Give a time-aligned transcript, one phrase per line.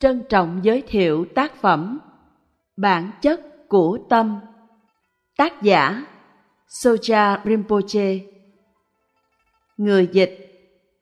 [0.00, 1.98] Trân trọng giới thiệu tác phẩm
[2.76, 4.40] Bản chất của tâm.
[5.36, 6.04] Tác giả
[6.68, 8.18] Soja Rinpoche.
[9.76, 10.38] Người dịch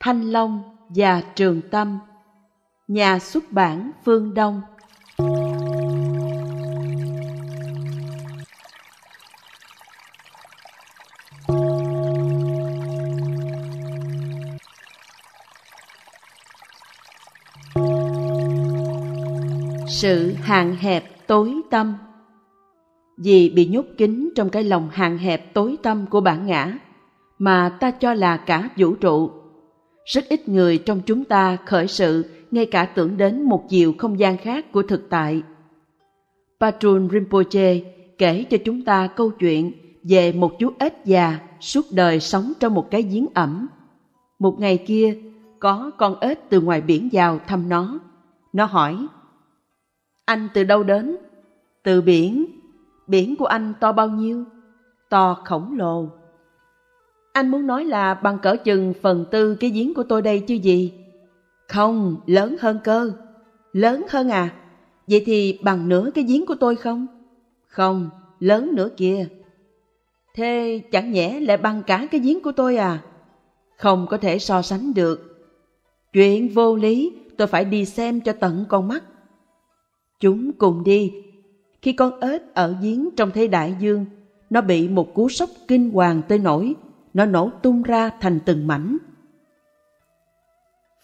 [0.01, 1.98] Thanh Long và Trường Tâm.
[2.88, 4.62] Nhà xuất bản Phương Đông.
[19.97, 21.95] Sự hạn hẹp tối tâm
[23.16, 26.79] vì bị nhốt kín trong cái lòng hạn hẹp tối tâm của bản ngã
[27.38, 29.30] mà ta cho là cả vũ trụ
[30.05, 34.19] rất ít người trong chúng ta khởi sự ngay cả tưởng đến một chiều không
[34.19, 35.43] gian khác của thực tại
[36.60, 37.80] Patrun Rinpoche
[38.19, 42.74] kể cho chúng ta câu chuyện về một chú ếch già suốt đời sống trong
[42.74, 43.66] một cái giếng ẩm.
[44.38, 45.16] Một ngày kia,
[45.60, 47.99] có con ếch từ ngoài biển vào thăm nó.
[48.52, 49.07] Nó hỏi,
[50.27, 51.16] anh từ đâu đến?
[51.83, 52.47] Từ biển.
[53.07, 54.45] Biển của anh to bao nhiêu?
[55.09, 56.09] To khổng lồ.
[57.32, 60.54] Anh muốn nói là bằng cỡ chừng phần tư cái giếng của tôi đây chứ
[60.54, 60.93] gì?
[61.69, 63.13] Không, lớn hơn cơ.
[63.73, 64.54] Lớn hơn à?
[65.06, 67.06] Vậy thì bằng nửa cái giếng của tôi không?
[67.66, 69.28] Không, lớn nữa kia.
[70.34, 73.02] Thế chẳng nhẽ lại bằng cả cái giếng của tôi à?
[73.77, 75.48] Không có thể so sánh được.
[76.12, 79.02] Chuyện vô lý, tôi phải đi xem cho tận con mắt.
[80.20, 81.12] Chúng cùng đi.
[81.83, 84.05] Khi con ếch ở giếng trong thế đại dương,
[84.50, 86.75] nó bị một cú sốc kinh hoàng tới nỗi
[87.14, 88.97] nó nổ tung ra thành từng mảnh.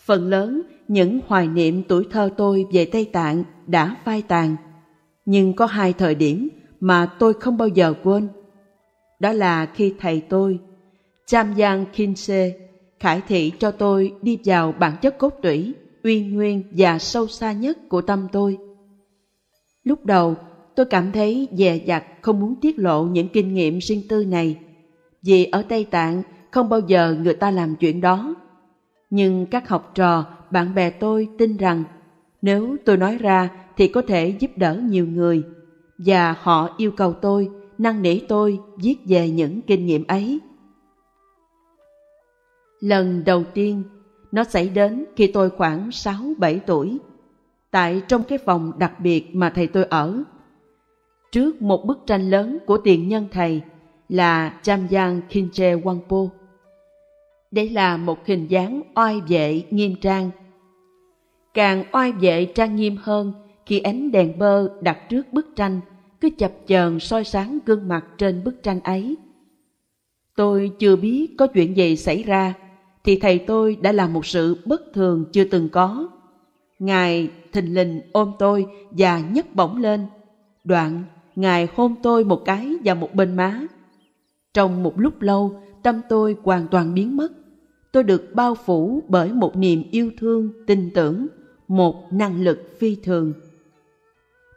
[0.04, 4.56] Phần lớn những hoài niệm tuổi thơ tôi về Tây Tạng đã phai tàn,
[5.24, 6.48] nhưng có hai thời điểm
[6.80, 8.28] mà tôi không bao giờ quên.
[9.20, 10.58] Đó là khi thầy tôi,
[11.26, 12.52] Chamyang Kinse,
[13.00, 17.52] khải thị cho tôi đi vào bản chất cốt tủy, uy nguyên và sâu xa
[17.52, 18.58] nhất của tâm tôi–
[19.84, 20.36] Lúc đầu,
[20.74, 24.58] tôi cảm thấy dè dặt không muốn tiết lộ những kinh nghiệm riêng tư này,
[25.22, 28.34] vì ở Tây Tạng không bao giờ người ta làm chuyện đó.
[29.10, 31.84] Nhưng các học trò, bạn bè tôi tin rằng
[32.42, 35.42] nếu tôi nói ra thì có thể giúp đỡ nhiều người,
[35.98, 40.40] và họ yêu cầu tôi, năn nỉ tôi viết về những kinh nghiệm ấy.
[42.80, 43.82] Lần đầu tiên,
[44.32, 46.98] nó xảy đến khi tôi khoảng 6-7 tuổi
[47.72, 50.22] tại trong cái phòng đặc biệt mà thầy tôi ở.
[51.32, 53.60] Trước một bức tranh lớn của tiền nhân thầy
[54.08, 56.28] là Chamyang Khinche Wangpo.
[57.50, 60.30] Đây là một hình dáng oai vệ nghiêm trang.
[61.54, 63.32] Càng oai vệ trang nghiêm hơn
[63.66, 65.80] khi ánh đèn bơ đặt trước bức tranh
[66.20, 69.16] cứ chập chờn soi sáng gương mặt trên bức tranh ấy.
[70.36, 72.54] Tôi chưa biết có chuyện gì xảy ra
[73.04, 76.08] thì thầy tôi đã làm một sự bất thường chưa từng có
[76.82, 80.06] Ngài thình lình ôm tôi và nhấc bổng lên.
[80.64, 81.02] Đoạn,
[81.36, 83.60] Ngài hôn tôi một cái vào một bên má.
[84.54, 87.32] Trong một lúc lâu, tâm tôi hoàn toàn biến mất.
[87.92, 91.26] Tôi được bao phủ bởi một niềm yêu thương, tin tưởng,
[91.68, 93.32] một năng lực phi thường.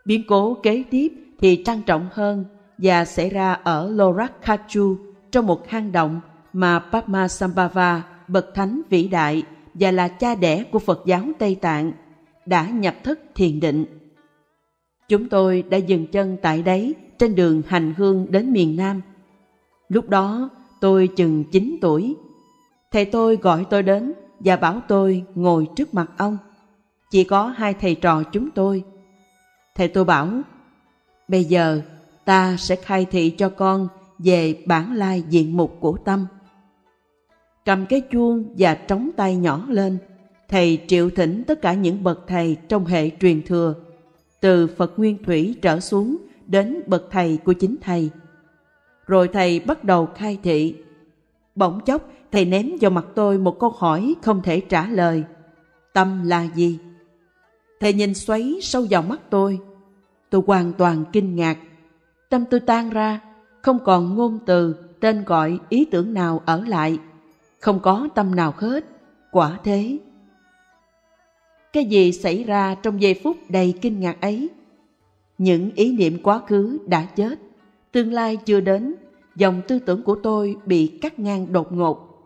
[0.05, 2.45] Biến cố kế tiếp thì trang trọng hơn
[2.77, 4.97] và xảy ra ở Lorak Khachu
[5.31, 6.21] trong một hang động
[6.53, 9.43] mà Padmasambhava, bậc thánh vĩ đại
[9.73, 11.91] và là cha đẻ của Phật giáo Tây Tạng,
[12.45, 13.85] đã nhập thức thiền định.
[15.07, 19.01] Chúng tôi đã dừng chân tại đấy trên đường hành hương đến miền Nam.
[19.89, 20.49] Lúc đó
[20.81, 22.15] tôi chừng 9 tuổi.
[22.91, 26.37] Thầy tôi gọi tôi đến và bảo tôi ngồi trước mặt ông.
[27.11, 28.83] Chỉ có hai thầy trò chúng tôi.
[29.75, 30.29] Thầy tôi bảo,
[31.27, 31.81] bây giờ
[32.25, 36.25] ta sẽ khai thị cho con về bản lai diện mục của tâm.
[37.65, 39.97] Cầm cái chuông và trống tay nhỏ lên,
[40.49, 43.75] thầy triệu thỉnh tất cả những bậc thầy trong hệ truyền thừa,
[44.41, 46.17] từ Phật Nguyên Thủy trở xuống
[46.47, 48.09] đến bậc thầy của chính thầy.
[49.07, 50.75] Rồi thầy bắt đầu khai thị.
[51.55, 55.23] Bỗng chốc, thầy ném vào mặt tôi một câu hỏi không thể trả lời.
[55.93, 56.79] Tâm là gì?
[57.79, 59.59] Thầy nhìn xoáy sâu vào mắt tôi.
[60.29, 61.57] Tôi hoàn toàn kinh ngạc.
[62.29, 63.19] Tâm tôi tan ra,
[63.61, 66.99] không còn ngôn từ, tên gọi, ý tưởng nào ở lại.
[67.59, 68.85] Không có tâm nào hết.
[69.31, 69.97] Quả thế,
[71.75, 74.49] cái gì xảy ra trong giây phút đầy kinh ngạc ấy?
[75.37, 77.39] Những ý niệm quá khứ đã chết,
[77.91, 78.95] tương lai chưa đến,
[79.35, 82.23] dòng tư tưởng của tôi bị cắt ngang đột ngột.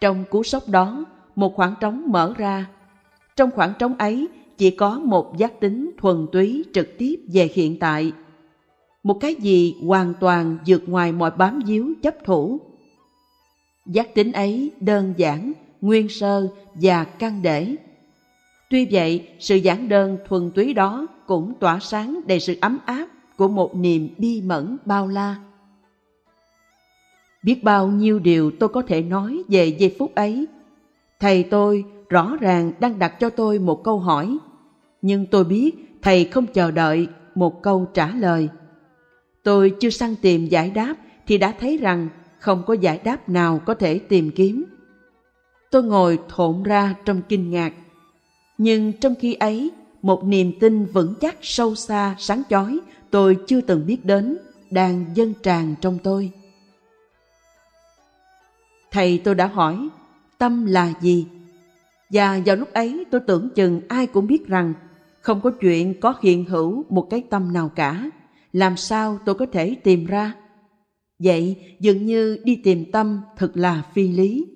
[0.00, 1.04] Trong cú sốc đó,
[1.36, 2.66] một khoảng trống mở ra.
[3.36, 4.28] Trong khoảng trống ấy
[4.58, 8.12] chỉ có một giác tính thuần túy trực tiếp về hiện tại.
[9.02, 12.60] Một cái gì hoàn toàn vượt ngoài mọi bám víu chấp thủ.
[13.86, 17.76] Giác tính ấy đơn giản, nguyên sơ và căn để
[18.72, 23.06] Tuy vậy, sự giản đơn thuần túy đó cũng tỏa sáng đầy sự ấm áp
[23.36, 25.36] của một niềm bi mẫn bao la.
[27.42, 30.46] Biết bao nhiêu điều tôi có thể nói về giây phút ấy.
[31.20, 34.38] Thầy tôi rõ ràng đang đặt cho tôi một câu hỏi,
[35.02, 35.70] nhưng tôi biết
[36.02, 38.48] thầy không chờ đợi một câu trả lời.
[39.42, 40.94] Tôi chưa săn tìm giải đáp
[41.26, 42.08] thì đã thấy rằng
[42.38, 44.64] không có giải đáp nào có thể tìm kiếm.
[45.70, 47.72] Tôi ngồi thộn ra trong kinh ngạc.
[48.58, 49.70] Nhưng trong khi ấy,
[50.02, 52.78] một niềm tin vững chắc sâu xa sáng chói
[53.10, 54.38] tôi chưa từng biết đến
[54.70, 56.30] đang dâng tràn trong tôi.
[58.90, 59.88] Thầy tôi đã hỏi,
[60.38, 61.26] tâm là gì?
[62.10, 64.74] Và vào lúc ấy tôi tưởng chừng ai cũng biết rằng
[65.20, 68.10] không có chuyện có hiện hữu một cái tâm nào cả.
[68.52, 70.34] Làm sao tôi có thể tìm ra?
[71.18, 74.46] Vậy dường như đi tìm tâm thật là phi lý.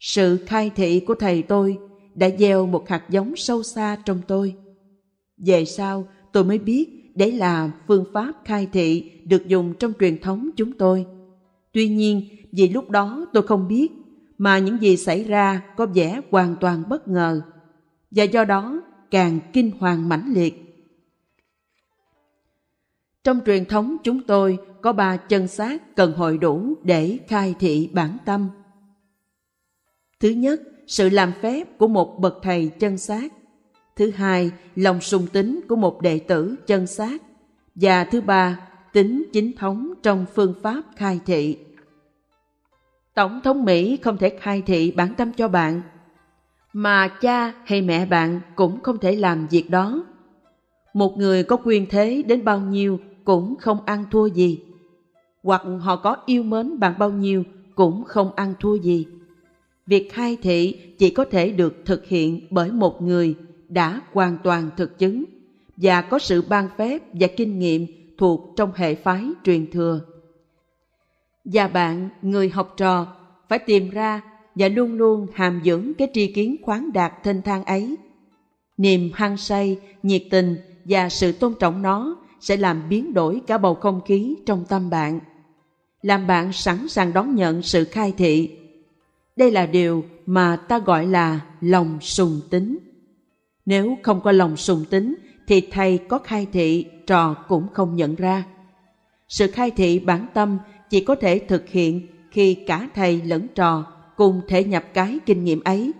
[0.00, 1.78] Sự khai thị của thầy tôi
[2.14, 4.56] đã gieo một hạt giống sâu xa trong tôi.
[5.36, 10.18] Về sau tôi mới biết đấy là phương pháp khai thị được dùng trong truyền
[10.18, 11.06] thống chúng tôi.
[11.72, 13.88] Tuy nhiên vì lúc đó tôi không biết
[14.38, 17.42] mà những gì xảy ra có vẻ hoàn toàn bất ngờ
[18.10, 20.70] và do đó càng kinh hoàng mãnh liệt.
[23.24, 27.90] Trong truyền thống chúng tôi có ba chân xác cần hội đủ để khai thị
[27.92, 28.48] bản tâm.
[30.20, 33.32] Thứ nhất, sự làm phép của một bậc thầy chân xác.
[33.96, 37.22] Thứ hai, lòng sùng tính của một đệ tử chân xác.
[37.74, 41.58] Và thứ ba, tính chính thống trong phương pháp khai thị.
[43.14, 45.82] Tổng thống Mỹ không thể khai thị bản tâm cho bạn,
[46.72, 50.04] mà cha hay mẹ bạn cũng không thể làm việc đó.
[50.94, 54.62] Một người có quyền thế đến bao nhiêu cũng không ăn thua gì.
[55.42, 57.44] Hoặc họ có yêu mến bạn bao nhiêu
[57.74, 59.06] cũng không ăn thua gì.
[59.90, 63.34] Việc khai thị chỉ có thể được thực hiện bởi một người
[63.68, 65.24] đã hoàn toàn thực chứng
[65.76, 67.86] và có sự ban phép và kinh nghiệm
[68.18, 70.00] thuộc trong hệ phái truyền thừa.
[71.44, 73.06] Và bạn, người học trò,
[73.48, 74.20] phải tìm ra
[74.54, 77.96] và luôn luôn hàm dưỡng cái tri kiến khoáng đạt thênh thang ấy.
[78.76, 83.58] Niềm hăng say, nhiệt tình và sự tôn trọng nó sẽ làm biến đổi cả
[83.58, 85.20] bầu không khí trong tâm bạn.
[86.02, 88.59] Làm bạn sẵn sàng đón nhận sự khai thị.
[89.36, 92.78] Đây là điều mà ta gọi là lòng sùng tính.
[93.66, 95.14] Nếu không có lòng sùng tính
[95.46, 98.44] thì thầy có khai thị trò cũng không nhận ra.
[99.28, 100.58] Sự khai thị bản tâm
[100.90, 103.86] chỉ có thể thực hiện khi cả thầy lẫn trò
[104.16, 105.92] cùng thể nhập cái kinh nghiệm ấy.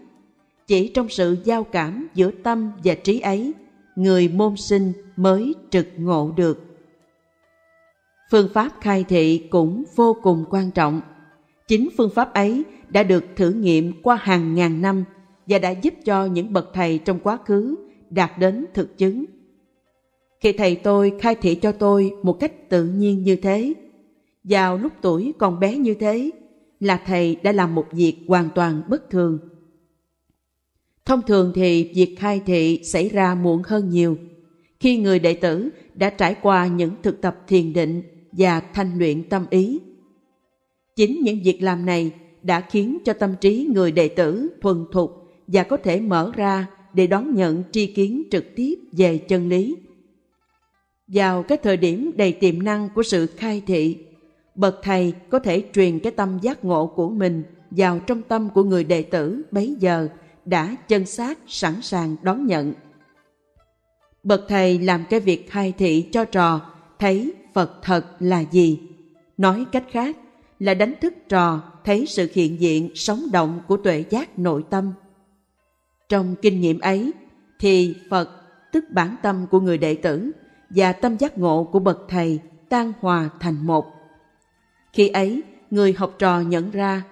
[0.67, 3.53] Chỉ trong sự giao cảm giữa tâm và trí ấy,
[3.97, 6.71] người môn sinh mới trực ngộ được.
[8.31, 11.01] Phương pháp khai thị cũng vô cùng quan trọng.
[11.71, 15.05] Chính phương pháp ấy đã được thử nghiệm qua hàng ngàn năm
[15.47, 17.77] và đã giúp cho những bậc thầy trong quá khứ
[18.11, 19.25] đạt đến thực chứng.
[20.41, 23.75] Khi thầy tôi khai thị cho tôi một cách tự nhiên như thế,
[24.45, 26.31] vào lúc tuổi còn bé như thế,
[26.81, 29.39] là thầy đã làm một việc hoàn toàn bất thường.
[31.05, 34.17] Thông thường thì việc khai thị xảy ra muộn hơn nhiều,
[34.81, 38.03] khi người đệ tử đã trải qua những thực tập thiền định
[38.33, 39.81] và thanh luyện tâm ý.
[40.97, 45.27] Chính những việc làm này đã khiến cho tâm trí người đệ tử thuần thục
[45.47, 49.77] và có thể mở ra để đón nhận tri kiến trực tiếp về chân lý.
[51.07, 53.99] Vào cái thời điểm đầy tiềm năng của sự khai thị,
[54.55, 58.63] bậc thầy có thể truyền cái tâm giác ngộ của mình vào trong tâm của
[58.63, 60.09] người đệ tử bấy giờ
[60.45, 62.73] đã chân xác sẵn sàng đón nhận.
[64.23, 66.61] Bậc thầy làm cái việc khai thị cho trò
[66.99, 68.81] thấy Phật thật là gì.
[69.37, 70.17] Nói cách khác
[70.61, 74.93] là đánh thức trò thấy sự hiện diện sống động của tuệ giác nội tâm.
[76.09, 77.13] Trong kinh nghiệm ấy
[77.59, 78.31] thì Phật
[78.73, 80.31] tức bản tâm của người đệ tử
[80.71, 83.87] và tâm giác ngộ của bậc thầy tan hòa thành một.
[84.93, 87.03] Khi ấy, người học trò nhận ra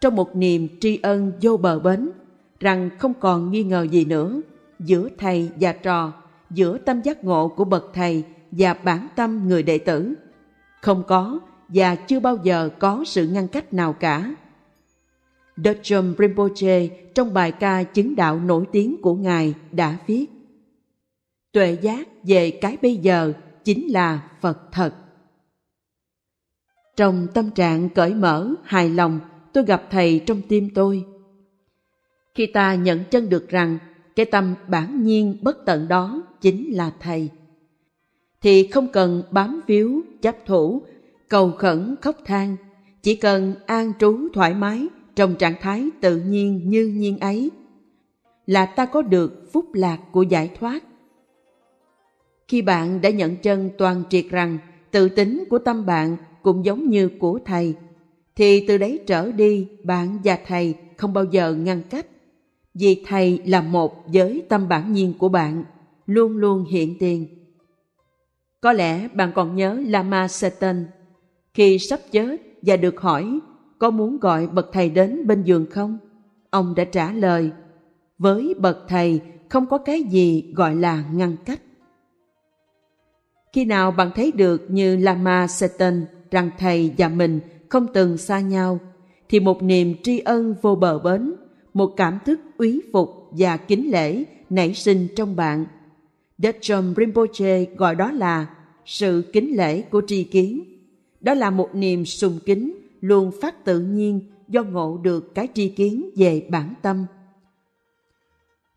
[0.00, 2.10] trong một niềm tri ân vô bờ bến
[2.60, 4.40] rằng không còn nghi ngờ gì nữa
[4.78, 6.12] giữa thầy và trò,
[6.50, 10.14] giữa tâm giác ngộ của bậc thầy và bản tâm người đệ tử.
[10.80, 14.34] Không có và chưa bao giờ có sự ngăn cách nào cả.
[15.56, 20.26] Dodgem Rinpoche trong bài ca chứng đạo nổi tiếng của Ngài đã viết
[21.54, 23.32] Tuệ giác về cái bây giờ
[23.64, 24.94] chính là Phật thật.
[26.96, 29.20] Trong tâm trạng cởi mở, hài lòng,
[29.52, 31.04] tôi gặp Thầy trong tim tôi.
[32.34, 33.78] Khi ta nhận chân được rằng
[34.16, 37.28] cái tâm bản nhiên bất tận đó chính là Thầy,
[38.40, 40.82] thì không cần bám víu, chấp thủ,
[41.34, 42.56] cầu khẩn, khóc than,
[43.02, 47.50] chỉ cần an trú thoải mái trong trạng thái tự nhiên như nhiên ấy.
[48.46, 50.84] là ta có được phúc lạc của giải thoát.
[52.48, 54.58] Khi bạn đã nhận chân toàn triệt rằng
[54.90, 57.74] tự tính của tâm bạn cũng giống như của thầy,
[58.36, 62.06] thì từ đấy trở đi bạn và thầy không bao giờ ngăn cách.
[62.74, 65.64] Vì thầy là một với tâm bản nhiên của bạn,
[66.06, 67.26] luôn luôn hiện tiền.
[68.60, 70.86] Có lẽ bạn còn nhớ Lama Satan
[71.54, 73.38] khi sắp chết và được hỏi
[73.78, 75.98] có muốn gọi bậc thầy đến bên giường không?
[76.50, 77.50] Ông đã trả lời,
[78.18, 81.60] với bậc thầy không có cái gì gọi là ngăn cách.
[83.52, 88.40] Khi nào bạn thấy được như Lama Satan rằng thầy và mình không từng xa
[88.40, 88.80] nhau,
[89.28, 91.34] thì một niềm tri ân vô bờ bến,
[91.74, 95.66] một cảm thức úy phục và kính lễ nảy sinh trong bạn.
[96.38, 98.46] Dechom Rinpoche gọi đó là
[98.84, 100.73] sự kính lễ của tri kiến.
[101.24, 105.68] Đó là một niềm sùng kính luôn phát tự nhiên do ngộ được cái tri
[105.68, 107.06] kiến về bản tâm.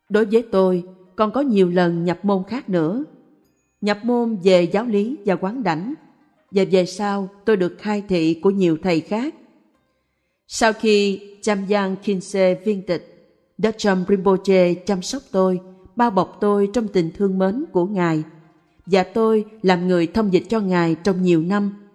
[0.10, 0.84] Đối với tôi,
[1.16, 3.04] còn có nhiều lần nhập môn khác nữa.
[3.82, 5.94] Nhập môn về giáo lý và quán đảnh,
[6.52, 9.36] và về sau tôi được khai thị của nhiều thầy khác.
[10.48, 15.60] Sau khi Chamyang Kinse viên tịch, Dacham Rinpoche chăm sóc tôi,
[15.96, 18.24] bao bọc tôi trong tình thương mến của Ngài,
[18.86, 21.87] và tôi làm người thông dịch cho Ngài trong nhiều năm.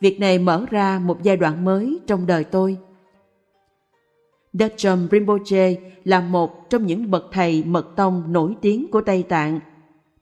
[0.00, 2.76] Việc này mở ra một giai đoạn mới trong đời tôi.
[4.52, 5.74] Dacham Rinpoche
[6.04, 9.60] là một trong những bậc thầy mật tông nổi tiếng của Tây Tạng,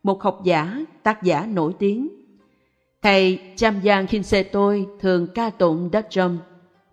[0.03, 2.09] một học giả, tác giả nổi tiếng.
[3.03, 6.39] Thầy Chamyang Khinse tôi thường ca tụng Dacham,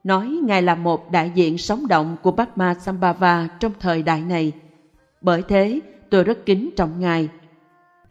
[0.04, 4.52] nói Ngài là một đại diện sống động của Padma Sambhava trong thời đại này.
[5.22, 7.30] Bởi thế, tôi rất kính trọng Ngài.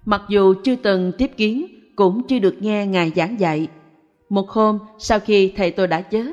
[0.05, 3.69] Mặc dù chưa từng tiếp kiến, cũng chưa được nghe Ngài giảng dạy.
[4.33, 6.33] Một hôm, sau khi thầy tôi đã chết,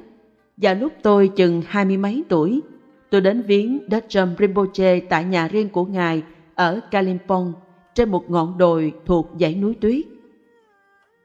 [0.57, 2.61] và lúc tôi chừng hai mươi mấy tuổi,
[3.09, 6.23] tôi đến viếng Dajjam Rinpoche tại nhà riêng của Ngài
[6.55, 7.53] ở Kalimpong,
[7.95, 10.05] trên một ngọn đồi thuộc dãy núi tuyết.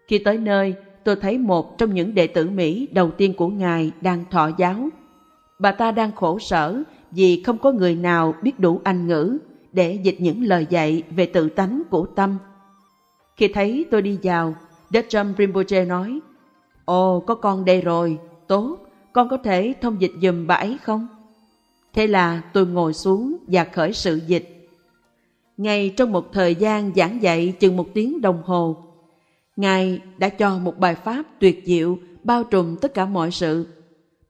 [0.06, 3.92] Khi tới nơi, tôi thấy một trong những đệ tử Mỹ đầu tiên của Ngài
[4.00, 4.88] đang thọ giáo.
[5.58, 9.38] Bà ta đang khổ sở vì không có người nào biết đủ Anh ngữ
[9.72, 12.38] để dịch những lời dạy về tự tánh của tâm.
[13.36, 14.54] Khi thấy tôi đi vào,
[14.90, 16.20] Dajjam Rinpoche nói,
[16.84, 18.78] Ồ, có con đây rồi, tốt,
[19.12, 21.06] con có thể thông dịch dùm bà ấy không?
[21.92, 24.68] Thế là tôi ngồi xuống và khởi sự dịch.
[25.56, 28.76] Ngay trong một thời gian giảng dạy chừng một tiếng đồng hồ,
[29.56, 33.66] Ngài đã cho một bài pháp tuyệt diệu bao trùm tất cả mọi sự.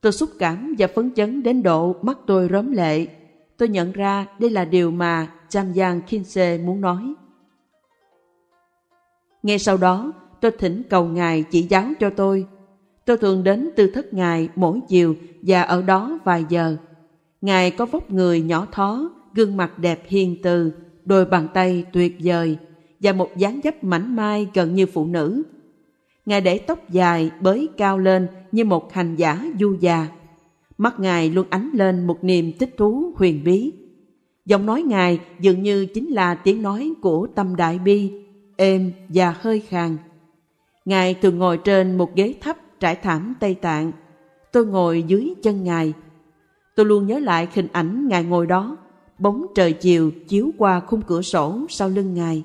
[0.01, 3.07] Tôi xúc cảm và phấn chấn đến độ mắt tôi rớm lệ.
[3.57, 7.13] Tôi nhận ra đây là điều mà Cham Giang Kinse muốn nói.
[9.43, 10.13] Ngay sau đó,
[10.45, 12.45] tôi thỉnh cầu Ngài chỉ giáo cho tôi.
[13.05, 16.77] Tôi thường đến tư thất Ngài mỗi chiều và ở đó vài giờ.
[17.41, 20.71] Ngài có vóc người nhỏ thó, gương mặt đẹp hiền từ,
[21.05, 22.57] đôi bàn tay tuyệt vời
[22.99, 25.43] và một dáng dấp mảnh mai gần như phụ nữ.
[26.25, 30.07] Ngài để tóc dài bới cao lên như một hành giả du già.
[30.77, 33.71] Mắt Ngài luôn ánh lên một niềm thích thú huyền bí.
[34.45, 38.11] Giọng nói Ngài dường như chính là tiếng nói của tâm đại bi,
[38.57, 39.97] êm và hơi khàn.
[40.85, 43.91] Ngài thường ngồi trên một ghế thấp trải thảm Tây Tạng.
[44.51, 45.93] Tôi ngồi dưới chân Ngài.
[46.75, 48.77] Tôi luôn nhớ lại hình ảnh Ngài ngồi đó,
[49.19, 52.43] bóng trời chiều chiếu qua khung cửa sổ sau lưng Ngài.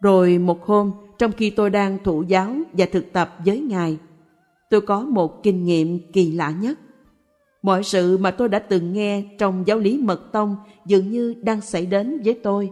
[0.00, 3.98] Rồi một hôm, trong khi tôi đang thụ giáo và thực tập với Ngài,
[4.70, 6.78] tôi có một kinh nghiệm kỳ lạ nhất.
[7.62, 11.60] Mọi sự mà tôi đã từng nghe trong giáo lý mật tông dường như đang
[11.60, 12.70] xảy đến với tôi.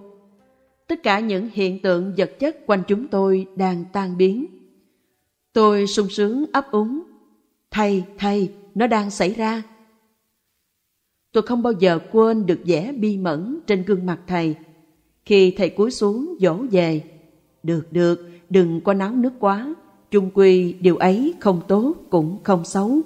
[0.88, 4.46] Tất cả những hiện tượng vật chất quanh chúng tôi đang tan biến.
[5.52, 7.02] Tôi sung sướng ấp úng.
[7.70, 9.62] Thầy, thầy, nó đang xảy ra.
[11.32, 14.54] Tôi không bao giờ quên được vẻ bi mẫn trên gương mặt thầy.
[15.24, 17.02] Khi thầy cúi xuống dỗ về,
[17.62, 19.74] được được, đừng có náo nước quá,
[20.10, 23.00] chung quy điều ấy không tốt cũng không xấu.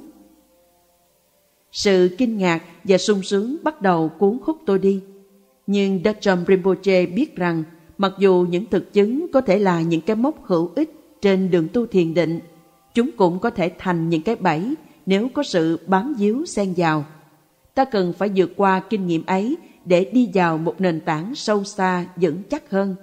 [1.72, 5.02] Sự kinh ngạc và sung sướng bắt đầu cuốn hút tôi đi.
[5.66, 7.64] Nhưng Dacham Rinpoche biết rằng
[7.98, 11.68] mặc dù những thực chứng có thể là những cái mốc hữu ích trên đường
[11.72, 12.40] tu thiền định,
[12.94, 14.74] chúng cũng có thể thành những cái bẫy
[15.06, 17.04] nếu có sự bám víu xen vào.
[17.74, 21.64] Ta cần phải vượt qua kinh nghiệm ấy để đi vào một nền tảng sâu
[21.64, 22.96] xa vững chắc hơn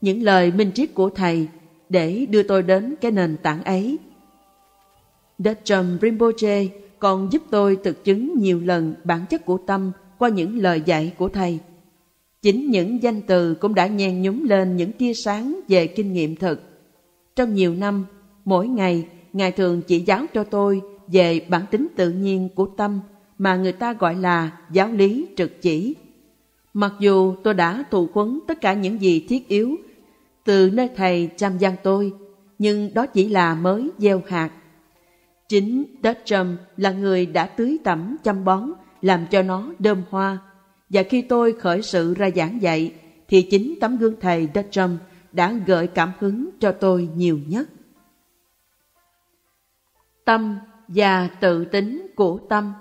[0.00, 1.48] những lời minh triết của Thầy
[1.88, 3.98] để đưa tôi đến cái nền tảng ấy.
[5.38, 6.66] Dacham Rinpoche
[6.98, 11.12] còn giúp tôi thực chứng nhiều lần bản chất của tâm qua những lời dạy
[11.18, 11.58] của Thầy.
[12.42, 16.36] Chính những danh từ cũng đã nhen nhúng lên những tia sáng về kinh nghiệm
[16.36, 16.60] thực.
[17.36, 18.04] Trong nhiều năm,
[18.44, 23.00] mỗi ngày, Ngài thường chỉ giáo cho tôi về bản tính tự nhiên của tâm
[23.38, 25.94] mà người ta gọi là giáo lý trực chỉ.
[26.74, 29.76] Mặc dù tôi đã thụ quấn tất cả những gì thiết yếu
[30.44, 32.12] từ nơi thầy chăm gian tôi,
[32.58, 34.50] nhưng đó chỉ là mới gieo hạt.
[35.48, 40.38] Chính đất Dutcham là người đã tưới tẩm chăm bón, làm cho nó đơm hoa.
[40.90, 42.94] Và khi tôi khởi sự ra giảng dạy,
[43.28, 44.98] thì chính tấm gương thầy Dutcham
[45.32, 47.68] đã gợi cảm hứng cho tôi nhiều nhất.
[50.24, 52.72] Tâm và tự tính của tâm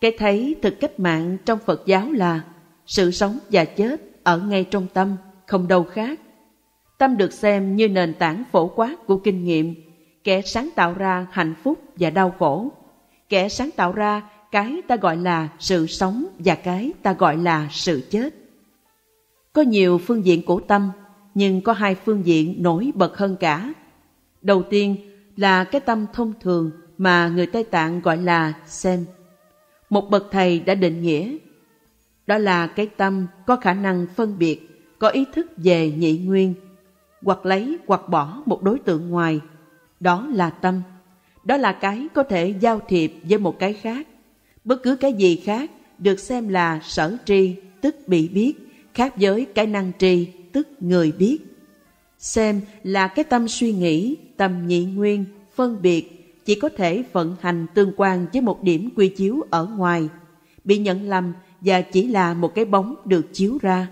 [0.00, 2.44] Cái thấy thực cách mạng trong Phật giáo là
[2.86, 5.16] sự sống và chết ở ngay trong tâm,
[5.46, 6.20] không đâu khác.
[6.98, 9.74] Tâm được xem như nền tảng phổ quát của kinh nghiệm,
[10.24, 12.72] kẻ sáng tạo ra hạnh phúc và đau khổ.
[13.28, 17.68] Kẻ sáng tạo ra cái ta gọi là sự sống và cái ta gọi là
[17.70, 18.34] sự chết.
[19.52, 20.90] Có nhiều phương diện của tâm,
[21.34, 23.72] nhưng có hai phương diện nổi bật hơn cả.
[24.42, 24.96] Đầu tiên
[25.36, 29.04] là cái tâm thông thường mà người Tây Tạng gọi là xem.
[29.90, 31.36] Một bậc thầy đã định nghĩa.
[32.26, 36.54] Đó là cái tâm có khả năng phân biệt, có ý thức về nhị nguyên,
[37.22, 39.40] hoặc lấy hoặc bỏ một đối tượng ngoài.
[40.00, 40.82] Đó là tâm.
[41.44, 44.06] Đó là cái có thể giao thiệp với một cái khác.
[44.68, 48.52] Bất cứ cái gì khác được xem là sở tri, tức bị biết,
[48.94, 51.38] khác với cái năng tri, tức người biết.
[52.18, 57.36] Xem là cái tâm suy nghĩ, tâm nhị nguyên, phân biệt, chỉ có thể vận
[57.40, 60.08] hành tương quan với một điểm quy chiếu ở ngoài,
[60.64, 63.88] bị nhận lầm và chỉ là một cái bóng được chiếu ra.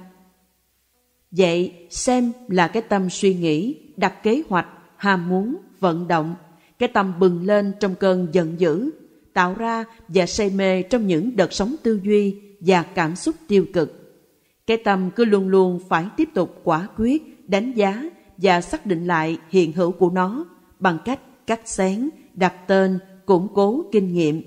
[1.31, 6.35] Vậy xem là cái tâm suy nghĩ, đặt kế hoạch, ham muốn, vận động,
[6.79, 8.91] cái tâm bừng lên trong cơn giận dữ,
[9.37, 13.67] tạo ra và say mê trong những đợt sóng tư duy và cảm xúc tiêu
[13.73, 14.17] cực.
[14.67, 19.07] Cái tâm cứ luôn luôn phải tiếp tục quả quyết, đánh giá và xác định
[19.07, 20.47] lại hiện hữu của nó
[20.79, 24.43] bằng cách cắt xén, đặt tên, củng cố kinh nghiệm.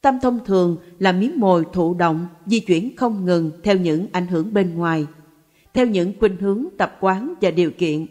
[0.00, 4.26] Tâm thông thường là miếng mồi thụ động, di chuyển không ngừng theo những ảnh
[4.26, 5.06] hưởng bên ngoài,
[5.74, 8.06] theo những khuynh hướng tập quán và điều kiện.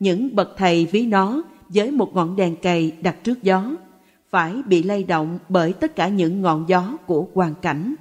[0.00, 3.76] Những bậc thầy ví nó với một ngọn đèn cày đặt trước gió,
[4.34, 7.94] phải bị lay động bởi tất cả những ngọn gió của hoàn cảnh.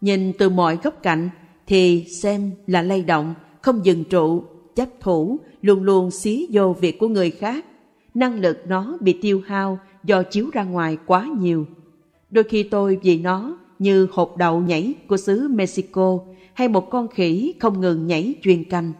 [0.00, 1.30] Nhìn từ mọi góc cạnh
[1.66, 6.98] thì xem là lay động, không dừng trụ, chấp thủ, luôn luôn xí vô việc
[6.98, 7.64] của người khác.
[8.14, 11.66] Năng lực nó bị tiêu hao do chiếu ra ngoài quá nhiều.
[12.30, 16.18] Đôi khi tôi vì nó như hộp đậu nhảy của xứ Mexico
[16.54, 18.92] hay một con khỉ không ngừng nhảy truyền canh.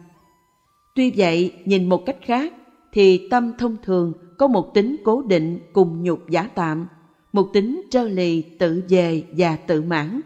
[0.95, 2.53] Tuy vậy, nhìn một cách khác,
[2.91, 6.87] thì tâm thông thường có một tính cố định cùng nhục giả tạm,
[7.33, 10.21] một tính trơ lì tự về và tự mãn,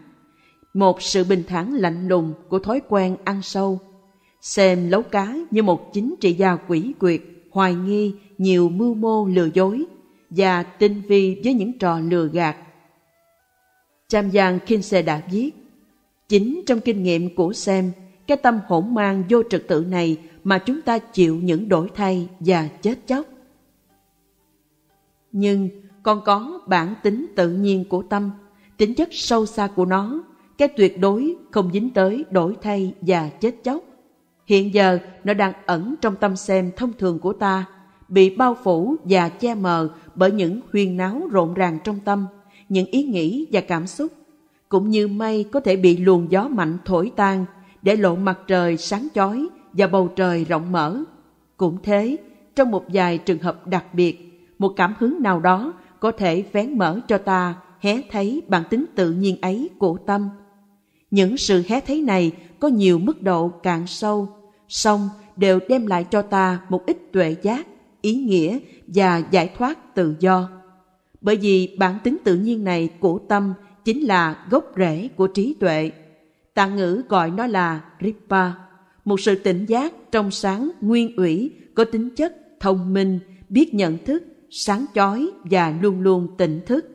[0.74, 3.80] một sự bình thản lạnh lùng của thói quen ăn sâu,
[4.40, 7.20] xem lấu cá như một chính trị gia quỷ quyệt,
[7.50, 9.84] hoài nghi, nhiều mưu mô lừa dối
[10.30, 12.56] và tinh vi với những trò lừa gạt.
[14.08, 15.50] Cham Giang xe đã viết,
[16.28, 17.90] chính trong kinh nghiệm của Sam,
[18.26, 22.28] cái tâm hỗn mang vô trật tự này mà chúng ta chịu những đổi thay
[22.40, 23.26] và chết chóc.
[25.32, 25.68] Nhưng
[26.02, 28.30] còn có bản tính tự nhiên của tâm,
[28.76, 30.22] tính chất sâu xa của nó,
[30.58, 33.84] cái tuyệt đối không dính tới đổi thay và chết chóc.
[34.46, 37.64] Hiện giờ nó đang ẩn trong tâm xem thông thường của ta,
[38.08, 42.26] bị bao phủ và che mờ bởi những huyên náo rộn ràng trong tâm,
[42.68, 44.12] những ý nghĩ và cảm xúc,
[44.68, 47.44] cũng như mây có thể bị luồng gió mạnh thổi tan
[47.82, 51.02] để lộ mặt trời sáng chói và bầu trời rộng mở.
[51.56, 52.16] Cũng thế,
[52.54, 54.31] trong một vài trường hợp đặc biệt,
[54.62, 58.84] một cảm hứng nào đó có thể vén mở cho ta hé thấy bản tính
[58.94, 60.28] tự nhiên ấy của tâm.
[61.10, 64.28] Những sự hé thấy này có nhiều mức độ cạn sâu,
[64.68, 67.66] song đều đem lại cho ta một ít tuệ giác,
[68.02, 70.48] ý nghĩa và giải thoát tự do.
[71.20, 75.54] Bởi vì bản tính tự nhiên này của tâm chính là gốc rễ của trí
[75.60, 75.90] tuệ.
[76.54, 78.50] Tạng ngữ gọi nó là Ripa,
[79.04, 83.98] một sự tỉnh giác trong sáng nguyên ủy có tính chất thông minh, biết nhận
[84.04, 86.86] thức, sáng chói và luôn luôn tỉnh thức.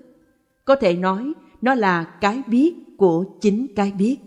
[0.65, 4.17] Có thể nói nó là cái biết của chính cái biết.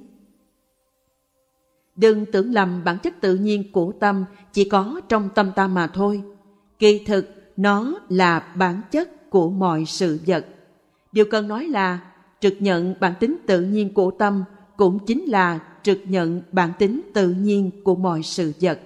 [1.96, 5.86] Đừng tưởng lầm bản chất tự nhiên của tâm chỉ có trong tâm ta mà
[5.86, 6.22] thôi.
[6.78, 10.46] Kỳ thực, nó là bản chất của mọi sự vật.
[11.12, 14.44] Điều cần nói là trực nhận bản tính tự nhiên của tâm
[14.76, 18.80] cũng chính là trực nhận bản tính tự nhiên của mọi sự vật.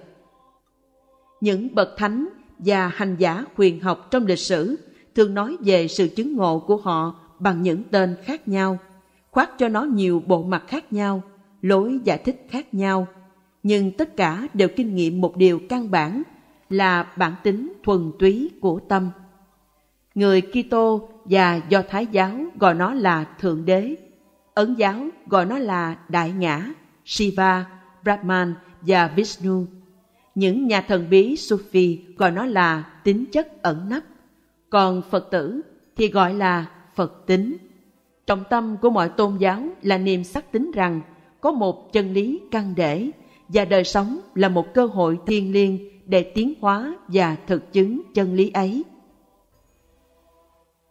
[1.41, 2.27] Những bậc thánh
[2.59, 4.75] và hành giả huyền học trong lịch sử
[5.15, 8.77] thường nói về sự chứng ngộ của họ bằng những tên khác nhau,
[9.31, 11.21] khoác cho nó nhiều bộ mặt khác nhau,
[11.61, 13.07] lối giải thích khác nhau,
[13.63, 16.23] nhưng tất cả đều kinh nghiệm một điều căn bản
[16.69, 19.09] là bản tính thuần túy của tâm.
[20.15, 23.95] Người Kitô và Do Thái giáo gọi nó là Thượng Đế.
[24.53, 26.73] Ấn giáo gọi nó là Đại Ngã,
[27.05, 27.65] Shiva,
[28.03, 29.65] Brahman và Vishnu.
[30.35, 34.03] Những nhà thần bí Sufi gọi nó là tính chất ẩn nấp.
[34.69, 35.61] Còn Phật tử
[35.95, 37.57] thì gọi là Phật tính.
[38.27, 41.01] Trọng tâm của mọi tôn giáo là niềm xác tín rằng
[41.41, 43.09] có một chân lý căn để
[43.47, 48.01] và đời sống là một cơ hội thiêng liêng để tiến hóa và thực chứng
[48.13, 48.83] chân lý ấy.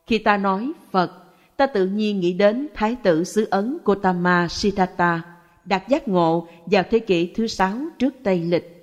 [0.07, 1.13] Khi ta nói Phật,
[1.57, 5.23] ta tự nhiên nghĩ đến Thái tử xứ Ấn Gotama Siddhartha,
[5.65, 8.74] đạt giác ngộ vào thế kỷ thứ sáu trước Tây Lịch.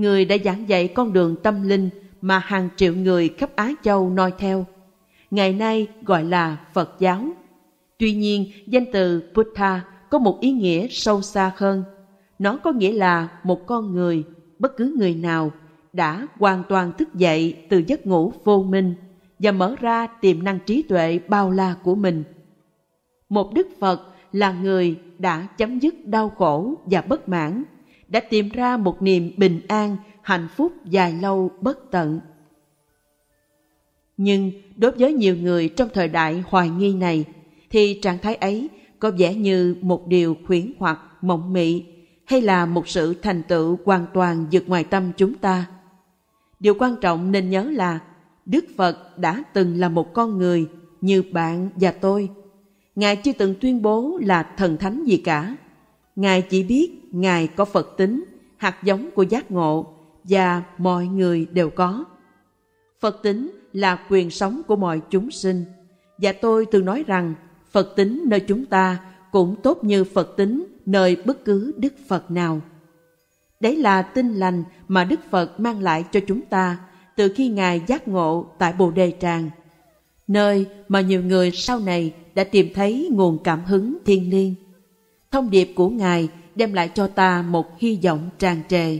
[0.00, 4.10] Người đã giảng dạy con đường tâm linh mà hàng triệu người khắp Á Châu
[4.10, 4.66] noi theo.
[5.30, 7.24] Ngày nay gọi là Phật giáo.
[7.98, 11.84] Tuy nhiên, danh từ Buddha có một ý nghĩa sâu xa hơn.
[12.38, 14.24] Nó có nghĩa là một con người,
[14.58, 15.52] bất cứ người nào,
[15.92, 18.94] đã hoàn toàn thức dậy từ giấc ngủ vô minh
[19.38, 22.24] và mở ra tiềm năng trí tuệ bao la của mình.
[23.28, 24.00] Một Đức Phật
[24.32, 27.62] là người đã chấm dứt đau khổ và bất mãn,
[28.10, 32.20] đã tìm ra một niềm bình an, hạnh phúc dài lâu bất tận.
[34.16, 37.24] Nhưng đối với nhiều người trong thời đại hoài nghi này,
[37.70, 38.68] thì trạng thái ấy
[38.98, 41.84] có vẻ như một điều khuyến hoặc mộng mị
[42.24, 45.66] hay là một sự thành tựu hoàn toàn vượt ngoài tâm chúng ta.
[46.60, 47.98] Điều quan trọng nên nhớ là
[48.46, 50.66] Đức Phật đã từng là một con người
[51.00, 52.28] như bạn và tôi.
[52.96, 55.56] Ngài chưa từng tuyên bố là thần thánh gì cả.
[56.20, 58.24] Ngài chỉ biết Ngài có Phật tính,
[58.56, 59.86] hạt giống của giác ngộ
[60.24, 62.04] và mọi người đều có.
[63.00, 65.64] Phật tính là quyền sống của mọi chúng sinh.
[66.18, 67.34] Và tôi từng nói rằng
[67.70, 68.98] Phật tính nơi chúng ta
[69.32, 72.60] cũng tốt như Phật tính nơi bất cứ Đức Phật nào.
[73.60, 76.78] Đấy là tinh lành mà Đức Phật mang lại cho chúng ta
[77.16, 79.50] từ khi Ngài giác ngộ tại Bồ Đề Tràng,
[80.28, 84.54] nơi mà nhiều người sau này đã tìm thấy nguồn cảm hứng thiên liêng.
[85.30, 88.98] Thông điệp của Ngài đem lại cho ta một hy vọng tràn trề.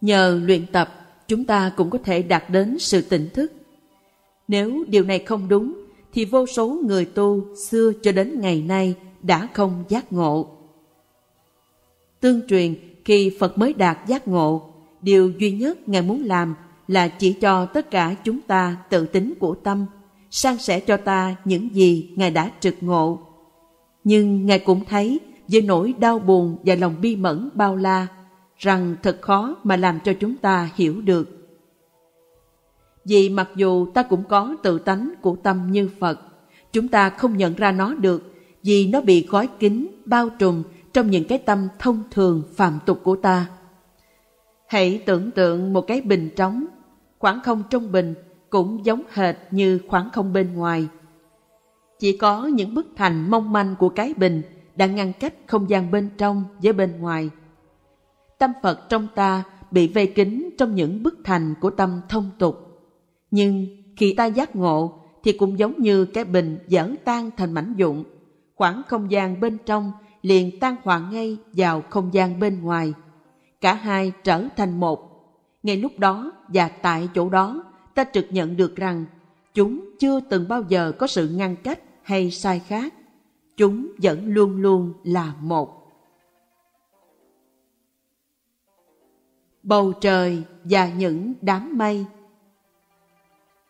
[0.00, 0.88] Nhờ luyện tập,
[1.28, 3.52] chúng ta cũng có thể đạt đến sự tỉnh thức.
[4.48, 5.74] Nếu điều này không đúng,
[6.12, 10.46] thì vô số người tu xưa cho đến ngày nay đã không giác ngộ.
[12.20, 14.70] Tương truyền, khi Phật mới đạt giác ngộ,
[15.02, 16.54] điều duy nhất Ngài muốn làm
[16.88, 19.86] là chỉ cho tất cả chúng ta tự tính của tâm,
[20.30, 23.18] san sẻ cho ta những gì Ngài đã trực ngộ.
[24.04, 25.20] Nhưng Ngài cũng thấy
[25.52, 28.06] với nỗi đau buồn và lòng bi mẫn bao la,
[28.58, 31.28] rằng thật khó mà làm cho chúng ta hiểu được.
[33.04, 36.20] Vì mặc dù ta cũng có tự tánh của tâm như Phật,
[36.72, 40.62] chúng ta không nhận ra nó được vì nó bị gói kín, bao trùm
[40.92, 43.46] trong những cái tâm thông thường phạm tục của ta.
[44.66, 46.66] Hãy tưởng tượng một cái bình trống,
[47.18, 48.14] khoảng không trong bình
[48.50, 50.88] cũng giống hệt như khoảng không bên ngoài.
[51.98, 54.42] Chỉ có những bức thành mong manh của cái bình
[54.76, 57.30] đã ngăn cách không gian bên trong với bên ngoài.
[58.38, 62.56] Tâm Phật trong ta bị vây kín trong những bức thành của tâm thông tục.
[63.30, 67.74] Nhưng khi ta giác ngộ thì cũng giống như cái bình dở tan thành mảnh
[67.78, 68.04] vụn,
[68.54, 72.92] khoảng không gian bên trong liền tan hòa ngay vào không gian bên ngoài.
[73.60, 75.08] Cả hai trở thành một.
[75.62, 79.04] Ngay lúc đó và tại chỗ đó, ta trực nhận được rằng
[79.54, 82.94] chúng chưa từng bao giờ có sự ngăn cách hay sai khác.
[83.56, 85.78] Chúng vẫn luôn luôn là một.
[89.62, 92.06] Bầu trời và những đám mây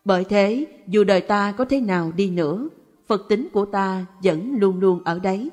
[0.04, 2.68] bởi thế, dù đời ta có thế nào đi nữa,
[3.06, 5.50] Phật tính của ta vẫn luôn luôn ở đấy,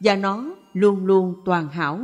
[0.00, 2.00] và nó luôn luôn toàn hảo.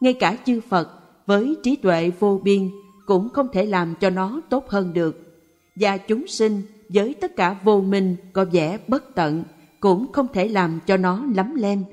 [0.00, 0.88] Ngay cả chư Phật
[1.26, 2.70] với trí tuệ vô biên
[3.06, 5.42] cũng không thể làm cho nó tốt hơn được.
[5.76, 9.44] Và chúng sinh với tất cả vô minh có vẻ bất tận
[9.82, 11.84] cũng không thể làm cho nó lắm lem.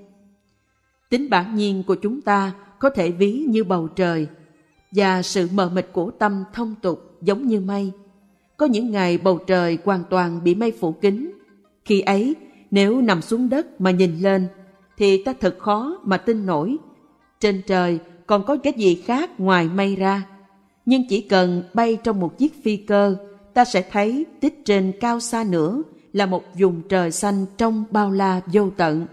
[1.09, 4.27] Tính bản nhiên của chúng ta có thể ví như bầu trời,
[4.91, 7.91] và sự mờ mịt của tâm thông tục giống như mây
[8.57, 11.31] có những ngày bầu trời hoàn toàn bị mây phủ kín.
[11.85, 12.35] Khi ấy,
[12.71, 14.47] nếu nằm xuống đất mà nhìn lên,
[14.97, 16.77] thì ta thật khó mà tin nổi.
[17.39, 20.23] Trên trời còn có cái gì khác ngoài mây ra.
[20.85, 23.15] Nhưng chỉ cần bay trong một chiếc phi cơ,
[23.53, 28.11] ta sẽ thấy tích trên cao xa nữa là một vùng trời xanh trong bao
[28.11, 29.05] la vô tận.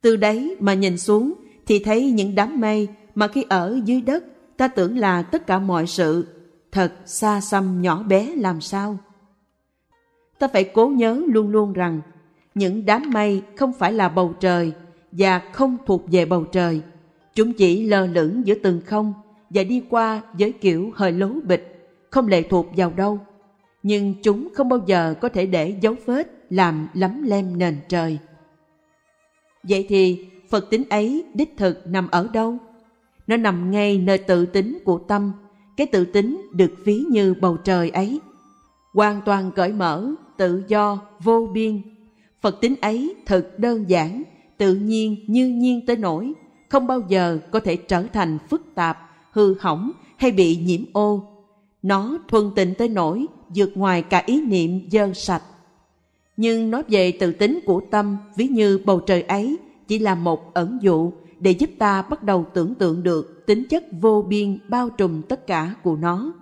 [0.00, 1.34] Từ đấy mà nhìn xuống
[1.66, 4.24] thì thấy những đám mây mà khi ở dưới đất
[4.56, 6.26] ta tưởng là tất cả mọi sự
[6.72, 8.98] thật xa xăm nhỏ bé làm sao.
[10.38, 12.00] Ta phải cố nhớ luôn luôn rằng
[12.54, 14.72] những đám mây không phải là bầu trời
[15.12, 16.82] và không thuộc về bầu trời.
[17.34, 19.12] Chúng chỉ lơ lửng giữa từng không
[19.50, 23.18] và đi qua với kiểu hơi lố bịch, không lệ thuộc vào đâu
[23.82, 28.18] nhưng chúng không bao giờ có thể để dấu vết làm lấm lem nền trời.
[29.62, 32.58] Vậy thì Phật tính ấy đích thực nằm ở đâu?
[33.26, 35.32] Nó nằm ngay nơi tự tính của tâm,
[35.76, 38.20] cái tự tính được ví như bầu trời ấy.
[38.94, 41.82] Hoàn toàn cởi mở, tự do, vô biên.
[42.40, 44.22] Phật tính ấy thật đơn giản,
[44.58, 46.32] tự nhiên như nhiên tới nỗi,
[46.68, 48.98] không bao giờ có thể trở thành phức tạp,
[49.32, 51.29] hư hỏng hay bị nhiễm ô.
[51.82, 55.42] Nó thuần tịnh tới nỗi vượt ngoài cả ý niệm dơ sạch.
[56.36, 60.54] Nhưng nói về tự tính của tâm ví như bầu trời ấy chỉ là một
[60.54, 64.90] ẩn dụ để giúp ta bắt đầu tưởng tượng được tính chất vô biên bao
[64.90, 66.32] trùm tất cả của nó.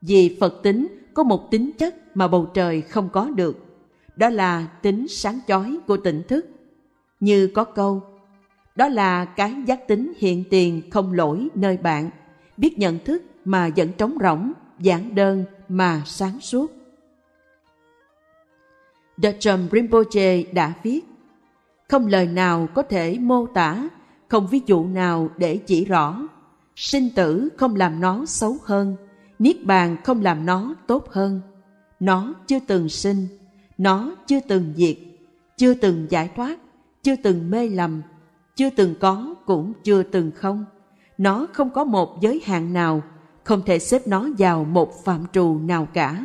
[0.00, 3.64] Vì Phật tính có một tính chất mà bầu trời không có được,
[4.16, 6.46] đó là tính sáng chói của tỉnh thức.
[7.20, 8.02] Như có câu,
[8.76, 12.10] đó là cái giác tính hiện tiền không lỗi nơi bạn,
[12.56, 16.72] biết nhận thức mà vẫn trống rỗng, giản đơn mà sáng suốt.
[19.16, 21.04] Dacham Rinpoche đã viết
[21.92, 23.88] không lời nào có thể mô tả,
[24.28, 26.28] không ví dụ nào để chỉ rõ.
[26.76, 28.96] Sinh tử không làm nó xấu hơn,
[29.38, 31.40] niết bàn không làm nó tốt hơn.
[32.00, 33.26] Nó chưa từng sinh,
[33.78, 34.96] nó chưa từng diệt,
[35.56, 36.58] chưa từng giải thoát,
[37.02, 38.02] chưa từng mê lầm,
[38.56, 40.64] chưa từng có cũng chưa từng không.
[41.18, 43.02] Nó không có một giới hạn nào,
[43.44, 46.24] không thể xếp nó vào một phạm trù nào cả.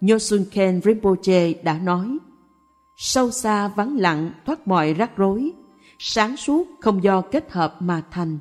[0.00, 2.18] Nyosun Ken Rinpoche đã nói,
[2.96, 5.52] sâu xa vắng lặng thoát mọi rắc rối,
[5.98, 8.38] sáng suốt không do kết hợp mà thành,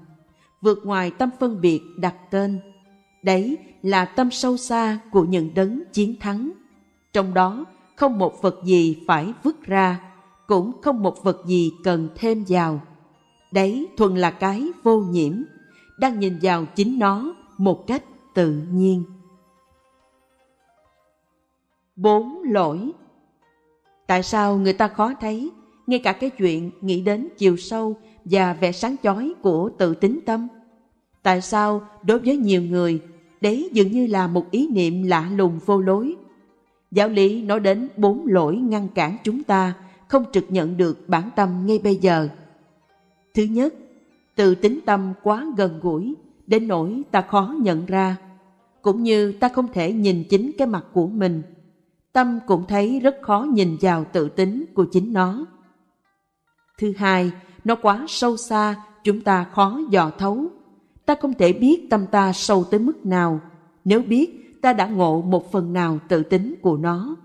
[0.62, 2.60] vượt ngoài tâm phân biệt đặt tên.
[3.24, 6.52] Đấy là tâm sâu xa của những đấng chiến thắng.
[7.14, 10.00] Trong đó không một vật gì phải vứt ra,
[10.48, 12.82] cũng không một vật gì cần thêm vào.
[13.52, 15.34] Đấy thuần là cái vô nhiễm,
[15.98, 18.04] đang nhìn vào chính nó một cách
[18.34, 19.04] tự nhiên.
[21.96, 22.94] Bốn lỗi
[24.08, 25.52] Tại sao người ta khó thấy,
[25.88, 30.20] ngay cả cái chuyện nghĩ đến chiều sâu và vẻ sáng chói của tự tính
[30.26, 30.48] tâm?
[31.24, 33.02] Tại sao đối với nhiều người,
[33.42, 36.16] đấy dường như là một ý niệm lạ lùng vô lối?
[36.92, 39.74] Giáo lý nói đến bốn lỗi ngăn cản chúng ta
[40.08, 42.28] không trực nhận được bản tâm ngay bây giờ.
[43.34, 43.74] Thứ nhất,
[44.36, 46.16] tự tính tâm quá gần gũi,
[46.48, 48.18] đến nỗi ta khó nhận ra,
[48.82, 51.42] cũng như ta không thể nhìn chính cái mặt của mình–
[52.14, 55.46] tâm cũng thấy rất khó nhìn vào tự tính của chính nó.
[56.78, 57.32] Thứ hai,
[57.64, 60.48] nó quá sâu xa, chúng ta khó dò thấu.
[61.06, 63.40] Ta không thể biết tâm ta sâu tới mức nào,
[63.86, 67.16] nếu biết ta đã ngộ một phần nào tự tính của nó.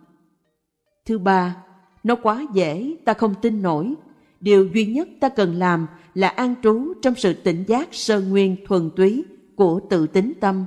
[1.06, 1.56] Thứ ba,
[2.04, 3.94] nó quá dễ, ta không tin nổi.
[4.40, 8.56] Điều duy nhất ta cần làm là an trú trong sự tỉnh giác sơ nguyên
[8.66, 9.24] thuần túy
[9.56, 10.64] của tự tính tâm,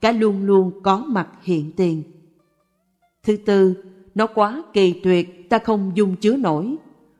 [0.00, 2.02] cả luôn luôn có mặt hiện tiền.
[3.22, 3.74] Thứ tư,
[4.14, 6.76] nó quá kỳ tuyệt, ta không dung chứa nổi.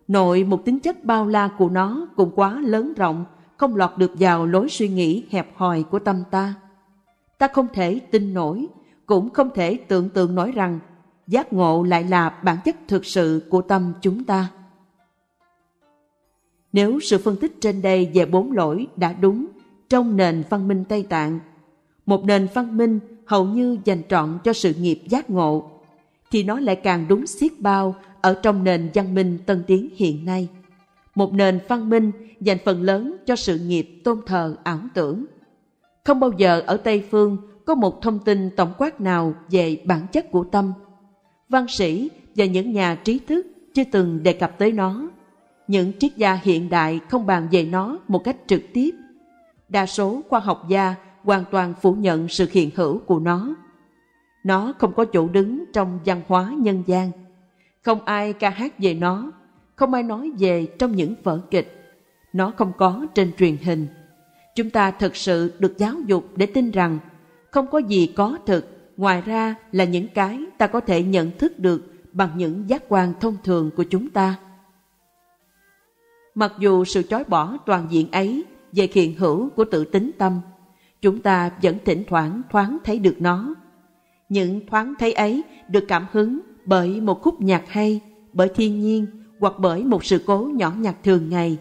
[0.09, 3.25] Nội một tính chất bao la của nó cũng quá lớn rộng,
[3.57, 6.55] không lọt được vào lối suy nghĩ hẹp hòi của tâm ta.
[7.39, 8.67] Ta không thể tin nổi,
[9.07, 10.79] cũng không thể tưởng tượng nổi rằng
[11.27, 14.49] giác ngộ lại là bản chất thực sự của tâm chúng ta.
[16.73, 19.47] Nếu sự phân tích trên đây về bốn lỗi đã đúng
[19.89, 21.39] trong nền văn minh Tây Tạng,
[22.07, 25.71] một nền văn minh hầu như dành trọn cho sự nghiệp giác ngộ,
[26.31, 30.25] thì nó lại càng đúng xiết bao ở trong nền văn minh tân tiến hiện
[30.25, 30.49] nay.
[31.15, 35.25] Một nền văn minh dành phần lớn cho sự nghiệp tôn thờ ảo tưởng.
[36.05, 40.07] Không bao giờ ở Tây Phương có một thông tin tổng quát nào về bản
[40.13, 40.73] chất của tâm.
[41.49, 45.09] Văn sĩ và những nhà trí thức chưa từng đề cập tới nó.
[45.71, 48.91] Những triết gia hiện đại không bàn về nó một cách trực tiếp.
[49.69, 53.55] Đa số khoa học gia hoàn toàn phủ nhận sự hiện hữu của nó
[54.45, 57.11] nó không có chỗ đứng trong văn hóa nhân gian.
[57.83, 59.33] Không ai ca hát về nó,
[59.77, 61.97] không ai nói về trong những vở kịch.
[62.33, 63.87] Nó không có trên truyền hình.
[64.55, 66.99] Chúng ta thực sự được giáo dục để tin rằng
[67.51, 71.59] không có gì có thực ngoài ra là những cái ta có thể nhận thức
[71.59, 74.37] được bằng những giác quan thông thường của chúng ta.
[76.41, 80.41] Mặc dù sự chối bỏ toàn diện ấy về hiện hữu của tự tính tâm,
[81.03, 83.55] chúng ta vẫn thỉnh thoảng thoáng thấy được nó
[84.29, 88.01] những thoáng thấy ấy được cảm hứng bởi một khúc nhạc hay,
[88.33, 89.07] bởi thiên nhiên
[89.41, 91.59] hoặc bởi một sự cố nhỏ nhặt thường ngày.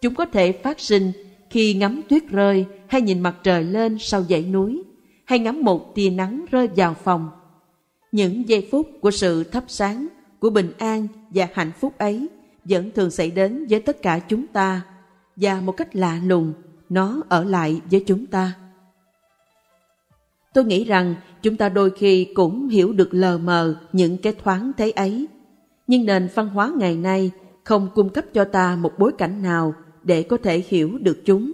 [0.00, 1.12] Chúng có thể phát sinh
[1.50, 4.82] khi ngắm tuyết rơi hay nhìn mặt trời lên sau dãy núi,
[5.24, 7.30] hay ngắm một tia nắng rơi vào phòng.
[8.12, 10.06] Những giây phút của sự thắp sáng,
[10.38, 12.28] của bình an và hạnh phúc ấy
[12.64, 14.82] vẫn thường xảy đến với tất cả chúng ta
[15.36, 16.52] và một cách lạ lùng
[16.88, 18.52] nó ở lại với chúng ta.
[20.54, 24.72] Tôi nghĩ rằng chúng ta đôi khi cũng hiểu được lờ mờ những cái thoáng
[24.76, 25.26] thế ấy.
[25.86, 27.30] Nhưng nền văn hóa ngày nay
[27.64, 31.52] không cung cấp cho ta một bối cảnh nào để có thể hiểu được chúng.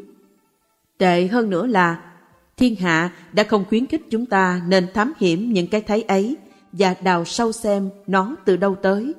[0.99, 2.03] Tệ hơn nữa là
[2.57, 6.37] thiên hạ đã không khuyến khích chúng ta nên thám hiểm những cái thấy ấy
[6.73, 9.15] và đào sâu xem nó từ đâu tới,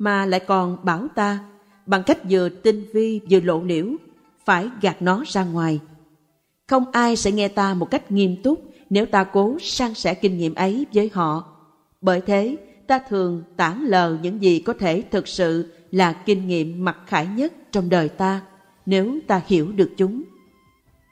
[0.00, 1.38] mà lại còn bảo ta
[1.86, 3.86] bằng cách vừa tinh vi vừa lộ liễu
[4.44, 5.80] phải gạt nó ra ngoài.
[6.68, 8.60] Không ai sẽ nghe ta một cách nghiêm túc
[8.90, 11.44] nếu ta cố san sẻ kinh nghiệm ấy với họ.
[12.00, 16.84] Bởi thế, ta thường tản lờ những gì có thể thực sự là kinh nghiệm
[16.84, 18.40] mặc khải nhất trong đời ta,
[18.86, 20.22] nếu ta hiểu được chúng.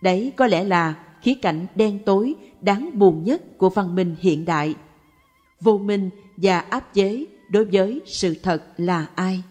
[0.02, 4.44] Đấy có lẽ là khía cạnh đen tối đáng buồn nhất của văn minh hiện
[4.44, 4.74] đại.
[5.60, 9.42] Vô minh và áp chế đối với sự thật là ai?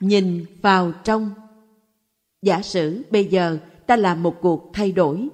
[0.00, 1.30] Nhìn vào trong
[2.42, 5.28] Giả sử bây giờ ta làm một cuộc thay đổi,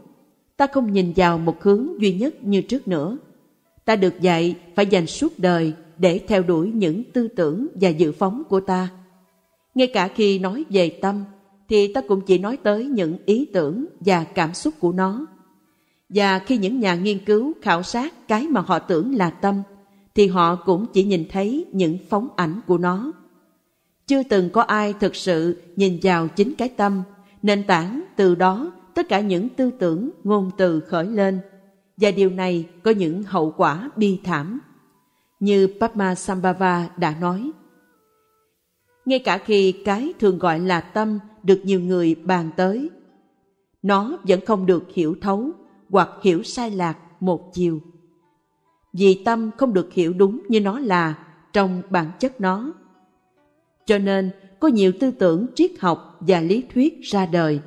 [0.59, 3.19] Ta không nhìn vào một hướng duy nhất như trước nữa
[3.89, 8.13] Ta được dạy phải dành suốt đời để theo đuổi những tư tưởng và dự
[8.13, 8.89] phóng của ta.
[9.75, 11.25] Ngay cả khi nói về tâm,
[11.69, 15.27] thì ta cũng chỉ nói tới những ý tưởng và cảm xúc của nó.
[16.09, 19.63] Và khi những nhà nghiên cứu khảo sát cái mà họ tưởng là tâm,
[20.15, 23.13] thì họ cũng chỉ nhìn thấy những phóng ảnh của nó.
[24.07, 27.03] Chưa từng có ai thực sự nhìn vào chính cái tâm,
[27.43, 31.41] nền tảng từ đó tất cả những tư tưởng, ngôn từ khởi lên.
[32.01, 34.61] Và điều này có những hậu quả bi thảm
[35.41, 37.51] như Padma Sambhava đã nói.
[39.05, 42.91] Ngay cả khi cái thường gọi là tâm được nhiều người bàn tới,
[43.83, 45.51] nó vẫn không được hiểu thấu
[45.91, 47.81] hoặc hiểu sai lạc một chiều.
[48.93, 51.15] Vì tâm không được hiểu đúng như nó là
[51.53, 52.73] trong bản chất nó.
[53.87, 54.31] Cho nên
[54.61, 57.61] có nhiều tư tưởng triết học và lý thuyết ra đời.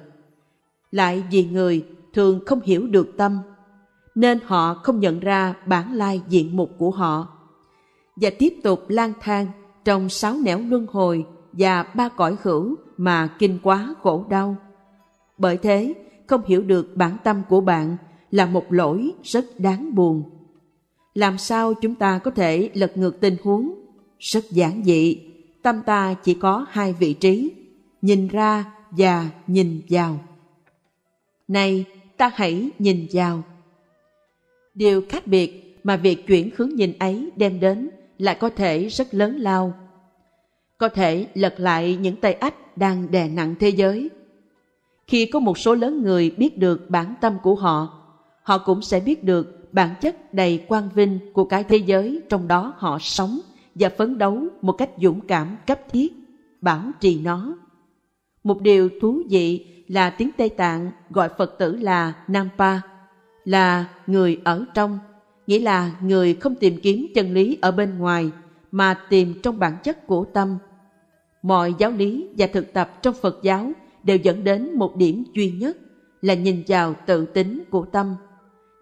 [0.92, 3.40] Lại vì người thường không hiểu được tâm,
[4.16, 7.28] nên họ không nhận ra bản lai diện mục của họ
[8.16, 9.48] và tiếp tục lang thang
[9.86, 14.56] trong sáu nẻo luân hồi và ba cõi hữu mà kinh quá khổ đau.
[15.38, 15.94] Bởi thế,
[16.28, 17.98] không hiểu được bản tâm của bạn
[18.32, 20.24] là một lỗi rất đáng buồn.
[21.14, 23.74] Làm sao chúng ta có thể lật ngược tình huống?
[24.20, 25.22] Rất giản dị,
[25.62, 27.52] tâm ta chỉ có hai vị trí,
[28.02, 30.20] nhìn ra và nhìn vào.
[31.48, 31.86] Này,
[32.18, 33.44] ta hãy nhìn vào.
[34.82, 39.14] Điều khác biệt mà việc chuyển hướng nhìn ấy đem đến lại có thể rất
[39.14, 39.74] lớn lao.
[40.78, 44.10] Có thể lật lại những tay ách đang đè nặng thế giới.
[45.08, 48.04] Khi có một số lớn người biết được bản tâm của họ,
[48.44, 52.48] họ cũng sẽ biết được bản chất đầy quang vinh của cái thế giới trong
[52.48, 53.40] đó họ sống
[53.76, 56.14] và phấn đấu một cách dũng cảm cấp thiết,
[56.62, 57.58] bảo trì nó.
[58.44, 62.80] Một điều thú vị là tiếng Tây Tạng gọi Phật tử là Nampa,
[63.46, 65.00] là người ở trong,
[65.48, 68.32] nghĩa là người không tìm kiếm chân lý ở bên ngoài,
[68.72, 70.58] mà tìm trong bản chất của tâm.
[71.42, 73.72] Mọi giáo lý và thực tập trong Phật giáo
[74.04, 75.78] đều dẫn đến một điểm duy nhất
[76.22, 78.16] là nhìn vào tự tính của tâm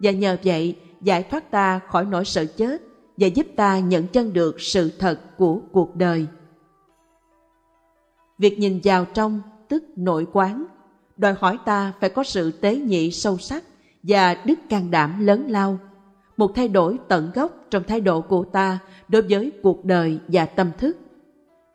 [0.00, 2.82] và nhờ vậy, giải thoát ta khỏi nỗi sợ chết
[3.16, 6.26] và giúp ta nhận chân được sự thật của cuộc đời.
[8.38, 10.64] Việc nhìn vào trong tức nội quán,
[11.16, 13.64] đòi hỏi ta phải có sự tế nhị sâu sắc
[14.02, 15.78] và đức can đảm lớn lao
[16.36, 20.46] một thay đổi tận gốc trong thái độ của ta đối với cuộc đời và
[20.46, 20.96] tâm thức.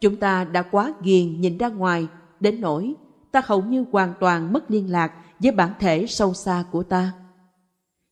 [0.02, 2.08] Chúng ta đã quá ghiền nhìn ra ngoài,
[2.40, 2.94] đến nỗi
[3.32, 7.12] ta hầu như hoàn toàn mất liên lạc với bản thể sâu xa của ta.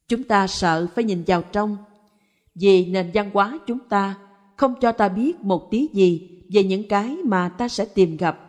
[0.08, 1.78] Chúng ta sợ phải nhìn vào trong,
[2.56, 4.16] vì nền văn hóa chúng ta
[4.56, 8.40] không cho ta biết một tí gì về những cái mà ta sẽ tìm gặp.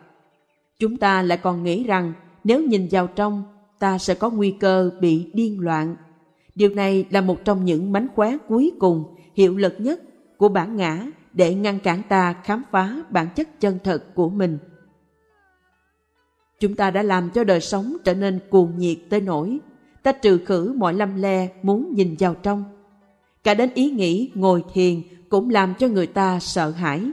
[0.79, 3.43] Chúng ta lại còn nghĩ rằng nếu nhìn vào trong,
[3.79, 5.95] ta sẽ có nguy cơ bị điên loạn
[6.55, 10.01] Điều này là một trong những mánh khóe cuối cùng, hiệu lực nhất
[10.37, 14.57] của bản ngã để ngăn cản ta khám phá bản chất chân thật của mình.
[16.59, 19.59] Chúng ta đã làm cho đời sống trở nên cuồng nhiệt tới nỗi
[20.03, 22.63] ta trừ khử mọi lâm le muốn nhìn vào trong.
[23.43, 27.11] Cả đến ý nghĩ ngồi thiền cũng làm cho người ta sợ hãi.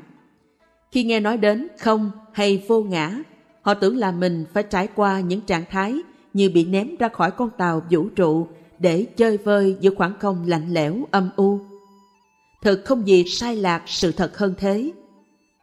[0.92, 3.18] Khi nghe nói đến không hay vô ngã,
[3.62, 6.02] họ tưởng là mình phải trải qua những trạng thái
[6.32, 8.46] như bị ném ra khỏi con tàu vũ trụ
[8.78, 11.60] để chơi vơi giữa khoảng không lạnh lẽo âm u.
[12.62, 14.90] Thực không gì sai lạc sự thật hơn thế.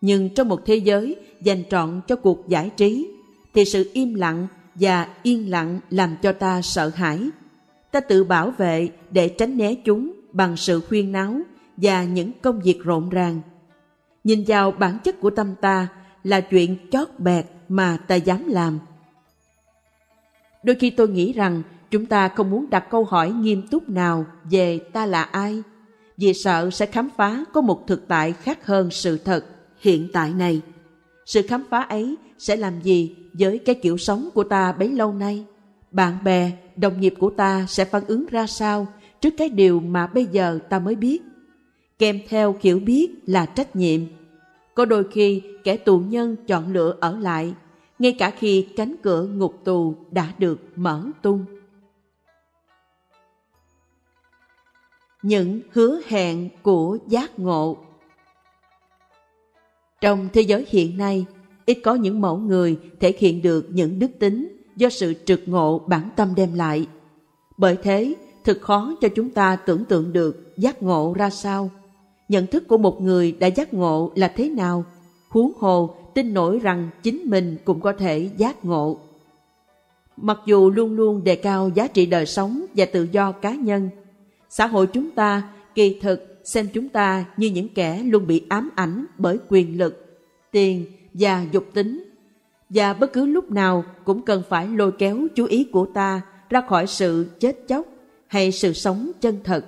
[0.02, 3.12] Nhưng trong một thế giới dành trọn cho cuộc giải trí,
[3.54, 7.30] thì sự im lặng và yên lặng làm cho ta sợ hãi.
[7.92, 11.40] ta tự bảo vệ để tránh né chúng bằng sự khuyên náo
[11.78, 13.42] và những công việc rộn ràng.
[14.24, 15.88] Nhìn vào bản chất của tâm ta
[16.24, 18.80] là chuyện chót bẹt mà ta dám làm.
[20.64, 24.26] Đôi khi tôi nghĩ rằng chúng ta không muốn đặt câu hỏi nghiêm túc nào
[24.52, 25.64] về ta là ai,
[26.18, 29.46] vì sợ sẽ khám phá có một thực tại khác hơn sự thật
[29.80, 30.62] hiện tại này.
[31.26, 35.14] Sự khám phá ấy sẽ làm gì với cái kiểu sống của ta bấy lâu
[35.14, 35.46] nay?
[35.92, 38.88] Bạn bè, đồng nghiệp của ta sẽ phản ứng ra sao
[39.22, 41.22] trước cái điều mà bây giờ ta mới biết?
[42.00, 44.02] Kèm theo kiểu biết là trách nhiệm.
[44.76, 47.54] Có đôi khi kẻ tù nhân chọn lựa ở lại,
[48.00, 51.46] ngay cả khi cánh cửa ngục tù đã được mở tung.
[55.22, 57.78] Những hứa hẹn của giác ngộ
[60.02, 61.26] Trong thế giới hiện nay,
[61.66, 65.80] ít có những mẫu người thể hiện được những đức tính do sự trực ngộ
[65.88, 66.88] bản tâm đem lại.
[67.58, 71.70] Bởi thế, thật khó cho chúng ta tưởng tượng được giác ngộ ra sao.
[72.30, 74.86] Nhận thức của một người đã giác ngộ là thế nào?
[75.30, 79.00] Huống hồ tin nổi rằng chính mình cũng có thể giác ngộ.
[80.18, 83.90] Mặc dù luôn luôn đề cao giá trị đời sống và tự do cá nhân,
[84.50, 85.44] xã hội chúng ta
[85.76, 90.20] kỳ thực xem chúng ta như những kẻ luôn bị ám ảnh bởi quyền lực,
[90.52, 92.04] tiền và dục tính
[92.70, 96.62] và bất cứ lúc nào cũng cần phải lôi kéo chú ý của ta ra
[96.62, 97.86] khỏi sự chết chóc
[98.28, 99.66] hay sự sống chân thật.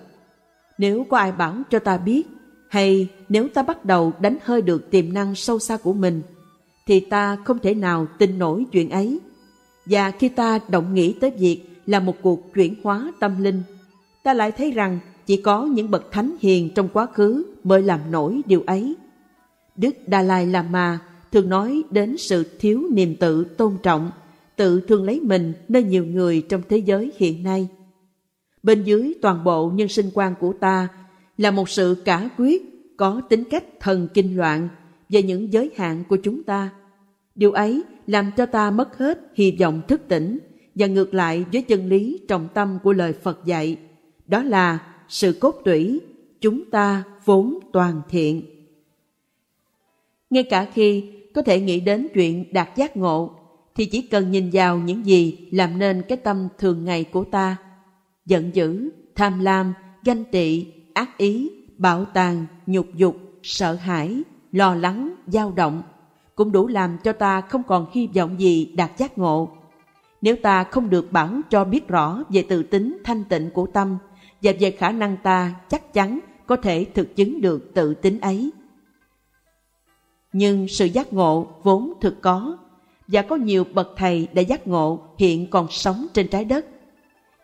[0.78, 2.24] Nếu có ai bảo cho ta biết
[2.70, 6.22] hay nếu ta bắt đầu đánh hơi được tiềm năng sâu xa của mình
[6.86, 9.20] thì ta không thể nào tin nổi chuyện ấy.
[9.86, 13.64] Và khi ta động nghĩ tới việc là một cuộc chuyển hóa tâm linh,
[14.24, 18.00] ta lại thấy rằng chỉ có những bậc thánh hiền trong quá khứ mới làm
[18.12, 18.96] nổi điều ấy.
[19.76, 21.00] Đức Dalai Lama
[21.32, 24.12] thường nói đến sự thiếu niềm tự tôn trọng,
[24.56, 27.68] tự thương lấy mình nơi nhiều người trong thế giới hiện nay.
[28.64, 30.88] Bên dưới toàn bộ nhân sinh quan của ta
[31.38, 32.64] là một sự cả quyết,
[32.98, 34.70] có tính cách thần kinh loạn
[35.12, 36.70] về những giới hạn của chúng ta.
[37.36, 40.40] Điều ấy làm cho ta mất hết hy vọng thức tỉnh
[40.76, 43.78] và ngược lại với chân lý trọng tâm của lời Phật dạy.
[44.28, 46.02] Đó là sự cốt tủy,
[46.42, 48.44] chúng ta vốn toàn thiện.
[50.30, 51.04] Ngay cả khi
[51.34, 53.36] có thể nghĩ đến chuyện đạt giác ngộ
[53.76, 57.58] thì chỉ cần nhìn vào những gì làm nên cái tâm thường ngày của ta
[58.26, 64.76] giận dữ tham lam ganh tị ác ý bạo tàn nhục dục sợ hãi lo
[64.76, 65.84] lắng dao động
[66.36, 69.50] cũng đủ làm cho ta không còn hy vọng gì đạt giác ngộ
[70.22, 73.98] nếu ta không được bản cho biết rõ về tự tính thanh tịnh của tâm
[74.42, 78.52] và về khả năng ta chắc chắn có thể thực chứng được tự tính ấy
[80.34, 82.58] nhưng sự giác ngộ vốn thực có
[83.08, 86.66] và có nhiều bậc thầy đã giác ngộ hiện còn sống trên trái đất.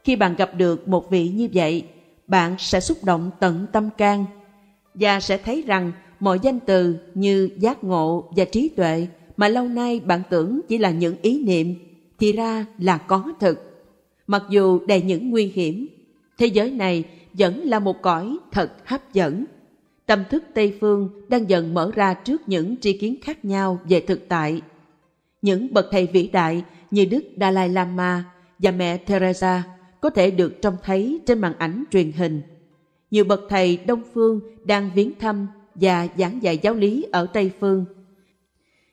[0.03, 1.88] Khi bạn gặp được một vị như vậy,
[2.28, 4.26] bạn sẽ xúc động tận tâm can
[4.93, 9.07] và sẽ thấy rằng mọi danh từ như giác ngộ và trí tuệ
[9.38, 11.76] mà lâu nay bạn tưởng chỉ là những ý niệm
[12.20, 13.86] thì ra là có thực.
[14.28, 15.88] Mặc dù đầy những nguy hiểm,
[16.38, 17.03] thế giới này
[17.34, 19.45] vẫn là một cõi thật hấp dẫn
[20.05, 23.99] tâm thức Tây Phương đang dần mở ra trước những tri kiến khác nhau về
[23.99, 24.61] thực tại.
[25.41, 28.24] Những bậc thầy vĩ đại như Đức Dalai Lama
[28.59, 29.63] và mẹ Teresa
[30.01, 32.41] có thể được trông thấy trên màn ảnh truyền hình.
[33.11, 35.47] Nhiều bậc thầy Đông Phương đang viếng thăm
[35.82, 37.86] và giảng dạy giáo lý ở Tây Phương.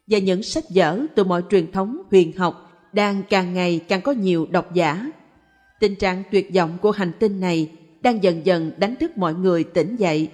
[0.07, 4.13] Và những sách vở từ mọi truyền thống, huyền học đang càng ngày càng có
[4.13, 5.11] nhiều độc giả.
[5.81, 7.71] Tình trạng tuyệt vọng của hành tinh này
[8.03, 10.29] đang dần dần đánh thức mọi người tỉnh dậy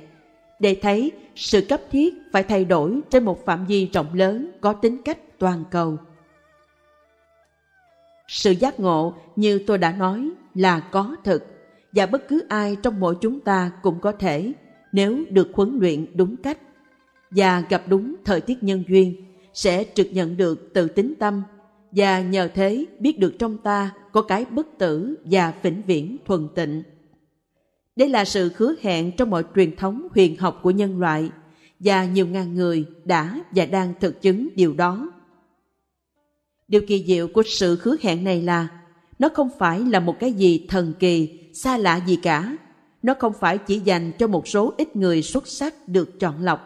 [0.61, 4.73] để thấy sự cấp thiết phải thay đổi trên một phạm vi rộng lớn có
[4.73, 5.97] tính cách toàn cầu.
[8.29, 11.47] Sự giác ngộ, như tôi đã nói, là có thực,
[11.93, 14.53] và bất cứ ai trong mỗi chúng ta cũng có thể
[14.93, 16.59] nếu được huấn luyện đúng cách
[17.31, 19.15] và gặp đúng thời tiết nhân duyên
[19.55, 21.43] sẽ trực nhận được tự tính tâm
[21.93, 26.49] và nhờ thế biết được trong ta có cái bất tử và vĩnh viễn thuần
[26.55, 26.83] tịnh.
[27.97, 31.31] Đây là sự hứa hẹn trong mọi truyền thống huyền học của nhân loại
[31.81, 35.13] và nhiều ngàn người đã và đang thực chứng điều đó.
[36.69, 38.69] Điều kỳ diệu của sự hứa hẹn này là
[39.19, 42.57] nó không phải là một cái gì thần kỳ, xa lạ gì cả.
[43.03, 46.61] Nó không phải chỉ dành cho một số ít người xuất sắc được chọn lọc,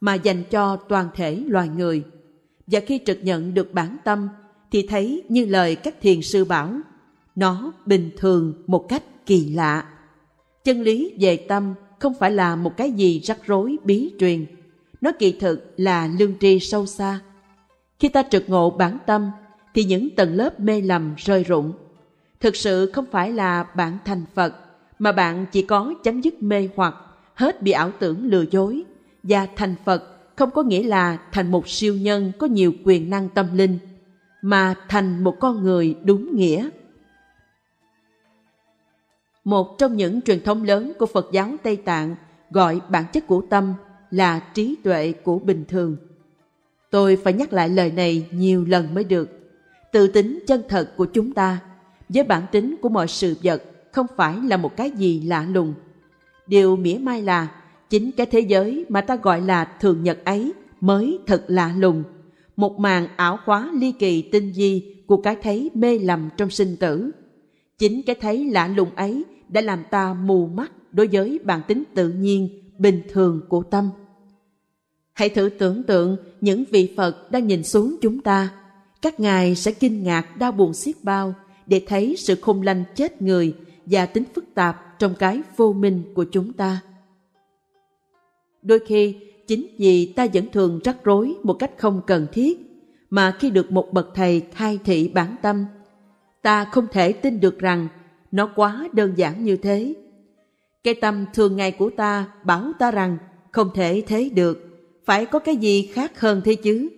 [0.00, 2.04] mà dành cho toàn thể loài người.
[2.66, 4.28] Và khi trực nhận được bản tâm,
[4.70, 6.74] thì thấy như lời các thiền sư bảo,
[7.36, 9.88] nó bình thường một cách kỳ lạ.
[10.64, 14.46] Chân lý về tâm không phải là một cái gì rắc rối bí truyền.
[15.00, 17.20] Nó kỳ thực là lương tri sâu xa.
[17.98, 19.30] Khi ta trực ngộ bản tâm,
[19.74, 21.72] thì những tầng lớp mê lầm rơi rụng.
[22.40, 24.54] thực sự không phải là bạn thành Phật,
[25.00, 26.94] mà bạn chỉ có chấm dứt mê hoặc,
[27.34, 28.82] hết bị ảo tưởng lừa dối.
[29.22, 33.28] Và thành Phật không có nghĩa là thành một siêu nhân có nhiều quyền năng
[33.28, 33.78] tâm linh,
[34.42, 36.68] mà thành một con người đúng nghĩa.
[39.44, 42.16] Một trong những truyền thống lớn của Phật giáo Tây Tạng
[42.50, 43.74] gọi bản chất của tâm
[44.10, 45.96] là trí tuệ của bình thường.
[46.90, 49.30] Tôi phải nhắc lại lời này nhiều lần mới được.
[49.92, 51.58] Tự tính chân thật của chúng ta
[52.08, 53.62] với bản tính của mọi sự vật
[53.92, 55.74] không phải là một cái gì lạ lùng.
[56.46, 57.48] Điều mỉa mai là
[57.90, 62.02] chính cái thế giới mà ta gọi là thường nhật ấy mới thật lạ lùng.
[62.56, 66.76] Một màn ảo hóa ly kỳ tinh di của cái thấy mê lầm trong sinh
[66.76, 67.10] tử.
[67.78, 71.82] Chính cái thấy lạ lùng ấy đã làm ta mù mắt đối với bản tính
[71.94, 73.90] tự nhiên, bình thường của tâm.
[75.12, 78.50] Hãy thử tưởng tượng những vị Phật đang nhìn xuống chúng ta.
[79.02, 81.34] Các ngài sẽ kinh ngạc đau buồn xiết bao
[81.66, 83.54] để thấy sự khôn lanh chết người
[83.90, 86.80] và tính phức tạp trong cái vô minh của chúng ta.
[88.62, 89.16] Đôi khi,
[89.46, 92.58] chính vì ta vẫn thường rắc rối một cách không cần thiết,
[93.10, 95.64] mà khi được một bậc thầy khai thị bản tâm,
[96.42, 97.88] ta không thể tin được rằng
[98.32, 99.94] nó quá đơn giản như thế.
[100.84, 103.18] Cái tâm thường ngày của ta bảo ta rằng
[103.50, 104.66] không thể thế được,
[105.04, 106.88] phải có cái gì khác hơn thế chứ.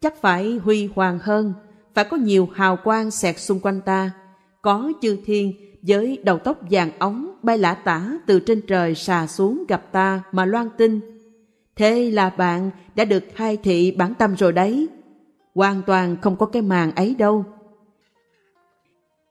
[0.00, 1.54] Chắc phải huy hoàng hơn,
[1.94, 4.10] phải có nhiều hào quang xẹt xung quanh ta,
[4.62, 9.26] có chư thiên với đầu tóc vàng ống bay lả tả từ trên trời xà
[9.26, 11.00] xuống gặp ta mà loan tin.
[11.76, 14.88] Thế là bạn đã được khai thị bản tâm rồi đấy.
[15.54, 17.44] Hoàn toàn không có cái màn ấy đâu.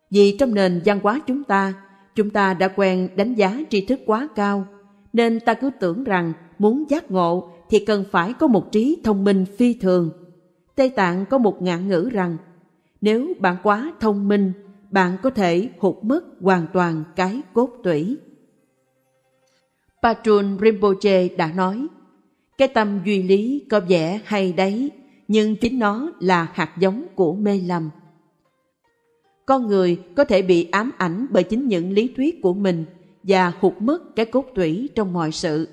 [0.09, 1.73] Vì trong nền văn hóa chúng ta,
[2.15, 4.65] chúng ta đã quen đánh giá tri thức quá cao,
[5.13, 9.23] nên ta cứ tưởng rằng muốn giác ngộ thì cần phải có một trí thông
[9.23, 10.11] minh phi thường.
[10.75, 12.37] Tây Tạng có một ngạn ngữ rằng,
[13.01, 14.53] nếu bạn quá thông minh,
[14.91, 18.17] bạn có thể hụt mất hoàn toàn cái cốt tủy.
[20.03, 21.87] Patrun Rinpoche đã nói,
[22.57, 24.91] cái tâm duy lý có vẻ hay đấy,
[25.27, 27.89] nhưng chính nó là hạt giống của mê lầm.
[29.45, 32.85] Con người có thể bị ám ảnh bởi chính những lý thuyết của mình
[33.23, 35.67] và hụt mất cái cốt tủy trong mọi sự.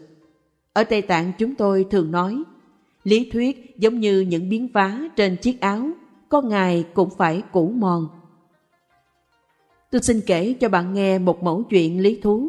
[0.73, 2.43] Ở Tây Tạng chúng tôi thường nói,
[3.05, 5.91] lý thuyết giống như những biến vá trên chiếc áo,
[6.29, 8.09] có ngày cũng phải cũ mòn.
[9.91, 12.49] Tôi xin kể cho bạn nghe một mẫu chuyện lý thú.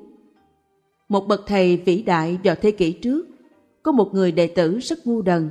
[1.10, 3.28] Một bậc thầy vĩ đại vào thế kỷ trước,
[3.84, 5.50] có một người đệ tử rất ngu đần.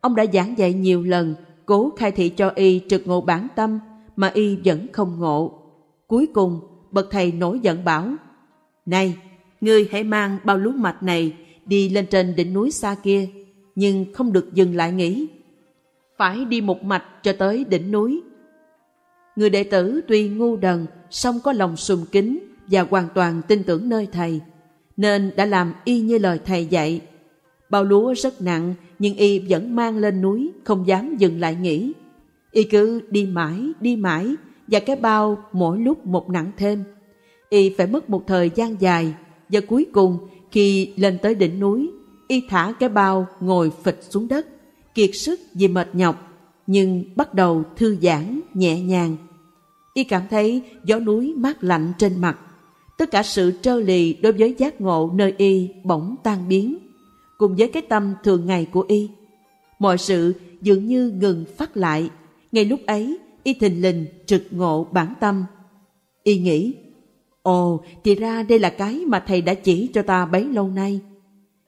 [0.00, 1.34] Ông đã giảng dạy nhiều lần,
[1.66, 3.78] cố khai thị cho y trực ngộ bản tâm
[4.16, 5.58] mà y vẫn không ngộ.
[6.06, 6.60] Cuối cùng,
[6.90, 8.08] bậc thầy nổi giận bảo,
[8.86, 9.16] Này,
[9.60, 13.28] ngươi hãy mang bao lúa mạch này đi lên trên đỉnh núi xa kia,
[13.74, 15.26] nhưng không được dừng lại nghỉ.
[16.18, 18.22] Phải đi một mạch cho tới đỉnh núi.
[19.36, 23.62] Người đệ tử tuy ngu đần, song có lòng sùng kính và hoàn toàn tin
[23.62, 24.40] tưởng nơi thầy,
[24.96, 27.00] nên đã làm y như lời thầy dạy.
[27.70, 31.92] Bao lúa rất nặng, nhưng y vẫn mang lên núi, không dám dừng lại nghỉ.
[32.50, 34.34] Y cứ đi mãi, đi mãi,
[34.68, 36.84] và cái bao mỗi lúc một nặng thêm.
[37.48, 39.14] Y phải mất một thời gian dài,
[39.48, 40.18] và cuối cùng
[40.50, 41.90] khi lên tới đỉnh núi,
[42.28, 44.46] y thả cái bao ngồi phịch xuống đất,
[44.94, 46.31] kiệt sức vì mệt nhọc,
[46.66, 49.16] nhưng bắt đầu thư giãn, nhẹ nhàng.
[49.94, 52.38] Y cảm thấy gió núi mát lạnh trên mặt.
[52.98, 56.78] Tất cả sự trơ lì đối với giác ngộ nơi y bỗng tan biến,
[57.38, 59.10] cùng với cái tâm thường ngày của y.
[59.78, 62.10] Mọi sự dường như ngừng phát lại.
[62.52, 65.44] Ngay lúc ấy, y thình lình trực ngộ bản tâm.
[66.22, 66.74] Y nghĩ,
[67.42, 71.00] Ồ, thì ra đây là cái mà thầy đã chỉ cho ta bấy lâu nay.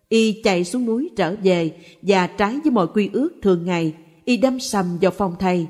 [0.09, 1.73] Y chạy xuống núi trở về
[2.03, 3.93] và trái với mọi quy ước thường ngày,
[4.25, 5.67] y đâm sầm vào phòng thầy.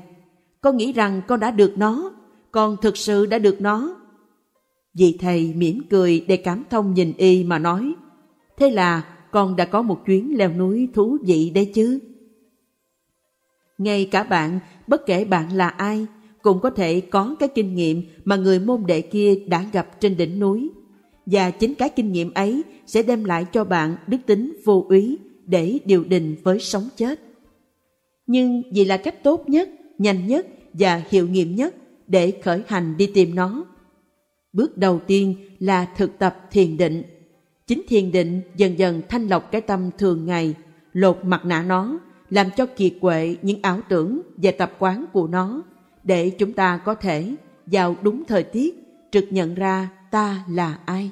[0.61, 2.11] Con nghĩ rằng con đã được nó,
[2.51, 3.95] con thực sự đã được nó.
[4.93, 7.93] Vị thầy mỉm cười để cảm thông nhìn y mà nói,
[8.57, 9.01] thế là
[9.31, 11.99] con đã có một chuyến leo núi thú vị đấy chứ.
[13.77, 16.05] Ngay cả bạn, bất kể bạn là ai,
[16.41, 20.17] cũng có thể có cái kinh nghiệm mà người môn đệ kia đã gặp trên
[20.17, 20.69] đỉnh núi.
[21.25, 25.17] Và chính cái kinh nghiệm ấy sẽ đem lại cho bạn đức tính vô úy
[25.45, 27.24] để điều đình với sống chết.
[28.27, 31.75] Nhưng vì là cách tốt nhất, nhanh nhất và hiệu nghiệm nhất
[32.07, 33.65] để khởi hành đi tìm nó.
[34.53, 37.03] Bước đầu tiên là thực tập thiền định.
[37.67, 40.53] Chính thiền định dần dần thanh lọc cái tâm thường ngày,
[40.93, 41.99] lột mặt nạ nó,
[42.29, 45.63] làm cho kiệt quệ những ảo tưởng và tập quán của nó
[46.03, 48.75] để chúng ta có thể vào đúng thời tiết
[49.11, 51.11] trực nhận ra ta là ai.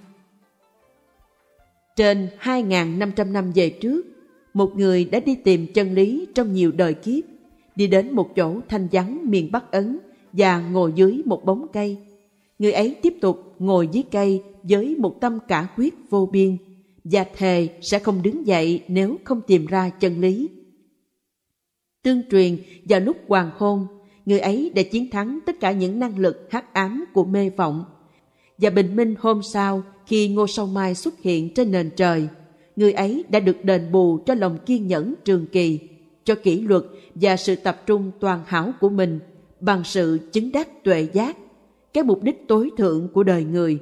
[1.96, 4.06] Trên 2.500 năm về trước,
[4.54, 7.24] một người đã đi tìm chân lý trong nhiều đời kiếp,
[7.76, 9.98] đi đến một chỗ thanh vắng miền Bắc Ấn
[10.34, 11.98] và ngồi dưới một bóng cây.
[12.60, 16.58] người ấy tiếp tục ngồi dưới cây với một tâm cả quyết vô biên
[17.04, 20.50] và thề sẽ không đứng dậy nếu không tìm ra chân lý.
[22.04, 22.58] Tương truyền
[22.90, 23.88] vào lúc hoàng hôn,
[24.26, 27.86] người ấy đã chiến thắng tất cả những năng lực hắc ám của mê vọng.
[28.58, 32.28] Và bình minh hôm sau, khi Ngô Sâu Mai xuất hiện trên nền trời,
[32.76, 35.80] người ấy đã được đền bù cho lòng kiên nhẫn trường kỳ,
[36.24, 36.84] cho kỷ luật
[37.16, 39.20] và sự tập trung toàn hảo của mình
[39.60, 41.38] bằng sự chứng đắc tuệ giác,
[41.94, 43.80] cái mục đích tối thượng của đời người.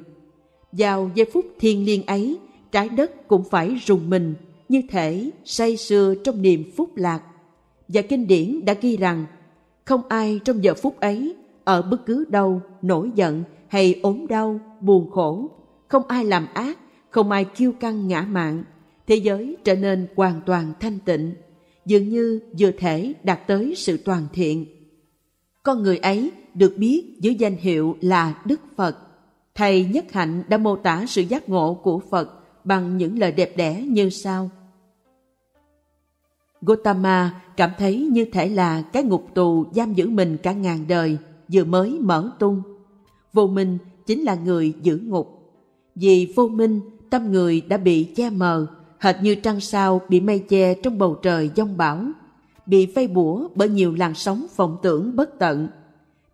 [0.72, 2.38] Vào giây phút thiên liêng ấy,
[2.72, 4.34] trái đất cũng phải rùng mình,
[4.70, 7.22] như thể say sưa trong niềm phúc lạc.
[7.88, 9.26] Và kinh điển đã ghi rằng,
[9.86, 14.60] không ai trong giờ phút ấy, ở bất cứ đâu, nổi giận hay ốm đau,
[14.82, 15.50] buồn khổ,
[15.88, 16.78] không ai làm ác,
[17.10, 18.64] không ai kiêu căng ngã mạn,
[19.12, 21.34] thế giới trở nên hoàn toàn thanh tịnh,
[21.86, 24.66] dường như vừa thể đạt tới sự toàn thiện.
[25.64, 28.98] Con người ấy được biết dưới danh hiệu là Đức Phật.
[29.56, 32.30] Thầy Nhất Hạnh đã mô tả sự giác ngộ của Phật
[32.64, 34.50] bằng những lời đẹp đẽ như sau.
[36.62, 41.18] Gotama cảm thấy như thể là cái ngục tù giam giữ mình cả ngàn đời
[41.54, 42.62] vừa mới mở tung.
[43.34, 45.54] Vô minh chính là người giữ ngục.
[45.96, 48.68] Vì vô minh, tâm người đã bị che mờ,
[49.02, 52.06] hệt như trăng sao bị mây che trong bầu trời giông bão,
[52.66, 55.68] bị vây bủa bởi nhiều làn sóng vọng tưởng bất tận.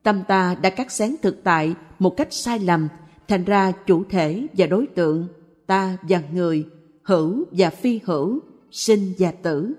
[0.03, 2.88] Tâm ta đã cắt xén thực tại một cách sai lầm,
[3.28, 5.28] thành ra chủ thể và đối tượng
[5.68, 6.65] ta và người,
[7.03, 8.39] hữu và phi hữu,
[8.72, 9.74] sinh và tử,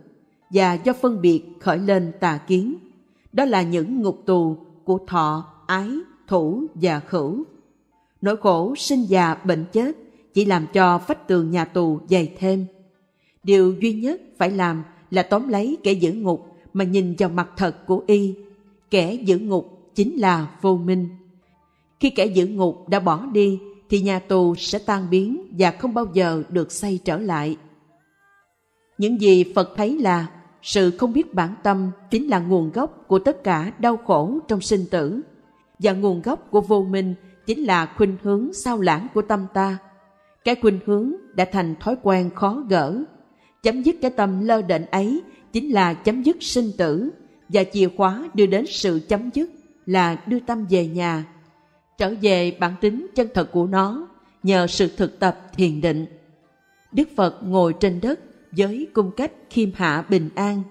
[0.51, 2.75] và do phân biệt khởi lên tà kiến.
[3.33, 5.91] Đó là những ngục tù của thọ, ái,
[6.27, 7.39] thủ và khẩu.
[8.21, 9.97] Nỗi khổ sinh già bệnh chết
[10.35, 12.67] chỉ làm cho vách tường nhà tù dày thêm.
[13.43, 17.51] Điều duy nhất phải làm là tóm lấy kẻ giữ ngục mà nhìn vào mặt
[17.57, 18.35] thật của y.
[18.91, 21.09] Kẻ giữ ngục chính là vô minh.
[22.01, 23.61] Khi kẻ giữ ngục đã bỏ đi,
[23.91, 27.57] thì nhà tù sẽ tan biến và không bao giờ được xây trở lại.
[28.99, 30.27] Những gì Phật thấy là
[30.63, 34.61] sự không biết bản tâm chính là nguồn gốc của tất cả đau khổ trong
[34.61, 35.21] sinh tử
[35.79, 37.15] và nguồn gốc của vô minh
[37.47, 39.79] chính là khuynh hướng sao lãng của tâm ta.
[40.45, 43.05] Cái khuynh hướng đã thành thói quen khó gỡ.
[43.63, 47.11] Chấm dứt cái tâm lơ đệnh ấy chính là chấm dứt sinh tử.
[47.49, 49.51] Và chìa khóa đưa đến sự chấm dứt
[49.87, 51.25] là đưa tâm về nhà.
[51.99, 54.09] Trở về bản tính chân thật của nó
[54.43, 56.07] nhờ sự thực tập thiền định.
[56.93, 60.63] Đức Phật ngồi trên đất với cung cách khiêm hạ bình an,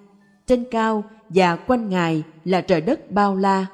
[0.47, 3.65] trên cao và quanh Ngài là trời đất bao la,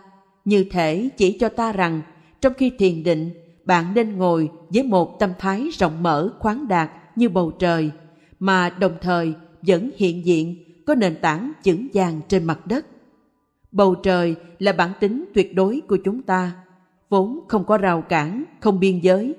[0.45, 2.01] như thể chỉ cho ta rằng
[2.41, 3.31] trong khi thiền định,
[3.65, 7.91] bạn nên ngồi với một tâm thái rộng mở khoáng đạt như bầu trời,
[8.43, 12.85] mà đồng thời vẫn hiện diện có nền tảng vững vàng trên mặt đất.
[13.71, 16.51] Bầu trời là bản tính tuyệt đối của chúng ta,
[17.09, 19.35] vốn không có rào cản, không biên giới.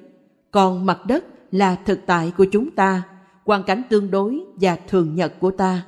[0.51, 3.03] Còn mặt đất là thực tại của chúng ta,
[3.45, 5.87] hoàn cảnh tương đối và thường nhật của ta.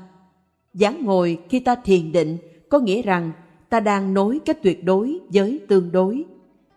[0.75, 2.39] dáng ngồi khi ta thiền định
[2.69, 3.33] có nghĩa rằng
[3.69, 6.25] ta đang nối cái tuyệt đối với tương đối,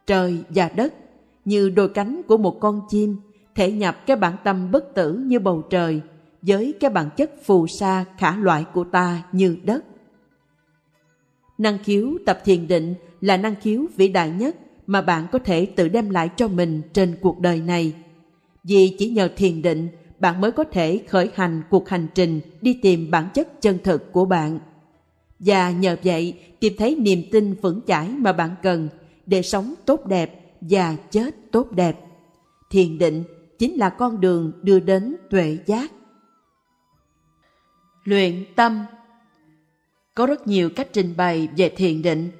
[0.08, 0.94] trời và đất,
[1.46, 3.18] như đôi cánh của một con chim,
[3.56, 6.02] thể nhập cái bản tâm bất tử như bầu trời,
[6.42, 9.86] với cái bản chất phù sa khả loại của ta như đất.
[11.58, 14.56] Năng khiếu tập thiền định là năng khiếu vĩ đại nhất
[14.88, 17.94] mà bạn có thể tự đem lại cho mình trên cuộc đời này.
[18.64, 19.88] Vì chỉ nhờ thiền định,
[20.20, 24.12] bạn mới có thể khởi hành cuộc hành trình đi tìm bản chất chân thực
[24.12, 24.60] của bạn.
[25.40, 28.90] Và nhờ vậy tìm thấy niềm tin vững chãi mà bạn cần
[29.26, 32.00] để sống tốt đẹp và chết tốt đẹp.
[32.70, 33.24] Thiền định
[33.60, 35.92] chính là con đường đưa đến tuệ giác.
[38.10, 38.86] Luyện tâm
[40.16, 42.32] Có rất nhiều cách trình bày về thiền định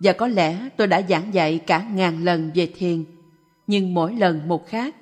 [0.00, 3.04] và có lẽ tôi đã giảng dạy cả ngàn lần về thiền,
[3.66, 4.96] nhưng mỗi lần một khác,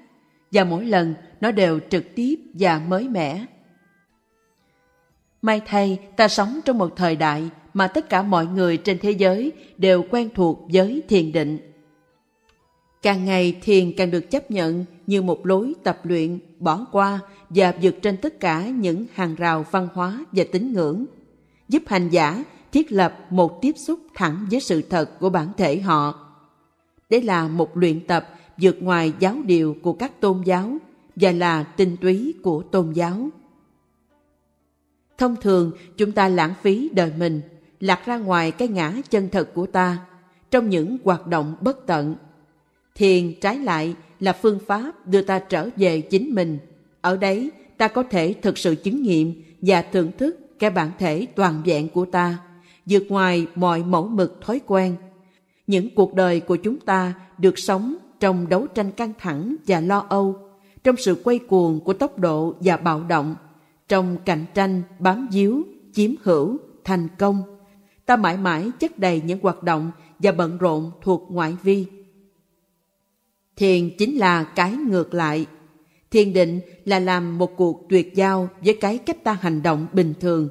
[0.53, 3.45] và mỗi lần nó đều trực tiếp và mới mẻ.
[5.43, 9.11] May thay, ta sống trong một thời đại mà tất cả mọi người trên thế
[9.11, 11.59] giới đều quen thuộc với thiền định.
[13.03, 17.21] Càng ngày thiền càng được chấp nhận như một lối tập luyện, bỏ qua
[17.51, 21.05] và vượt trên tất cả những hàng rào văn hóa và tín ngưỡng,
[21.69, 25.81] giúp hành giả thiết lập một tiếp xúc thẳng với sự thật của bản thể
[25.81, 26.27] họ.
[27.11, 30.77] Đây là một luyện tập vượt ngoài giáo điều của các tôn giáo
[31.17, 33.29] và là tinh túy của tôn giáo.
[35.19, 37.41] Thông thường, chúng ta lãng phí đời mình,
[37.81, 39.99] lạc ra ngoài cái ngã chân thật của ta
[40.51, 42.17] trong những hoạt động bất tận.
[42.95, 46.59] Thiền trái lại là phương pháp đưa ta trở về chính mình.
[47.07, 51.27] Ở đấy, ta có thể thực sự chứng nghiệm và thưởng thức cái bản thể
[51.35, 52.39] toàn vẹn của ta
[52.87, 54.97] vượt ngoài mọi mẫu mực thói quen.
[55.67, 60.07] Những cuộc đời của chúng ta được sống trong đấu tranh căng thẳng và lo
[60.09, 60.37] âu,
[60.85, 63.37] trong sự quay cuồng của tốc độ và bạo động,
[63.89, 67.43] trong cạnh tranh, bám díu, chiếm hữu, thành công.
[68.07, 71.87] Ta mãi mãi chất đầy những hoạt động và bận rộn thuộc ngoại vi.
[73.57, 75.47] Thiền chính là cái ngược lại.
[76.17, 80.15] Thiền định là làm một cuộc tuyệt giao với cái cách ta hành động bình
[80.21, 80.49] thường.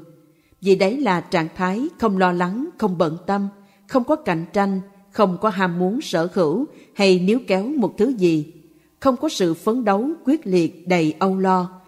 [0.62, 3.48] Vì đấy là trạng thái không lo lắng, không bận tâm,
[3.88, 8.14] không có cạnh tranh, không có ham muốn sở hữu hay níu kéo một thứ
[8.18, 8.54] gì,
[9.00, 11.82] không có sự phấn đấu quyết liệt đầy âu lo,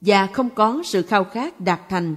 [0.00, 2.14] và không có sự khao khát đạt thành.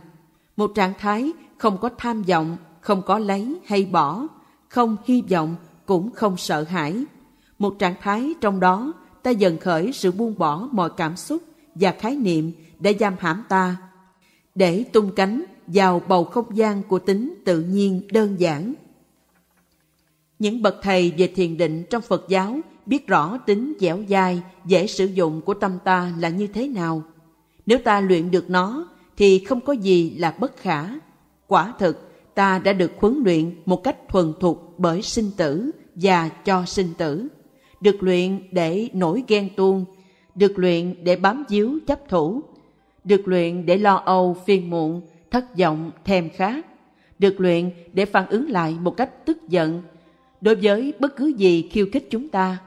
[0.58, 4.28] Một trạng thái không có tham vọng, không có lấy hay bỏ,
[4.68, 7.04] không hy vọng cũng không sợ hãi.
[7.60, 8.94] Một trạng thái trong đó
[9.24, 11.44] ta dần khởi sự buông bỏ mọi cảm xúc
[11.76, 13.78] và khái niệm để giam hãm ta,
[14.56, 18.74] để tung cánh vào bầu không gian của tính tự nhiên đơn giản.
[20.40, 24.88] Những bậc thầy về thiền định trong Phật giáo biết rõ tính dẻo dai, dễ
[24.88, 27.04] sử dụng của tâm ta là như thế nào.
[27.66, 30.86] Nếu ta luyện được nó, thì không có gì là bất khả.
[31.48, 36.30] Quả thực, ta đã được huấn luyện một cách thuần thục bởi sinh tử và
[36.30, 37.28] cho sinh tử.
[37.82, 39.86] Được luyện để nổi ghen tuông,
[40.36, 42.42] được luyện để bám díu chấp thủ,
[43.04, 45.02] được luyện để lo âu phiền muộn,
[45.32, 46.66] thất vọng thèm khát,
[47.20, 49.82] được luyện để phản ứng lại một cách tức giận
[50.42, 52.58] đối với bất cứ gì khiêu khích chúng ta.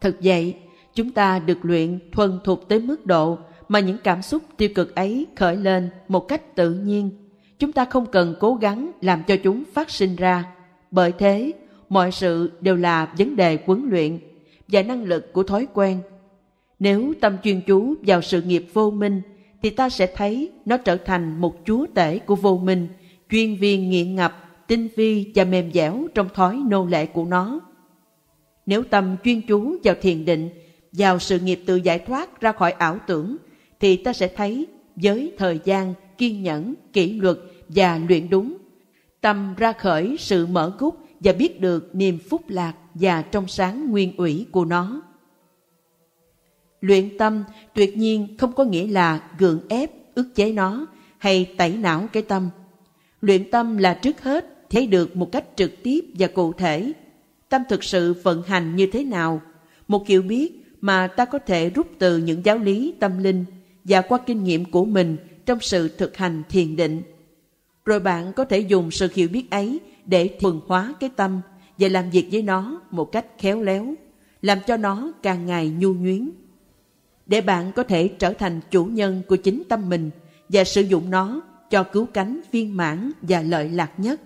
[0.00, 0.54] Thực vậy,
[0.94, 4.94] chúng ta được luyện thuần thục tới mức độ mà những cảm xúc tiêu cực
[4.94, 7.10] ấy khởi lên một cách tự nhiên.
[7.58, 10.44] Chúng ta không cần cố gắng làm cho chúng phát sinh ra.
[10.90, 11.52] Bởi thế,
[11.88, 14.18] mọi sự đều là vấn đề huấn luyện
[14.68, 16.00] và năng lực của thói quen.
[16.78, 19.22] Nếu tâm chuyên chú vào sự nghiệp vô minh,
[19.62, 22.88] thì ta sẽ thấy nó trở thành một chúa tể của vô minh,
[23.30, 27.60] chuyên viên nghiện ngập tinh vi và mềm dẻo trong thói nô lệ của nó.
[28.66, 30.48] Nếu tâm chuyên chú vào thiền định,
[30.92, 33.36] vào sự nghiệp tự giải thoát ra khỏi ảo tưởng,
[33.80, 34.66] thì ta sẽ thấy
[34.96, 37.36] với thời gian, kiên nhẫn, kỷ luật
[37.68, 38.56] và luyện đúng,
[39.20, 43.90] tâm ra khởi sự mở gút và biết được niềm phúc lạc và trong sáng
[43.90, 45.02] nguyên ủy của nó.
[46.80, 47.44] Luyện tâm
[47.74, 50.86] tuyệt nhiên không có nghĩa là gượng ép, ức chế nó
[51.18, 52.50] hay tẩy não cái tâm.
[53.20, 56.92] Luyện tâm là trước hết thấy được một cách trực tiếp và cụ thể
[57.48, 59.40] tâm thực sự vận hành như thế nào
[59.88, 63.44] một kiểu biết mà ta có thể rút từ những giáo lý tâm linh
[63.84, 65.16] và qua kinh nghiệm của mình
[65.46, 67.02] trong sự thực hành thiền định
[67.84, 71.40] rồi bạn có thể dùng sự hiểu biết ấy để thuần hóa cái tâm
[71.78, 73.94] và làm việc với nó một cách khéo léo
[74.42, 76.30] làm cho nó càng ngày nhu nhuyến
[77.26, 80.10] để bạn có thể trở thành chủ nhân của chính tâm mình
[80.48, 81.40] và sử dụng nó
[81.70, 84.20] cho cứu cánh viên mãn và lợi lạc nhất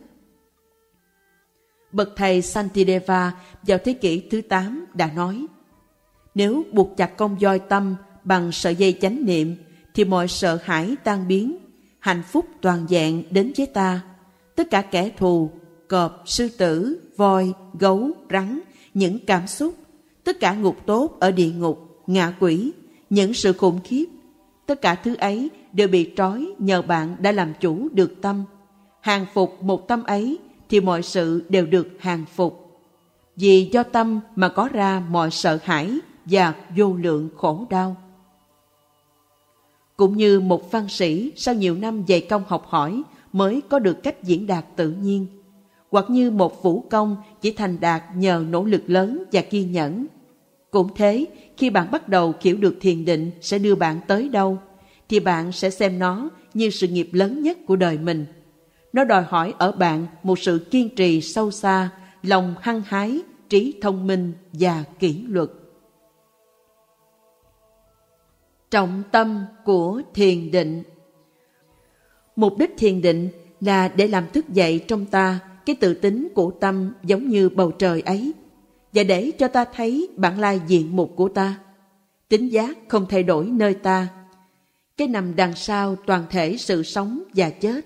[1.92, 5.46] Bậc thầy Santideva vào thế kỷ thứ 8 đã nói
[6.34, 9.56] Nếu buộc chặt con voi tâm bằng sợi dây chánh niệm
[9.94, 11.56] thì mọi sợ hãi tan biến,
[11.98, 14.00] hạnh phúc toàn dạng đến với ta.
[14.56, 15.50] Tất cả kẻ thù,
[15.92, 18.60] cọp, sư tử, voi, gấu, rắn,
[18.94, 19.74] những cảm xúc,
[20.24, 22.72] tất cả ngục tốt ở địa ngục, ngạ quỷ,
[23.10, 24.04] những sự khủng khiếp,
[24.66, 28.44] tất cả thứ ấy đều bị trói nhờ bạn đã làm chủ được tâm.
[29.00, 30.38] Hàng phục một tâm ấy
[30.68, 32.80] thì mọi sự đều được hàng phục.
[33.36, 37.96] Vì do tâm mà có ra mọi sợ hãi và vô lượng khổ đau.
[39.96, 44.02] Cũng như một văn sĩ sau nhiều năm dày công học hỏi mới có được
[44.02, 45.26] cách diễn đạt tự nhiên,
[45.92, 50.06] hoặc như một vũ công chỉ thành đạt nhờ nỗ lực lớn và kiên nhẫn.
[50.70, 51.26] Cũng thế,
[51.56, 54.58] khi bạn bắt đầu hiểu được thiền định sẽ đưa bạn tới đâu,
[55.08, 58.26] thì bạn sẽ xem nó như sự nghiệp lớn nhất của đời mình–
[58.92, 61.90] nó đòi hỏi ở bạn một sự kiên trì sâu xa,
[62.22, 65.48] lòng hăng hái, trí thông minh và kỷ luật.
[68.70, 70.82] Trọng tâm của thiền định
[72.36, 73.28] Mục đích thiền định
[73.60, 77.70] là để làm thức dậy trong ta cái tự tính của tâm giống như bầu
[77.70, 78.32] trời ấy
[78.92, 81.58] và để cho ta thấy bản lai diện mục của ta.
[82.28, 84.08] Tính giác không thay đổi nơi ta.
[84.96, 87.84] Cái nằm đằng sau toàn thể sự sống và chết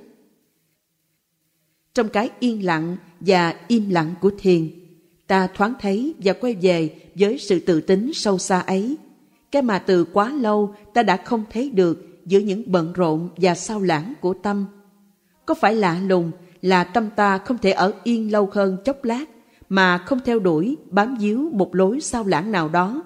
[1.96, 4.70] trong cái yên lặng và im lặng của thiền,
[5.26, 8.96] ta thoáng thấy và quay về với sự tự tính sâu xa ấy.
[9.52, 13.54] Cái mà từ quá lâu ta đã không thấy được giữa những bận rộn và
[13.54, 14.66] sao lãng của tâm.
[15.46, 16.30] Có phải lạ lùng
[16.62, 19.24] là tâm ta không thể ở yên lâu hơn chốc lát
[19.68, 23.02] mà không theo đuổi bám díu một lối sao lãng nào đó.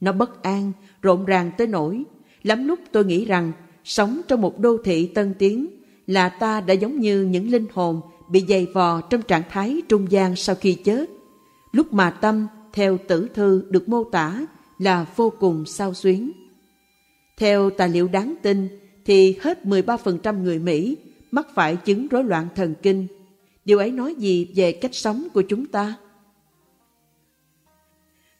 [0.00, 0.72] Nó bất an,
[1.02, 2.04] rộn ràng tới nỗi.
[2.42, 3.52] Lắm lúc tôi nghĩ rằng
[3.84, 5.66] sống trong một đô thị tân tiến
[6.06, 10.06] là ta đã giống như những linh hồn bị dày vò trong trạng thái trung
[10.10, 11.10] gian sau khi chết.
[11.72, 14.46] Lúc mà tâm theo tử thư được mô tả
[14.78, 16.32] là vô cùng sao xuyến.
[17.38, 18.68] Theo tài liệu đáng tin
[19.04, 20.96] thì hết 13% người Mỹ
[21.30, 23.06] mắc phải chứng rối loạn thần kinh.
[23.64, 25.94] Điều ấy nói gì về cách sống của chúng ta?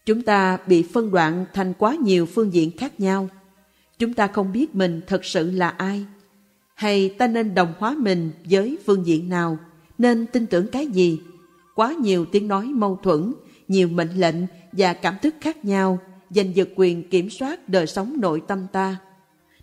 [0.07, 3.29] Chúng ta bị phân đoạn thành quá nhiều phương diện khác nhau.
[3.99, 6.07] Chúng ta không biết mình thật sự là ai.
[6.75, 9.59] Hay ta nên đồng hóa mình với phương diện nào?
[9.99, 11.21] Nên tin tưởng cái gì?
[11.75, 13.33] Quá nhiều tiếng nói mâu thuẫn,
[13.69, 14.37] nhiều mệnh lệnh
[14.73, 15.99] và cảm thức khác nhau
[16.31, 18.97] giành giật quyền kiểm soát đời sống nội tâm ta.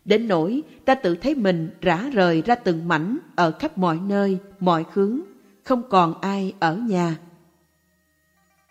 [0.08, 4.38] Đến nỗi ta tự thấy mình rã rời ra từng mảnh ở khắp mọi nơi,
[4.60, 5.20] mọi hướng,
[5.64, 7.18] không còn ai ở nhà.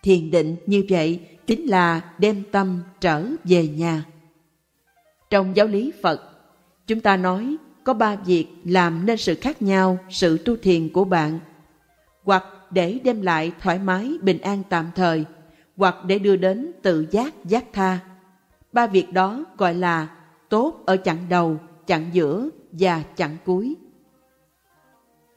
[0.03, 4.03] Thiền định như vậy chính là đem tâm trở về nhà.
[5.29, 6.21] Trong giáo lý Phật,
[6.87, 11.03] chúng ta nói có ba việc làm nên sự khác nhau sự tu thiền của
[11.03, 11.39] bạn.
[12.23, 15.25] Hoặc để đem lại thoải mái, bình an tạm thời,
[15.77, 17.99] hoặc để đưa đến tự giác, giác tha.
[18.73, 20.07] Ba việc đó gọi là
[20.49, 23.75] tốt ở chặng đầu, chặng giữa và chặng cuối.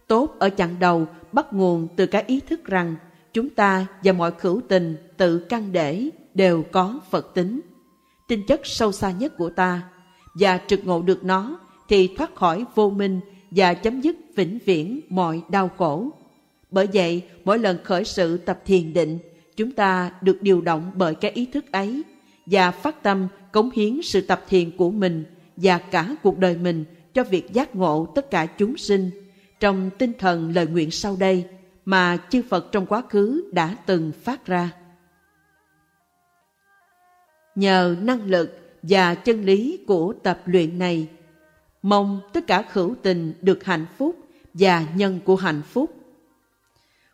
[0.06, 2.96] Tốt ở chặng đầu bắt nguồn từ cái ý thức rằng
[3.32, 7.60] chúng ta và mọi khẩu tình tự căn để đều có Phật tính.
[8.28, 9.82] Tinh chất sâu xa nhất của ta
[10.34, 11.58] và trực ngộ được nó
[11.88, 16.08] thì thoát khỏi vô minh và chấm dứt vĩnh viễn mọi đau khổ.
[16.70, 19.18] Bởi vậy, mỗi lần khởi sự tập thiền định,
[19.56, 22.02] chúng ta được điều động bởi cái ý thức ấy
[22.50, 25.24] và phát tâm cống hiến sự tập thiền của mình
[25.56, 26.84] và cả cuộc đời mình
[27.14, 29.10] cho việc giác ngộ tất cả chúng sinh
[29.60, 31.46] trong tinh thần lời nguyện sau đây
[31.84, 34.70] mà chư Phật trong quá khứ đã từng phát ra.
[37.54, 41.08] Nhờ năng lực và chân lý của tập luyện này,
[41.82, 44.16] mong tất cả khẩu tình được hạnh phúc
[44.54, 45.94] và nhân của hạnh phúc.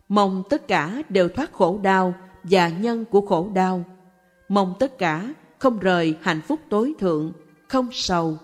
[0.08, 3.84] Mong tất cả đều thoát khổ đau và nhân của khổ đau.
[4.48, 7.32] Mong tất cả không rời hạnh phúc tối thượng,
[7.68, 8.38] không sầu.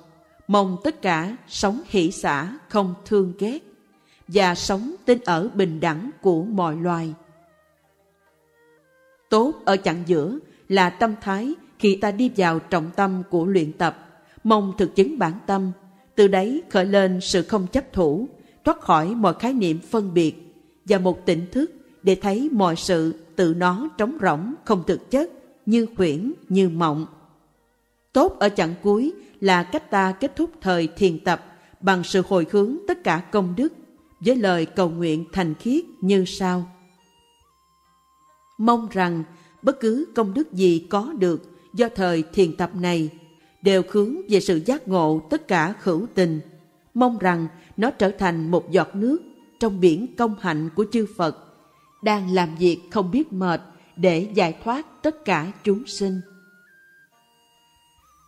[0.48, 3.59] Mong tất cả sống hỷ xả, không thương ghét
[4.28, 7.14] và sống tin ở bình đẳng của mọi loài.
[9.28, 10.38] Tốt ở chặng giữa
[10.68, 15.18] là tâm thái khi ta đi vào trọng tâm của luyện tập, mong thực chứng
[15.18, 15.72] bản tâm,
[16.14, 18.28] từ đấy khởi lên sự không chấp thủ,
[18.64, 21.70] thoát khỏi mọi khái niệm phân biệt và một tỉnh thức
[22.03, 25.30] để thấy mọi sự tự nó trống rỗng, không thực chất,
[25.66, 27.06] như huyễn, như mộng.
[28.12, 31.44] Tốt ở chặng cuối là cách ta kết thúc thời thiền tập
[31.80, 33.72] bằng sự hồi hướng tất cả công đức
[34.20, 36.70] với lời cầu nguyện thành khiết như sau.
[38.58, 39.24] Mong rằng
[39.62, 41.42] bất cứ công đức gì có được
[41.74, 43.10] do thời thiền tập này
[43.62, 46.40] đều hướng về sự giác ngộ tất cả khẩu tình.
[46.94, 47.46] Mong rằng
[47.76, 49.22] nó trở thành một giọt nước
[49.60, 51.36] trong biển công hạnh của chư Phật,
[52.02, 53.60] đang làm việc không biết mệt
[53.97, 56.20] để giải thoát tất cả chúng sinh.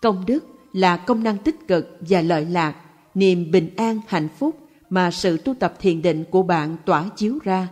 [0.03, 2.75] Công đức là công năng tích cực và lợi lạc,
[3.15, 4.59] niềm bình an hạnh phúc
[4.91, 7.69] mà sự tu tập thiền định của bạn tỏa chiếu ra.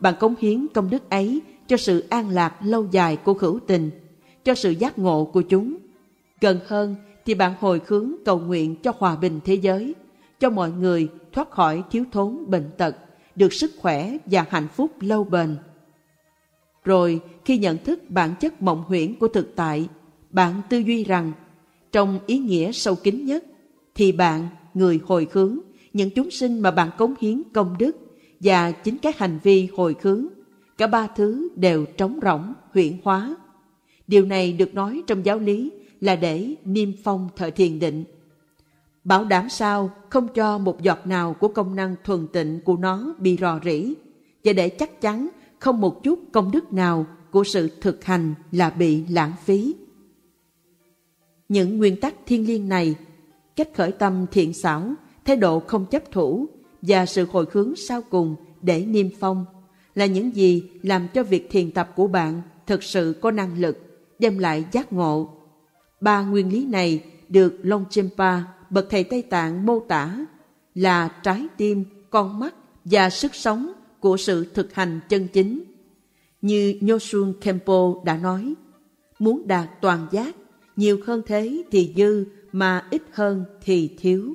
[0.00, 3.90] Bạn cống hiến công đức ấy cho sự an lạc lâu dài của hữu tình,
[4.44, 5.76] cho sự giác ngộ của chúng.
[6.40, 6.94] Gần hơn
[7.26, 9.94] thì bạn hồi hướng cầu nguyện cho hòa bình thế giới,
[10.40, 12.96] cho mọi người thoát khỏi thiếu thốn bệnh tật,
[13.36, 15.56] được sức khỏe và hạnh phúc lâu bền.
[16.84, 19.88] Rồi khi nhận thức bản chất mộng huyễn của thực tại,
[20.30, 21.32] bạn tư duy rằng
[21.92, 23.44] trong ý nghĩa sâu kín nhất
[23.94, 25.58] thì bạn, người hồi hướng,
[25.92, 27.96] những chúng sinh mà bạn cống hiến công đức
[28.40, 30.26] và chính các hành vi hồi hướng,
[30.78, 33.36] cả ba thứ đều trống rỗng, huyễn hóa.
[34.06, 35.70] Điều này được nói trong giáo lý
[36.00, 38.04] là để niêm phong thời thiền định.
[39.04, 43.14] Bảo đảm sao không cho một giọt nào của công năng thuần tịnh của nó
[43.18, 43.94] bị rò rỉ
[44.44, 45.28] và để chắc chắn
[45.60, 49.74] không một chút công đức nào của sự thực hành là bị lãng phí.
[51.48, 52.94] Những nguyên tắc thiên liêng này,
[53.56, 54.94] cách khởi tâm thiện xảo,
[55.24, 56.46] thái độ không chấp thủ
[56.82, 59.44] và sự hồi hướng sau cùng để niêm phong
[59.94, 63.78] là những gì làm cho việc thiền tập của bạn thực sự có năng lực,
[64.18, 65.28] đem lại giác ngộ.
[66.00, 68.40] Ba nguyên lý này được Longchenpa,
[68.70, 70.26] bậc thầy Tây Tạng mô tả
[70.74, 72.54] là trái tim, con mắt
[72.84, 75.64] và sức sống của sự thực hành chân chính.
[76.42, 78.54] Như Nyosun Kempo đã nói,
[79.18, 80.36] muốn đạt toàn giác,
[80.76, 84.34] nhiều hơn thế thì dư mà ít hơn thì thiếu.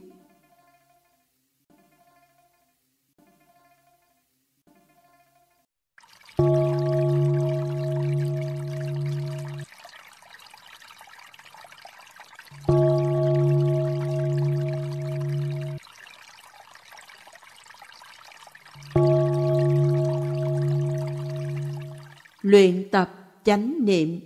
[22.46, 24.20] Luyện tập chánh niệm.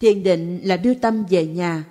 [0.00, 1.84] Thiền định là đưa tâm về nhà,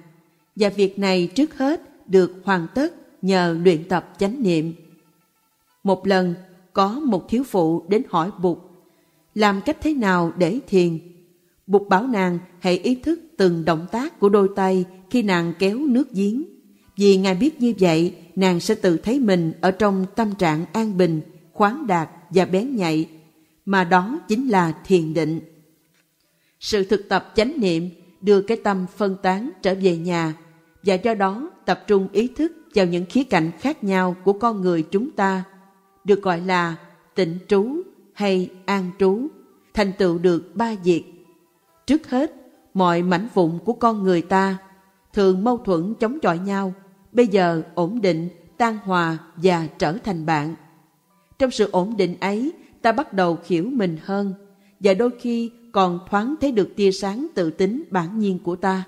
[0.56, 4.74] và việc này trước hết được hoàn tất nhờ luyện tập chánh niệm.
[5.84, 6.36] Một lần,
[6.74, 8.58] có một thiếu phụ đến hỏi bụt,
[9.36, 11.00] làm cách thế nào để thiền?
[11.68, 15.80] Bụt bảo nàng hãy ý thức từng động tác của đôi tay khi nàng kéo
[15.80, 16.44] nước giếng.
[16.98, 20.98] Vì ngài biết như vậy, nàng sẽ tự thấy mình ở trong tâm trạng an
[20.98, 21.22] bình,
[21.54, 23.10] khoáng đạt và bén nhạy
[23.66, 25.40] mà đó chính là thiền định.
[26.60, 27.90] Sự thực tập chánh niệm
[28.22, 30.34] đưa cái tâm phân tán trở về nhà,
[30.84, 34.62] và do đó tập trung ý thức vào những khía cạnh khác nhau của con
[34.62, 35.44] người chúng ta,
[36.04, 36.76] được gọi là
[37.16, 37.68] tịnh trú
[38.14, 39.28] hay an trú,
[39.74, 41.04] thành tựu được ba việc.
[41.86, 42.34] Trước hết,
[42.74, 44.58] mọi mảnh vụn của con người ta
[45.14, 46.74] thường mâu thuẫn chống chọi nhau,
[47.12, 50.56] bây giờ ổn định, tan hòa và trở thành bạn.
[51.40, 52.54] Trong sự ổn định ấy
[52.84, 54.34] ta bắt đầu hiểu mình hơn,
[54.80, 58.84] và đôi khi còn thoáng thấy được tia sáng tự tính bản nhiên của ta.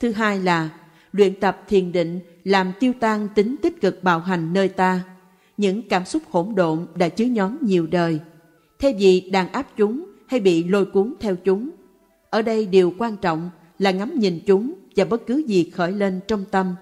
[0.00, 0.70] Thứ hai là,
[1.12, 5.00] luyện tập thiền định làm tiêu tan tính tích cực bạo hành nơi ta.
[5.56, 8.20] Những cảm xúc hỗn độn đã chứa nhóm nhiều đời.
[8.78, 11.70] Thay vì đàn áp chúng hay bị lôi cuốn theo chúng,
[12.30, 16.20] ở đây điều quan trọng là ngắm nhìn chúng và bất cứ gì khởi lên
[16.28, 16.74] trong tâm,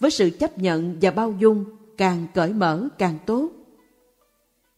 [0.00, 1.64] với sự chấp nhận và bao dung
[1.96, 3.50] càng cởi mở càng tốt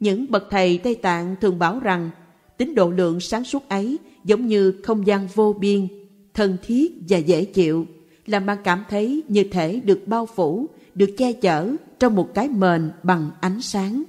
[0.01, 2.11] những bậc thầy tây tạng thường bảo rằng,
[2.57, 5.89] tính độ lượng sáng suốt ấy giống như không gian vô biên,
[6.35, 7.87] thân thiết và dễ chịu,
[8.27, 12.49] làm bạn cảm thấy như thể được bao phủ, được che chở trong một cái
[12.49, 14.03] mền bằng ánh sáng.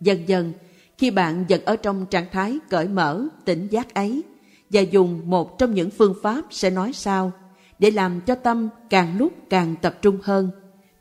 [0.00, 0.52] Dần dần,
[0.98, 4.22] khi bạn dần ở trong trạng thái cởi mở, tỉnh giác ấy,
[4.70, 7.32] và dùng một trong những phương pháp sẽ nói sau,
[7.78, 10.50] để làm cho tâm càng lúc càng tập trung hơn,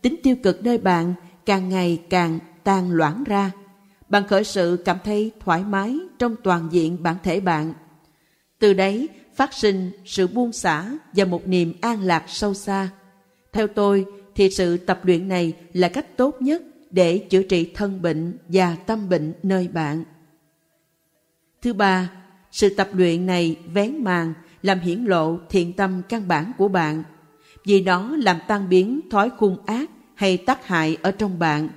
[0.02, 1.14] tính tiêu cực nơi bạn
[1.46, 3.52] càng ngày càng tan loãng ra.
[4.10, 7.74] Bạn khởi sự cảm thấy thoải mái trong toàn diện bản thể bạn.
[8.60, 12.90] Từ đấy phát sinh sự buông xả và một niềm an lạc sâu xa.
[13.54, 14.06] Theo tôi
[14.36, 18.76] thì sự tập luyện này là cách tốt nhất để chữa trị thân bệnh và
[18.76, 20.04] tâm bệnh nơi bạn.
[21.62, 22.12] Thứ ba,
[22.52, 27.04] sự tập luyện này vén màn làm hiển lộ thiện tâm căn bản của bạn.
[27.66, 31.70] Vì nó làm tan biến thói khung ác hay tác hại ở trong bạn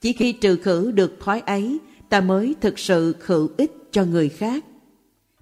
[0.00, 1.78] chỉ khi trừ khử được thói ấy,
[2.08, 4.64] ta mới thực sự khử ích cho người khác.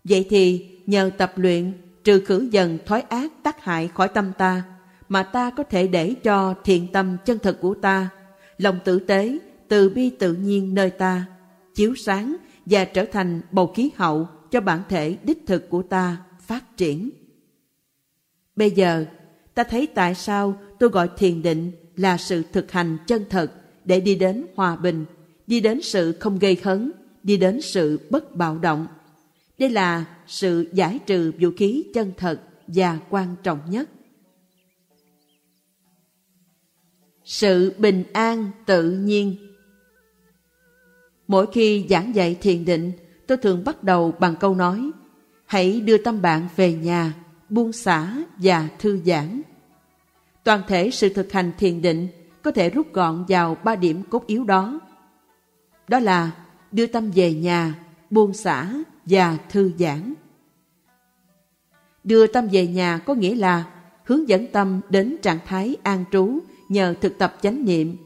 [0.05, 1.73] Vậy thì, nhờ tập luyện,
[2.05, 4.63] trừ khử dần thói ác tác hại khỏi tâm ta,
[5.09, 8.09] mà ta có thể để cho thiện tâm chân thật của ta,
[8.59, 9.39] lòng tử tế,
[9.69, 11.25] từ bi tự nhiên nơi ta,
[11.75, 12.37] chiếu sáng
[12.67, 17.11] và trở thành bầu khí hậu cho bản thể đích thực của ta phát triển.
[18.57, 19.05] Bây giờ,
[19.55, 23.53] ta thấy tại sao tôi gọi thiền định là sự thực hành chân thật
[23.85, 25.05] để đi đến hòa bình,
[25.47, 26.93] đi đến sự không gây hấn
[27.24, 28.87] đi đến sự bất bạo động.
[29.59, 33.91] Đây là sự giải trừ vũ khí chân thật và quan trọng nhất.
[37.24, 39.37] Sự bình an tự nhiên.
[41.28, 42.93] Mỗi khi giảng dạy thiền định,
[43.26, 44.91] tôi thường bắt đầu bằng câu nói,
[45.47, 47.14] hãy đưa tâm bạn về nhà,
[47.49, 49.43] buông xả và thư giãn.
[50.45, 52.09] Toàn thể sự thực hành thiền định
[52.45, 54.81] có thể rút gọn vào ba điểm cốt yếu đó.
[55.89, 56.31] Đó là
[56.73, 57.75] đưa tâm về nhà,
[58.11, 58.75] buông xả
[59.05, 60.15] và thư giãn.
[62.05, 63.65] Đưa tâm về nhà có nghĩa là
[64.05, 66.39] hướng dẫn tâm đến trạng thái an trú
[66.69, 67.97] nhờ thực tập chánh niệm.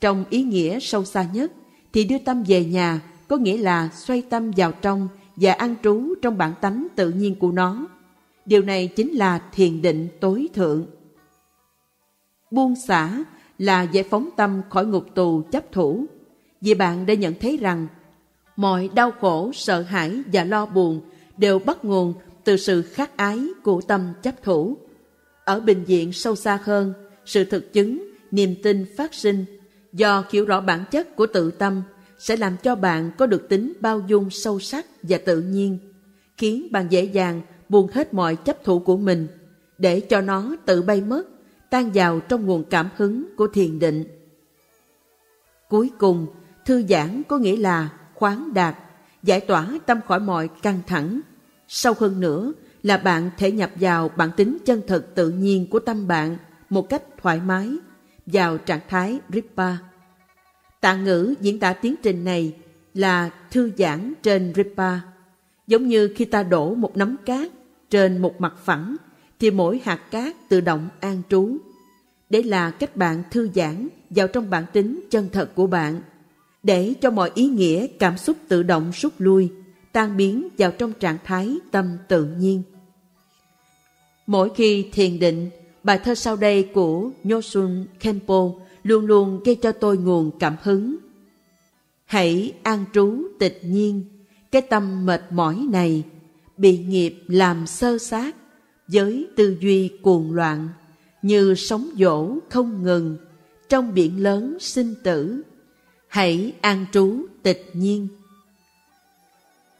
[0.00, 1.52] Trong ý nghĩa sâu xa nhất,
[1.92, 6.14] thì đưa tâm về nhà có nghĩa là xoay tâm vào trong và an trú
[6.22, 7.86] trong bản tánh tự nhiên của nó.
[8.46, 10.86] Điều này chính là thiền định tối thượng.
[12.50, 13.24] Buông xả
[13.58, 16.06] là giải phóng tâm khỏi ngục tù chấp thủ.
[16.60, 17.86] Vì bạn đã nhận thấy rằng,
[18.56, 21.00] mọi đau khổ, sợ hãi và lo buồn
[21.36, 24.76] đều bắt nguồn từ sự khắc ái của tâm chấp thủ.
[25.44, 26.92] Ở bình diện sâu xa hơn,
[27.24, 29.44] sự thực chứng, niềm tin phát sinh
[29.92, 31.82] do hiểu rõ bản chất của tự tâm
[32.18, 35.78] sẽ làm cho bạn có được tính bao dung sâu sắc và tự nhiên,
[36.36, 39.26] khiến bạn dễ dàng buông hết mọi chấp thủ của mình
[39.78, 41.22] để cho nó tự bay mất
[41.70, 44.04] tan vào trong nguồn cảm hứng của thiền định
[45.68, 46.26] cuối cùng,
[46.64, 48.76] thư giãn có nghĩa là khoáng đạt,
[49.22, 51.20] giải tỏa tâm khỏi mọi căng thẳng
[51.68, 52.52] sâu hơn nữa
[52.82, 56.36] là bạn thể nhập vào bản tính chân thật tự nhiên của tâm bạn
[56.70, 57.76] một cách thoải mái,
[58.26, 59.72] vào trạng thái Ripa.
[60.80, 62.56] Tạng ngữ diễn tả tiến trình này
[62.94, 64.98] là thư giãn trên Ripa.
[65.66, 67.50] Giống như khi ta đổ một nắm cát
[67.90, 68.96] trên một mặt phẳng
[69.40, 71.56] thì mỗi hạt cát tự động an trú.
[72.30, 76.00] Để là cách bạn thư giãn vào trong bản tính chân thật của bạn.
[76.62, 79.52] Để cho mọi ý nghĩa cảm xúc tự động rút lui,
[79.92, 82.62] tan biến vào trong trạng thái tâm tự nhiên.
[84.26, 85.50] Mỗi khi thiền định,
[85.84, 88.50] bài thơ sau đây của Nyosun Kempo
[88.82, 90.96] luôn luôn gây cho tôi nguồn cảm hứng.
[92.04, 94.04] Hãy an trú tịch nhiên,
[94.50, 96.02] cái tâm mệt mỏi này,
[96.56, 98.36] bị nghiệp làm sơ sát,
[98.88, 100.68] với tư duy cuồng loạn,
[101.22, 103.16] như sóng dỗ không ngừng,
[103.68, 105.42] trong biển lớn sinh tử.
[106.08, 108.08] Hãy an trú tịch nhiên.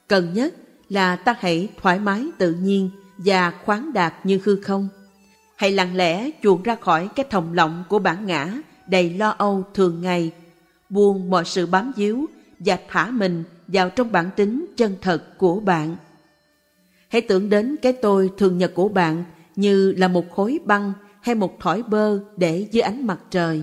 [0.08, 0.54] Cần nhất
[0.88, 4.88] là ta hãy thoải mái tự nhiên và khoáng đạt như hư không.
[5.56, 8.52] Hãy lặng lẽ chuồn ra khỏi cái thòng lọng của bản ngã
[8.86, 10.32] đầy lo âu thường ngày,
[10.88, 12.26] buông mọi sự bám víu
[12.58, 15.96] và thả mình vào trong bản tính chân thật của bạn.
[17.08, 19.24] Hãy tưởng đến cái tôi thường nhật của bạn
[19.56, 23.62] như là một khối băng hay một thỏi bơ để dưới ánh mặt trời.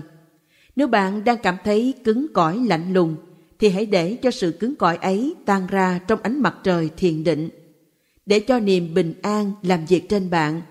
[0.76, 3.16] Nếu bạn đang cảm thấy cứng cỏi lạnh lùng,
[3.58, 7.24] thì hãy để cho sự cứng cỏi ấy tan ra trong ánh mặt trời thiền
[7.24, 7.48] định.
[8.26, 10.62] Để cho niềm bình an làm việc trên bạn,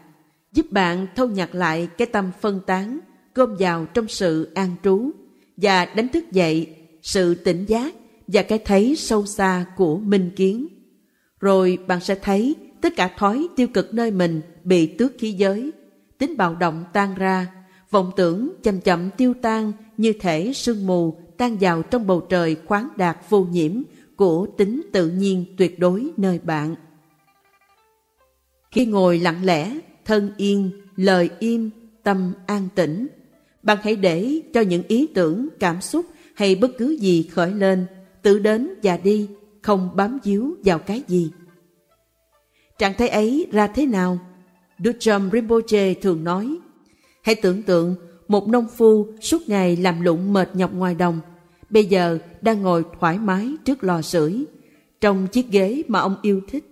[0.54, 3.00] giúp bạn thâu nhặt lại cái tâm phân tán,
[3.36, 5.12] gom vào trong sự an trú
[5.58, 7.96] và đánh thức dậy sự tỉnh giác
[8.28, 10.68] và cái thấy sâu xa của minh kiến.
[11.40, 15.72] Rồi bạn sẽ thấy tất cả thói tiêu cực nơi mình bị tước khí giới,
[16.18, 17.48] tính bạo động tan ra,
[17.92, 22.58] vọng tưởng chậm chậm tiêu tan như thể sương mù tan vào trong bầu trời
[22.66, 23.82] khoáng đạt vô nhiễm
[24.16, 26.76] của tính tự nhiên tuyệt đối nơi bạn.
[28.72, 31.70] Khi ngồi lặng lẽ, thân yên, lời im,
[32.04, 33.08] tâm an tĩnh,
[33.64, 36.06] bạn hãy để cho những ý tưởng, cảm xúc
[36.36, 37.86] hay bất cứ gì khởi lên,
[38.22, 39.30] tự đến và đi,
[39.62, 41.32] không bám víu vào cái gì.
[42.78, 44.20] Trạng thái ấy ra thế nào?
[44.80, 46.58] Dujam Rinpoche thường nói,
[47.22, 47.96] hãy tưởng tượng
[48.28, 51.20] một nông phu suốt ngày làm lụng mệt nhọc ngoài đồng,
[51.70, 54.46] bây giờ đang ngồi thoải mái trước lò sưởi,
[55.02, 56.72] trong chiếc ghế mà ông yêu thích.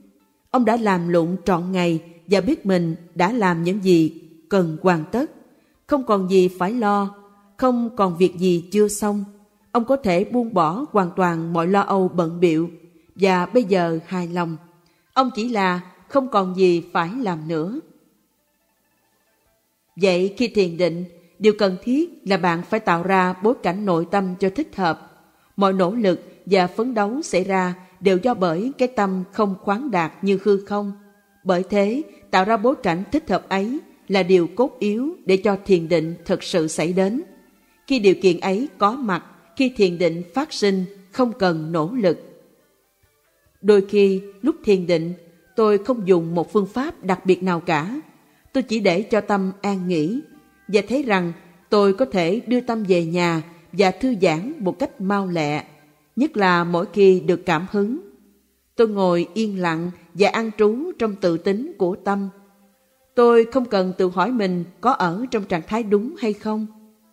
[0.51, 5.03] Ông đã làm lụng trọn ngày và biết mình đã làm những gì cần hoàn
[5.11, 5.31] tất,
[5.87, 7.15] không còn gì phải lo,
[7.57, 9.23] không còn việc gì chưa xong.
[9.71, 12.69] Ông có thể buông bỏ hoàn toàn mọi lo âu bận biệu
[13.15, 14.57] và bây giờ hài lòng.
[15.13, 15.81] Ông chỉ là
[16.13, 17.79] không còn gì phải làm nữa.
[19.95, 21.05] Vậy khi thiền định,
[21.39, 25.25] điều cần thiết là bạn phải tạo ra bối cảnh nội tâm cho thích hợp.
[25.55, 29.91] Mọi nỗ lực và phấn đấu xảy ra đều do bởi cái tâm không khoáng
[29.91, 30.93] đạt như hư không.
[31.43, 32.01] Bởi thế,
[32.31, 36.15] tạo ra bối cảnh thích hợp ấy là điều cốt yếu để cho thiền định
[36.25, 37.21] thực sự xảy đến.
[37.87, 39.23] Khi điều kiện ấy có mặt,
[39.55, 42.19] khi thiền định phát sinh, không cần nỗ lực.
[43.61, 45.13] Đôi khi, lúc thiền định,
[45.55, 48.01] tôi không dùng một phương pháp đặc biệt nào cả.
[48.53, 50.21] Tôi chỉ để cho tâm an nghỉ
[50.67, 51.33] và thấy rằng
[51.69, 53.41] tôi có thể đưa tâm về nhà
[53.71, 55.63] và thư giãn một cách mau lẹ,
[56.15, 57.99] nhất là mỗi khi được cảm hứng.
[58.75, 62.29] Tôi ngồi yên lặng và an trú trong tự tính của tâm.
[63.15, 66.67] Tôi không cần tự hỏi mình có ở trong trạng thái đúng hay không.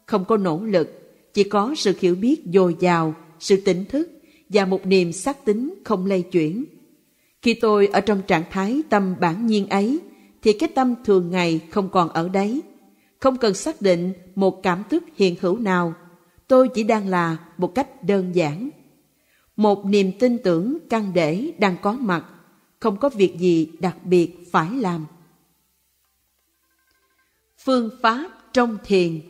[0.07, 1.01] Không có nỗ lực,
[1.35, 4.11] chỉ có sự hiểu biết dồi dào, sự tỉnh thức
[4.49, 6.65] và một niềm xác tính không lay chuyển.
[7.43, 10.01] Khi tôi ở trong trạng thái tâm bản nhiên ấy,
[10.43, 12.63] thì cái tâm thường ngày không còn ở đấy.
[13.19, 15.95] Không cần xác định một cảm thức hiện hữu nào,
[16.49, 18.71] tôi chỉ đang là một cách đơn giản.
[19.57, 22.25] Một niềm tin tưởng căn để đang có mặt,
[22.81, 25.07] không có việc gì đặc biệt phải làm.
[27.59, 29.21] Phương pháp trong thiền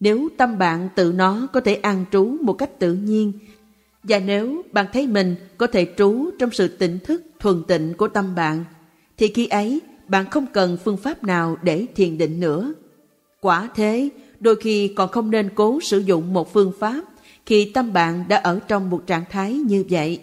[0.00, 3.32] Nếu tâm bạn tự nó có thể an trú một cách tự nhiên
[4.08, 8.08] và nếu bạn thấy mình có thể trú trong sự tỉnh thức thuần tịnh của
[8.08, 8.64] tâm bạn,
[9.16, 12.72] thì khi ấy bạn không cần phương pháp nào để thiền định nữa.
[13.40, 14.08] Quả thế,
[14.40, 17.00] đôi khi còn không nên cố sử dụng một phương pháp
[17.46, 20.20] khi tâm bạn đã ở trong một trạng thái như vậy.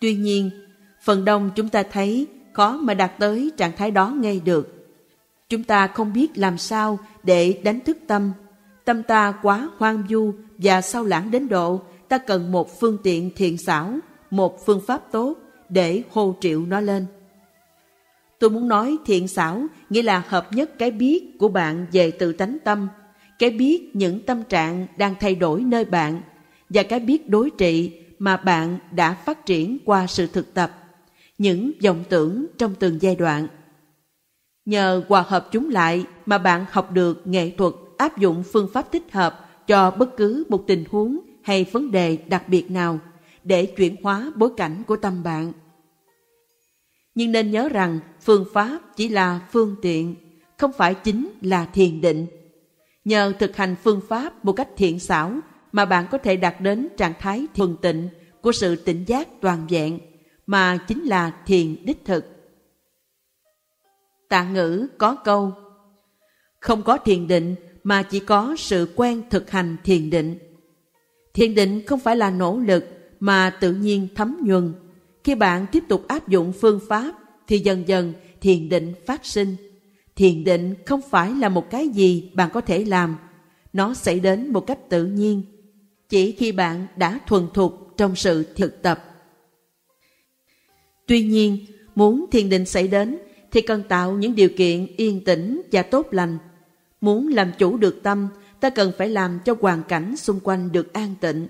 [0.00, 0.50] Tuy nhiên,
[1.02, 4.88] phần đông chúng ta thấy khó mà đạt tới trạng thái đó ngay được.
[5.48, 8.32] Chúng ta không biết làm sao để đánh thức tâm.
[8.84, 11.82] Tâm ta quá hoang du và sao lãng đến độ
[12.14, 13.98] ta cần một phương tiện thiện xảo,
[14.30, 15.34] một phương pháp tốt
[15.68, 17.06] để hô triệu nó lên.
[18.38, 22.32] Tôi muốn nói thiện xảo nghĩa là hợp nhất cái biết của bạn về tự
[22.32, 22.88] tánh tâm,
[23.38, 26.20] cái biết những tâm trạng đang thay đổi nơi bạn
[26.68, 30.70] và cái biết đối trị mà bạn đã phát triển qua sự thực tập,
[31.38, 33.46] những dòng tưởng trong từng giai đoạn.
[34.64, 38.92] Nhờ hòa hợp chúng lại mà bạn học được nghệ thuật áp dụng phương pháp
[38.92, 42.98] thích hợp cho bất cứ một tình huống hay vấn đề đặc biệt nào
[43.44, 45.52] để chuyển hóa bối cảnh của tâm bạn.
[47.14, 50.14] Nhưng nên nhớ rằng phương pháp chỉ là phương tiện,
[50.58, 52.26] không phải chính là thiền định.
[53.04, 55.38] Nhờ thực hành phương pháp một cách thiện xảo
[55.72, 58.08] mà bạn có thể đạt đến trạng thái thuần tịnh
[58.40, 59.98] của sự tỉnh giác toàn vẹn
[60.46, 62.24] mà chính là thiền đích thực.
[64.28, 65.52] Tạ ngữ có câu
[66.60, 70.38] Không có thiền định mà chỉ có sự quen thực hành thiền định.
[71.34, 72.84] Thiền định không phải là nỗ lực
[73.20, 74.72] mà tự nhiên thấm nhuần.
[75.24, 77.12] Khi bạn tiếp tục áp dụng phương pháp
[77.46, 79.56] thì dần dần thiền định phát sinh.
[80.16, 83.16] Thiền định không phải là một cái gì bạn có thể làm.
[83.72, 85.42] Nó xảy đến một cách tự nhiên.
[86.08, 89.04] Chỉ khi bạn đã thuần thục trong sự thực tập.
[91.06, 93.18] Tuy nhiên, muốn thiền định xảy đến
[93.50, 96.38] thì cần tạo những điều kiện yên tĩnh và tốt lành.
[97.00, 98.28] Muốn làm chủ được tâm,
[98.60, 101.48] ta cần phải làm cho hoàn cảnh xung quanh được an tịnh.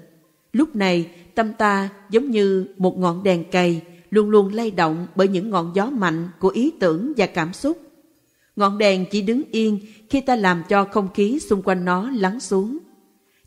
[0.52, 5.28] Lúc này, tâm ta giống như một ngọn đèn cầy, luôn luôn lay động bởi
[5.28, 7.78] những ngọn gió mạnh của ý tưởng và cảm xúc.
[8.56, 12.40] Ngọn đèn chỉ đứng yên khi ta làm cho không khí xung quanh nó lắng
[12.40, 12.78] xuống.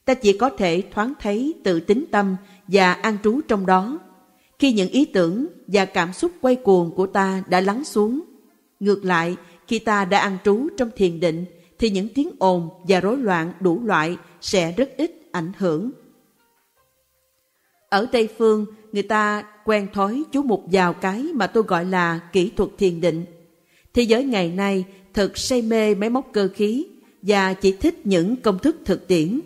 [0.05, 2.35] Ta chỉ có thể thoáng thấy tự tính tâm
[2.67, 3.99] và an trú trong đó.
[4.59, 8.21] Khi những ý tưởng và cảm xúc quay cuồng của ta đã lắng xuống,
[8.79, 9.35] ngược lại,
[9.67, 11.45] khi ta đã an trú trong thiền định,
[11.80, 15.91] thì những tiếng ồn và rối loạn đủ loại sẽ rất ít ảnh hưởng.
[17.90, 22.20] Ở Tây Phương, người ta quen thói chú mục vào cái mà tôi gọi là
[22.34, 23.26] kỹ thuật thiền định.
[23.94, 26.88] Thế giới ngày nay thật say mê máy móc cơ khí
[27.22, 29.40] và chỉ thích những công thức thực tiễn.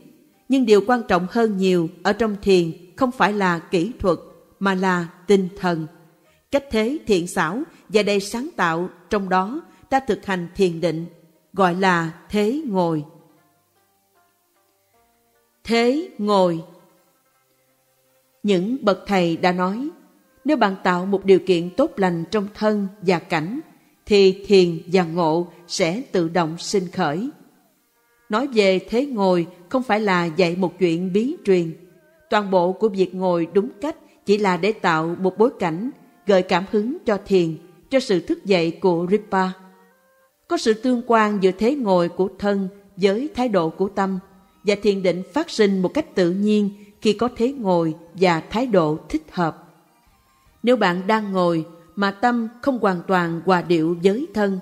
[0.50, 4.18] Nhưng điều quan trọng hơn nhiều ở trong thiền không phải là kỹ thuật
[4.60, 5.88] mà là tinh thần.
[6.52, 11.06] Cách thế thiện xảo và đầy sáng tạo trong đó ta thực hành thiền định
[11.54, 13.06] gọi là thế ngồi.
[15.64, 16.64] Thế ngồi
[18.44, 19.90] Những bậc thầy đã nói
[20.46, 23.60] nếu bạn tạo một điều kiện tốt lành trong thân và cảnh
[24.06, 27.30] thì thiền và ngộ sẽ tự động sinh khởi.
[28.30, 31.74] Nói về thế ngồi không phải là dạy một chuyện bí truyền
[32.32, 33.96] Toàn bộ của việc ngồi đúng cách
[34.26, 35.90] chỉ là để tạo một bối cảnh,
[36.28, 37.58] gợi cảm hứng cho thiền,
[37.90, 39.48] cho sự thức dậy của Ripa.
[40.52, 42.68] Có sự tương quan giữa thế ngồi của thân
[42.98, 44.20] với thái độ của tâm,
[44.64, 46.70] và thiền định phát sinh một cách tự nhiên
[47.02, 49.68] khi có thế ngồi và thái độ thích hợp.
[50.64, 51.66] Nếu bạn đang ngồi
[51.96, 54.60] mà tâm không hoàn toàn hòa điệu với thân,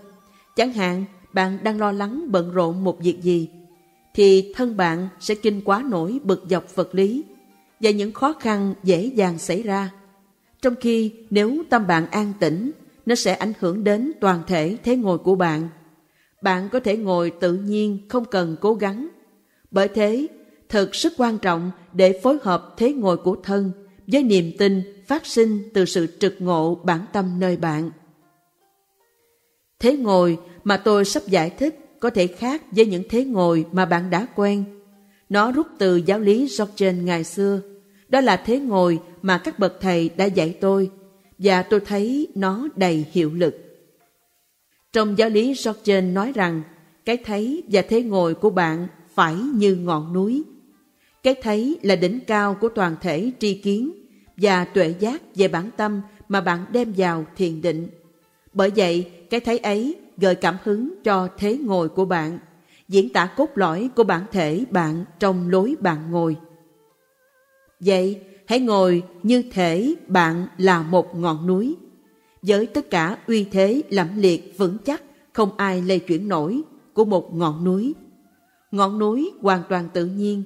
[0.56, 3.50] chẳng hạn bạn đang lo lắng bận rộn một việc gì,
[4.14, 7.24] thì thân bạn sẽ kinh quá nổi bực dọc vật lý
[7.80, 9.90] và những khó khăn dễ dàng xảy ra.
[10.62, 12.72] Trong khi nếu tâm bạn an tĩnh,
[13.06, 15.70] nó sẽ ảnh hưởng đến toàn thể thế ngồi của bạn.
[16.42, 19.08] Bạn có thể ngồi tự nhiên không cần cố gắng.
[19.72, 20.28] Bởi thế,
[20.70, 23.72] thật sức quan trọng để phối hợp thế ngồi của thân
[24.08, 27.92] với niềm tin phát sinh từ sự trực ngộ bản tâm nơi bạn.
[29.80, 33.86] Thế ngồi mà tôi sắp giải thích có thể khác với những thế ngồi mà
[33.86, 34.64] bạn đã quen.
[35.30, 37.62] Nó rút từ giáo lý Georgian ngày xưa
[38.10, 40.92] đó là thế ngồi mà các bậc thầy đã dạy tôi
[41.38, 43.69] và tôi thấy nó đầy hiệu lực.
[44.94, 46.62] Trong giáo lý Georgian nói rằng
[47.06, 50.44] cái thấy và thế ngồi của bạn phải như ngọn núi.
[51.24, 53.92] Cái thấy là đỉnh cao của toàn thể tri kiến
[54.38, 57.88] và tuệ giác về bản tâm mà bạn đem vào thiền định.
[58.54, 62.40] Bởi vậy, cái thấy ấy gợi cảm hứng cho thế ngồi của bạn,
[62.88, 66.36] diễn tả cốt lõi của bản thể bạn trong lối bạn ngồi.
[67.80, 71.76] Vậy, hãy ngồi như thể bạn là một ngọn núi.
[72.42, 75.04] Với tất cả uy thế lẫm liệt vững chắc,
[75.34, 76.62] không ai lay chuyển nổi
[76.94, 77.96] của một ngọn núi.
[78.72, 80.44] Ngọn núi hoàn toàn tự nhiên,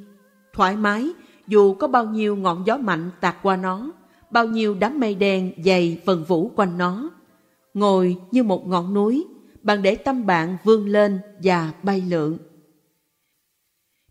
[0.53, 1.09] thoải mái
[1.47, 3.91] dù có bao nhiêu ngọn gió mạnh tạt qua nó,
[4.31, 7.09] bao nhiêu đám mây đen dày vần vũ quanh nó.
[7.73, 9.25] Ngồi như một ngọn núi,
[9.61, 12.37] bạn để tâm bạn vươn lên và bay lượn.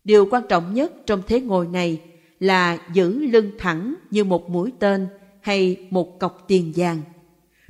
[0.03, 2.01] Điều quan trọng nhất trong thế ngồi này
[2.39, 5.07] là giữ lưng thẳng như một mũi tên
[5.41, 7.01] hay một cọc tiền vàng.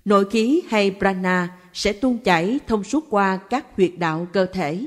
[0.05, 4.85] Nội khí hay prana sẽ tuôn chảy thông suốt qua các huyệt đạo cơ thể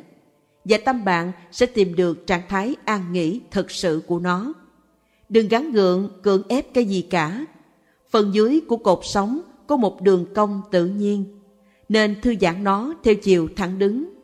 [0.65, 4.53] và tâm bạn sẽ tìm được trạng thái an nghỉ thực sự của nó.
[5.29, 7.47] Đừng gắn gượng cưỡng ép cái gì cả.
[8.11, 11.25] Phần dưới của cột sống có một đường cong tự nhiên,
[11.89, 14.15] nên thư giãn nó theo chiều thẳng đứng.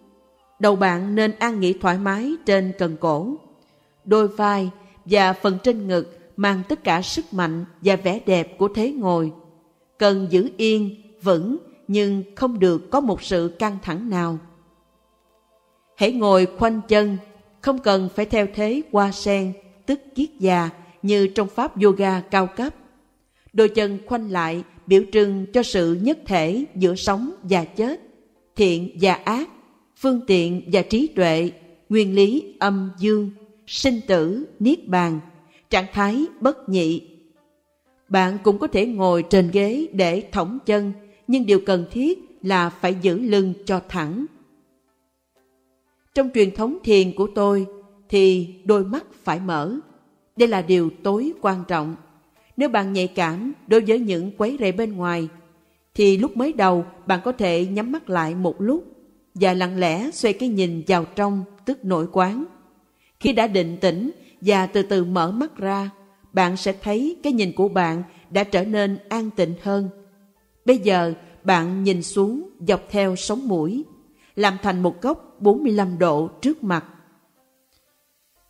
[0.59, 3.37] Đầu bạn nên an nghỉ thoải mái trên cần cổ.
[4.05, 4.71] Đôi vai
[5.05, 9.33] và phần trên ngực mang tất cả sức mạnh và vẻ đẹp của thế ngồi.
[10.03, 11.57] Cần giữ yên, vững
[11.89, 14.39] nhưng không được có một sự căng thẳng nào.
[15.97, 17.17] Hãy ngồi khoanh chân,
[17.61, 19.53] không cần phải theo thế qua sen,
[19.87, 20.71] tức kiết già
[21.03, 22.75] như trong pháp yoga cao cấp.
[23.53, 28.01] Đôi chân khoanh lại biểu trưng cho sự nhất thể giữa sống và chết,
[28.57, 29.49] thiện và ác,
[29.97, 31.51] phương tiện và trí tuệ,
[31.89, 33.31] nguyên lý âm dương
[33.67, 35.21] sinh tử, niết bàn,
[35.71, 37.12] trạng thái bất nhị.
[38.13, 40.93] Bạn cũng có thể ngồi trên ghế để thõng chân,
[41.27, 44.27] nhưng điều cần thiết là phải giữ lưng cho thẳng.
[46.15, 47.67] Trong truyền thống thiền của tôi
[48.09, 49.75] thì đôi mắt phải mở.
[50.37, 51.97] Đây là điều tối quan trọng.
[52.57, 55.29] Nếu bạn nhạy cảm đối với những quấy rầy bên ngoài,
[55.95, 58.85] thì lúc mới đầu bạn có thể nhắm mắt lại một lúc
[59.35, 62.45] và lặng lẽ xoay cái nhìn vào trong tức nội quán.
[63.21, 64.11] Khi đã định tĩnh
[64.41, 65.91] và từ từ mở mắt ra,
[66.33, 69.89] bạn sẽ thấy cái nhìn của bạn đã trở nên an tịnh hơn.
[70.65, 71.15] Bây giờ
[71.45, 73.85] bạn nhìn xuống dọc theo sống mũi,
[74.37, 76.85] làm thành một góc 45 độ trước mặt.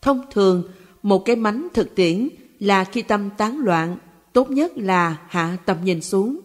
[0.02, 0.68] Thông thường,
[1.02, 2.28] một cái mánh thực tiễn
[2.58, 3.96] là khi tâm tán loạn,
[4.32, 6.40] tốt nhất là hạ tầm nhìn xuống.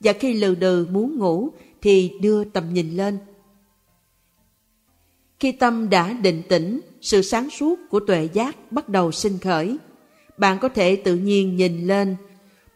[0.00, 1.48] Và khi lừ đừ muốn ngủ
[1.82, 3.18] thì đưa tầm nhìn lên.
[5.40, 9.78] Khi tâm đã định tĩnh, sự sáng suốt của tuệ giác bắt đầu sinh khởi.
[10.38, 12.16] Bạn có thể tự nhiên nhìn lên,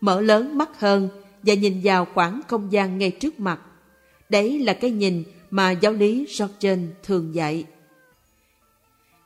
[0.01, 1.09] mở lớn mắt hơn
[1.43, 3.61] và nhìn vào khoảng không gian ngay trước mặt.
[4.29, 7.65] Đấy là cái nhìn mà giáo lý Georgian thường dạy.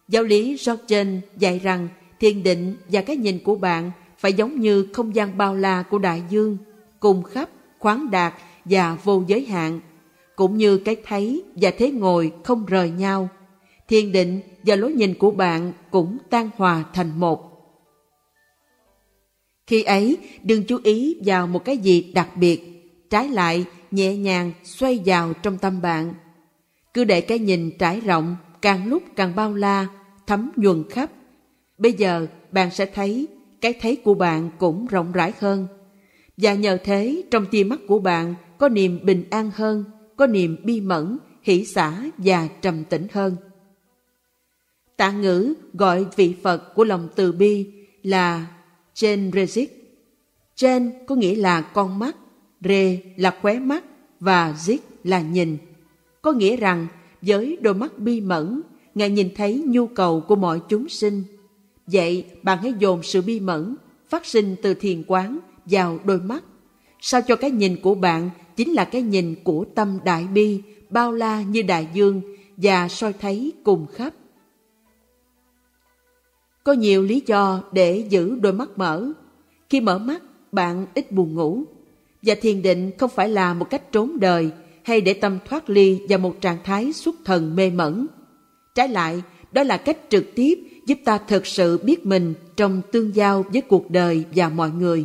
[0.09, 1.89] Giáo lý Georgian dạy rằng
[2.21, 5.99] thiền định và cái nhìn của bạn phải giống như không gian bao la của
[5.99, 6.57] đại dương,
[7.01, 7.49] cùng khắp,
[7.79, 8.35] khoáng đạt
[8.65, 9.81] và vô giới hạn,
[10.37, 13.29] cũng như cái thấy và thế ngồi không rời nhau.
[13.89, 17.52] Thiền định và lối nhìn của bạn cũng tan hòa thành một.
[19.67, 22.61] Khi ấy, đừng chú ý vào một cái gì đặc biệt,
[23.11, 26.15] trái lại nhẹ nhàng xoay vào trong tâm bạn.
[26.95, 29.87] Cứ để cái nhìn trải rộng, càng lúc càng bao la,
[30.27, 31.11] thấm nhuần khắp.
[31.79, 33.29] Bây giờ bạn sẽ thấy
[33.61, 35.67] cái thấy của bạn cũng rộng rãi hơn.
[36.37, 39.85] Và nhờ thế trong tia mắt của bạn có niềm bình an hơn,
[40.17, 43.37] có niềm bi mẫn, hỷ xả và trầm tĩnh hơn.
[44.97, 47.73] Tạ ngữ gọi vị Phật của lòng từ bi
[48.03, 48.47] là
[48.95, 49.67] Chen Rezik.
[50.55, 52.17] Chen có nghĩa là con mắt,
[52.61, 53.85] Re là khóe mắt
[54.21, 55.59] và Zik là nhìn.
[56.23, 56.87] Có nghĩa rằng
[57.23, 58.63] với đôi mắt bi mẫn,
[58.95, 61.23] Ngài nhìn thấy nhu cầu của mọi chúng sinh.
[61.87, 63.77] Vậy bạn hãy dồn sự bi mẫn
[64.09, 66.45] phát sinh từ thiền quán vào đôi mắt.
[67.01, 71.13] Sao cho cái nhìn của bạn chính là cái nhìn của tâm đại bi, bao
[71.13, 72.23] la như đại dương
[72.57, 74.15] và soi thấy cùng khắp.
[76.65, 79.13] Có nhiều lý do để giữ đôi mắt mở.
[79.71, 80.23] Khi mở mắt,
[80.53, 81.63] bạn ít buồn ngủ.
[82.23, 84.51] Và thiền định không phải là một cách trốn đời
[84.83, 88.07] hay để tâm thoát ly vào một trạng thái xuất thần mê mẩn.
[88.75, 89.23] Trái lại,
[89.53, 93.61] đó là cách trực tiếp giúp ta thực sự biết mình trong tương giao với
[93.61, 95.05] cuộc đời và mọi người.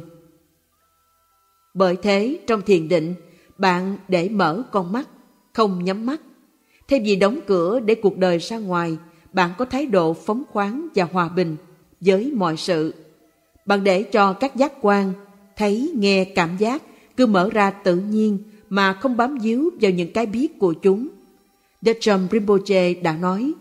[1.74, 3.14] Bởi thế, trong thiền định,
[3.58, 5.10] bạn để mở con mắt,
[5.54, 6.22] không nhắm mắt.
[6.88, 8.98] Thay vì đóng cửa để cuộc đời ra ngoài,
[9.34, 11.56] bạn có thái độ phóng khoáng và hòa bình
[12.02, 12.94] với mọi sự.
[13.66, 15.14] Bạn để cho các giác quan,
[15.56, 16.84] thấy, nghe, cảm giác
[17.18, 18.38] cứ mở ra tự nhiên
[18.70, 21.08] mà không bám víu vào những cái biết của chúng.
[21.82, 23.54] Decham Rinpoche đã nói,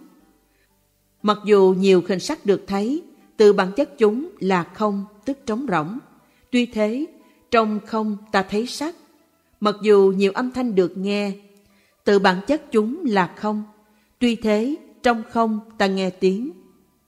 [1.26, 3.02] Mặc dù nhiều hình sắc được thấy,
[3.36, 5.98] từ bản chất chúng là không, tức trống rỗng.
[6.50, 7.06] Tuy thế,
[7.50, 8.94] trong không ta thấy sắc.
[9.60, 11.32] Mặc dù nhiều âm thanh được nghe,
[12.04, 13.64] từ bản chất chúng là không.
[14.18, 14.76] Tuy thế,
[15.06, 16.50] trong không ta nghe tiếng.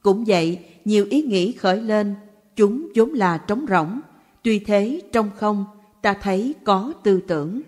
[0.01, 2.15] Cũng vậy, nhiều ý nghĩ khởi lên,
[2.55, 3.99] chúng vốn là trống rỗng.
[4.43, 5.65] Tuy thế, trong không
[6.01, 7.61] ta thấy có tư tưởng.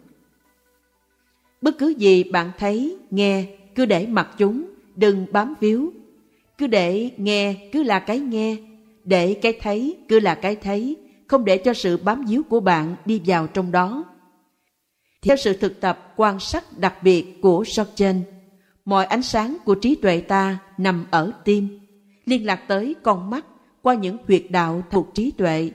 [1.62, 3.46] Bất cứ gì bạn thấy, nghe,
[3.76, 5.94] cứ để mặc chúng, đừng bám víu.
[6.58, 8.58] Cứ để nghe cứ là cái nghe,
[9.04, 10.98] để cái thấy cứ là cái thấy,
[11.28, 14.06] không để cho sự bám víu của bạn đi vào trong đó.
[15.22, 18.24] Theo sự thực tập quan sát đặc biệt của Sorgen,
[18.86, 21.80] mọi ánh sáng của trí tuệ ta nằm ở tim,
[22.26, 23.46] liên lạc tới con mắt
[23.82, 25.72] qua những huyệt đạo thuộc trí tuệ.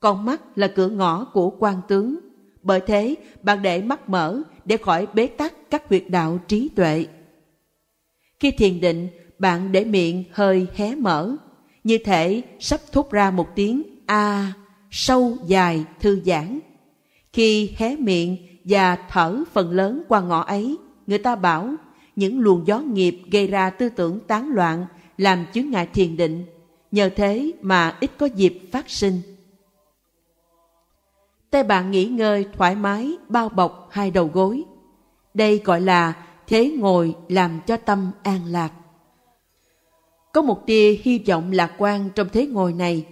[0.00, 2.18] Con mắt là cửa ngõ của quan tướng,
[2.62, 7.06] bởi thế bạn để mắt mở để khỏi bế tắc các huyệt đạo trí tuệ.
[8.40, 9.08] Khi thiền định,
[9.38, 11.36] bạn để miệng hơi hé mở,
[11.84, 14.52] như thể sắp thốt ra một tiếng A
[14.90, 16.60] sâu dài thư giãn.
[17.32, 21.74] Khi hé miệng và thở phần lớn qua ngõ ấy, người ta bảo
[22.16, 24.86] những luồng gió nghiệp gây ra tư tưởng tán loạn
[25.18, 26.44] làm chướng ngại thiền định,
[26.90, 29.20] nhờ thế mà ít có dịp phát sinh.
[31.50, 34.64] Tay bạn nghỉ ngơi thoải mái bao bọc hai đầu gối.
[35.34, 38.72] Đây gọi là thế ngồi làm cho tâm an lạc.
[40.32, 43.06] Có một tia hy vọng lạc quan trong thế ngồi này.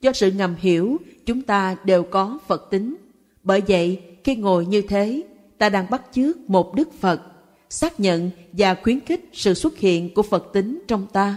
[0.00, 0.96] Do sự ngầm hiểu,
[1.26, 2.96] chúng ta đều có Phật tính.
[3.42, 5.22] Bởi vậy, khi ngồi như thế,
[5.58, 7.22] ta đang bắt chước một Đức Phật,
[7.70, 11.36] xác nhận và khuyến khích sự xuất hiện của Phật tính trong ta.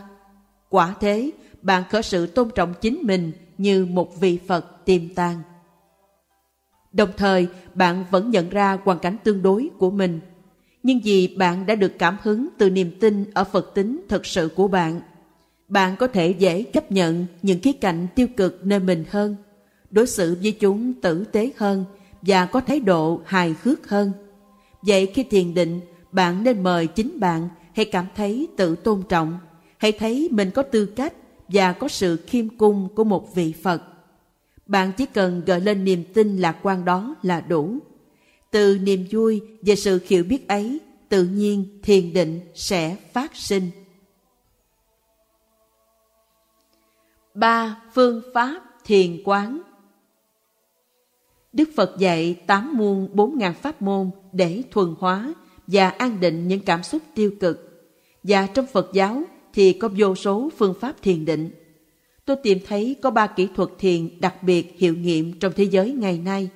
[0.70, 1.32] Quả thế,
[1.62, 5.42] bạn khởi sự tôn trọng chính mình như một vị Phật tiềm tàng.
[6.92, 10.20] Đồng thời, bạn vẫn nhận ra hoàn cảnh tương đối của mình.
[10.84, 14.50] Nhưng vì bạn đã được cảm hứng từ niềm tin ở Phật tính thật sự
[14.56, 15.02] của bạn,
[15.68, 19.36] bạn có thể dễ chấp nhận những khía cạnh tiêu cực nơi mình hơn,
[19.92, 21.86] đối xử với chúng tử tế hơn
[22.22, 24.12] và có thái độ hài hước hơn.
[24.82, 25.80] Vậy khi thiền định,
[26.12, 29.40] bạn nên mời chính bạn hãy cảm thấy tự tôn trọng,
[29.78, 31.14] hãy thấy mình có tư cách
[31.48, 33.84] và có sự khiêm cung của một vị Phật.
[34.68, 37.78] Bạn chỉ cần gợi lên niềm tin lạc quan đó là đủ.
[38.52, 40.80] Từ niềm vui về sự hiểu biết ấy,
[41.10, 43.72] tự nhiên thiền định sẽ phát sinh.
[47.34, 49.62] ba Phương pháp thiền quán
[51.54, 55.34] Đức Phật dạy tám muôn bốn ngàn pháp môn để thuần hóa
[55.72, 57.88] và an định những cảm xúc tiêu cực.
[58.24, 59.24] Và trong Phật giáo
[59.54, 61.52] thì có vô số phương pháp thiền định.
[62.26, 65.92] Tôi tìm thấy có ba kỹ thuật thiền đặc biệt hiệu nghiệm trong thế giới
[65.92, 66.50] ngày nay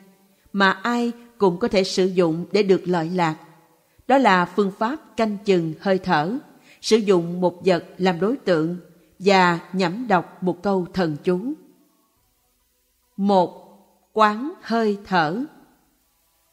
[0.53, 3.35] mà ai cũng có thể sử dụng để được lợi lạc.
[4.07, 6.37] Đó là phương pháp canh chừng hơi thở,
[6.81, 8.77] sử dụng một vật làm đối tượng
[9.19, 11.53] và nhẩm đọc một câu thần chú.
[13.17, 13.79] Một,
[14.13, 15.43] quán hơi thở.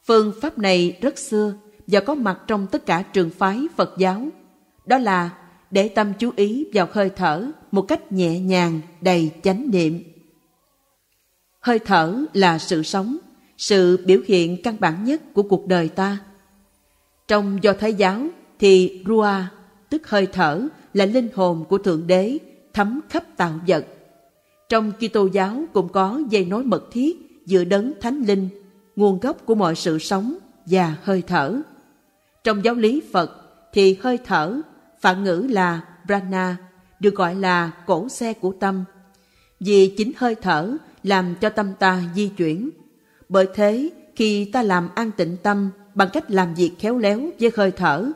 [0.04, 1.54] Phương pháp này rất xưa
[1.90, 4.28] và có mặt trong tất cả trường phái Phật giáo.
[4.86, 5.30] Đó là
[5.70, 10.02] để tâm chú ý vào hơi thở một cách nhẹ nhàng, đầy chánh niệm.
[11.60, 13.16] Hơi thở là sự sống,
[13.58, 16.18] sự biểu hiện căn bản nhất của cuộc đời ta.
[17.28, 18.26] Trong Do Thái giáo
[18.58, 19.30] thì rua
[19.90, 22.38] tức hơi thở, là linh hồn của Thượng Đế
[22.72, 23.86] thấm khắp tạo vật.
[24.68, 28.48] Trong Kitô giáo cũng có dây nối mật thiết giữa đấng thánh linh,
[28.96, 30.34] nguồn gốc của mọi sự sống
[30.66, 31.60] và hơi thở.
[32.44, 33.30] Trong giáo lý Phật
[33.72, 34.60] thì hơi thở,
[35.00, 36.56] phản ngữ là prana,
[37.00, 38.84] được gọi là cổ xe của tâm.
[39.60, 42.70] Vì chính hơi thở làm cho tâm ta di chuyển.
[43.28, 47.52] Bởi thế, khi ta làm an tịnh tâm bằng cách làm việc khéo léo với
[47.56, 48.10] hơi thở,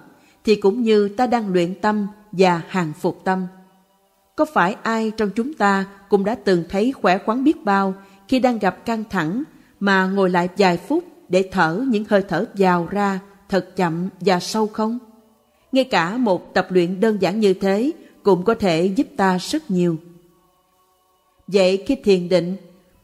[0.45, 3.47] thì cũng như ta đang luyện tâm và hàng phục tâm.
[4.37, 7.95] Có phải ai trong chúng ta cũng đã từng thấy khỏe khoắn biết bao
[8.29, 9.43] khi đang gặp căng thẳng
[9.81, 13.21] mà ngồi lại vài phút để thở những hơi thở vào ra
[13.55, 14.99] thật chậm và sâu không?
[15.73, 19.71] Ngay cả một tập luyện đơn giản như thế cũng có thể giúp ta rất
[19.71, 19.97] nhiều.
[21.47, 22.57] Vậy khi thiền định,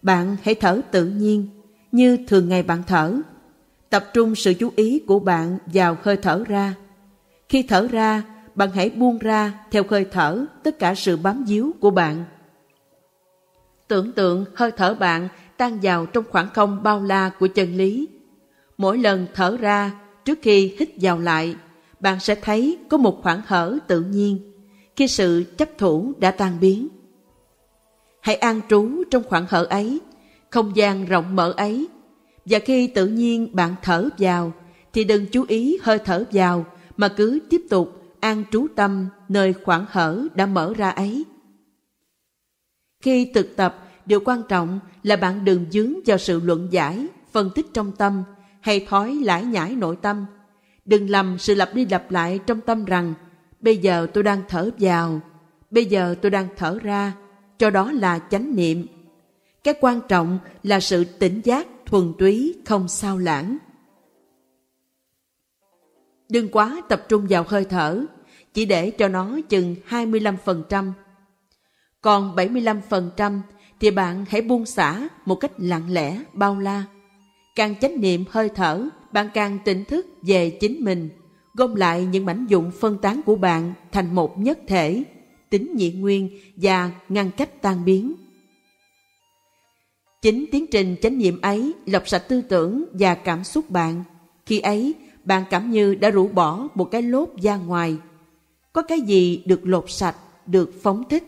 [0.03, 1.49] bạn hãy thở tự nhiên
[1.93, 3.21] như thường ngày bạn thở.
[3.91, 6.75] Tập trung sự chú ý của bạn vào hơi thở ra.
[7.49, 8.23] Khi thở ra,
[8.55, 12.25] bạn hãy buông ra theo hơi thở tất cả sự bám víu của bạn.
[13.89, 18.09] Tưởng tượng hơi thở bạn tan vào trong khoảng không bao la của chân lý.
[18.79, 19.91] Mỗi lần thở ra,
[20.31, 21.57] trước khi hít vào lại,
[22.01, 24.53] bạn sẽ thấy có một khoảng hở tự nhiên
[24.97, 26.89] khi sự chấp thủ đã tan biến.
[28.21, 30.01] Hãy an trú trong khoảng hở ấy,
[30.51, 31.89] không gian rộng mở ấy.
[32.45, 34.53] Và khi tự nhiên bạn thở vào,
[34.93, 36.67] thì đừng chú ý hơi thở vào
[36.97, 41.25] mà cứ tiếp tục an trú tâm nơi khoảng hở đã mở ra ấy.
[43.03, 47.51] Khi thực tập, điều quan trọng là bạn đừng dướng vào sự luận giải, phân
[47.55, 48.23] tích trong tâm
[48.61, 50.27] hay thói lải nhải nội tâm.
[50.85, 53.15] Đừng lầm sự lặp đi lặp lại trong tâm rằng
[53.61, 55.21] bây giờ tôi đang thở vào,
[55.71, 57.13] bây giờ tôi đang thở ra,
[57.59, 58.87] cho đó là chánh niệm.
[59.65, 63.57] Cái quan trọng là sự tỉnh giác thuần túy không sao lãng.
[66.29, 68.05] Đừng quá tập trung vào hơi thở,
[68.55, 70.93] chỉ để cho nó chừng 25%.
[72.01, 73.41] Còn 75%
[73.81, 76.85] thì bạn hãy buông xả một cách lặng lẽ, bao la.
[77.57, 81.09] Càng chánh niệm hơi thở, bạn càng tỉnh thức về chính mình,
[81.55, 85.05] gom lại những mảnh dụng phân tán của bạn thành một nhất thể,
[85.51, 88.15] tính nhị nguyên và ngăn cách tan biến.
[90.23, 94.05] Chính tiến trình chánh niệm ấy lọc sạch tư tưởng và cảm xúc bạn.
[94.47, 94.95] Khi ấy,
[95.25, 97.97] bạn cảm như đã rũ bỏ một cái lốp ra ngoài.
[98.73, 100.17] Có cái gì được lột sạch,
[100.47, 101.25] được phóng thích.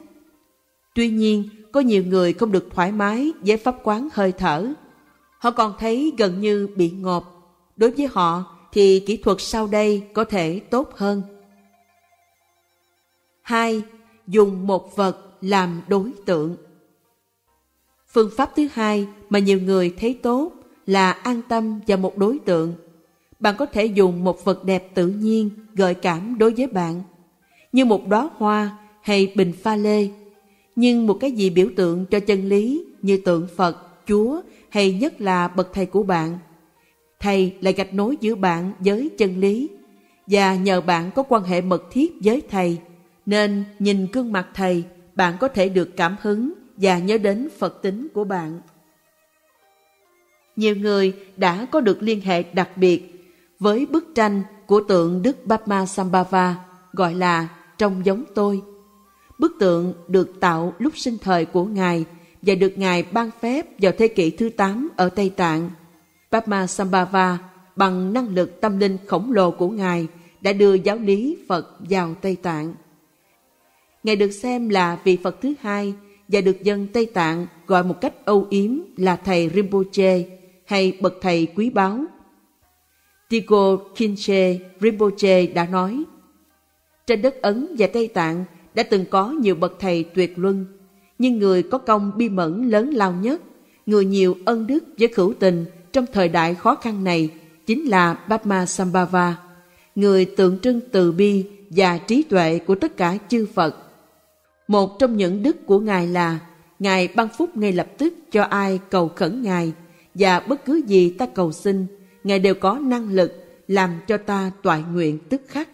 [0.94, 4.72] Tuy nhiên, có nhiều người không được thoải mái với pháp quán hơi thở.
[5.43, 7.55] Họ còn thấy gần như bị ngộp.
[7.77, 11.23] Đối với họ thì kỹ thuật sau đây có thể tốt hơn.
[13.43, 13.82] hai
[14.27, 16.56] Dùng một vật làm đối tượng.
[18.09, 20.52] Phương pháp thứ hai mà nhiều người thấy tốt
[20.86, 22.74] là an tâm vào một đối tượng.
[23.40, 27.02] Bạn có thể dùng một vật đẹp tự nhiên gợi cảm đối với bạn,
[27.73, 30.09] như một đóa hoa hay bình pha lê
[30.77, 34.40] nhưng một cái gì biểu tượng cho chân lý như tượng Phật, Chúa
[34.72, 36.38] hay nhất là bậc thầy của bạn.
[37.20, 39.70] Thầy là gạch nối giữa bạn với chân lý,
[40.26, 42.78] và nhờ bạn có quan hệ mật thiết với thầy,
[43.26, 44.84] nên nhìn gương mặt thầy,
[45.14, 48.60] bạn có thể được cảm hứng và nhớ đến Phật tính của bạn.
[50.56, 55.46] Nhiều người đã có được liên hệ đặc biệt với bức tranh của tượng Đức
[55.46, 56.56] Bapma Sambhava,
[56.92, 58.62] gọi là Trong giống tôi.
[59.38, 62.04] Bức tượng được tạo lúc sinh thời của Ngài
[62.43, 65.70] và được Ngài ban phép vào thế kỷ thứ 8 ở Tây Tạng.
[66.32, 67.39] Padma Sambhava
[67.77, 70.06] bằng năng lực tâm linh khổng lồ của Ngài
[70.40, 72.74] đã đưa giáo lý Phật vào Tây Tạng.
[74.02, 75.94] Ngài được xem là vị Phật thứ hai
[76.28, 80.24] và được dân Tây Tạng gọi một cách âu yếm là Thầy Rinpoche
[80.66, 82.05] hay Bậc Thầy Quý Báu.
[83.28, 86.05] Tigo Kinche Rinpoche đã nói,
[87.06, 88.44] Trên đất Ấn và Tây Tạng
[88.74, 90.66] đã từng có nhiều bậc thầy tuyệt luân,
[91.18, 93.40] nhưng người có công bi mẫn lớn lao nhất,
[93.86, 97.30] người nhiều ân đức với khẩu tình trong thời đại khó khăn này
[97.66, 99.36] chính là Bapma Sambhava,
[99.94, 103.76] người tượng trưng từ bi và trí tuệ của tất cả chư Phật.
[104.68, 106.39] Một trong những đức của Ngài là
[106.78, 109.72] Ngài ban phúc ngay lập tức cho ai cầu khẩn Ngài
[110.14, 111.86] và bất cứ gì ta cầu xin,
[112.24, 113.32] Ngài đều có năng lực
[113.68, 115.68] làm cho ta toại nguyện tức khắc.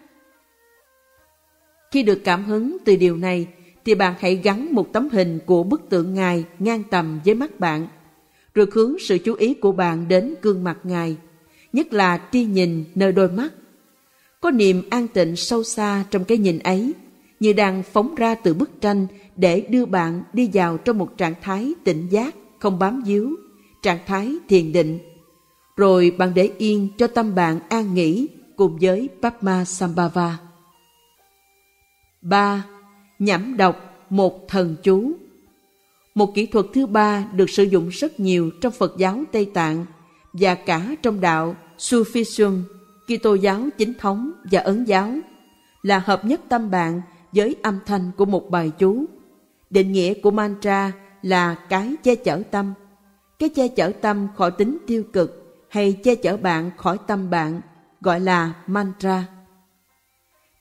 [1.91, 3.47] Khi được cảm hứng từ điều này,
[3.89, 7.59] thì bạn hãy gắn một tấm hình của bức tượng Ngài ngang tầm với mắt
[7.59, 7.87] bạn,
[8.53, 11.15] rồi hướng sự chú ý của bạn đến gương mặt Ngài,
[11.73, 13.53] nhất là tri nhìn nơi đôi mắt.
[14.41, 16.93] Có niềm an tịnh sâu xa trong cái nhìn ấy,
[17.39, 21.35] như đang phóng ra từ bức tranh để đưa bạn đi vào trong một trạng
[21.41, 23.35] thái tỉnh giác, không bám víu,
[23.81, 24.99] trạng thái thiền định.
[25.77, 30.37] Rồi bạn để yên cho tâm bạn an nghỉ cùng với Padma Sambhava.
[32.21, 32.63] 3.
[33.19, 35.11] Nhẩm đọc một thần chú
[36.15, 39.85] Một kỹ thuật thứ ba được sử dụng rất nhiều trong Phật giáo Tây Tạng
[40.33, 42.61] và cả trong đạo Sufism,
[43.07, 45.13] Kitô giáo chính thống và Ấn giáo
[45.81, 47.01] là hợp nhất tâm bạn
[47.31, 49.05] với âm thanh của một bài chú.
[49.69, 50.91] Định nghĩa của mantra
[51.21, 52.73] là cái che chở tâm.
[53.39, 57.61] Cái che chở tâm khỏi tính tiêu cực hay che chở bạn khỏi tâm bạn
[58.01, 59.25] gọi là mantra.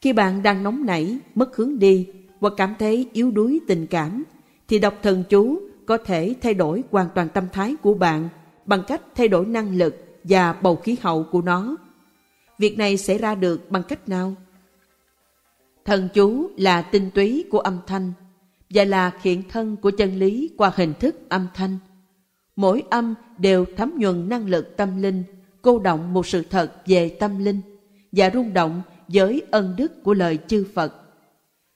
[0.00, 2.06] Khi bạn đang nóng nảy, mất hướng đi
[2.40, 4.24] hoặc cảm thấy yếu đuối tình cảm,
[4.68, 8.28] thì đọc thần chú có thể thay đổi hoàn toàn tâm thái của bạn
[8.66, 11.76] bằng cách thay đổi năng lực và bầu khí hậu của nó.
[12.58, 14.34] Việc này sẽ ra được bằng cách nào?
[15.84, 18.12] Thần chú là tinh túy của âm thanh
[18.70, 21.78] và là hiện thân của chân lý qua hình thức âm thanh.
[22.56, 25.22] Mỗi âm đều thấm nhuần năng lực tâm linh,
[25.62, 27.60] cô động một sự thật về tâm linh
[28.12, 31.07] và rung động với ân đức của lời chư Phật.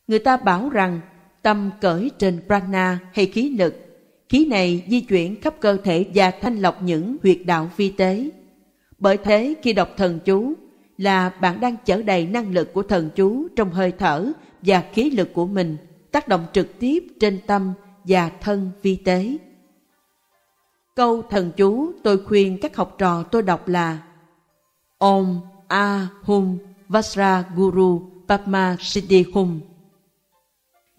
[0.09, 1.01] Người ta bảo rằng
[1.43, 3.75] tâm cởi trên prana hay khí lực,
[4.29, 8.31] khí này di chuyển khắp cơ thể và thanh lọc những huyệt đạo vi tế.
[8.99, 10.55] Bởi thế khi đọc thần chú
[10.99, 15.11] là bạn đang chở đầy năng lực của thần chú trong hơi thở và khí
[15.11, 15.77] lực của mình,
[16.11, 17.73] tác động trực tiếp trên tâm
[18.05, 19.37] và thân vi tế.
[20.95, 23.99] Câu thần chú tôi khuyên các học trò tôi đọc là
[24.99, 26.59] Om A Hum
[26.89, 29.61] Vasra Guru Padma Siddhi Hum.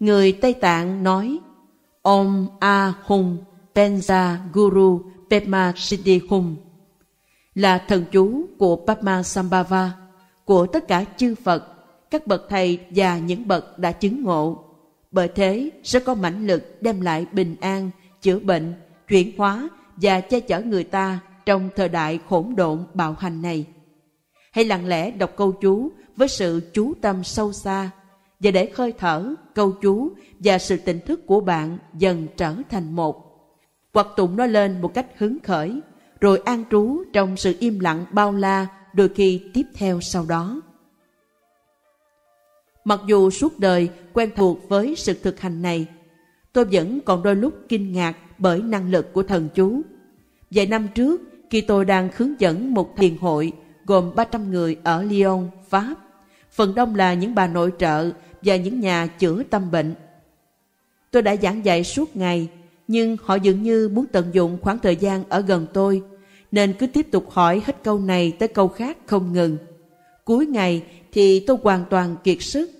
[0.00, 1.38] Người Tây Tạng nói
[2.02, 3.38] Om A Hum
[3.74, 6.56] Penza Guru Pema Siddhi Hum
[7.54, 9.92] là thần chú của Padma Sambhava,
[10.44, 11.64] của tất cả chư Phật,
[12.10, 14.64] các bậc thầy và những bậc đã chứng ngộ.
[15.10, 17.90] Bởi thế sẽ có mãnh lực đem lại bình an,
[18.22, 18.74] chữa bệnh,
[19.08, 23.66] chuyển hóa và che chở người ta trong thời đại khổn độn bạo hành này.
[24.52, 27.90] Hãy lặng lẽ đọc câu chú với sự chú tâm sâu xa
[28.44, 32.96] và để khơi thở, câu chú và sự tỉnh thức của bạn dần trở thành
[32.96, 33.24] một.
[33.94, 35.80] Hoặc tụng nó lên một cách hứng khởi,
[36.20, 40.60] rồi an trú trong sự im lặng bao la đôi khi tiếp theo sau đó.
[42.84, 45.86] Mặc dù suốt đời quen thuộc với sự thực hành này,
[46.52, 49.82] tôi vẫn còn đôi lúc kinh ngạc bởi năng lực của thần chú.
[50.50, 53.52] Vài năm trước, khi tôi đang hướng dẫn một thiền hội
[53.86, 55.94] gồm 300 người ở Lyon, Pháp,
[56.50, 58.10] phần đông là những bà nội trợ
[58.44, 59.94] và những nhà chữa tâm bệnh.
[61.10, 62.48] Tôi đã giảng dạy suốt ngày,
[62.88, 66.02] nhưng họ dường như muốn tận dụng khoảng thời gian ở gần tôi,
[66.52, 69.56] nên cứ tiếp tục hỏi hết câu này tới câu khác không ngừng.
[70.24, 72.70] Cuối ngày thì tôi hoàn toàn kiệt sức,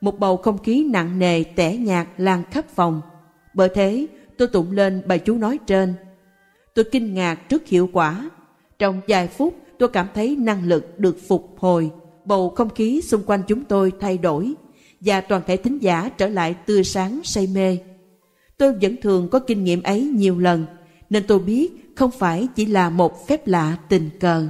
[0.00, 3.00] một bầu không khí nặng nề tẻ nhạt lan khắp phòng.
[3.54, 4.06] Bởi thế,
[4.38, 5.94] tôi tụng lên bài chú nói trên.
[6.74, 8.30] Tôi kinh ngạc trước hiệu quả.
[8.78, 11.90] Trong vài phút, tôi cảm thấy năng lực được phục hồi,
[12.24, 14.54] bầu không khí xung quanh chúng tôi thay đổi
[15.04, 17.78] và toàn thể thính giả trở lại tươi sáng say mê.
[18.56, 20.66] Tôi vẫn thường có kinh nghiệm ấy nhiều lần,
[21.10, 24.48] nên tôi biết không phải chỉ là một phép lạ tình cờ.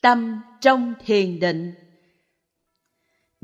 [0.00, 1.74] Tâm trong thiền định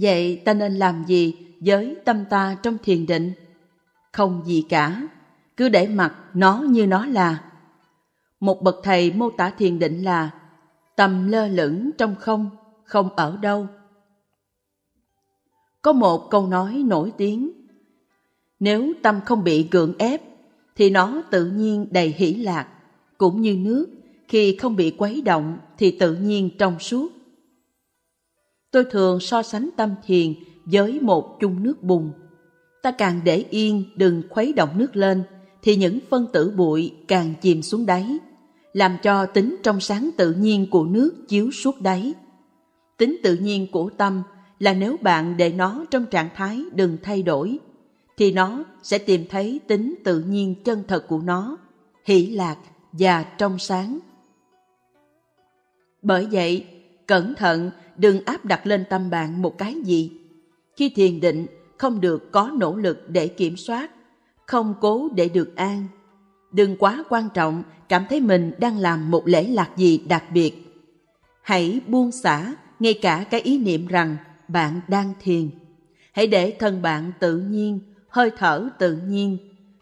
[0.01, 3.33] Vậy ta nên làm gì với tâm ta trong thiền định?
[4.13, 5.09] Không gì cả,
[5.57, 7.45] cứ để mặc nó như nó là.
[8.41, 10.31] Một bậc thầy mô tả thiền định là
[10.97, 12.51] tâm lơ lửng trong không,
[12.85, 13.67] không ở đâu.
[15.83, 17.51] Có một câu nói nổi tiếng,
[18.61, 20.23] nếu tâm không bị gượng ép,
[20.77, 22.69] thì nó tự nhiên đầy hỷ lạc,
[23.19, 23.87] cũng như nước,
[24.29, 27.20] khi không bị quấy động thì tự nhiên trong suốt.
[28.71, 30.35] Tôi thường so sánh tâm thiền
[30.65, 32.13] với một chung nước bùn.
[32.83, 35.23] Ta càng để yên đừng khuấy động nước lên,
[35.63, 38.19] thì những phân tử bụi càng chìm xuống đáy,
[38.73, 42.15] làm cho tính trong sáng tự nhiên của nước chiếu suốt đáy.
[42.97, 44.23] Tính tự nhiên của tâm
[44.59, 47.59] là nếu bạn để nó trong trạng thái đừng thay đổi,
[48.17, 51.57] thì nó sẽ tìm thấy tính tự nhiên chân thật của nó,
[52.05, 52.57] hỷ lạc
[52.93, 53.99] và trong sáng.
[56.03, 56.67] Bởi vậy,
[57.07, 57.71] cẩn thận
[58.01, 60.13] đừng áp đặt lên tâm bạn một cái gì.
[60.77, 61.47] Khi thiền định,
[61.79, 63.91] không được có nỗ lực để kiểm soát,
[64.47, 65.87] không cố để được an.
[66.53, 70.55] Đừng quá quan trọng cảm thấy mình đang làm một lễ lạc gì đặc biệt.
[71.43, 74.17] Hãy buông xả ngay cả cái ý niệm rằng
[74.49, 75.51] bạn đang thiền.
[76.13, 79.39] Hãy để thân bạn tự nhiên, hơi thở tự nhiên,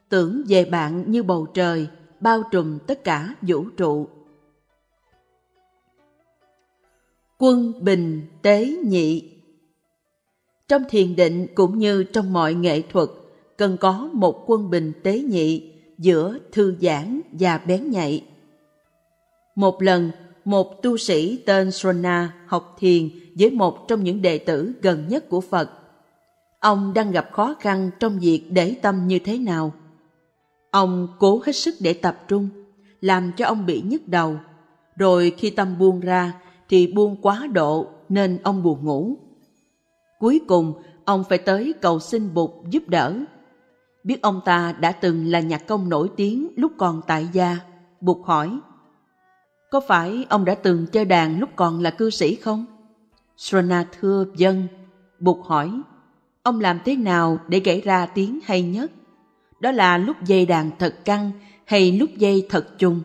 [0.08, 1.88] tưởng về bạn như bầu trời,
[2.20, 4.08] bao trùm tất cả vũ trụ.
[7.40, 9.30] Quân bình tế nhị
[10.68, 13.08] Trong thiền định cũng như trong mọi nghệ thuật,
[13.56, 18.24] cần có một quân bình tế nhị giữa thư giãn và bén nhạy.
[19.54, 20.10] Một lần,
[20.44, 23.08] một tu sĩ tên Srona học thiền
[23.38, 25.70] với một trong những đệ tử gần nhất của Phật.
[26.60, 29.72] Ông đang gặp khó khăn trong việc để tâm như thế nào.
[30.70, 32.48] Ông cố hết sức để tập trung,
[33.00, 34.36] làm cho ông bị nhức đầu.
[34.96, 36.32] Rồi khi tâm buông ra
[36.68, 39.16] thì buông quá độ nên ông buồn ngủ.
[40.18, 40.72] Cuối cùng,
[41.04, 43.14] ông phải tới cầu xin Bụt giúp đỡ.
[44.04, 47.58] Biết ông ta đã từng là nhạc công nổi tiếng lúc còn tại gia,
[48.00, 48.58] Bụt hỏi,
[49.70, 52.64] có phải ông đã từng chơi đàn lúc còn là cư sĩ không?
[53.36, 54.66] Srona thưa dân,
[55.20, 55.80] Bụt hỏi,
[56.42, 58.92] ông làm thế nào để gãy ra tiếng hay nhất?
[59.60, 61.30] Đó là lúc dây đàn thật căng
[61.64, 63.00] hay lúc dây thật trùng?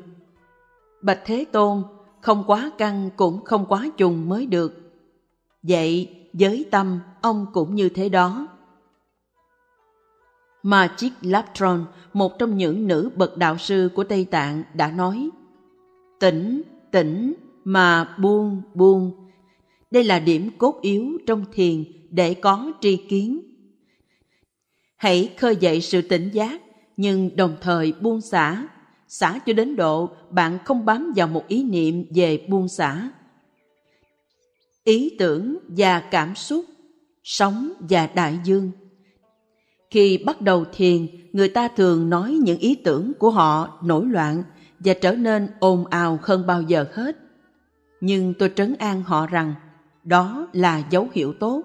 [1.01, 1.83] Bạch Thế Tôn,
[2.23, 4.91] không quá căng cũng không quá trùng mới được.
[5.63, 8.47] Vậy, với tâm, ông cũng như thế đó.
[10.63, 15.29] Magic Laptron, một trong những nữ bậc đạo sư của Tây Tạng, đã nói
[16.19, 17.33] Tỉnh, tỉnh,
[17.63, 19.29] mà buông, buông.
[19.91, 23.41] Đây là điểm cốt yếu trong thiền để có tri kiến.
[24.95, 26.61] Hãy khơi dậy sự tỉnh giác,
[26.97, 28.67] nhưng đồng thời buông xả,
[29.13, 33.09] xả cho đến độ bạn không bám vào một ý niệm về buông xả.
[34.83, 36.65] Ý tưởng và cảm xúc,
[37.23, 38.71] sống và đại dương.
[39.89, 44.43] Khi bắt đầu thiền, người ta thường nói những ý tưởng của họ nổi loạn
[44.79, 47.17] và trở nên ồn ào hơn bao giờ hết.
[48.01, 49.53] Nhưng tôi trấn an họ rằng
[50.03, 51.63] đó là dấu hiệu tốt.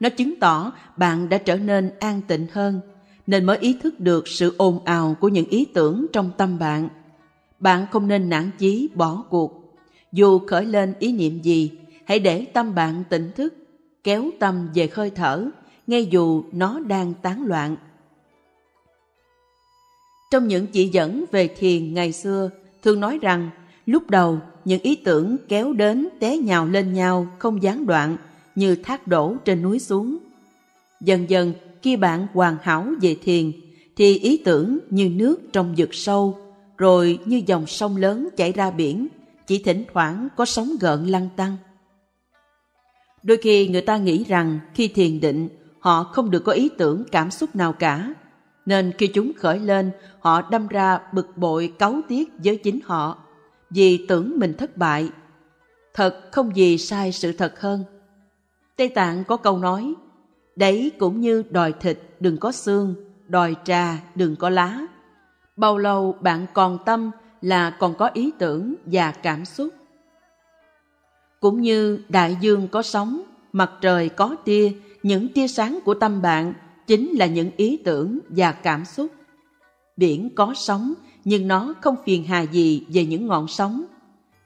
[0.00, 2.80] Nó chứng tỏ bạn đã trở nên an tịnh hơn,
[3.26, 6.88] nên mới ý thức được sự ồn ào của những ý tưởng trong tâm bạn.
[7.58, 9.74] Bạn không nên nản chí bỏ cuộc.
[10.12, 11.70] Dù khởi lên ý niệm gì,
[12.04, 13.54] hãy để tâm bạn tỉnh thức,
[14.04, 15.50] kéo tâm về hơi thở,
[15.86, 17.76] ngay dù nó đang tán loạn.
[20.30, 22.50] Trong những chỉ dẫn về thiền ngày xưa,
[22.82, 23.50] thường nói rằng
[23.86, 28.16] lúc đầu những ý tưởng kéo đến té nhào lên nhau không gián đoạn
[28.54, 30.18] như thác đổ trên núi xuống.
[31.00, 33.52] Dần dần khi bạn hoàn hảo về thiền,
[33.96, 36.38] thì ý tưởng như nước trong vực sâu,
[36.76, 39.06] rồi như dòng sông lớn chảy ra biển,
[39.46, 41.56] chỉ thỉnh thoảng có sóng gợn lăn tăng.
[43.22, 45.48] Đôi khi người ta nghĩ rằng khi thiền định,
[45.80, 48.14] họ không được có ý tưởng cảm xúc nào cả,
[48.66, 49.90] nên khi chúng khởi lên,
[50.20, 53.18] họ đâm ra bực bội cáu tiết với chính họ,
[53.70, 55.10] vì tưởng mình thất bại
[55.94, 57.84] thật không gì sai sự thật hơn
[58.76, 59.94] tây tạng có câu nói
[60.56, 62.94] đấy cũng như đòi thịt đừng có xương
[63.28, 64.86] đòi trà đừng có lá
[65.56, 67.10] bao lâu bạn còn tâm
[67.42, 69.74] là còn có ý tưởng và cảm xúc
[71.40, 73.22] cũng như đại dương có sóng
[73.52, 74.72] mặt trời có tia
[75.02, 76.54] những tia sáng của tâm bạn
[76.86, 79.12] chính là những ý tưởng và cảm xúc.
[79.96, 83.84] Biển có sóng, nhưng nó không phiền hà gì về những ngọn sóng.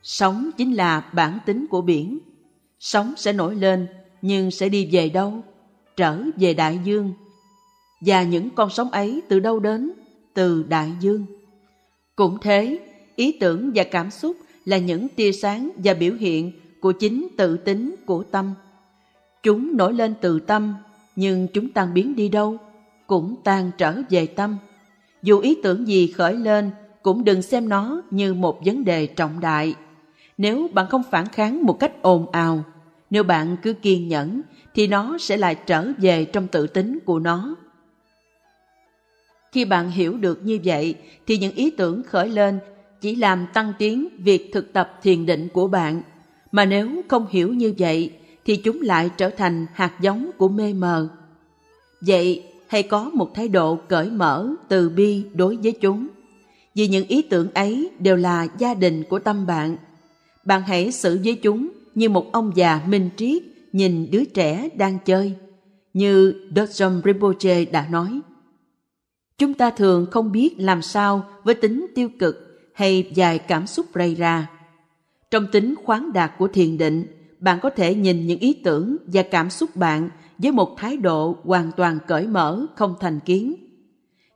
[0.03, 2.19] Sóng chính là bản tính của biển.
[2.79, 3.87] Sóng sẽ nổi lên,
[4.23, 5.45] nhưng sẽ đi về đâu?
[5.97, 7.13] Trở về đại dương.
[8.01, 9.91] Và những con sóng ấy từ đâu đến?
[10.35, 11.27] Từ đại dương.
[12.17, 12.79] Cũng thế,
[13.17, 17.57] ý tưởng và cảm xúc là những tia sáng và biểu hiện của chính tự
[17.57, 18.55] tính của tâm.
[19.43, 20.75] Chúng nổi lên từ tâm,
[21.17, 22.57] nhưng chúng tan biến đi đâu?
[23.07, 24.57] Cũng tan trở về tâm.
[25.23, 26.71] Dù ý tưởng gì khởi lên,
[27.03, 29.75] cũng đừng xem nó như một vấn đề trọng đại.
[30.39, 32.65] Nếu bạn không phản kháng một cách ồn ào,
[33.11, 34.41] nếu bạn cứ kiên nhẫn,
[34.75, 37.57] thì nó sẽ lại trở về trong tự tính của nó.
[39.53, 40.95] Khi bạn hiểu được như vậy,
[41.27, 42.59] thì những ý tưởng khởi lên
[43.01, 46.03] chỉ làm tăng tiến việc thực tập thiền định của bạn.
[46.53, 48.13] Mà nếu không hiểu như vậy,
[48.45, 51.09] thì chúng lại trở thành hạt giống của mê mờ.
[52.01, 56.07] Vậy, hãy có một thái độ cởi mở, từ bi đối với chúng.
[56.75, 59.77] Vì những ý tưởng ấy đều là gia đình của tâm bạn.
[60.45, 63.43] Bạn hãy xử với chúng như một ông già minh triết
[63.73, 65.35] nhìn đứa trẻ đang chơi.
[65.95, 68.21] Như Dodson Rinpoche đã nói.
[69.39, 72.37] Chúng ta thường không biết làm sao với tính tiêu cực
[72.75, 74.51] hay dài cảm xúc rây ra.
[75.31, 77.07] Trong tính khoáng đạt của thiền định,
[77.39, 81.37] bạn có thể nhìn những ý tưởng và cảm xúc bạn với một thái độ
[81.45, 83.55] hoàn toàn cởi mở, không thành kiến.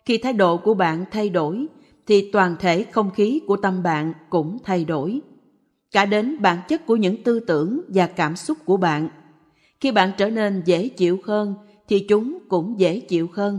[0.04, 1.66] Khi thái độ của bạn thay đổi,
[2.06, 5.20] thì toàn thể không khí của tâm bạn cũng thay đổi.
[5.92, 9.08] Cả đến bản chất của những tư tưởng và cảm xúc của bạn.
[9.84, 11.54] Khi bạn trở nên dễ chịu hơn,
[11.88, 13.58] thì chúng cũng dễ chịu hơn.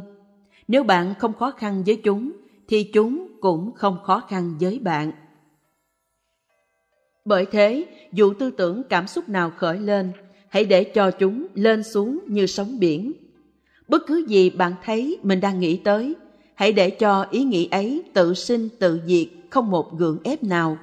[0.68, 2.32] Nếu bạn không khó khăn với chúng,
[2.68, 5.12] thì chúng cũng không khó khăn với bạn.
[7.26, 10.12] Bởi thế, dù tư tưởng cảm xúc nào khởi lên,
[10.50, 13.14] hãy để cho chúng lên xuống như sóng biển.
[13.88, 16.16] Bất cứ gì bạn thấy mình đang nghĩ tới,
[16.56, 20.78] hãy để cho ý nghĩ ấy tự sinh tự diệt, không một gượng ép nào.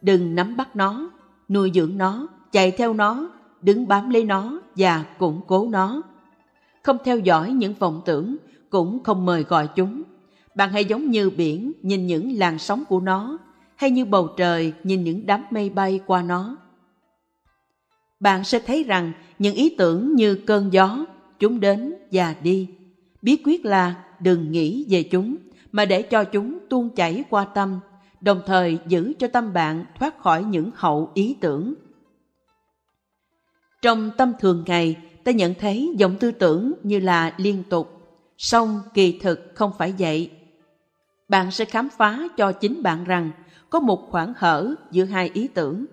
[0.00, 1.10] Đừng nắm bắt nó,
[1.48, 3.30] nuôi dưỡng nó, chạy theo nó,
[3.64, 6.02] đứng bám lấy nó và củng cố nó.
[6.82, 8.36] Không theo dõi những vọng tưởng,
[8.70, 10.02] cũng không mời gọi chúng.
[10.54, 13.38] Bạn hãy giống như biển nhìn những làn sóng của nó,
[13.76, 16.56] hay như bầu trời nhìn những đám mây bay qua nó.
[18.20, 21.06] Bạn sẽ thấy rằng những ý tưởng như cơn gió,
[21.38, 22.68] chúng đến và đi.
[23.22, 25.36] Bí quyết là đừng nghĩ về chúng,
[25.72, 27.80] mà để cho chúng tuôn chảy qua tâm,
[28.20, 31.74] đồng thời giữ cho tâm bạn thoát khỏi những hậu ý tưởng.
[33.84, 37.88] Trong tâm thường ngày, ta nhận thấy dòng tư tưởng như là liên tục,
[38.38, 40.30] song kỳ thực không phải vậy.
[41.28, 43.30] Bạn sẽ khám phá cho chính bạn rằng
[43.70, 45.86] có một khoảng hở giữa hai ý tưởng.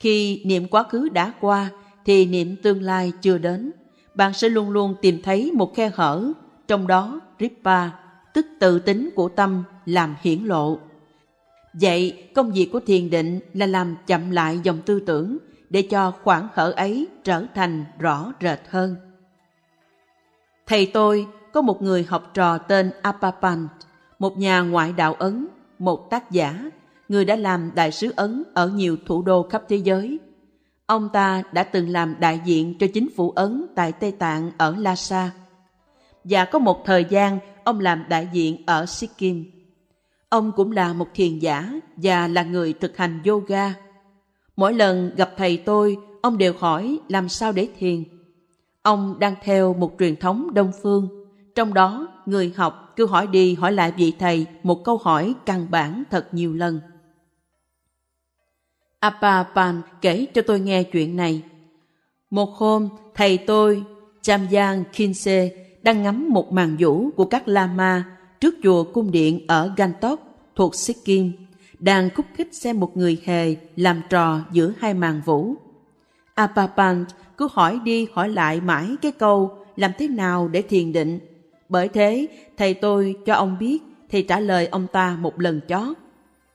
[0.00, 1.70] Khi niệm quá khứ đã qua
[2.04, 3.72] thì niệm tương lai chưa đến.
[4.14, 6.32] Bạn sẽ luôn luôn tìm thấy một khe hở,
[6.68, 7.90] trong đó Ripa,
[8.34, 10.78] tức tự tính của tâm, làm hiển lộ.
[11.80, 15.38] Vậy công việc của thiền định là làm chậm lại dòng tư tưởng
[15.74, 18.96] để cho khoảng hở ấy trở thành rõ rệt hơn.
[20.66, 23.68] Thầy tôi có một người học trò tên Apapant,
[24.18, 25.46] một nhà ngoại đạo Ấn,
[25.78, 26.70] một tác giả,
[27.08, 30.18] người đã làm đại sứ Ấn ở nhiều thủ đô khắp thế giới.
[30.86, 34.76] Ông ta đã từng làm đại diện cho chính phủ Ấn tại Tây Tạng ở
[34.78, 35.30] Lhasa.
[36.24, 39.44] Và có một thời gian ông làm đại diện ở Sikkim.
[40.28, 43.83] Ông cũng là một thiền giả và là người thực hành yoga.
[44.56, 48.04] Mỗi lần gặp thầy tôi, ông đều hỏi làm sao để thiền.
[48.82, 51.24] Ông đang theo một truyền thống đông phương
[51.54, 55.66] trong đó, người học cứ hỏi đi hỏi lại vị thầy một câu hỏi căn
[55.70, 56.80] bản thật nhiều lần.
[59.00, 61.42] Apapan kể cho tôi nghe chuyện này.
[62.30, 63.84] Một hôm, thầy tôi,
[64.22, 65.50] Chamyang Kinse,
[65.82, 68.04] đang ngắm một màn vũ của các lama
[68.40, 70.20] trước chùa cung điện ở Gantok
[70.56, 71.32] thuộc Sikkim,
[71.78, 75.54] đang khúc khích xem một người hề làm trò giữa hai màn vũ.
[76.34, 77.06] Apapant
[77.36, 81.18] cứ hỏi đi hỏi lại mãi cái câu làm thế nào để thiền định
[81.68, 82.26] bởi thế,
[82.56, 85.96] thầy tôi cho ông biết thì trả lời ông ta một lần chót.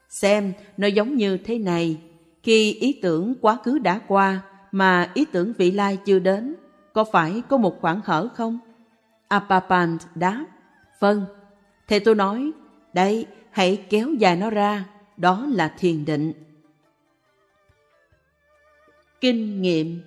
[0.09, 1.97] Xem, nó giống như thế này.
[2.43, 4.41] Khi ý tưởng quá khứ đã qua
[4.71, 6.55] mà ý tưởng vị lai chưa đến,
[6.93, 8.59] có phải có một khoảng hở không?
[9.27, 10.45] Apapant đáp,
[10.99, 11.25] vâng.
[11.87, 12.51] Thầy tôi nói,
[12.93, 14.85] đây, hãy kéo dài nó ra,
[15.19, 16.33] đó là thiền định.
[19.21, 20.01] Kinh nghiệm.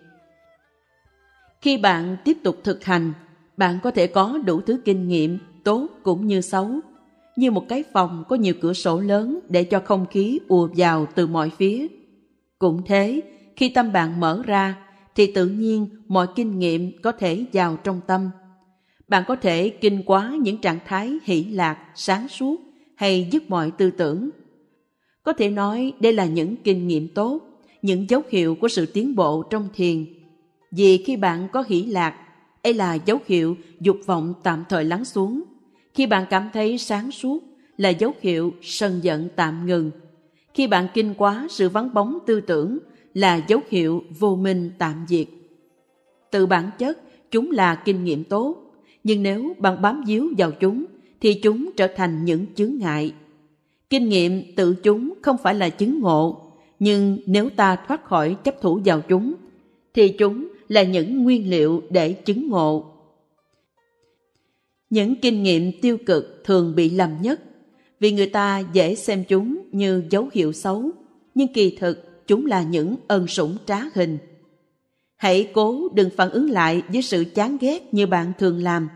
[1.61, 3.13] Khi bạn tiếp tục thực hành,
[3.57, 6.71] bạn có thể có đủ thứ kinh nghiệm, tốt cũng như xấu.
[7.37, 11.07] Như một cái phòng có nhiều cửa sổ lớn để cho không khí ùa vào
[11.15, 11.87] từ mọi phía.
[12.59, 13.21] Cũng thế,
[13.57, 14.77] khi tâm bạn mở ra,
[15.15, 18.31] thì tự nhiên mọi kinh nghiệm có thể vào trong tâm.
[19.09, 22.61] Bạn có thể kinh quá những trạng thái hỷ lạc, sáng suốt
[22.97, 24.31] hay dứt mọi tư tưởng
[25.23, 27.41] có thể nói đây là những kinh nghiệm tốt
[27.83, 30.05] những dấu hiệu của sự tiến bộ trong thiền
[30.71, 32.15] vì khi bạn có hỷ lạc
[32.63, 35.43] ấy là dấu hiệu dục vọng tạm thời lắng xuống.
[35.95, 37.43] Khi bạn cảm thấy sáng suốt
[37.77, 39.91] là dấu hiệu sân giận tạm ngừng.
[40.55, 42.79] Khi bạn kinh quá sự vắng bóng tư tưởng
[43.15, 45.27] là dấu hiệu vô minh tạm diệt.
[46.31, 46.99] Từ bản chất,
[47.31, 48.57] chúng là kinh nghiệm tốt,
[49.05, 50.85] nhưng nếu bạn bám víu vào chúng,
[51.21, 53.13] thì chúng trở thành những chướng ngại.
[53.93, 58.61] Kinh nghiệm tự chúng không phải là chứng ngộ, nhưng nếu ta thoát khỏi chấp
[58.61, 59.35] thủ vào chúng,
[59.95, 62.85] thì chúng là những nguyên liệu để chứng ngộ.
[64.91, 67.41] Những kinh nghiệm tiêu cực thường bị lầm nhất
[68.01, 70.91] vì người ta dễ xem chúng như dấu hiệu xấu,
[71.35, 74.19] nhưng kỳ thực chúng là những ân sủng trá hình.
[75.17, 78.89] Hãy cố đừng phản ứng lại với sự chán ghét như bạn thường làm,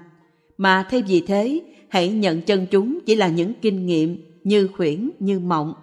[0.57, 5.11] mà thay vì thế, hãy nhận chân chúng chỉ là những kinh nghiệm như khuyển
[5.19, 5.75] như mộng.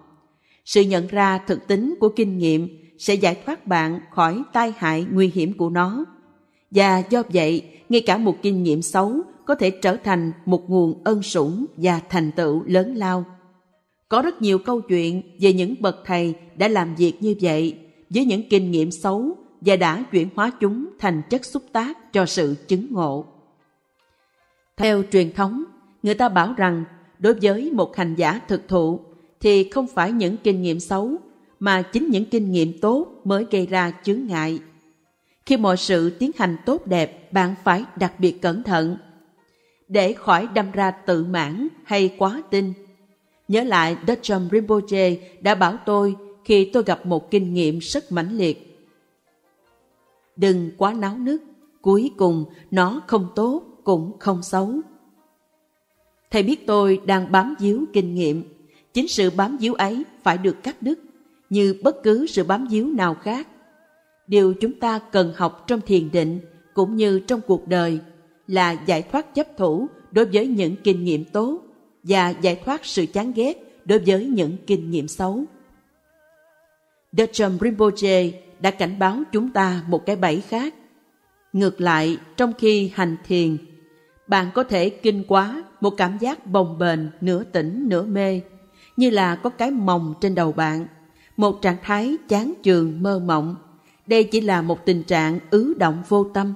[0.66, 2.68] Sự nhận ra thực tính của kinh nghiệm
[2.98, 6.06] sẽ giải thoát bạn khỏi tai hại nguy hiểm của nó.
[6.72, 11.02] Và do vậy, ngay cả một kinh nghiệm xấu có thể trở thành một nguồn
[11.04, 13.26] ân sủng và thành tựu lớn lao.
[14.10, 17.78] Có rất nhiều câu chuyện về những bậc thầy đã làm việc như vậy
[18.10, 22.26] với những kinh nghiệm xấu và đã chuyển hóa chúng thành chất xúc tác cho
[22.26, 23.26] sự chứng ngộ.
[24.78, 25.64] Theo truyền thống,
[26.04, 26.84] người ta bảo rằng
[27.24, 29.00] đối với một hành giả thực thụ
[29.40, 31.16] thì không phải những kinh nghiệm xấu
[31.60, 34.60] mà chính những kinh nghiệm tốt mới gây ra chướng ngại.
[35.46, 38.98] Khi mọi sự tiến hành tốt đẹp, bạn phải đặc biệt cẩn thận
[39.88, 42.74] để khỏi đâm ra tự mãn hay quá tin.
[43.48, 48.38] Nhớ lại Dacham Rinpoche đã bảo tôi khi tôi gặp một kinh nghiệm rất mãnh
[48.38, 48.88] liệt.
[50.36, 51.44] Đừng quá náo nức,
[51.82, 54.82] cuối cùng nó không tốt cũng không xấu.
[56.34, 58.44] Thầy biết tôi đang bám víu kinh nghiệm,
[58.94, 61.00] chính sự bám víu ấy phải được cắt đứt,
[61.50, 63.48] như bất cứ sự bám víu nào khác.
[64.28, 66.40] Điều chúng ta cần học trong thiền định
[66.74, 68.00] cũng như trong cuộc đời
[68.48, 71.62] là giải thoát chấp thủ đối với những kinh nghiệm tốt
[72.04, 75.44] và giải thoát sự chán ghét đối với những kinh nghiệm xấu.
[77.12, 80.74] Dacham Rinpoche đã cảnh báo chúng ta một cái bẫy khác.
[81.54, 83.58] Ngược lại, trong khi hành thiền,
[84.28, 88.42] bạn có thể kinh quá một cảm giác bồng bềnh nửa tỉnh nửa mê,
[88.98, 90.88] như là có cái mồng trên đầu bạn,
[91.38, 93.56] một trạng thái chán chường mơ mộng.
[94.08, 96.54] Đây chỉ là một tình trạng ứ động vô tâm.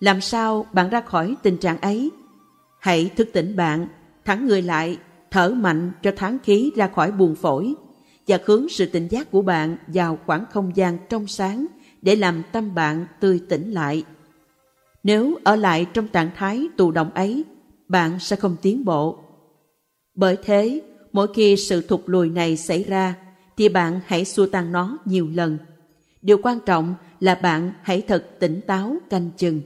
[0.00, 2.10] Làm sao bạn ra khỏi tình trạng ấy?
[2.78, 3.88] Hãy thức tỉnh bạn,
[4.24, 4.98] thẳng người lại,
[5.30, 7.74] thở mạnh cho tháng khí ra khỏi buồng phổi
[8.26, 11.66] và hướng sự tỉnh giác của bạn vào khoảng không gian trong sáng
[12.02, 14.04] để làm tâm bạn tươi tỉnh lại.
[15.02, 17.44] Nếu ở lại trong trạng thái tù động ấy,
[17.88, 19.18] bạn sẽ không tiến bộ.
[20.14, 20.82] Bởi thế,
[21.12, 23.14] mỗi khi sự thụt lùi này xảy ra,
[23.56, 25.58] thì bạn hãy xua tan nó nhiều lần.
[26.22, 29.60] Điều quan trọng là bạn hãy thật tỉnh táo canh chừng.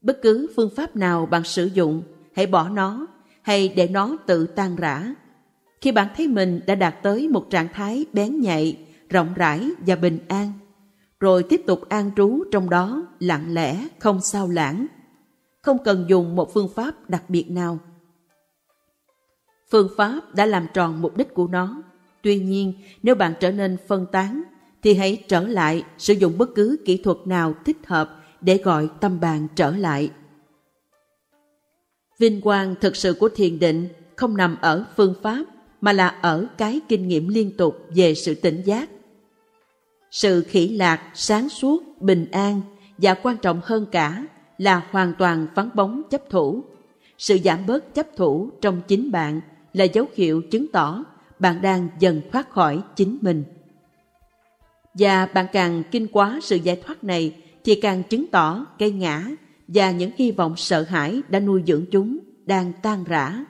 [0.00, 2.02] Bất cứ phương pháp nào bạn sử dụng,
[2.34, 3.06] hãy bỏ nó
[3.42, 5.14] hay để nó tự tan rã.
[5.80, 8.78] Khi bạn thấy mình đã đạt tới một trạng thái bén nhạy,
[9.10, 10.52] rộng rãi và bình an,
[11.20, 14.86] rồi tiếp tục an trú trong đó lặng lẽ, không sao lãng.
[15.68, 17.78] Không cần dùng một phương pháp đặc biệt nào.
[19.70, 21.82] Phương pháp đã làm tròn mục đích của nó.
[22.22, 22.72] Tuy nhiên,
[23.02, 24.42] nếu bạn trở nên phân tán,
[24.82, 28.88] thì hãy trở lại sử dụng bất cứ kỹ thuật nào thích hợp để gọi
[29.00, 30.10] tâm bạn trở lại.
[32.18, 35.44] Vinh quang thực sự của thiền định không nằm ở phương pháp
[35.80, 38.90] mà là ở cái kinh nghiệm liên tục về sự tỉnh giác.
[40.10, 42.60] Sự khỉ lạc, sáng suốt, bình an
[42.98, 44.24] và quan trọng hơn cả
[44.58, 46.64] là hoàn toàn vắng bóng chấp thủ.
[47.18, 49.40] Sự giảm bớt chấp thủ trong chính bạn
[49.72, 51.04] là dấu hiệu chứng tỏ
[51.38, 53.44] bạn đang dần thoát khỏi chính mình.
[54.94, 59.24] Và bạn càng kinh quá sự giải thoát này thì càng chứng tỏ cây ngã
[59.68, 63.44] và những hy vọng sợ hãi đã nuôi dưỡng chúng đang tan rã.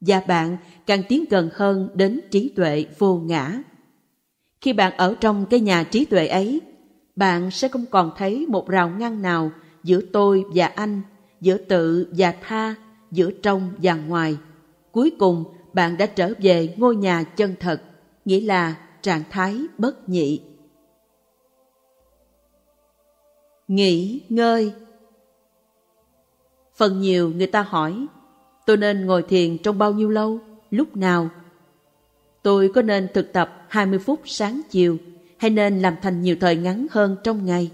[0.00, 0.56] Và bạn
[0.86, 3.62] càng tiến gần hơn đến trí tuệ vô ngã.
[4.60, 6.60] Khi bạn ở trong cái nhà trí tuệ ấy,
[7.16, 9.50] bạn sẽ không còn thấy một rào ngăn nào
[9.84, 11.02] giữa tôi và anh,
[11.40, 12.74] giữa tự và tha,
[13.10, 14.36] giữa trong và ngoài.
[14.92, 17.82] Cuối cùng, bạn đã trở về ngôi nhà chân thật,
[18.24, 20.42] nghĩa là trạng thái bất nhị.
[23.68, 24.72] Nghỉ ngơi
[26.76, 28.06] Phần nhiều người ta hỏi
[28.70, 30.38] Tôi nên ngồi thiền trong bao nhiêu lâu,
[30.70, 31.28] lúc nào?
[32.42, 34.96] Tôi có nên thực tập 20 phút sáng chiều
[35.38, 37.70] hay nên làm thành nhiều thời ngắn hơn trong ngày?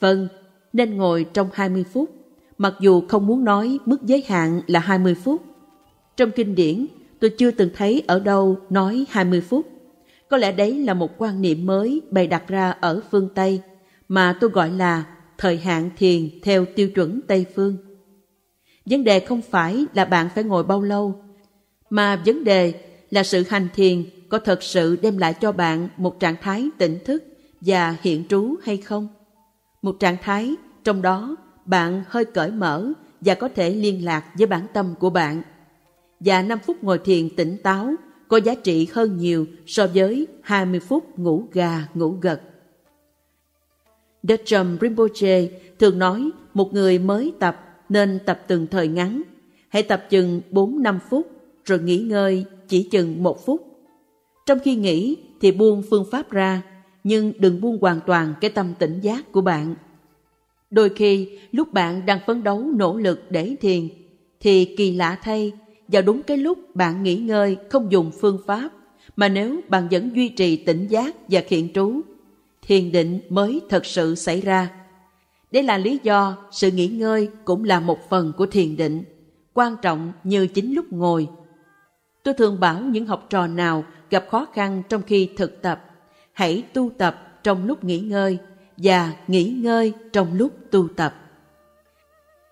[0.00, 0.28] Vâng,
[0.76, 2.10] nên ngồi trong 20 phút,
[2.58, 5.42] mặc dù không muốn nói mức giới hạn là 20 phút.
[6.16, 6.86] Trong kinh điển,
[7.20, 9.66] tôi chưa từng thấy ở đâu nói 20 phút.
[10.28, 13.60] Có lẽ đấy là một quan niệm mới bày đặt ra ở phương Tây–
[14.08, 15.04] mà tôi gọi là
[15.38, 17.76] thời hạn thiền theo tiêu chuẩn Tây Phương.
[18.86, 21.24] Vấn đề không phải là bạn phải ngồi bao lâu,
[21.90, 22.74] mà vấn đề
[23.10, 26.98] là sự hành thiền có thật sự đem lại cho bạn một trạng thái tỉnh
[27.04, 27.24] thức
[27.60, 29.08] và hiện trú hay không?
[29.82, 30.54] Một trạng thái
[30.86, 35.10] trong đó bạn hơi cởi mở và có thể liên lạc với bản tâm của
[35.10, 35.42] bạn.
[36.20, 37.94] Và 5 phút ngồi thiền tỉnh táo
[38.28, 42.40] có giá trị hơn nhiều so với 20 phút ngủ gà ngủ gật.
[44.22, 45.48] Dacham Rinpoche
[45.78, 49.22] thường nói một người mới tập nên tập từng thời ngắn.
[49.68, 51.30] Hãy tập chừng 4-5 phút
[51.64, 53.60] rồi nghỉ ngơi chỉ chừng một phút.
[54.46, 56.62] Trong khi nghỉ thì buông phương pháp ra,
[57.04, 59.74] nhưng đừng buông hoàn toàn cái tâm tỉnh giác của bạn.
[60.70, 63.88] Đôi khi lúc bạn đang phấn đấu nỗ lực để thiền,
[64.40, 65.52] thì kỳ lạ thay,
[65.88, 68.68] vào đúng cái lúc bạn nghỉ ngơi không dùng phương pháp,
[69.16, 72.00] mà nếu bạn vẫn duy trì tỉnh giác và khiển trú,
[72.62, 74.70] thiền định mới thật sự xảy ra.
[75.52, 79.04] Đây là lý do sự nghỉ ngơi cũng là một phần của thiền định,
[79.54, 81.28] quan trọng như chính lúc ngồi.
[82.22, 85.84] Tôi thường bảo những học trò nào gặp khó khăn trong khi thực tập,
[86.32, 88.38] hãy tu tập trong lúc nghỉ ngơi
[88.76, 91.14] và nghỉ ngơi trong lúc tu tập.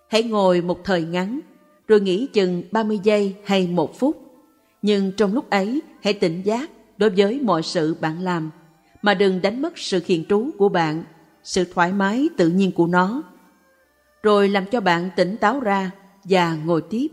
[0.08, 1.40] Hãy ngồi một thời ngắn,
[1.88, 4.20] rồi nghỉ chừng 30 giây hay một phút.
[4.82, 8.50] Nhưng trong lúc ấy, hãy tỉnh giác đối với mọi sự bạn làm,
[9.02, 11.04] mà đừng đánh mất sự khiền trú của bạn,
[11.44, 13.22] sự thoải mái tự nhiên của nó.
[14.22, 15.90] Rồi làm cho bạn tỉnh táo ra
[16.24, 17.08] và ngồi tiếp.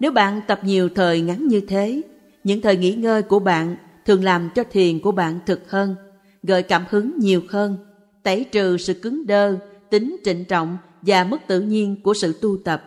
[0.00, 2.02] Nếu bạn tập nhiều thời ngắn như thế,
[2.44, 5.94] những thời nghỉ ngơi của bạn thường làm cho thiền của bạn thực hơn,
[6.42, 7.76] gợi cảm hứng nhiều hơn,
[8.22, 9.58] tẩy trừ sự cứng đơ,
[9.90, 12.84] tính trịnh trọng và mất tự nhiên của sự tu tập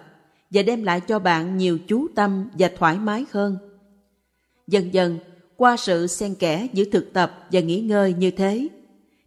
[0.50, 3.58] và đem lại cho bạn nhiều chú tâm và thoải mái hơn.
[4.68, 5.20] Dần dần,
[5.58, 8.68] qua sự xen kẽ giữa thực tập và nghỉ ngơi như thế,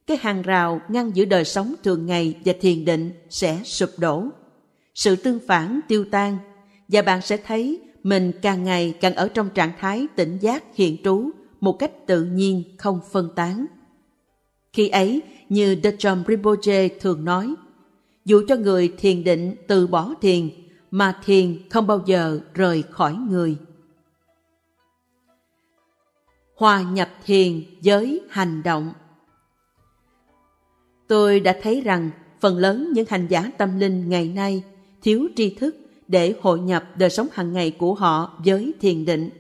[0.07, 4.25] cái hàng rào ngăn giữa đời sống thường ngày và thiền định sẽ sụp đổ.
[4.95, 6.39] Sự tương phản tiêu tan
[6.89, 10.97] và bạn sẽ thấy mình càng ngày càng ở trong trạng thái tỉnh giác hiện
[11.05, 11.31] trú
[11.61, 13.67] một cách tự nhiên không phân tán.
[14.73, 17.55] Khi ấy, như Dachom Rinpoche thường nói,
[18.25, 20.51] dù cho người thiền định từ bỏ thiền,
[20.91, 23.57] mà thiền không bao giờ rời khỏi người.
[26.57, 28.93] Hòa nhập thiền với hành động
[31.09, 32.11] Tôi đã thấy rằng
[32.41, 34.63] phần lớn những hành giả tâm linh ngày nay
[35.03, 35.77] thiếu tri thức
[36.09, 39.31] để hội nhập đời sống hàng ngày của họ với thiền định.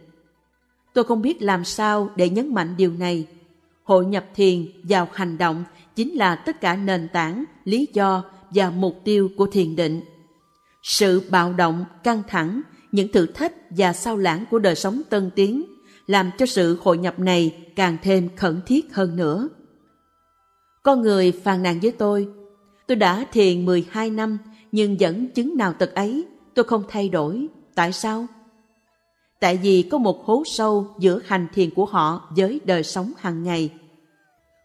[0.93, 3.27] Tôi không biết làm sao để nhấn mạnh điều này.
[3.85, 5.65] Hội nhập thiền vào hành động
[5.99, 10.01] chính là tất cả nền tảng, lý do và mục tiêu của thiền định.
[10.83, 12.61] Sự bạo động, căng thẳng,
[12.93, 15.65] những thử thách và sao lãng của đời sống tân tiến
[16.07, 19.49] làm cho sự hội nhập này càng thêm khẩn thiết hơn nữa.
[20.83, 22.29] Con người phàn nàn với tôi,
[22.87, 24.39] tôi đã thiền 12 năm
[24.73, 27.47] nhưng vẫn chứng nào tật ấy tôi không thay đổi.
[27.75, 28.27] Tại sao?
[29.41, 33.43] Tại vì có một hố sâu giữa hành thiền của họ với đời sống hàng
[33.43, 33.71] ngày.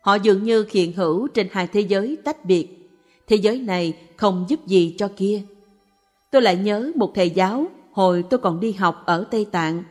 [0.04, 2.90] Họ dường như hiện hữu trên hai thế giới tách biệt.
[3.28, 5.42] Thế giới này không giúp gì cho kia.
[6.32, 9.84] Tôi lại nhớ một thầy giáo hồi tôi còn đi học ở Tây Tạng.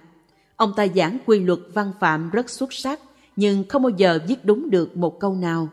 [0.56, 3.00] Ông ta giảng quy luật văn phạm rất xuất sắc
[3.36, 5.68] nhưng không bao giờ viết đúng được một câu nào.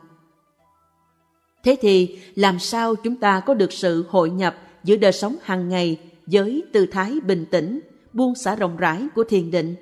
[1.64, 5.70] Thế thì làm sao chúng ta có được sự hội nhập giữa đời sống hàng
[5.70, 7.80] ngày với tư thái bình tĩnh,
[8.14, 9.76] buông xả rộng rãi của thiền định.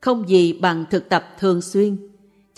[0.00, 2.09] Không gì bằng thực tập thường xuyên.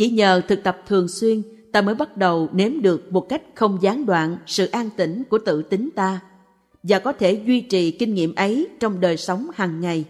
[0.03, 1.43] Chỉ nhờ thực tập thường xuyên
[1.73, 5.39] ta mới bắt đầu nếm được một cách không gián đoạn sự an tĩnh của
[5.39, 6.21] tự tính ta
[6.83, 10.05] và có thể duy trì kinh nghiệm ấy trong đời sống hàng ngày.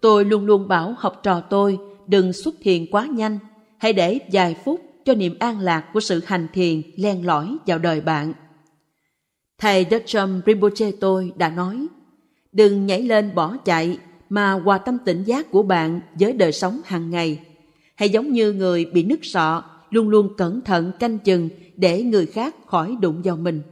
[0.00, 3.38] Tôi luôn luôn bảo học trò tôi đừng xuất thiền quá nhanh,
[3.78, 7.78] hãy để vài phút cho niềm an lạc của sự hành thiền len lỏi vào
[7.78, 8.32] đời bạn.
[9.58, 11.86] Thầy Dacham Rinpoche tôi đã nói,
[12.52, 13.98] đừng nhảy lên bỏ chạy
[14.28, 17.40] mà hòa tâm tỉnh giác của bạn với đời sống hàng ngày.
[18.00, 22.26] Hãy giống như người bị nứt sọ, luôn luôn cẩn thận canh chừng để người
[22.26, 23.62] khác khỏi đụng vào mình.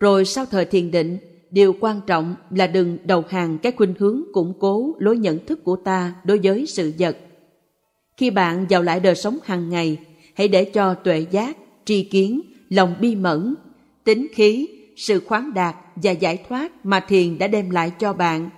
[0.00, 1.18] Rồi sau thời thiền định,
[1.50, 5.64] điều quan trọng là đừng đầu hàng cái khuynh hướng củng cố lối nhận thức
[5.64, 7.16] của ta đối với sự vật.
[8.16, 9.98] Khi bạn vào lại đời sống hàng ngày,
[10.34, 13.54] hãy để cho tuệ giác, tri kiến, lòng bi mẫn
[14.04, 18.50] tính khí, sự khoáng đạt và giải thoát mà thiền đã đem lại cho bạn,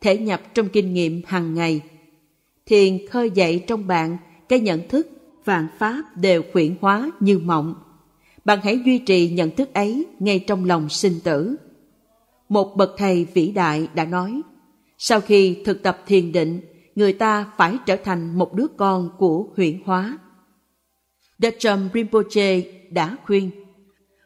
[0.00, 1.80] thể nhập trong kinh nghiệm hàng ngày.
[2.66, 4.16] Thiền khơi dậy trong bạn
[4.48, 5.08] cái nhận thức
[5.44, 7.74] vạn pháp đều quyển hóa như mộng.
[8.44, 11.56] Bạn hãy duy trì nhận thức ấy ngay trong lòng sinh tử.
[12.48, 14.42] Một bậc thầy vĩ đại đã nói,
[14.98, 16.60] sau khi thực tập thiền định,
[16.94, 20.18] người ta phải trở thành một đứa con của huyễn hóa.
[21.38, 22.60] Dacham Rinpoche
[22.90, 23.50] đã khuyên,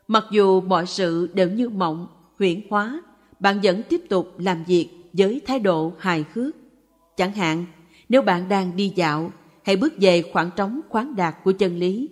[0.09, 2.07] Mặc dù mọi sự đều như mộng,
[2.39, 3.03] huyễn hóa,
[3.41, 6.55] bạn vẫn tiếp tục làm việc với thái độ hài hước.
[7.17, 7.67] Chẳng hạn,
[8.09, 9.31] nếu bạn đang đi dạo,
[9.65, 12.09] hãy bước về khoảng trống khoáng đạt của chân lý.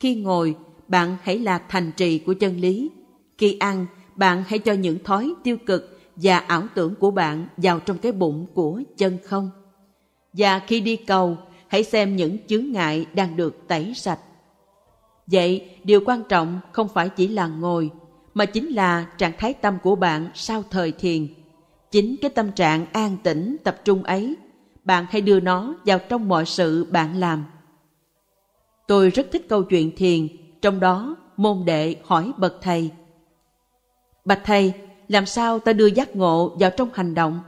[0.00, 0.54] Khi ngồi,
[0.88, 2.90] bạn hãy là thành trì của chân lý.
[3.38, 7.80] Khi ăn, bạn hãy cho những thói tiêu cực và ảo tưởng của bạn vào
[7.80, 9.50] trong cái bụng của chân không.
[10.32, 11.36] Và khi đi cầu,
[11.68, 14.20] hãy xem những chướng ngại đang được tẩy sạch.
[15.26, 17.90] Vậy, điều quan trọng không phải chỉ là ngồi,
[18.34, 21.26] mà chính là trạng thái tâm của bạn sau thời thiền.
[21.90, 24.36] Chính cái tâm trạng an tĩnh, tập trung ấy,
[24.86, 27.44] bạn hãy đưa nó vào trong mọi sự bạn làm.
[28.86, 30.28] Tôi rất thích câu chuyện thiền,
[30.62, 32.90] trong đó môn đệ hỏi bậc thầy.
[34.24, 34.72] Bạch thầy,
[35.08, 37.40] làm sao ta đưa giác ngộ vào trong hành động?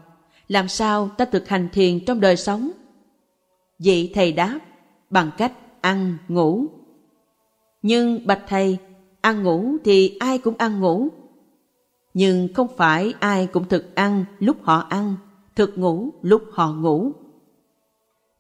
[0.49, 2.71] Làm sao ta thực hành thiền trong đời sống?
[3.79, 4.59] Vị thầy đáp,
[5.11, 6.67] bằng cách ăn, ngủ.
[7.83, 8.79] Nhưng bạch thầy,
[9.21, 11.09] ăn ngủ thì ai cũng ăn ngủ.
[12.15, 15.17] Nhưng không phải ai cũng thực ăn lúc họ ăn,
[15.57, 17.13] thực ngủ lúc họ ngủ.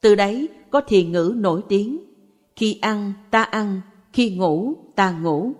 [0.00, 1.98] Từ đấy có thiền ngữ nổi tiếng,
[2.56, 3.80] khi ăn ta ăn,
[4.12, 5.52] khi ngủ ta ngủ.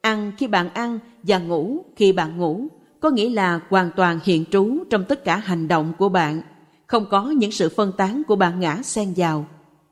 [0.00, 2.66] Ăn khi bạn ăn và ngủ khi bạn ngủ
[3.00, 6.42] có nghĩa là hoàn toàn hiện trú trong tất cả hành động của bạn,
[6.86, 9.46] không có những sự phân tán của bạn ngã xen vào.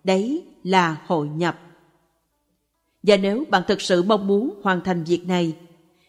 [0.05, 1.61] Đấy là hội nhập.
[3.02, 5.57] Và nếu bạn thực sự mong muốn hoàn thành việc này,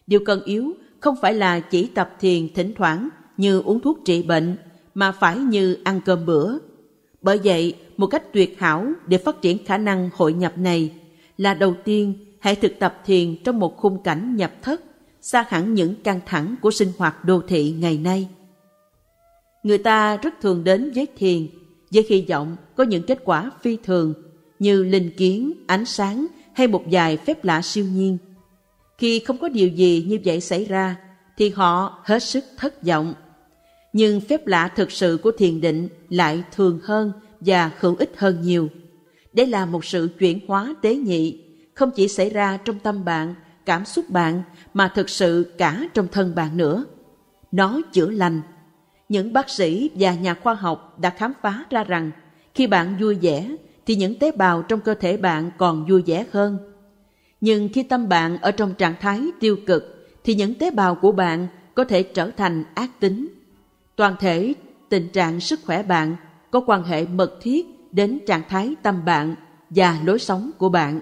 [0.08, 4.24] điều cần yếu không phải là chỉ tập thiền thỉnh thoảng như uống thuốc trị
[4.24, 4.58] bệnh,
[4.94, 6.58] mà phải như ăn cơm bữa.
[7.22, 10.92] Bởi vậy, một cách tuyệt hảo để phát triển khả năng hội nhập này
[11.38, 14.82] là đầu tiên hãy thực tập thiền trong một khung cảnh nhập thất,
[15.22, 18.28] xa hẳn những căng thẳng của sinh hoạt đô thị ngày nay.
[19.64, 21.48] Người ta rất thường đến với thiền
[21.92, 24.14] với hy vọng có những kết quả phi thường
[24.60, 28.18] như linh kiến, ánh sáng hay một vài phép lạ siêu nhiên.
[28.98, 30.96] Khi không có điều gì như vậy xảy ra
[31.38, 33.14] thì họ hết sức thất vọng.
[33.94, 38.42] Nhưng phép lạ thực sự của thiền định lại thường hơn và hữu ích hơn
[38.42, 38.70] nhiều.
[39.34, 41.44] Đây là một sự chuyển hóa tế nhị
[41.74, 43.36] không chỉ xảy ra trong tâm bạn,
[43.66, 44.44] cảm xúc bạn,
[44.74, 46.86] mà thực sự cả trong thân bạn nữa.
[47.52, 48.42] Nó chữa lành.
[49.10, 52.12] Những bác sĩ và nhà khoa học đã khám phá ra rằng
[52.56, 53.56] khi bạn vui vẻ
[53.86, 56.58] thì những tế bào trong cơ thể bạn còn vui vẻ hơn.
[57.42, 61.12] Nhưng khi tâm bạn ở trong trạng thái tiêu cực thì những tế bào của
[61.12, 63.41] bạn có thể trở thành ác tính.
[63.96, 64.54] Toàn thể,
[64.90, 66.16] tình trạng sức khỏe bạn
[66.52, 69.36] có quan hệ mật thiết đến trạng thái tâm bạn
[69.70, 71.02] và lối sống của bạn.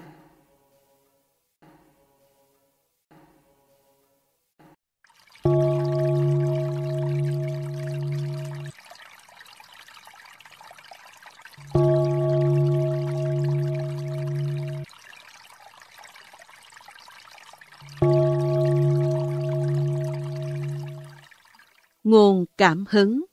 [22.09, 23.25] Nguồn cảm hứng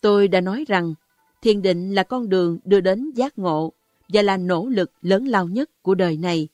[0.00, 0.94] Tôi đã nói rằng
[1.42, 3.72] thiền định là con đường đưa đến giác ngộ
[4.08, 6.48] và là nỗ lực lớn lao nhất của đời này.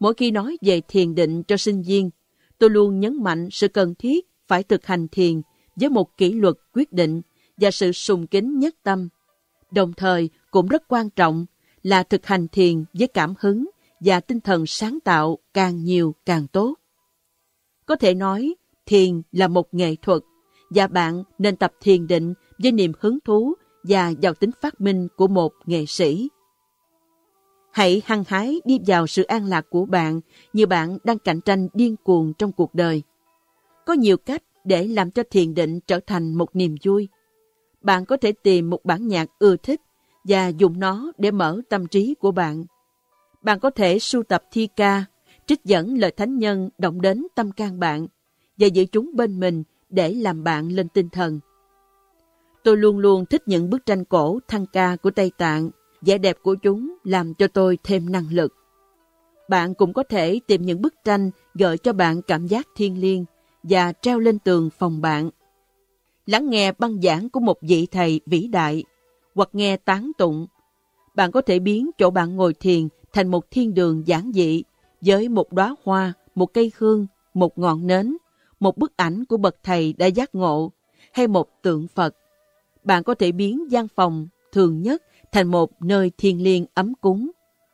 [0.00, 2.10] Mỗi khi nói về thiền định cho sinh viên,
[2.58, 5.42] tôi luôn nhấn mạnh sự cần thiết phải thực hành thiền
[5.76, 7.22] với một kỷ luật quyết định
[7.56, 9.08] và sự sùng kính nhất tâm.
[9.70, 11.46] Đồng thời cũng rất quan trọng
[11.82, 16.46] là thực hành thiền với cảm hứng và tinh thần sáng tạo càng nhiều càng
[16.48, 16.74] tốt.
[17.86, 18.54] Có thể nói,
[18.86, 20.22] thiền là một nghệ thuật
[20.70, 25.08] và bạn nên tập thiền định với niềm hứng thú và giàu tính phát minh
[25.16, 26.28] của một nghệ sĩ.
[27.72, 30.20] Hãy hăng hái đi vào sự an lạc của bạn
[30.52, 33.02] như bạn đang cạnh tranh điên cuồng trong cuộc đời.
[33.86, 37.08] Có nhiều cách để làm cho thiền định trở thành một niềm vui.
[37.80, 39.80] Bạn có thể tìm một bản nhạc ưa thích
[40.24, 42.64] và dùng nó để mở tâm trí của bạn.
[43.42, 45.04] Bạn có thể sưu tập thi ca,
[45.46, 48.06] trích dẫn lời thánh nhân động đến tâm can bạn
[48.58, 51.40] và giữ chúng bên mình để làm bạn lên tinh thần.
[52.64, 55.70] Tôi luôn luôn thích những bức tranh cổ thăng ca của Tây Tạng,
[56.02, 58.54] vẻ đẹp của chúng làm cho tôi thêm năng lực.
[59.48, 63.24] Bạn cũng có thể tìm những bức tranh gợi cho bạn cảm giác thiên liêng
[63.62, 65.30] và treo lên tường phòng bạn.
[66.26, 68.84] Lắng nghe băng giảng của một vị thầy vĩ đại
[69.34, 70.46] hoặc nghe tán tụng.
[71.14, 74.62] Bạn có thể biến chỗ bạn ngồi thiền thành một thiên đường giản dị
[75.00, 78.16] với một đóa hoa, một cây hương, một ngọn nến,
[78.60, 80.72] một bức ảnh của bậc thầy đã giác ngộ
[81.12, 82.16] hay một tượng Phật.
[82.84, 85.02] Bạn có thể biến gian phòng thường nhất
[85.32, 87.30] thành một nơi thiêng liêng ấm cúng,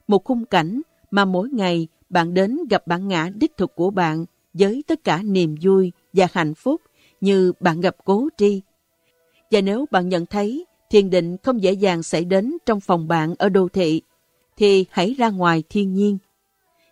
[0.09, 4.25] một khung cảnh mà mỗi ngày bạn đến gặp bản ngã đích thực của bạn
[4.55, 6.81] với tất cả niềm vui và hạnh phúc
[7.21, 8.63] như bạn gặp cố tri.
[9.51, 13.35] Và nếu bạn nhận thấy thiền định không dễ dàng xảy đến trong phòng bạn
[13.39, 14.03] ở đô thị,
[14.57, 16.19] thì hãy ra ngoài thiên nhiên.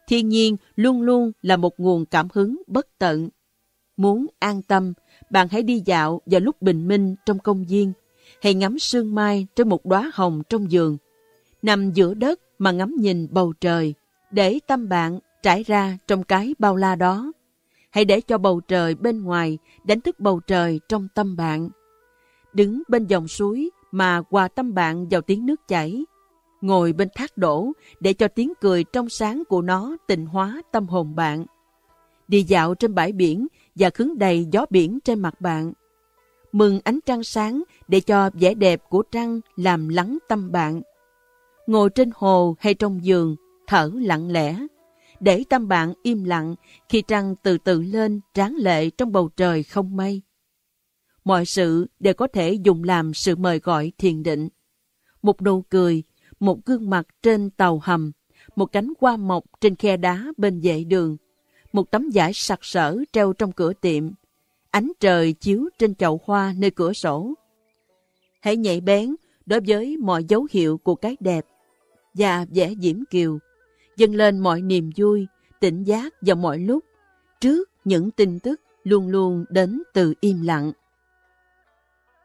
[0.09, 3.29] Thiên nhiên luôn luôn là một nguồn cảm hứng bất tận.
[4.01, 4.93] Muốn an tâm,
[5.31, 7.93] bạn hãy đi dạo vào lúc bình minh trong công viên,
[8.43, 10.97] hay ngắm sương mai trên một đóa hồng trong giường,
[11.63, 13.95] nằm giữa đất mà ngắm nhìn bầu trời,
[14.31, 17.33] để tâm bạn trải ra trong cái bao la đó.
[17.91, 21.69] Hãy để cho bầu trời bên ngoài đánh thức bầu trời trong tâm bạn.
[22.53, 26.05] Đứng bên dòng suối mà hòa tâm bạn vào tiếng nước chảy.
[26.61, 30.87] Ngồi bên thác đổ để cho tiếng cười trong sáng của nó tịnh hóa tâm
[30.87, 31.47] hồn bạn.
[32.29, 35.73] Đi dạo trên bãi biển và khứng đầy gió biển trên mặt bạn.
[36.53, 40.83] Mừng ánh trăng sáng để cho vẻ đẹp của trăng làm lắng tâm bạn.
[41.67, 43.37] Ngồi trên hồ hay trong giường,
[43.67, 44.67] thở lặng lẽ,
[45.21, 46.55] để tâm bạn im lặng
[46.89, 50.23] khi trăng từ từ lên tráng lệ trong bầu trời không mây.
[51.25, 54.49] Mọi sự đều có thể dùng làm sự mời gọi thiền định.
[55.23, 56.03] Một nụ cười,
[56.41, 58.13] một gương mặt trên tàu hầm,
[58.57, 61.17] một cánh hoa mọc trên khe đá bên vệ đường,
[61.73, 64.11] một tấm vải sặc sỡ treo trong cửa tiệm,
[64.71, 67.35] ánh trời chiếu trên chậu hoa nơi cửa sổ.
[68.41, 69.15] Hãy nhạy bén
[69.47, 71.47] đối với mọi dấu hiệu của cái đẹp
[72.15, 73.39] và vẻ diễm kiều,
[73.97, 75.27] dâng lên mọi niềm vui,
[75.61, 76.85] tỉnh giác vào mọi lúc,
[77.41, 80.73] trước những tin tức luôn luôn đến từ im lặng.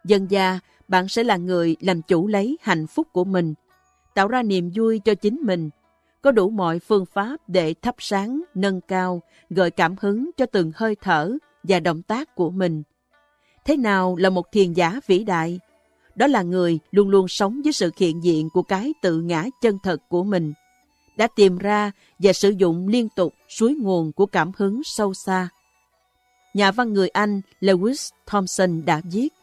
[0.06, 3.54] Dân gia, bạn sẽ là người làm chủ lấy hạnh phúc của mình,
[4.14, 5.70] tạo ra niềm vui cho chính mình,
[6.26, 10.72] có đủ mọi phương pháp để thắp sáng, nâng cao, gợi cảm hứng cho từng
[10.76, 11.32] hơi thở
[11.64, 12.84] và động tác của mình.
[13.66, 15.60] Thế nào là một thiền giả vĩ đại?
[16.16, 19.78] Đó là người luôn luôn sống với sự hiện diện của cái tự ngã chân
[19.84, 20.54] thật của mình,
[21.18, 25.50] đã tìm ra và sử dụng liên tục suối nguồn của cảm hứng sâu xa.
[26.54, 29.34] Nhà văn người Anh Lewis Thompson đã viết,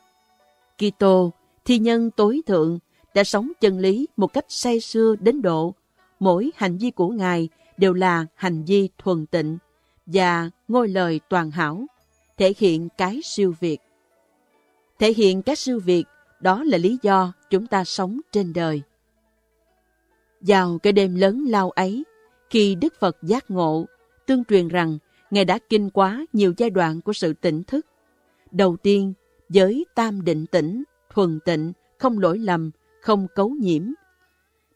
[0.79, 1.31] Kitô,
[1.65, 2.79] thi nhân tối thượng,
[3.15, 5.75] đã sống chân lý một cách say sưa đến độ
[6.23, 9.59] mỗi hành vi của Ngài đều là hành vi thuần tịnh
[10.07, 11.87] và ngôi lời toàn hảo,
[12.37, 13.79] thể hiện cái siêu việt.
[14.99, 16.05] Thể hiện cái siêu việt,
[16.41, 18.83] đó là lý do chúng ta sống trên đời.
[20.41, 22.05] Vào cái đêm lớn lao ấy,
[22.51, 23.87] khi Đức Phật giác ngộ,
[24.27, 24.99] tương truyền rằng
[25.31, 27.87] Ngài đã kinh quá nhiều giai đoạn của sự tỉnh thức.
[28.51, 29.13] Đầu tiên,
[29.49, 32.71] với tam định tĩnh, thuần tịnh, không lỗi lầm,
[33.01, 33.83] không cấu nhiễm,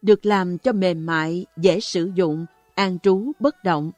[0.03, 3.93] được làm cho mềm mại, dễ sử dụng, an trú bất động.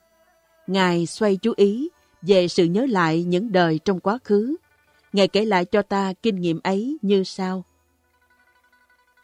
[0.67, 1.89] Ngài xoay chú ý
[2.23, 4.57] về sự nhớ lại những đời trong quá khứ.
[5.13, 7.65] Ngài kể lại cho ta kinh nghiệm ấy như sau.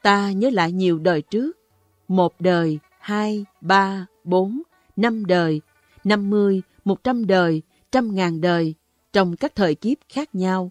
[0.03, 1.59] Ta nhớ lại nhiều đời trước,
[2.09, 4.63] một đời, hai, ba, bốn,
[4.97, 5.61] năm đời,
[6.05, 8.75] năm mươi, một trăm đời, trăm ngàn đời,
[9.13, 10.71] trong các thời kiếp khác nhau.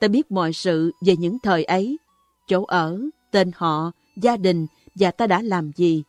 [0.00, 1.96] Ta biết mọi sự về những thời ấy,
[2.46, 6.02] chỗ ở, tên họ, gia đình và ta đã làm gì.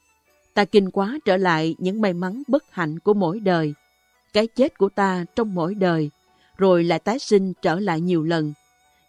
[0.54, 3.74] Ta kinh quá trở lại những may mắn bất hạnh của mỗi đời,
[4.34, 6.10] cái chết của ta trong mỗi đời,
[6.58, 8.54] rồi lại tái sinh trở lại nhiều lần.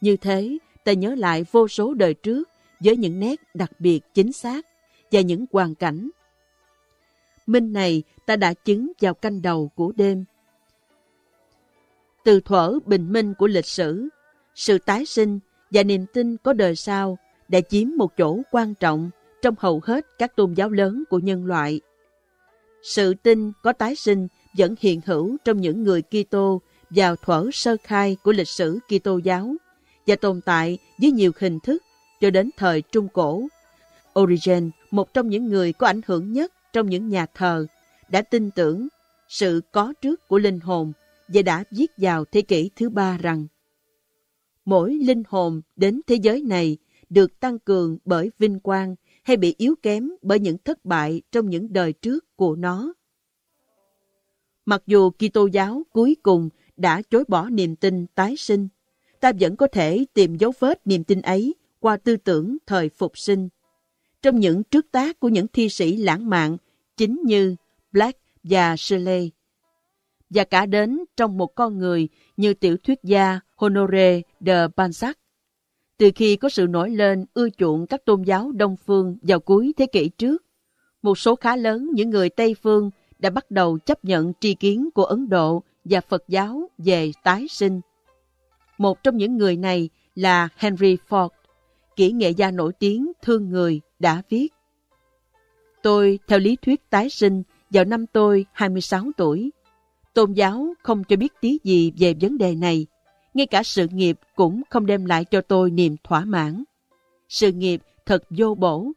[0.00, 2.48] Như thế, ta nhớ lại vô số đời trước
[2.80, 4.66] với những nét đặc biệt chính xác
[5.12, 6.10] và những hoàn cảnh.
[7.46, 10.24] Minh này ta đã chứng vào canh đầu của đêm.
[12.24, 14.08] Từ thuở bình minh của lịch sử,
[14.54, 15.38] sự tái sinh
[15.70, 17.18] và niềm tin có đời sau
[17.48, 19.10] đã chiếm một chỗ quan trọng
[19.44, 21.80] trong hầu hết các tôn giáo lớn của nhân loại.
[22.82, 26.60] Sự tin có tái sinh vẫn hiện hữu trong những người Kitô
[26.90, 29.54] vào thuở sơ khai của lịch sử Kitô giáo
[30.06, 31.82] và tồn tại với nhiều hình thức
[32.20, 33.46] cho đến thời Trung Cổ.
[34.20, 37.66] Origen, một trong những người có ảnh hưởng nhất trong những nhà thờ,
[38.08, 38.88] đã tin tưởng
[39.28, 40.92] sự có trước của linh hồn
[41.28, 43.46] và đã viết vào thế kỷ thứ ba rằng
[44.64, 46.76] mỗi linh hồn đến thế giới này
[47.10, 48.94] được tăng cường bởi vinh quang
[49.24, 52.94] hay bị yếu kém bởi những thất bại trong những đời trước của nó.
[54.64, 58.68] Mặc dù Kitô giáo cuối cùng đã chối bỏ niềm tin tái sinh,
[59.20, 63.18] ta vẫn có thể tìm dấu vết niềm tin ấy qua tư tưởng thời phục
[63.18, 63.48] sinh.
[64.22, 66.56] Trong những trước tác của những thi sĩ lãng mạn
[66.96, 67.56] chính như
[67.92, 69.30] Black và Shelley,
[70.30, 75.14] và cả đến trong một con người như tiểu thuyết gia Honoré de Balzac.
[75.98, 79.72] Từ khi có sự nổi lên ưa chuộng các tôn giáo Đông Phương vào cuối
[79.76, 80.44] thế kỷ trước,
[81.02, 84.88] một số khá lớn những người Tây Phương đã bắt đầu chấp nhận tri kiến
[84.94, 87.80] của Ấn Độ và Phật giáo về tái sinh.
[88.78, 91.28] Một trong những người này là Henry Ford,
[91.96, 94.48] kỹ nghệ gia nổi tiếng thương người đã viết.
[95.82, 99.50] Tôi theo lý thuyết tái sinh vào năm tôi 26 tuổi.
[100.14, 102.86] Tôn giáo không cho biết tí gì về vấn đề này
[103.34, 106.64] ngay cả sự nghiệp cũng không đem lại cho tôi niềm thỏa mãn.
[107.28, 108.92] Sự nghiệp thật vô bổ.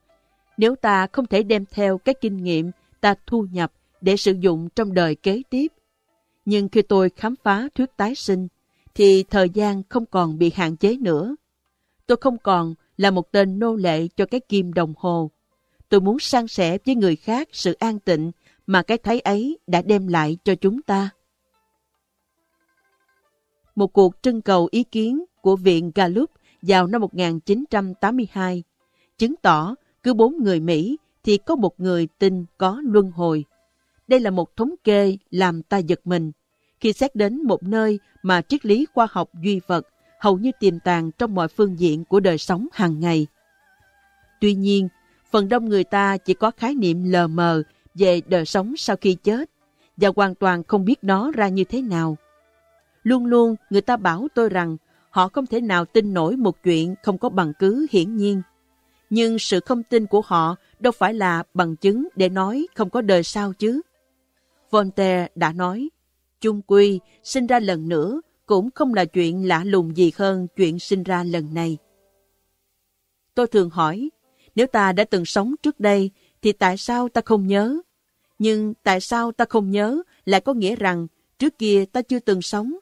[0.57, 4.69] Nếu ta không thể đem theo cái kinh nghiệm ta thu nhập để sử dụng
[4.75, 5.67] trong đời kế tiếp.
[6.45, 8.47] Nhưng khi tôi khám phá thuyết tái sinh,
[8.95, 11.35] thì thời gian không còn bị hạn chế nữa.
[12.07, 15.31] Tôi không còn là một tên nô lệ cho cái kim đồng hồ.
[15.89, 18.31] Tôi muốn san sẻ với người khác sự an tịnh
[18.67, 21.09] mà cái thấy ấy đã đem lại cho chúng ta.
[23.77, 26.31] Một cuộc trưng cầu ý kiến của Viện Gallup
[26.61, 28.63] vào năm 1982
[29.17, 33.45] chứng tỏ cứ bốn người Mỹ thì có một người tin có luân hồi.
[34.07, 36.31] Đây là một thống kê làm ta giật mình
[36.79, 39.87] khi xét đến một nơi mà triết lý khoa học duy vật
[40.19, 43.27] hầu như tiềm tàng trong mọi phương diện của đời sống hàng ngày.
[44.41, 44.87] Tuy nhiên,
[45.31, 47.63] phần đông người ta chỉ có khái niệm lờ mờ
[47.95, 49.49] về đời sống sau khi chết
[49.97, 52.17] và hoàn toàn không biết nó ra như thế nào.
[53.07, 54.77] Luôn luôn người ta bảo tôi rằng
[55.09, 58.41] họ không thể nào tin nổi một chuyện không có bằng cứ hiển nhiên.
[59.09, 63.01] Nhưng sự không tin của họ đâu phải là bằng chứng để nói không có
[63.01, 63.81] đời sau chứ.
[64.71, 65.89] Voltaire đã nói,
[66.41, 70.79] chung quy, sinh ra lần nữa cũng không là chuyện lạ lùng gì hơn chuyện
[70.79, 71.77] sinh ra lần này.
[73.35, 74.09] Tôi thường hỏi,
[74.55, 76.11] nếu ta đã từng sống trước đây,
[76.41, 77.77] thì tại sao ta không nhớ?
[78.39, 81.07] Nhưng tại sao ta không nhớ lại có nghĩa rằng
[81.39, 82.73] trước kia ta chưa từng sống?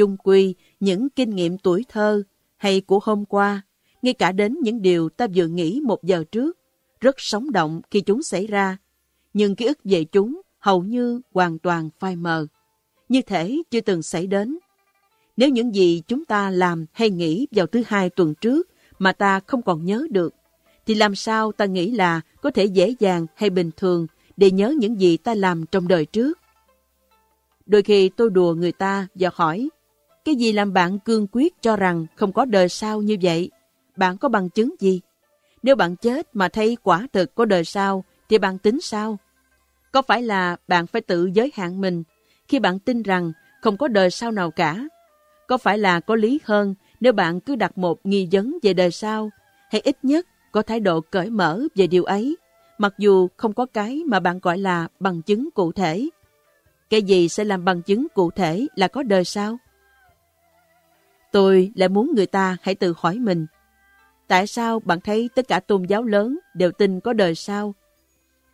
[0.00, 2.22] Chung quy, những kinh nghiệm tuổi thơ
[2.56, 3.62] hay của hôm qua,
[4.02, 6.58] ngay cả đến những điều ta vừa nghĩ một giờ trước,
[7.00, 8.76] rất sống động khi chúng xảy ra,
[9.34, 12.46] nhưng ký ức về chúng hầu như hoàn toàn phai mờ,
[13.08, 14.58] như thể chưa từng xảy đến.
[15.36, 18.68] Nếu những gì chúng ta làm hay nghĩ vào thứ hai tuần trước
[18.98, 20.34] mà ta không còn nhớ được,
[20.86, 24.06] thì làm sao ta nghĩ là có thể dễ dàng hay bình thường
[24.36, 26.38] để nhớ những gì ta làm trong đời trước?
[27.66, 29.68] Đôi khi tôi đùa người ta và hỏi,
[30.24, 33.50] cái gì làm bạn cương quyết cho rằng không có đời sau như vậy?
[33.96, 35.00] Bạn có bằng chứng gì?
[35.62, 39.18] Nếu bạn chết mà thấy quả thực có đời sau, thì bạn tính sao?
[39.92, 42.02] Có phải là bạn phải tự giới hạn mình
[42.48, 43.32] khi bạn tin rằng
[43.62, 44.84] không có đời sau nào cả?
[45.48, 48.90] Có phải là có lý hơn nếu bạn cứ đặt một nghi vấn về đời
[48.90, 49.30] sau,
[49.70, 52.36] hay ít nhất có thái độ cởi mở về điều ấy,
[52.78, 56.08] mặc dù không có cái mà bạn gọi là bằng chứng cụ thể?
[56.90, 59.58] Cái gì sẽ làm bằng chứng cụ thể là có đời sau?
[61.32, 63.46] Tôi lại muốn người ta hãy tự hỏi mình,
[64.28, 67.74] tại sao bạn thấy tất cả tôn giáo lớn đều tin có đời sau?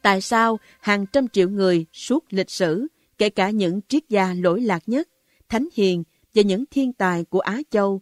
[0.02, 2.86] Tại sao hàng trăm triệu người suốt lịch sử,
[3.18, 5.08] kể cả những triết gia lỗi lạc nhất,
[5.48, 6.04] thánh hiền
[6.34, 8.00] và những thiên tài của Á Châu,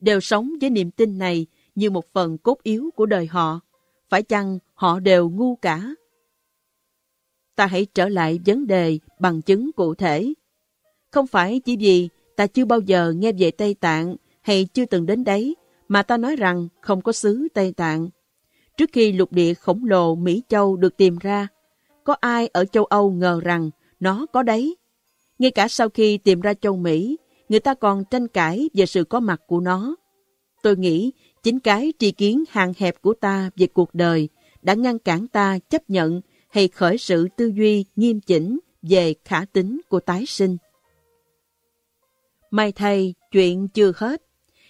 [0.00, 3.60] đều sống với niềm tin này như một phần cốt yếu của đời họ?
[4.08, 5.94] Phải chăng họ đều ngu cả?
[7.56, 10.34] Ta hãy trở lại vấn đề bằng chứng cụ thể.
[11.10, 12.08] Không phải chỉ vì
[12.40, 15.56] ta chưa bao giờ nghe về Tây Tạng hay chưa từng đến đấy,
[15.88, 18.08] mà ta nói rằng không có xứ Tây Tạng.
[18.76, 21.48] Trước khi lục địa khổng lồ Mỹ Châu được tìm ra,
[22.04, 24.76] có ai ở châu Âu ngờ rằng nó có đấy?
[25.38, 27.16] Ngay cả sau khi tìm ra châu Mỹ,
[27.48, 29.96] người ta còn tranh cãi về sự có mặt của nó.
[30.62, 31.12] Tôi nghĩ
[31.42, 34.28] chính cái tri kiến hạn hẹp của ta về cuộc đời
[34.62, 39.44] đã ngăn cản ta chấp nhận hay khởi sự tư duy nghiêm chỉnh về khả
[39.52, 40.56] tính của tái sinh.
[42.50, 44.22] May thay, chuyện chưa hết.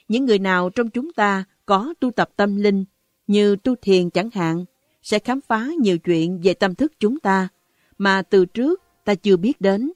[0.08, 2.84] Những người nào trong chúng ta có tu tập tâm linh,
[3.26, 4.64] như tu thiền chẳng hạn,
[5.02, 7.48] sẽ khám phá nhiều chuyện về tâm thức chúng ta,
[7.98, 9.92] mà từ trước ta chưa biết đến.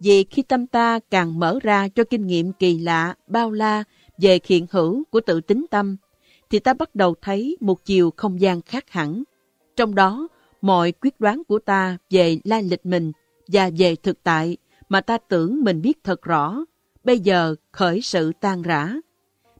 [0.00, 3.84] Vì khi tâm ta càng mở ra cho kinh nghiệm kỳ lạ, bao la
[4.18, 5.96] về hiện hữu của tự tính tâm,
[6.50, 9.22] thì ta bắt đầu thấy một chiều không gian khác hẳn.
[9.76, 10.28] Trong đó,
[10.60, 13.12] mọi quyết đoán của ta về lai lịch mình
[13.48, 14.56] và về thực tại
[14.88, 16.64] mà ta tưởng mình biết thật rõ,
[17.06, 18.94] bây giờ khởi sự tan rã.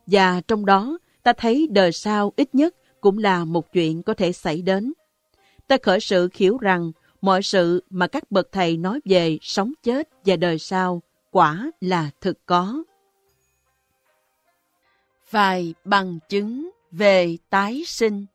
[0.06, 4.32] Và trong đó, ta thấy đời sau ít nhất cũng là một chuyện có thể
[4.32, 4.92] xảy đến.
[5.66, 10.08] Ta khởi sự hiểu rằng mọi sự mà các bậc thầy nói về sống chết
[10.24, 12.82] và đời sau quả là thực có.
[15.30, 18.26] Vài bằng chứng về tái sinh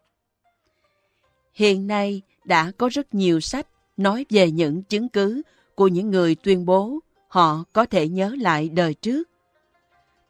[1.53, 3.67] Hiện nay đã có rất nhiều sách
[3.97, 5.41] nói về những chứng cứ
[5.75, 6.99] của những người tuyên bố
[7.31, 9.29] họ có thể nhớ lại đời trước.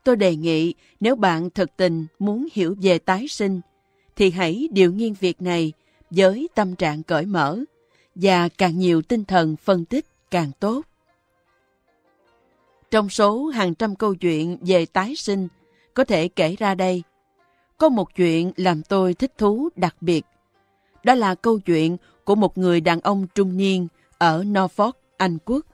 [0.03, 3.61] Tôi đề nghị nếu bạn thật tình muốn hiểu về tái sinh,
[4.15, 5.73] thì hãy điều nghiên việc này
[6.09, 7.59] với tâm trạng cởi mở
[8.15, 10.81] và càng nhiều tinh thần phân tích càng tốt.
[12.91, 15.47] Trong số hàng trăm câu chuyện về tái sinh
[15.93, 17.03] có thể kể ra đây,
[17.77, 20.25] có một chuyện làm tôi thích thú đặc biệt.
[21.03, 23.87] Đó là câu chuyện của một người đàn ông trung niên
[24.17, 25.65] ở Norfolk, Anh Quốc.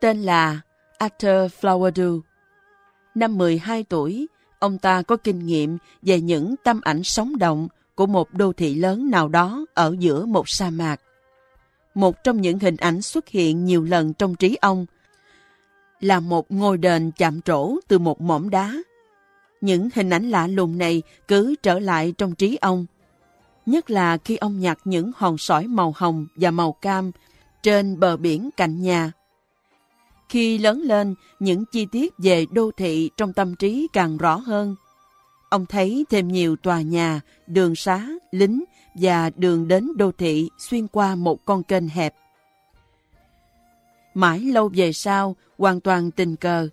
[0.00, 0.60] Tên là
[0.98, 2.20] Arthur Flowerdew.
[3.14, 4.26] Năm 12 tuổi,
[4.58, 8.74] ông ta có kinh nghiệm về những tâm ảnh sống động của một đô thị
[8.74, 11.00] lớn nào đó ở giữa một sa mạc.
[11.94, 14.86] Một trong những hình ảnh xuất hiện nhiều lần trong trí ông
[16.00, 18.74] là một ngôi đền chạm trổ từ một mỏm đá.
[19.60, 22.86] Những hình ảnh lạ lùng này cứ trở lại trong trí ông.
[23.66, 27.10] Nhất là khi ông nhặt những hòn sỏi màu hồng và màu cam
[27.62, 29.12] trên bờ biển cạnh nhà.
[30.28, 34.76] Khi lớn lên, những chi tiết về đô thị trong tâm trí càng rõ hơn.
[35.48, 40.86] Ông thấy thêm nhiều tòa nhà, đường xá, lính và đường đến đô thị xuyên
[40.88, 42.14] qua một con kênh hẹp.
[44.14, 46.68] Mãi lâu về sau, hoàn toàn tình cờ,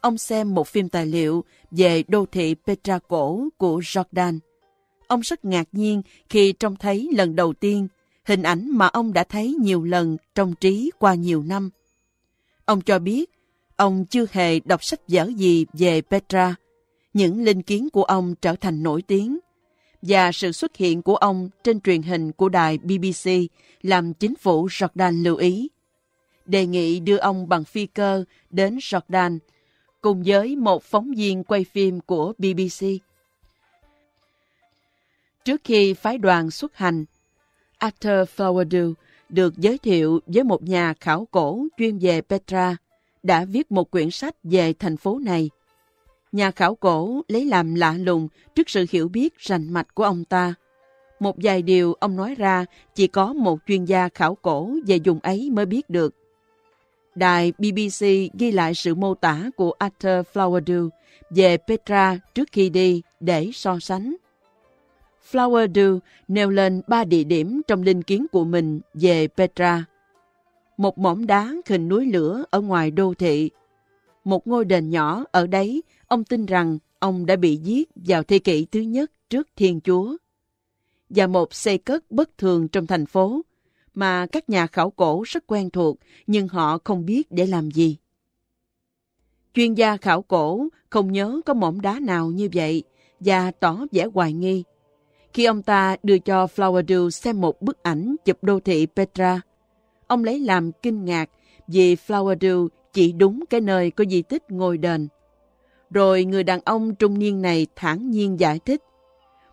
[0.00, 4.38] ông xem một phim tài liệu về đô thị Petra cổ của Jordan.
[5.06, 7.88] Ông rất ngạc nhiên khi trông thấy lần đầu tiên
[8.26, 11.70] hình ảnh mà ông đã thấy nhiều lần trong trí qua nhiều năm.
[12.66, 13.30] Ông cho biết
[13.76, 16.54] ông chưa hề đọc sách vở gì về Petra.
[17.14, 19.38] Những linh kiến của ông trở thành nổi tiếng
[20.02, 23.30] và sự xuất hiện của ông trên truyền hình của đài BBC
[23.82, 25.68] làm chính phủ Jordan lưu ý.
[26.44, 29.38] Đề nghị đưa ông bằng phi cơ đến Jordan
[30.00, 32.86] cùng với một phóng viên quay phim của BBC.
[35.44, 37.04] Trước khi phái đoàn xuất hành,
[37.78, 38.94] Arthur Flowerdew
[39.28, 42.76] được giới thiệu với một nhà khảo cổ chuyên về Petra,
[43.22, 45.50] đã viết một quyển sách về thành phố này.
[46.32, 50.24] Nhà khảo cổ lấy làm lạ lùng trước sự hiểu biết rành mạch của ông
[50.24, 50.54] ta.
[51.20, 55.20] Một vài điều ông nói ra chỉ có một chuyên gia khảo cổ về vùng
[55.20, 56.14] ấy mới biết được.
[57.14, 58.06] Đài BBC
[58.38, 60.88] ghi lại sự mô tả của Arthur Flowerdew
[61.30, 64.16] về Petra trước khi đi để so sánh.
[65.30, 65.98] Flowerdew
[66.28, 69.84] nêu lên ba địa điểm trong linh kiến của mình về Petra.
[70.76, 73.50] Một mỏm đá hình núi lửa ở ngoài đô thị.
[74.24, 78.38] Một ngôi đền nhỏ ở đấy, ông tin rằng ông đã bị giết vào thế
[78.38, 80.16] kỷ thứ nhất trước Thiên Chúa.
[81.10, 83.42] Và một xây cất bất thường trong thành phố,
[83.94, 87.96] mà các nhà khảo cổ rất quen thuộc, nhưng họ không biết để làm gì.
[89.54, 92.82] Chuyên gia khảo cổ không nhớ có mỏm đá nào như vậy
[93.20, 94.64] và tỏ vẻ hoài nghi.
[95.36, 99.40] Khi ông ta đưa cho Flowerdew xem một bức ảnh chụp đô thị Petra,
[100.06, 101.30] ông lấy làm kinh ngạc
[101.68, 105.08] vì Flowerdew chỉ đúng cái nơi có di tích ngôi đền.
[105.90, 108.82] Rồi người đàn ông trung niên này thản nhiên giải thích.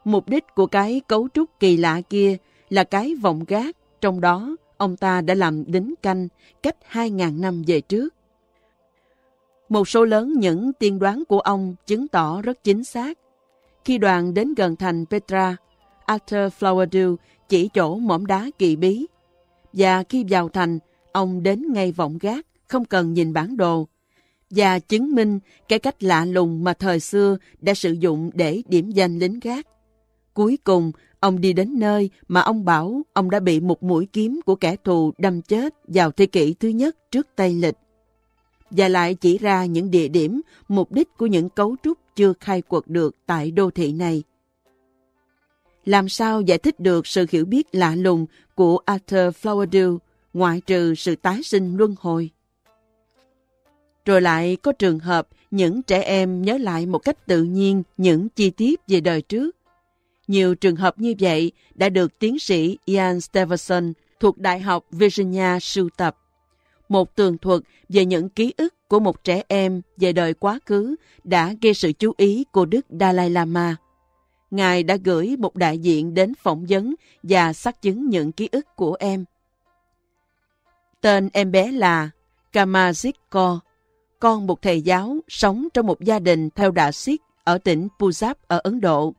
[0.04, 2.38] Mục đích của cái cấu trúc kỳ lạ kia
[2.70, 6.28] là cái vọng gác, trong đó ông ta đã làm đính canh
[6.64, 8.14] cách 2.000 năm về trước.
[9.70, 13.20] Một số lớn những tiên đoán của ông chứng tỏ rất chính xác.
[13.86, 15.56] Khi đoàn đến gần thành Petra,
[16.06, 17.16] Arthur Flowerdew
[17.50, 19.06] chỉ chỗ mỏm đá kỳ bí.
[19.74, 20.80] Và khi vào thành,
[21.12, 23.88] ông đến ngay vọng gác, không cần nhìn bản đồ.
[24.50, 25.40] Và chứng minh
[25.70, 29.68] cái cách lạ lùng mà thời xưa đã sử dụng để điểm danh lính gác.
[30.34, 34.40] Cuối cùng, ông đi đến nơi mà ông bảo ông đã bị một mũi kiếm
[34.46, 37.76] của kẻ thù đâm chết vào thế kỷ thứ nhất trước Tây Lịch.
[38.72, 42.62] Và lại chỉ ra những địa điểm, mục đích của những cấu trúc chưa khai
[42.62, 44.24] quật được tại đô thị này
[45.86, 49.98] làm sao giải thích được sự hiểu biết lạ lùng của Arthur Flowerdew
[50.34, 52.30] ngoại trừ sự tái sinh luân hồi.
[54.06, 58.30] Rồi lại có trường hợp những trẻ em nhớ lại một cách tự nhiên những
[58.30, 59.56] chi tiết về đời trước.
[60.28, 65.60] Nhiều trường hợp như vậy đã được tiến sĩ Ian Stevenson thuộc Đại học Virginia
[65.62, 66.18] sưu tập.
[66.90, 70.96] Một tường thuật về những ký ức của một trẻ em về đời quá khứ
[71.24, 73.76] đã gây sự chú ý của Đức Dalai Lama.
[74.54, 78.76] Ngài đã gửi một đại diện đến phỏng vấn và xác chứng những ký ức
[78.76, 79.26] của em.
[81.02, 82.10] Tên em bé là
[82.54, 83.60] Kamajit
[84.20, 88.36] con một thầy giáo sống trong một gia đình theo đạo Sikh ở tỉnh Punjab
[88.48, 89.14] ở Ấn Độ.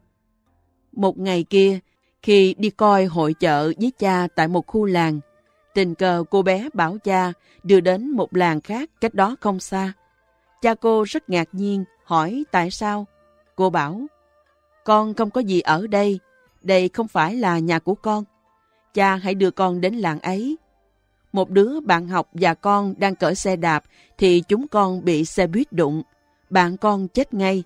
[0.92, 1.78] Một ngày kia,
[2.22, 5.20] khi đi coi hội chợ với cha tại một khu làng,
[5.74, 7.32] tình cờ cô bé bảo cha
[7.62, 9.92] đưa đến một làng khác cách đó không xa.
[10.62, 13.06] Cha cô rất ngạc nhiên, hỏi tại sao.
[13.56, 14.06] Cô bảo,
[14.84, 16.18] con không có gì ở đây,
[16.62, 18.24] đây không phải là nhà của con.
[18.94, 20.56] Cha hãy đưa con đến làng ấy.
[21.32, 23.84] Một đứa bạn học và con đang cởi xe đạp
[24.18, 26.02] thì chúng con bị xe buýt đụng.
[26.50, 27.62] Bạn con chết ngay.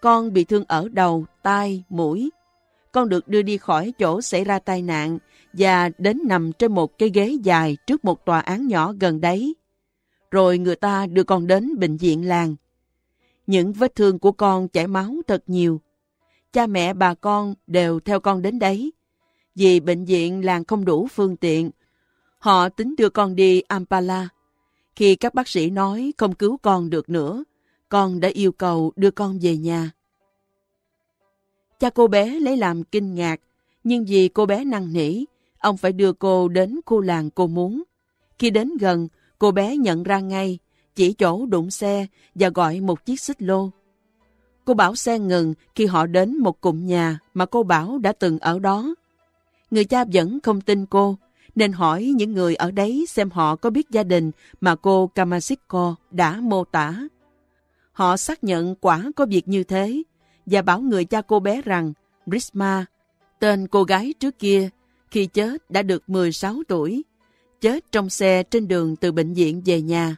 [0.00, 2.30] Con bị thương ở đầu, tai, mũi.
[2.92, 5.18] Con được đưa đi khỏi chỗ xảy ra tai nạn
[5.52, 9.54] và đến nằm trên một cái ghế dài trước một tòa án nhỏ gần đấy.
[10.30, 12.56] Rồi người ta đưa con đến bệnh viện làng.
[13.46, 15.80] Những vết thương của con chảy máu thật nhiều
[16.52, 18.92] cha mẹ bà con đều theo con đến đấy.
[19.54, 21.70] Vì bệnh viện làng không đủ phương tiện,
[22.38, 24.28] họ tính đưa con đi Ampala.
[24.96, 27.44] Khi các bác sĩ nói không cứu con được nữa,
[27.88, 29.90] con đã yêu cầu đưa con về nhà.
[31.80, 33.40] Cha cô bé lấy làm kinh ngạc,
[33.84, 35.24] nhưng vì cô bé năn nỉ,
[35.58, 37.82] ông phải đưa cô đến khu làng cô muốn.
[38.38, 39.08] Khi đến gần,
[39.38, 40.58] cô bé nhận ra ngay,
[40.94, 43.70] chỉ chỗ đụng xe và gọi một chiếc xích lô.
[44.68, 48.38] Cô bảo xe ngừng khi họ đến một cụm nhà mà cô bảo đã từng
[48.38, 48.94] ở đó.
[49.70, 51.16] Người cha vẫn không tin cô,
[51.54, 54.30] nên hỏi những người ở đấy xem họ có biết gia đình
[54.60, 57.08] mà cô Kamashiko đã mô tả.
[57.92, 60.02] Họ xác nhận quả có việc như thế
[60.46, 61.92] và bảo người cha cô bé rằng
[62.26, 62.86] Risma,
[63.38, 64.68] tên cô gái trước kia,
[65.10, 67.02] khi chết đã được 16 tuổi,
[67.60, 70.16] chết trong xe trên đường từ bệnh viện về nhà.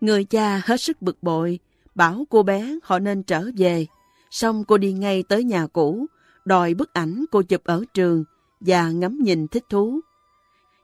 [0.00, 1.58] Người cha hết sức bực bội,
[1.96, 3.86] bảo cô bé họ nên trở về.
[4.30, 6.06] Xong cô đi ngay tới nhà cũ,
[6.44, 8.24] đòi bức ảnh cô chụp ở trường
[8.60, 10.00] và ngắm nhìn thích thú.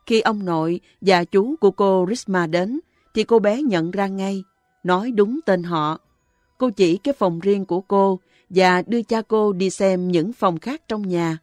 [0.06, 2.80] Khi ông nội và chú của cô Risma đến,
[3.14, 4.44] thì cô bé nhận ra ngay,
[4.84, 5.98] nói đúng tên họ.
[6.58, 8.20] Cô chỉ cái phòng riêng của cô
[8.50, 11.38] và đưa cha cô đi xem những phòng khác trong nhà.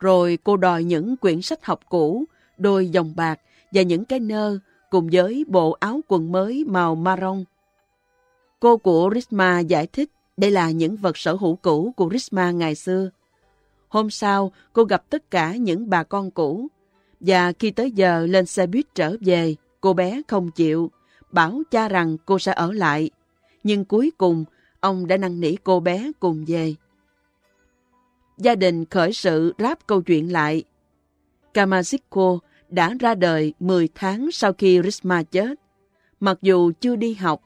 [0.00, 2.24] Rồi cô đòi những quyển sách học cũ,
[2.58, 3.40] đôi dòng bạc
[3.72, 4.58] và những cái nơ
[4.90, 7.44] cùng với bộ áo quần mới màu marron.
[8.60, 12.74] Cô của Risma giải thích đây là những vật sở hữu cũ của Risma ngày
[12.74, 13.10] xưa.
[13.88, 16.68] Hôm sau, cô gặp tất cả những bà con cũ.
[17.20, 20.90] Và khi tới giờ lên xe buýt trở về, cô bé không chịu,
[21.32, 23.10] bảo cha rằng cô sẽ ở lại.
[23.64, 24.44] Nhưng cuối cùng,
[24.80, 26.74] ông đã năn nỉ cô bé cùng về.
[28.38, 30.64] Gia đình khởi sự ráp câu chuyện lại.
[31.54, 32.38] Kamashiko
[32.68, 35.60] đã ra đời 10 tháng sau khi Risma chết.
[36.20, 37.42] Mặc dù chưa đi học,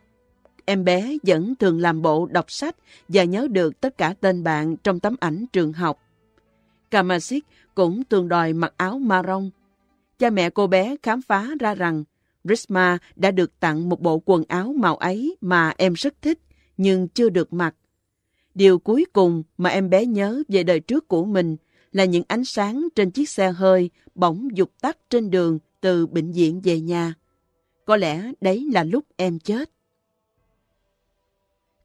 [0.65, 2.77] em bé vẫn thường làm bộ đọc sách
[3.09, 6.01] và nhớ được tất cả tên bạn trong tấm ảnh trường học.
[6.91, 9.51] Kamashik cũng thường đòi mặc áo marron.
[10.19, 12.05] Cha mẹ cô bé khám phá ra rằng
[12.45, 16.39] Risma đã được tặng một bộ quần áo màu ấy mà em rất thích,
[16.77, 17.74] nhưng chưa được mặc.
[18.55, 21.57] Điều cuối cùng mà em bé nhớ về đời trước của mình
[21.93, 26.32] là những ánh sáng trên chiếc xe hơi bỗng dục tắt trên đường từ bệnh
[26.32, 27.15] viện về nhà.
[27.85, 29.70] Có lẽ đấy là lúc em chết.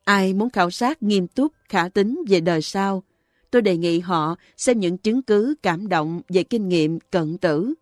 [0.09, 3.03] Ai muốn khảo sát nghiêm túc, khả tính về đời sau,
[3.51, 7.73] tôi đề nghị họ xem những chứng cứ cảm động về kinh nghiệm cận tử.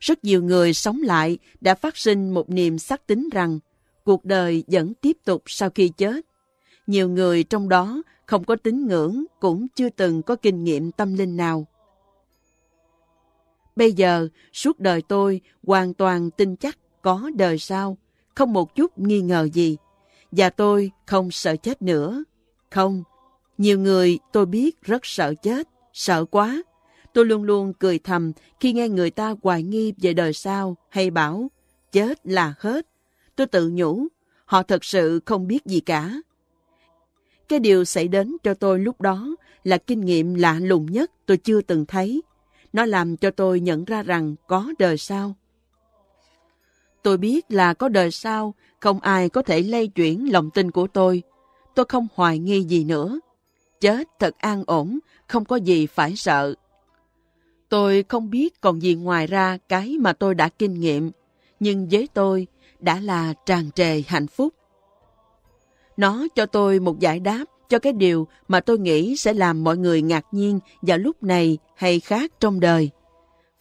[0.00, 3.58] Rất nhiều người sống lại đã phát sinh một niềm xác tín rằng
[4.04, 6.26] cuộc đời vẫn tiếp tục sau khi chết.
[6.86, 11.14] Nhiều người trong đó không có tín ngưỡng cũng chưa từng có kinh nghiệm tâm
[11.14, 11.66] linh nào.
[13.76, 17.98] Bây giờ, suốt đời tôi hoàn toàn tin chắc có đời sau,
[18.34, 19.76] không một chút nghi ngờ gì.
[20.32, 22.24] Và tôi không sợ chết nữa.
[22.70, 23.02] Không,
[23.58, 26.62] nhiều người tôi biết rất sợ chết, sợ quá.
[27.12, 31.10] Tôi luôn luôn cười thầm khi nghe người ta hoài nghi về đời sau hay
[31.10, 31.50] bảo
[31.92, 32.86] chết là hết.
[33.36, 34.06] Tôi tự nhủ,
[34.44, 36.14] họ thật sự không biết gì cả.
[37.48, 41.36] Cái điều xảy đến cho tôi lúc đó là kinh nghiệm lạ lùng nhất tôi
[41.36, 42.22] chưa từng thấy.
[42.72, 45.34] Nó làm cho tôi nhận ra rằng có đời sau.
[47.08, 50.86] Tôi biết là có đời sau, không ai có thể lay chuyển lòng tin của
[50.86, 51.22] tôi.
[51.74, 53.20] Tôi không hoài nghi gì nữa.
[53.80, 56.54] Chết thật an ổn, không có gì phải sợ.
[57.68, 61.10] Tôi không biết còn gì ngoài ra cái mà tôi đã kinh nghiệm,
[61.60, 62.46] nhưng với tôi
[62.80, 64.54] đã là tràn trề hạnh phúc.
[65.96, 69.76] Nó cho tôi một giải đáp cho cái điều mà tôi nghĩ sẽ làm mọi
[69.76, 72.90] người ngạc nhiên vào lúc này hay khác trong đời.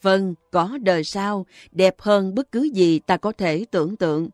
[0.08, 4.30] Vâng, có đời sau, đẹp hơn bất cứ gì ta có thể tưởng tượng.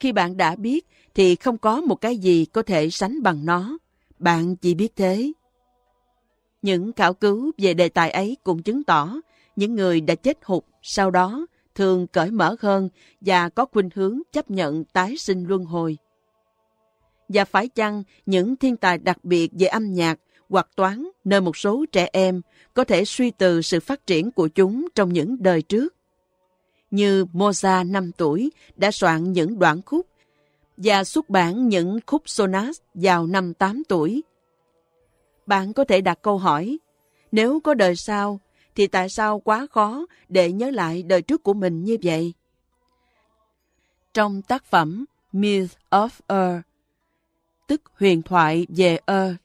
[0.00, 3.78] Khi bạn đã biết, thì không có một cái gì có thể sánh bằng nó.
[4.18, 5.32] Bạn chỉ biết thế.
[6.62, 9.14] Những khảo cứu về đề tài ấy cũng chứng tỏ
[9.56, 12.88] những người đã chết hụt sau đó thường cởi mở hơn
[13.20, 15.98] và có khuynh hướng chấp nhận tái sinh luân hồi.
[17.28, 20.18] Và phải chăng những thiên tài đặc biệt về âm nhạc
[20.48, 22.40] hoặc toán nơi một số trẻ em
[22.74, 25.94] có thể suy từ sự phát triển của chúng trong những đời trước?
[26.90, 30.06] Như Mozart 5 tuổi đã soạn những đoạn khúc
[30.76, 34.22] và xuất bản những khúc sonat vào năm 8 tuổi.
[35.46, 36.78] Bạn có thể đặt câu hỏi,
[37.32, 38.40] nếu có đời sau,
[38.74, 42.32] thì tại sao quá khó để nhớ lại đời trước của mình như vậy?
[44.14, 46.66] Trong tác phẩm Myth of Earth,
[47.66, 49.43] tức huyền thoại về Earth,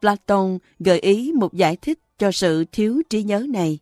[0.00, 3.78] Platon gợi ý một giải thích cho sự thiếu trí nhớ này.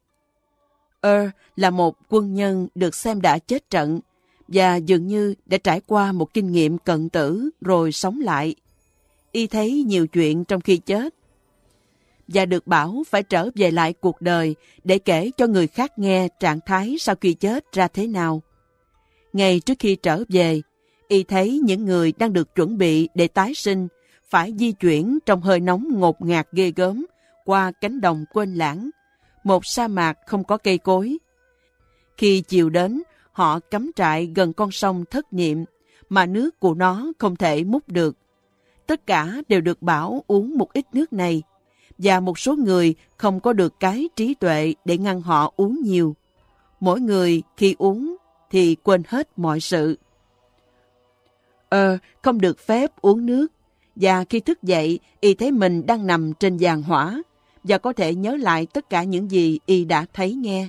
[1.00, 4.00] Er là một quân nhân được xem đã chết trận
[4.48, 8.54] và dường như đã trải qua một kinh nghiệm cận tử rồi sống lại.
[9.32, 11.14] Y thấy nhiều chuyện trong khi chết
[12.28, 16.28] và được bảo phải trở về lại cuộc đời để kể cho người khác nghe
[16.40, 18.42] trạng thái sau khi chết ra thế nào.
[19.32, 20.60] Ngay trước khi trở về,
[21.08, 23.88] y thấy những người đang được chuẩn bị để tái sinh
[24.28, 27.06] phải di chuyển trong hơi nóng ngột ngạt ghê gớm
[27.44, 28.90] qua cánh đồng quên lãng,
[29.44, 31.18] một sa mạc không có cây cối.
[32.16, 35.64] Khi chiều đến, họ cắm trại gần con sông thất niệm,
[36.08, 38.16] mà nước của nó không thể múc được.
[38.86, 41.42] Tất cả đều được bảo uống một ít nước này,
[41.98, 46.16] và một số người không có được cái trí tuệ để ngăn họ uống nhiều.
[46.80, 48.16] Mỗi người khi uống
[48.50, 49.98] thì quên hết mọi sự.
[51.68, 53.46] Ờ, không được phép uống nước,
[53.96, 57.22] và khi thức dậy, y thấy mình đang nằm trên giàn hỏa,
[57.64, 60.68] và có thể nhớ lại tất cả những gì y đã thấy nghe.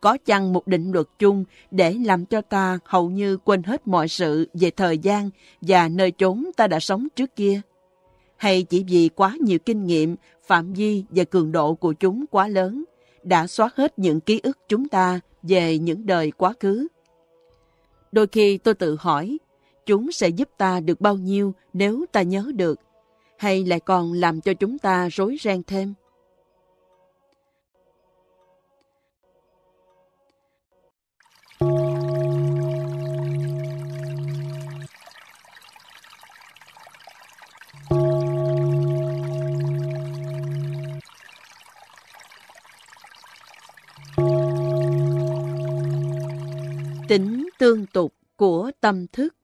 [0.00, 4.08] Có chăng một định luật chung để làm cho ta hầu như quên hết mọi
[4.08, 5.30] sự về thời gian
[5.60, 7.60] và nơi chốn ta đã sống trước kia?
[8.36, 10.16] Hay chỉ vì quá nhiều kinh nghiệm,
[10.46, 12.84] phạm vi và cường độ của chúng quá lớn,
[13.22, 16.86] đã xóa hết những ký ức chúng ta về những đời quá khứ?
[18.12, 19.38] Đôi khi tôi tự hỏi,
[19.86, 22.80] chúng sẽ giúp ta được bao nhiêu nếu ta nhớ được,
[23.38, 25.94] hay lại còn làm cho chúng ta rối ren thêm?
[47.08, 49.34] tính tương tục của tâm thức.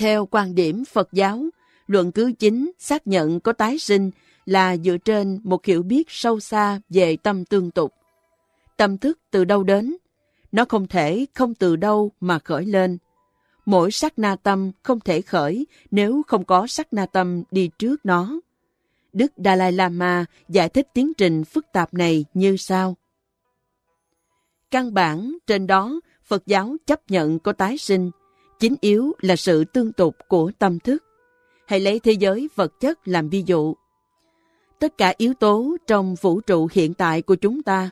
[0.00, 1.44] Theo quan điểm Phật giáo,
[1.86, 4.10] luận cứ chính xác nhận có tái sinh
[4.44, 7.94] là dựa trên một hiểu biết sâu xa về tâm tương tục.
[8.76, 9.96] Tâm thức từ đâu đến?
[10.52, 12.98] Nó không thể không từ đâu mà khởi lên.
[13.66, 18.06] Mỗi sắc na tâm không thể khởi nếu không có sắc na tâm đi trước
[18.06, 18.40] nó.
[19.12, 22.96] Đức Dalai Lama giải thích tiến trình phức tạp này như sau.
[24.70, 28.10] Căn bản trên đó Phật giáo chấp nhận có tái sinh,
[28.60, 31.04] chính yếu là sự tương tục của tâm thức.
[31.66, 33.74] Hãy lấy thế giới vật chất làm ví dụ.
[34.78, 37.90] Tất cả yếu tố trong vũ trụ hiện tại của chúng ta,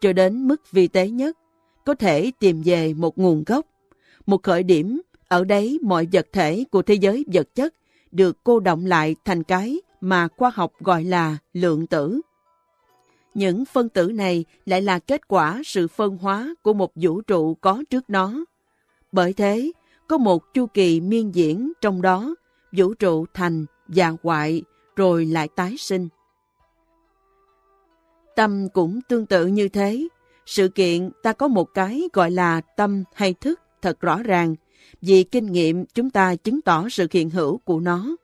[0.00, 1.38] cho đến mức vi tế nhất,
[1.84, 3.66] có thể tìm về một nguồn gốc,
[4.26, 7.74] một khởi điểm, ở đấy mọi vật thể của thế giới vật chất
[8.12, 12.20] được cô động lại thành cái mà khoa học gọi là lượng tử.
[13.34, 17.54] Những phân tử này lại là kết quả sự phân hóa của một vũ trụ
[17.54, 18.44] có trước nó.
[19.12, 19.72] Bởi thế,
[20.08, 22.34] có một chu kỳ miên diễn trong đó,
[22.72, 24.62] vũ trụ thành và hoại
[24.96, 26.08] rồi lại tái sinh.
[28.36, 30.08] Tâm cũng tương tự như thế.
[30.46, 34.54] Sự kiện ta có một cái gọi là tâm hay thức thật rõ ràng,
[35.02, 38.16] vì kinh nghiệm chúng ta chứng tỏ sự hiện hữu của nó.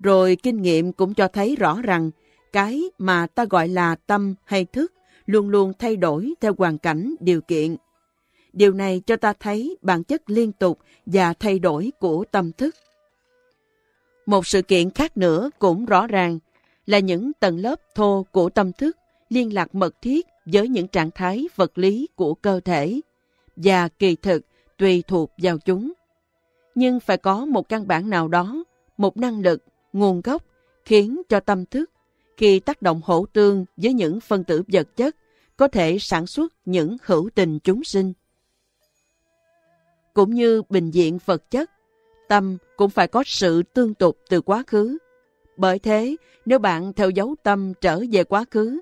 [0.00, 2.10] Rồi kinh nghiệm cũng cho thấy rõ rằng
[2.52, 4.92] cái mà ta gọi là tâm hay thức
[5.26, 7.76] luôn luôn thay đổi theo hoàn cảnh, điều kiện.
[8.56, 12.74] Điều này cho ta thấy bản chất liên tục và thay đổi của tâm thức.
[14.26, 16.38] Một sự kiện khác nữa cũng rõ ràng
[16.86, 18.96] là những tầng lớp thô của tâm thức
[19.28, 23.00] liên lạc mật thiết với những trạng thái vật lý của cơ thể
[23.56, 24.46] và kỳ thực
[24.78, 25.92] tùy thuộc vào chúng.
[26.74, 28.64] Nhưng phải có một căn bản nào đó,
[28.96, 30.44] một năng lực, nguồn gốc
[30.84, 31.90] khiến cho tâm thức
[32.36, 35.16] khi tác động hỗ tương với những phân tử vật chất
[35.56, 38.12] có thể sản xuất những hữu tình chúng sinh.
[40.16, 41.70] Cũng như bình diện vật chất,
[42.28, 44.98] tâm cũng phải có sự tương tục từ quá khứ.
[45.56, 48.80] Bởi thế, nếu bạn theo dấu tâm trở về quá khứ,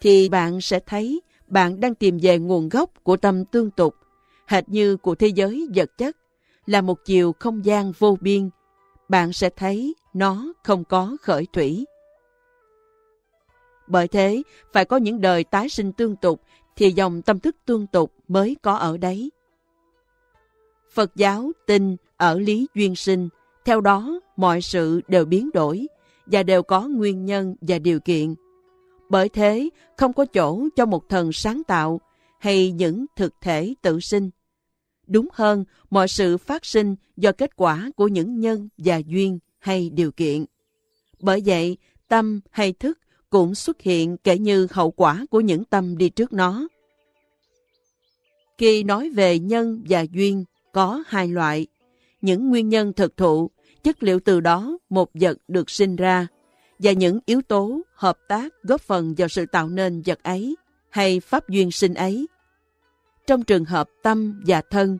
[0.00, 3.94] thì bạn sẽ thấy bạn đang tìm về nguồn gốc của tâm tương tục,
[4.46, 6.16] hệt như của thế giới vật chất,
[6.66, 8.50] là một chiều không gian vô biên.
[9.08, 11.84] Bạn sẽ thấy nó không có khởi thủy.
[13.86, 16.40] Bởi thế, phải có những đời tái sinh tương tục
[16.76, 19.30] thì dòng tâm thức tương tục mới có ở đấy.
[20.94, 23.28] Phật giáo tin ở lý duyên sinh,
[23.64, 25.86] theo đó mọi sự đều biến đổi
[26.26, 28.34] và đều có nguyên nhân và điều kiện.
[29.08, 32.00] Bởi thế, không có chỗ cho một thần sáng tạo
[32.38, 34.30] hay những thực thể tự sinh.
[35.06, 39.90] Đúng hơn, mọi sự phát sinh do kết quả của những nhân và duyên hay
[39.90, 40.44] điều kiện.
[41.20, 41.76] Bởi vậy,
[42.08, 42.98] tâm hay thức
[43.30, 46.68] cũng xuất hiện kể như hậu quả của những tâm đi trước nó.
[48.58, 51.66] Khi nói về nhân và duyên, có hai loại.
[52.20, 53.50] Những nguyên nhân thực thụ,
[53.82, 56.26] chất liệu từ đó một vật được sinh ra,
[56.78, 60.56] và những yếu tố hợp tác góp phần vào sự tạo nên vật ấy
[60.90, 62.26] hay pháp duyên sinh ấy.
[63.26, 64.98] Trong trường hợp tâm và thân,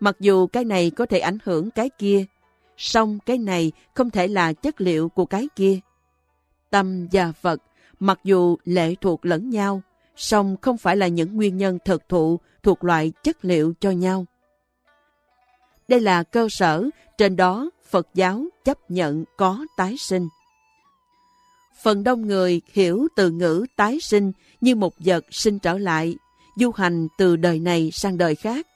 [0.00, 2.24] mặc dù cái này có thể ảnh hưởng cái kia,
[2.76, 5.78] song cái này không thể là chất liệu của cái kia.
[6.70, 7.62] Tâm và vật
[8.00, 9.82] mặc dù lệ thuộc lẫn nhau,
[10.16, 14.26] song không phải là những nguyên nhân thực thụ thuộc loại chất liệu cho nhau.
[15.90, 16.84] Đây là cơ sở,
[17.18, 20.28] trên đó Phật giáo chấp nhận có tái sinh.
[21.82, 26.16] Phần đông người hiểu từ ngữ tái sinh như một vật sinh trở lại,
[26.56, 28.66] du hành từ đời này sang đời khác.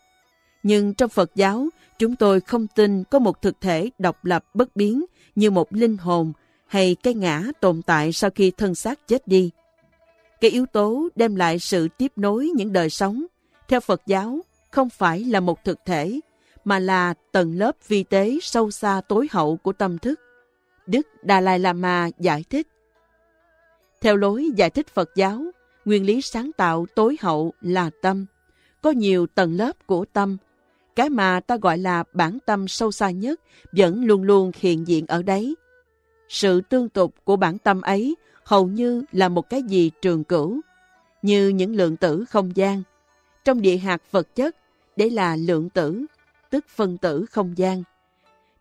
[0.62, 1.68] Nhưng trong Phật giáo,
[1.99, 5.97] chúng tôi không tin có một thực thể độc lập bất biến như một linh
[5.97, 6.33] hồn
[6.67, 9.51] hay cái ngã tồn tại sau khi thân xác chết đi.
[10.41, 13.25] Cái yếu tố đem lại sự tiếp nối những đời sống,
[13.68, 16.20] theo Phật giáo, không phải là một thực thể,
[16.65, 20.20] mà là tầng lớp vi tế sâu xa tối hậu của tâm thức.
[20.86, 22.68] Đức Dalai Lama giải thích.
[24.01, 25.44] Theo lối giải thích Phật giáo,
[25.84, 28.26] nguyên lý sáng tạo tối hậu là tâm.
[28.83, 30.36] Có nhiều tầng lớp của tâm.
[30.97, 33.41] Cái mà ta gọi là bản tâm sâu xa nhất
[33.73, 35.55] vẫn luôn luôn hiện diện ở đấy.
[36.28, 40.60] Sự tương tục của bản tâm ấy hầu như là một cái gì trường cửu,
[41.23, 42.83] như những lượng tử không gian.
[43.44, 44.57] Trong địa hạt vật chất,
[44.97, 46.05] để là lượng tử,
[46.55, 47.83] tức phân tử không gian.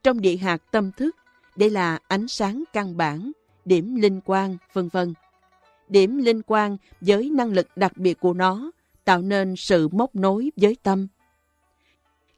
[0.03, 1.15] Trong địa hạt tâm thức,
[1.55, 3.31] đây là ánh sáng căn bản,
[3.65, 5.13] điểm linh quang, vân vân.
[5.89, 8.71] Điểm linh quang với năng lực đặc biệt của nó
[9.05, 11.07] tạo nên sự móc nối với tâm.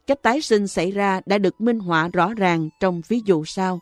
[0.06, 3.80] Cách tái sinh xảy ra đã được minh họa rõ ràng trong ví dụ sau.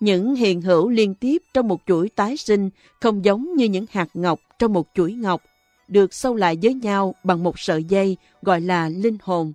[0.00, 2.70] Những hiện hữu liên tiếp trong một chuỗi tái sinh
[3.00, 5.42] không giống như những hạt ngọc trong một chuỗi ngọc,
[5.88, 9.52] được sâu lại với nhau bằng một sợi dây gọi là linh hồn,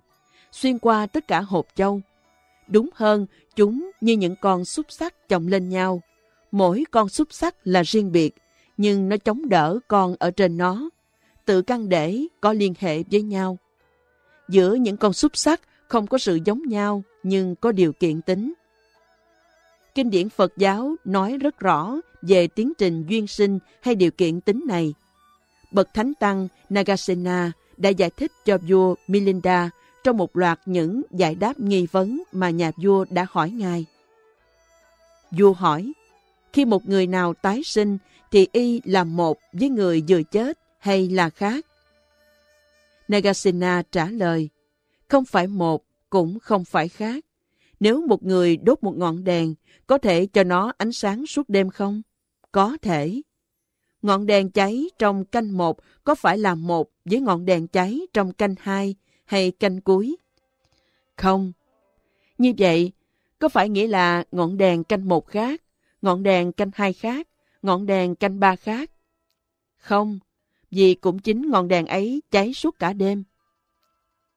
[0.54, 2.00] xuyên qua tất cả hộp châu.
[2.68, 3.26] Đúng hơn,
[3.56, 6.02] chúng như những con xúc sắc chồng lên nhau.
[6.52, 8.34] Mỗi con xúc sắc là riêng biệt,
[8.76, 10.90] nhưng nó chống đỡ con ở trên nó.
[11.44, 13.58] Tự căn để có liên hệ với nhau.
[14.48, 18.54] Giữa những con xúc sắc không có sự giống nhau, nhưng có điều kiện tính.
[19.94, 24.40] Kinh điển Phật giáo nói rất rõ về tiến trình duyên sinh hay điều kiện
[24.40, 24.94] tính này.
[25.72, 29.70] Bậc Thánh Tăng Nagasena đã giải thích cho vua Milinda
[30.04, 33.84] trong một loạt những giải đáp nghi vấn mà nhà vua đã hỏi ngài.
[35.30, 35.92] Vua hỏi,
[36.52, 37.98] khi một người nào tái sinh
[38.30, 41.66] thì y là một với người vừa chết hay là khác?
[43.08, 44.48] Nagasena trả lời,
[45.08, 47.24] không phải một cũng không phải khác.
[47.80, 49.54] Nếu một người đốt một ngọn đèn,
[49.86, 52.02] có thể cho nó ánh sáng suốt đêm không?
[52.52, 53.22] Có thể.
[54.02, 58.32] Ngọn đèn cháy trong canh một có phải là một với ngọn đèn cháy trong
[58.32, 60.16] canh hai hay canh cuối?
[61.16, 61.52] Không.
[62.38, 62.92] Như vậy,
[63.38, 65.62] có phải nghĩa là ngọn đèn canh một khác,
[66.02, 67.28] ngọn đèn canh hai khác,
[67.62, 68.90] ngọn đèn canh ba khác?
[69.76, 70.18] Không,
[70.70, 73.24] vì cũng chính ngọn đèn ấy cháy suốt cả đêm.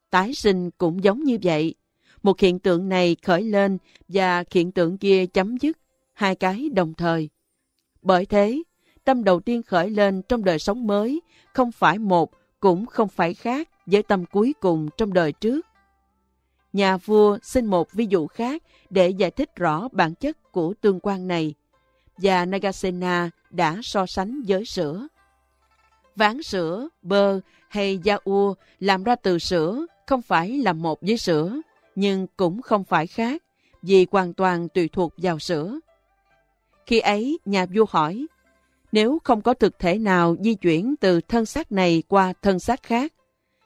[0.09, 1.75] Tái sinh cũng giống như vậy.
[2.23, 5.77] Một hiện tượng này khởi lên và hiện tượng kia chấm dứt,
[6.13, 7.29] hai cái đồng thời.
[8.01, 8.63] Bởi thế,
[9.03, 11.21] tâm đầu tiên khởi lên trong đời sống mới
[11.53, 15.65] không phải một cũng không phải khác với tâm cuối cùng trong đời trước.
[16.73, 20.99] Nhà vua xin một ví dụ khác để giải thích rõ bản chất của tương
[20.99, 21.53] quan này,
[22.17, 25.07] và Nagasena đã so sánh với sữa.
[26.15, 31.17] Ván sữa, bơ hay da ua làm ra từ sữa không phải là một với
[31.17, 31.61] sữa,
[31.95, 33.43] nhưng cũng không phải khác,
[33.81, 35.79] vì hoàn toàn tùy thuộc vào sữa.
[36.85, 38.25] Khi ấy, nhà vua hỏi,
[38.91, 42.83] nếu không có thực thể nào di chuyển từ thân xác này qua thân xác
[42.83, 43.13] khác,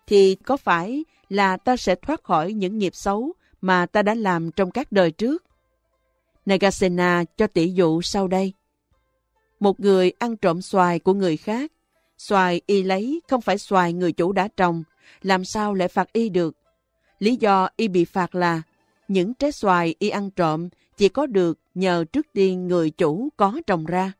[0.07, 4.51] thì có phải là ta sẽ thoát khỏi những nghiệp xấu mà ta đã làm
[4.51, 5.43] trong các đời trước?
[6.45, 8.53] Nagasena cho tỷ dụ sau đây.
[9.59, 11.71] Một người ăn trộm xoài của người khác.
[12.17, 14.83] Xoài y lấy không phải xoài người chủ đã trồng,
[15.21, 16.55] làm sao lại phạt y được?
[17.19, 18.61] Lý do y bị phạt là
[19.07, 23.61] những trái xoài y ăn trộm chỉ có được nhờ trước tiên người chủ có
[23.67, 24.11] trồng ra.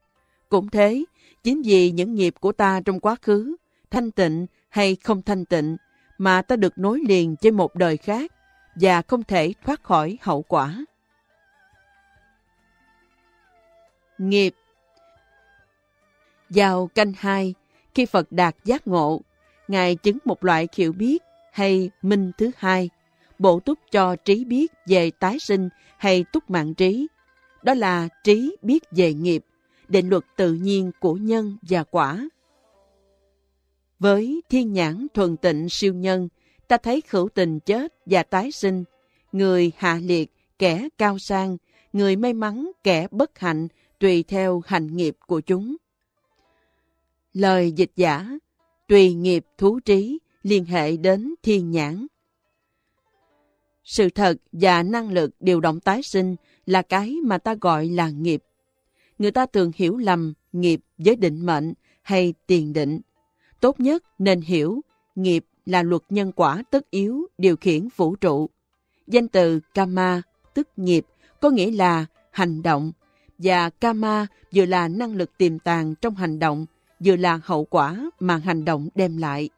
[0.50, 1.04] Cũng thế,
[1.44, 3.56] chính vì những nghiệp của ta trong quá khứ,
[3.92, 5.78] thanh tịnh hay không thanh tịnh,
[6.18, 8.32] mà ta được nối liền với một đời khác
[8.76, 10.86] và không thể thoát khỏi hậu quả.
[14.18, 14.56] Nghiệp
[16.50, 17.54] Vào canh hai,
[17.96, 19.22] khi Phật đạt giác ngộ,
[19.72, 22.90] Ngài chứng một loại hiểu biết hay minh thứ hai,
[23.40, 27.08] bổ túc cho trí biết về tái sinh hay túc mạng trí.
[27.64, 29.46] Đó là trí biết về nghiệp,
[29.88, 32.28] định luật tự nhiên của nhân và quả.
[34.02, 36.28] Với thiên nhãn thuần tịnh siêu nhân,
[36.68, 38.84] ta thấy khẩu tình chết và tái sinh,
[39.32, 41.58] người hạ liệt, kẻ cao sang,
[41.94, 43.68] người may mắn, kẻ bất hạnh,
[44.00, 45.76] tùy theo hành nghiệp của chúng.
[47.34, 48.38] Lời dịch giả,
[48.88, 52.08] tùy nghiệp thú trí, liên hệ đến thiên nhãn.
[53.84, 58.10] Sự thật và năng lực điều động tái sinh là cái mà ta gọi là
[58.10, 58.44] nghiệp.
[59.20, 63.02] Người ta thường hiểu lầm nghiệp với định mệnh hay tiền định.
[63.62, 64.82] Tốt nhất nên hiểu
[65.16, 68.50] nghiệp là luật nhân quả tất yếu điều khiển vũ trụ.
[69.08, 70.22] Danh từ Kama,
[70.54, 71.06] tức nghiệp,
[71.40, 72.92] có nghĩa là hành động,
[73.38, 76.66] và Kama vừa là năng lực tiềm tàng trong hành động,
[77.00, 79.50] vừa là hậu quả mà hành động đem lại.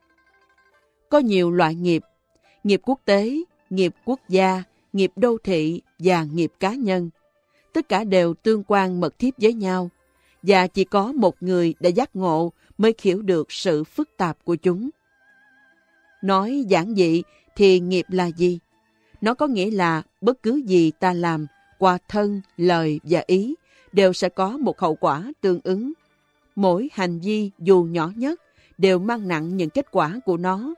[1.09, 2.03] Có nhiều loại nghiệp.
[2.63, 3.37] nghiệp quốc tế,
[3.69, 7.09] nghiệp quốc gia, nghiệp đô thị và nghiệp cá nhân.
[7.73, 9.89] Tất cả đều tương quan mật thiết với nhau,
[10.43, 14.55] và chỉ có một người đã giác ngộ mới hiểu được sự phức tạp của
[14.55, 14.89] chúng.
[16.21, 17.23] Nói giản dị
[17.55, 18.59] thì nghiệp là gì?
[19.21, 21.47] Nó có nghĩa là bất cứ gì ta làm
[21.79, 23.55] qua thân, lời và ý
[23.91, 25.93] đều sẽ có một hậu quả tương ứng.
[26.55, 28.41] Mỗi hành vi dù nhỏ nhất
[28.77, 30.73] đều mang nặng những kết quả của nó.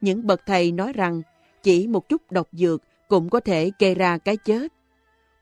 [0.00, 1.22] Những bậc thầy nói rằng
[1.62, 4.72] chỉ một chút độc dược cũng có thể gây ra cái chết.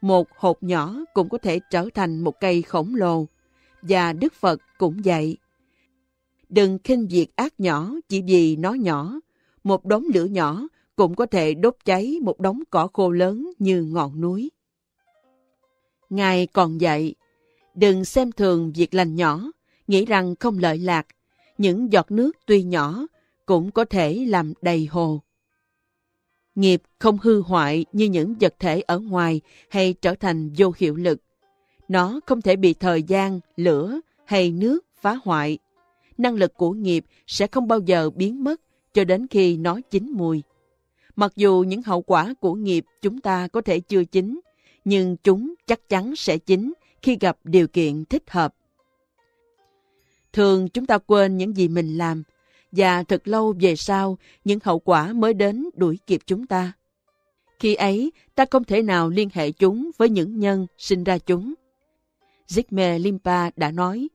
[0.01, 3.27] Một hộp nhỏ cũng có thể trở thành một cây khổng lồ.
[3.83, 5.37] Và Đức Phật cũng vậy.
[6.51, 9.21] Đừng khinh việc ác nhỏ chỉ vì nó nhỏ.
[9.65, 13.83] Một đống lửa nhỏ cũng có thể đốt cháy một đống cỏ khô lớn như
[13.83, 14.51] ngọn núi.
[16.11, 17.15] Ngài còn dạy,
[17.75, 19.53] đừng xem thường việc lành nhỏ,
[19.87, 21.07] nghĩ rằng không lợi lạc.
[21.59, 23.07] Những giọt nước tuy nhỏ
[23.47, 25.21] cũng có thể làm đầy hồ.
[26.55, 30.97] Nghiệp không hư hoại như những vật thể ở ngoài hay trở thành vô hiệu
[30.97, 31.21] lực.
[31.89, 35.59] Nó không thể bị thời gian, lửa hay nước phá hoại.
[36.21, 38.61] Năng lực của nghiệp sẽ không bao giờ biến mất
[38.95, 40.43] cho đến khi nó chín mùi.
[41.17, 44.41] Mặc dù những hậu quả của nghiệp chúng ta có thể chưa chín,
[44.85, 48.55] nhưng chúng chắc chắn sẽ chín khi gặp điều kiện thích hợp.
[50.33, 52.23] Thường chúng ta quên những gì mình làm,
[52.73, 56.73] và thật lâu về sau, những hậu quả mới đến đuổi kịp chúng ta.
[57.59, 61.55] Khi ấy, ta không thể nào liên hệ chúng với những nhân sinh ra chúng.
[62.49, 64.09] Zygmunt Limpa đã nói,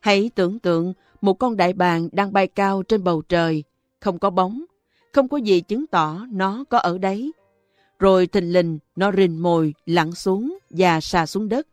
[0.00, 3.64] hãy tưởng tượng một con đại bàng đang bay cao trên bầu trời,
[4.00, 4.64] không có bóng,
[5.12, 7.32] không có gì chứng tỏ nó có ở đấy.
[7.98, 11.66] Rồi thình lình nó rình mồi lặn xuống và xà xuống đất.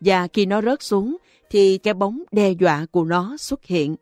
[0.00, 1.16] Và khi nó rớt xuống
[1.50, 3.96] thì cái bóng đe dọa của nó xuất hiện.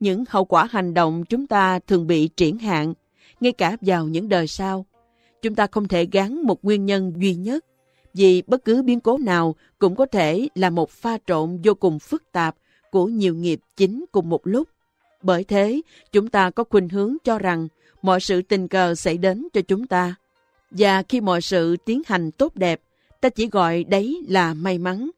[0.00, 2.94] Những hậu quả hành động chúng ta thường bị triển hạn,
[3.40, 4.86] ngay cả vào những đời sau.
[5.42, 7.64] Chúng ta không thể gắn một nguyên nhân duy nhất,
[8.14, 11.98] vì bất cứ biến cố nào cũng có thể là một pha trộn vô cùng
[11.98, 12.56] phức tạp
[12.96, 14.68] của nhiều nghiệp chính cùng một lúc.
[15.22, 15.80] Bởi thế,
[16.12, 17.68] chúng ta có khuynh hướng cho rằng
[18.02, 20.14] mọi sự tình cờ xảy đến cho chúng ta.
[20.70, 22.80] Và khi mọi sự tiến hành tốt đẹp,
[23.20, 25.10] ta chỉ gọi đấy là may mắn.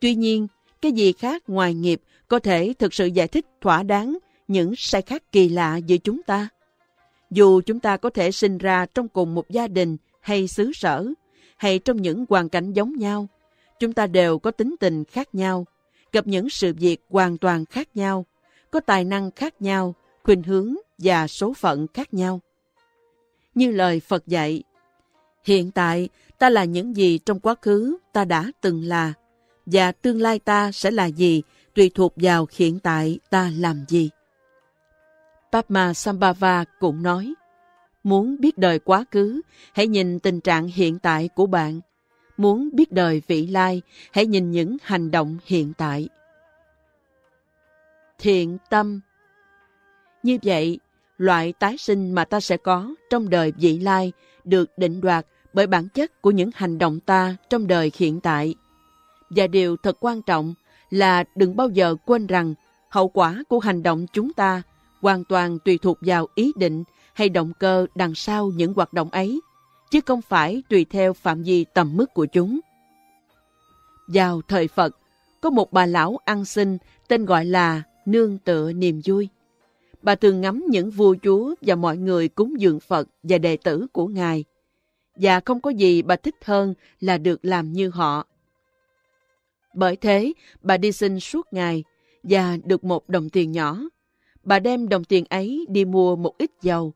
[0.00, 0.46] Tuy nhiên,
[0.82, 5.02] cái gì khác ngoài nghiệp có thể thực sự giải thích thỏa đáng những sai
[5.02, 6.48] khác kỳ lạ giữa chúng ta?
[7.30, 11.06] Dù chúng ta có thể sinh ra trong cùng một gia đình hay xứ sở,
[11.56, 13.28] hay trong những hoàn cảnh giống nhau,
[13.80, 15.66] chúng ta đều có tính tình khác nhau,
[16.12, 18.26] gặp những sự việc hoàn toàn khác nhau,
[18.70, 22.40] có tài năng khác nhau, khuynh hướng và số phận khác nhau.
[23.54, 24.62] Như lời Phật dạy,
[25.44, 29.12] hiện tại ta là những gì trong quá khứ ta đã từng là,
[29.66, 31.42] và tương lai ta sẽ là gì
[31.74, 34.10] tùy thuộc vào hiện tại ta làm gì.
[35.52, 37.34] Padma Sambhava cũng nói,
[38.02, 39.40] muốn biết đời quá khứ,
[39.72, 41.80] hãy nhìn tình trạng hiện tại của bạn.
[42.38, 46.08] Muốn biết đời vị lai, hãy nhìn những hành động hiện tại.
[48.18, 49.00] Thiện tâm
[50.22, 50.78] Như vậy,
[51.18, 54.12] loại tái sinh mà ta sẽ có trong đời vị lai
[54.44, 58.54] được định đoạt bởi bản chất của những hành động ta trong đời hiện tại.
[59.30, 60.54] Và điều thật quan trọng
[60.90, 62.54] là đừng bao giờ quên rằng
[62.88, 64.62] hậu quả của hành động chúng ta
[65.00, 66.84] hoàn toàn tùy thuộc vào ý định
[67.14, 69.40] hay động cơ đằng sau những hoạt động ấy,
[69.90, 72.60] chứ không phải tùy theo phạm vi tầm mức của chúng.
[74.06, 74.96] Vào thời Phật,
[75.40, 79.28] có một bà lão ăn xin tên gọi là Nương tựa niềm vui.
[80.02, 83.86] Bà thường ngắm những vua chúa và mọi người cúng dường Phật và đệ tử
[83.92, 84.44] của Ngài.
[85.16, 88.26] Và không có gì bà thích hơn là được làm như họ.
[89.74, 91.84] Bởi thế, bà đi xin suốt ngày
[92.22, 93.80] và được một đồng tiền nhỏ.
[94.44, 96.92] Bà đem đồng tiền ấy đi mua một ít dầu.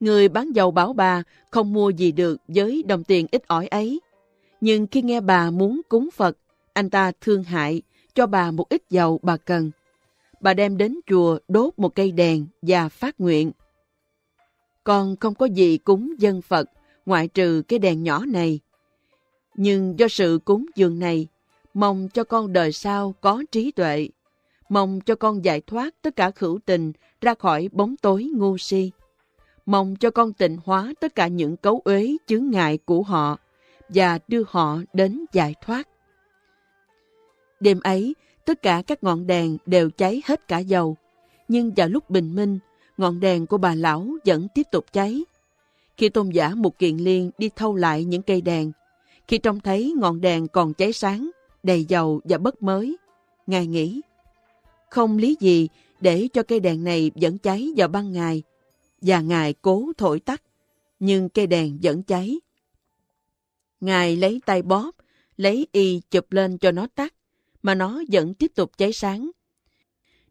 [0.00, 4.00] Người bán dầu bảo bà không mua gì được với đồng tiền ít ỏi ấy.
[4.60, 6.38] Nhưng khi nghe bà muốn cúng Phật,
[6.72, 7.82] anh ta thương hại,
[8.14, 9.70] cho bà một ít dầu bà cần.
[10.40, 13.52] Bà đem đến chùa đốt một cây đèn và phát nguyện.
[14.84, 16.70] Con không có gì cúng dân Phật,
[17.06, 18.60] ngoại trừ cái đèn nhỏ này.
[19.54, 21.26] Nhưng do sự cúng dường này,
[21.74, 24.08] mong cho con đời sau có trí tuệ,
[24.68, 28.90] mong cho con giải thoát tất cả khửu tình ra khỏi bóng tối ngu si,
[29.70, 33.38] mong cho con tịnh hóa tất cả những cấu uế chướng ngại của họ
[33.88, 35.88] và đưa họ đến giải thoát.
[37.60, 40.96] Đêm ấy, tất cả các ngọn đèn đều cháy hết cả dầu,
[41.48, 42.58] nhưng vào lúc bình minh,
[42.96, 45.24] ngọn đèn của bà lão vẫn tiếp tục cháy.
[45.96, 48.72] Khi tôn giả một kiện liên đi thâu lại những cây đèn,
[49.28, 51.30] khi trông thấy ngọn đèn còn cháy sáng,
[51.62, 52.96] đầy dầu và bất mới,
[53.46, 54.00] Ngài nghĩ,
[54.90, 55.68] không lý gì
[56.00, 58.42] để cho cây đèn này vẫn cháy vào ban ngày,
[59.00, 60.42] và Ngài cố thổi tắt,
[60.98, 62.40] nhưng cây đèn vẫn cháy.
[63.80, 64.90] Ngài lấy tay bóp,
[65.36, 67.14] lấy y chụp lên cho nó tắt,
[67.62, 69.30] mà nó vẫn tiếp tục cháy sáng.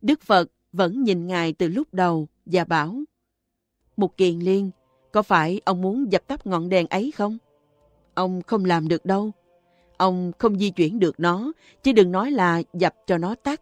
[0.02, 2.96] Đức Phật vẫn nhìn Ngài từ lúc đầu và bảo,
[3.98, 4.72] Một kiền liên,
[5.12, 7.38] có phải ông muốn dập tắt ngọn đèn ấy không?
[8.14, 9.32] Ông không làm được đâu.
[9.98, 11.52] Ông không di chuyển được nó,
[11.84, 13.62] chứ đừng nói là dập cho nó tắt.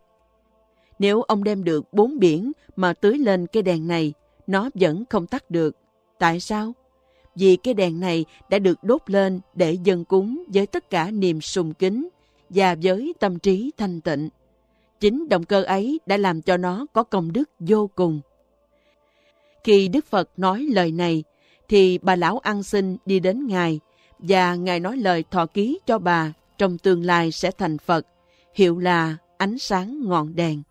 [1.00, 4.14] Nếu ông đem được bốn biển mà tưới lên cây đèn này,
[4.48, 5.78] nó vẫn không tắt được.
[6.20, 6.74] Tại sao?
[7.36, 11.42] Vì cái đèn này đã được đốt lên để dân cúng với tất cả niềm
[11.42, 12.10] sùng kính
[12.50, 14.30] và với tâm trí thanh tịnh.
[15.00, 18.22] Chính động cơ ấy đã làm cho nó có công đức vô cùng.
[19.64, 21.24] Khi Đức Phật nói lời này,
[21.68, 23.80] thì bà lão ăn xin đi đến Ngài
[24.20, 28.08] và Ngài nói lời thọ ký cho bà trong tương lai sẽ thành Phật,
[28.54, 30.64] hiệu là ánh sáng ngọn đèn.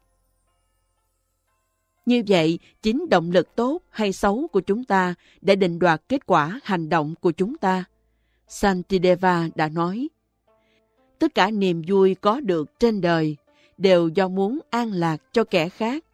[2.06, 6.26] Như vậy, chính động lực tốt hay xấu của chúng ta để định đoạt kết
[6.26, 7.84] quả hành động của chúng ta.
[8.48, 10.08] Santideva đã nói,
[11.18, 13.36] Tất cả niềm vui có được trên đời
[13.78, 16.04] đều do muốn an lạc cho kẻ khác.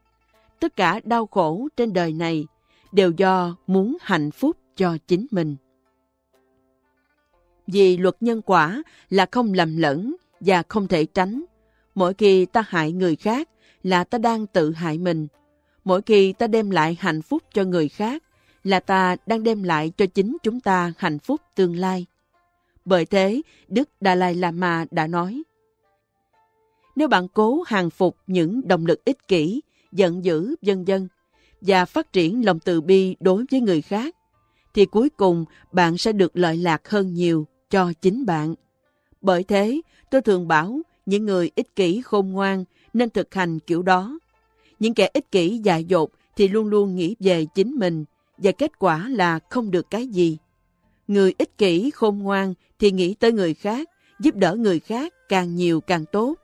[0.60, 2.46] Tất cả đau khổ trên đời này
[2.92, 5.56] đều do muốn hạnh phúc cho chính mình.
[7.66, 11.44] Vì luật nhân quả là không lầm lẫn và không thể tránh.
[11.94, 13.48] Mỗi khi ta hại người khác
[13.82, 15.26] là ta đang tự hại mình.
[15.84, 18.22] Mỗi khi ta đem lại hạnh phúc cho người khác
[18.64, 22.06] là ta đang đem lại cho chính chúng ta hạnh phúc tương lai.
[22.84, 25.42] Bởi thế, Đức Dalai Lama đã nói,
[26.96, 29.60] Nếu bạn cố hàng phục những động lực ích kỷ,
[29.92, 31.08] giận dữ, vân vân,
[31.60, 34.16] và phát triển lòng từ bi đối với người khác,
[34.74, 38.54] thì cuối cùng bạn sẽ được lợi lạc hơn nhiều cho chính bạn.
[39.20, 39.80] Bởi thế,
[40.10, 44.18] tôi thường bảo những người ích kỷ khôn ngoan nên thực hành kiểu đó.
[44.82, 48.04] Những kẻ ích kỷ dại dột thì luôn luôn nghĩ về chính mình
[48.38, 50.38] và kết quả là không được cái gì.
[51.08, 55.54] Người ích kỷ khôn ngoan thì nghĩ tới người khác, giúp đỡ người khác càng
[55.54, 56.34] nhiều càng tốt.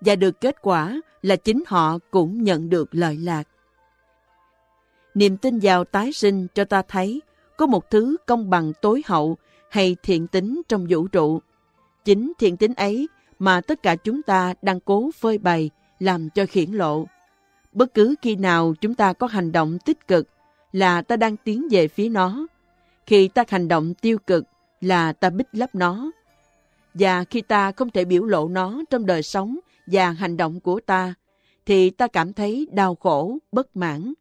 [0.00, 3.48] Và được kết quả là chính họ cũng nhận được lợi lạc.
[5.14, 7.20] Niềm tin vào tái sinh cho ta thấy
[7.56, 9.36] có một thứ công bằng tối hậu
[9.70, 11.40] hay thiện tính trong vũ trụ.
[12.04, 16.46] Chính thiện tính ấy mà tất cả chúng ta đang cố phơi bày làm cho
[16.46, 17.06] khiển lộ.
[17.76, 20.28] Bất cứ khi nào chúng ta có hành động tích cực
[20.72, 22.46] là ta đang tiến về phía nó.
[23.06, 24.44] Khi ta hành động tiêu cực
[24.80, 26.10] là ta bích lấp nó.
[26.94, 30.80] Và khi ta không thể biểu lộ nó trong đời sống và hành động của
[30.80, 31.14] ta,
[31.66, 34.12] thì ta cảm thấy đau khổ, bất mãn.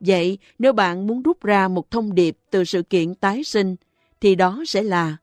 [0.00, 3.76] Vậy, nếu bạn muốn rút ra một thông điệp từ sự kiện tái sinh,
[4.20, 5.16] thì đó sẽ là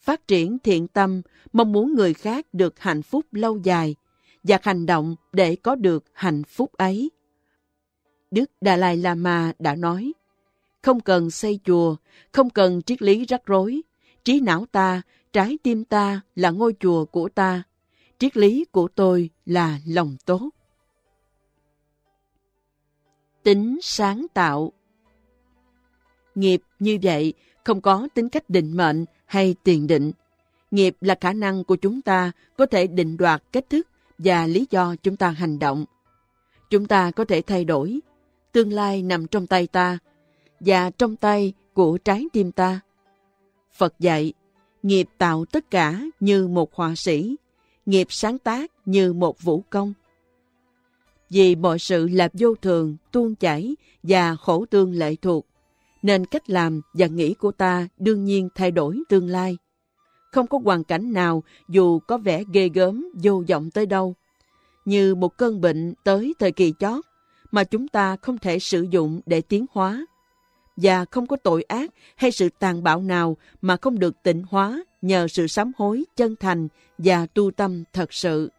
[0.00, 3.96] phát triển thiện tâm, mong muốn người khác được hạnh phúc lâu dài
[4.44, 7.10] và hành động để có được hạnh phúc ấy.
[8.30, 10.12] Đức Dalai Lama đã nói,
[10.82, 11.96] không cần xây chùa,
[12.32, 13.82] không cần triết lý rắc rối,
[14.24, 17.62] trí não ta, trái tim ta là ngôi chùa của ta,
[18.18, 20.50] triết lý của tôi là lòng tốt.
[23.42, 24.72] Tính sáng tạo
[26.34, 30.12] Nghiệp như vậy không có tính cách định mệnh hay tiền định.
[30.70, 34.66] Nghiệp là khả năng của chúng ta có thể định đoạt cách thức và lý
[34.70, 35.84] do chúng ta hành động.
[36.70, 38.00] Chúng ta có thể thay đổi.
[38.52, 39.98] Tương lai nằm trong tay ta
[40.60, 42.80] và trong tay của trái tim ta.
[43.72, 44.32] Phật dạy,
[44.82, 47.36] nghiệp tạo tất cả như một họa sĩ,
[47.86, 49.92] nghiệp sáng tác như một vũ công.
[51.30, 55.46] Vì mọi sự là vô thường, tuôn chảy và khổ tương lệ thuộc,
[56.02, 59.56] nên cách làm và nghĩ của ta đương nhiên thay đổi tương lai.
[60.34, 64.14] Không có hoàn cảnh nào dù có vẻ ghê gớm, vô vọng tới đâu,
[64.84, 67.04] như một cơn bệnh tới thời kỳ chót
[67.50, 70.06] mà chúng ta không thể sử dụng để tiến hóa.
[70.76, 74.84] Và không có tội ác hay sự tàn bạo nào mà không được tịnh hóa
[75.02, 78.50] nhờ sự sám hối chân thành và tu tâm thật sự.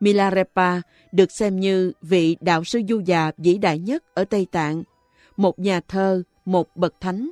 [0.00, 0.80] Milarepa
[1.12, 4.82] được xem như vị đạo sư du già vĩ đại nhất ở Tây Tạng–
[5.36, 7.30] một nhà thơ, một bậc thánh.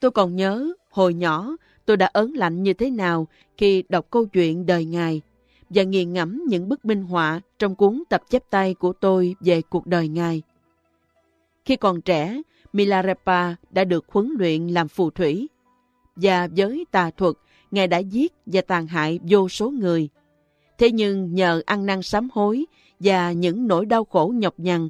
[0.00, 1.56] Tôi còn nhớ, hồi nhỏ,
[1.86, 5.22] tôi đã ớn lạnh như thế nào khi đọc câu chuyện đời Ngài
[5.70, 9.62] và nghiền ngẫm những bức minh họa trong cuốn tập chép tay của tôi về
[9.62, 10.42] cuộc đời Ngài.
[11.64, 15.48] Khi còn trẻ, Milarepa đã được huấn luyện làm phù thủy.
[16.16, 17.34] Và với tà thuật,
[17.70, 20.08] Ngài đã giết và tàn hại vô số người.
[20.78, 22.64] Thế nhưng nhờ ăn năn sám hối
[23.00, 24.88] và những nỗi đau khổ nhọc nhằn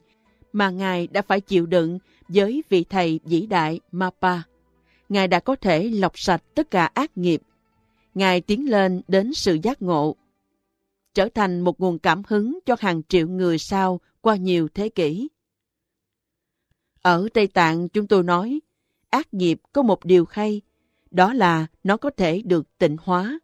[0.53, 1.99] mà Ngài đã phải chịu đựng
[2.29, 4.39] với vị thầy vĩ đại Mapa.
[5.09, 7.43] Ngài đã có thể lọc sạch tất cả ác nghiệp.
[8.15, 10.17] Ngài tiến lên đến sự giác ngộ,
[11.15, 15.29] trở thành một nguồn cảm hứng cho hàng triệu người sau qua nhiều thế kỷ.
[17.03, 18.61] Ở Tây Tạng chúng tôi nói,
[19.11, 20.61] ác nghiệp có một điều hay,
[21.11, 23.39] đó là nó có thể được tịnh hóa.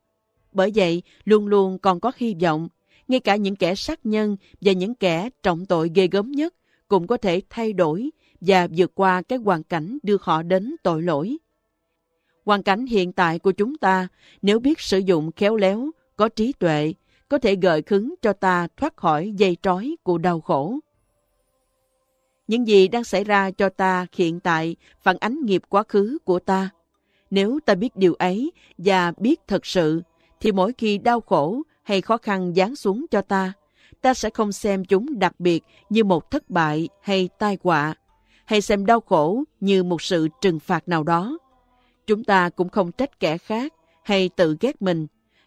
[0.52, 2.68] Bởi vậy, luôn luôn còn có hy vọng,
[3.08, 6.54] ngay cả những kẻ sát nhân và những kẻ trọng tội ghê gớm nhất
[6.88, 11.02] cũng có thể thay đổi và vượt qua cái hoàn cảnh đưa họ đến tội
[11.02, 11.38] lỗi.
[12.44, 14.08] Hoàn cảnh hiện tại của chúng ta,
[14.42, 16.94] nếu biết sử dụng khéo léo, có trí tuệ,
[17.28, 20.78] có thể gợi khứng cho ta thoát khỏi dây trói của đau khổ.
[22.48, 26.38] Những gì đang xảy ra cho ta hiện tại phản ánh nghiệp quá khứ của
[26.38, 26.70] ta.
[27.30, 30.02] Nếu ta biết điều ấy và biết thật sự,
[30.40, 33.52] thì mỗi khi đau khổ hay khó khăn giáng xuống cho ta,
[34.00, 37.94] ta sẽ không xem chúng đặc biệt như một thất bại hay tai họa,
[38.44, 41.38] hay xem đau khổ như một sự trừng phạt nào đó.
[42.10, 45.06] Chúng ta cũng không trách kẻ khác hay tự ghét mình.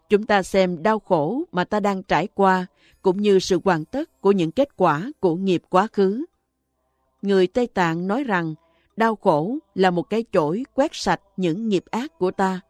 [0.09, 2.66] Chúng ta xem đau khổ mà ta đang trải qua
[3.01, 6.25] cũng như sự hoàn tất của những kết quả của nghiệp quá khứ.
[7.22, 8.56] Người Tây Tạng nói rằng
[8.95, 12.61] đau khổ là một cái chổi quét sạch những nghiệp ác của ta.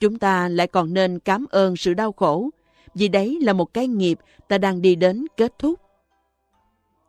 [0.00, 2.50] Chúng ta lại còn nên cảm ơn sự đau khổ
[2.94, 4.18] vì đấy là một cái nghiệp
[4.48, 5.80] ta đang đi đến kết thúc.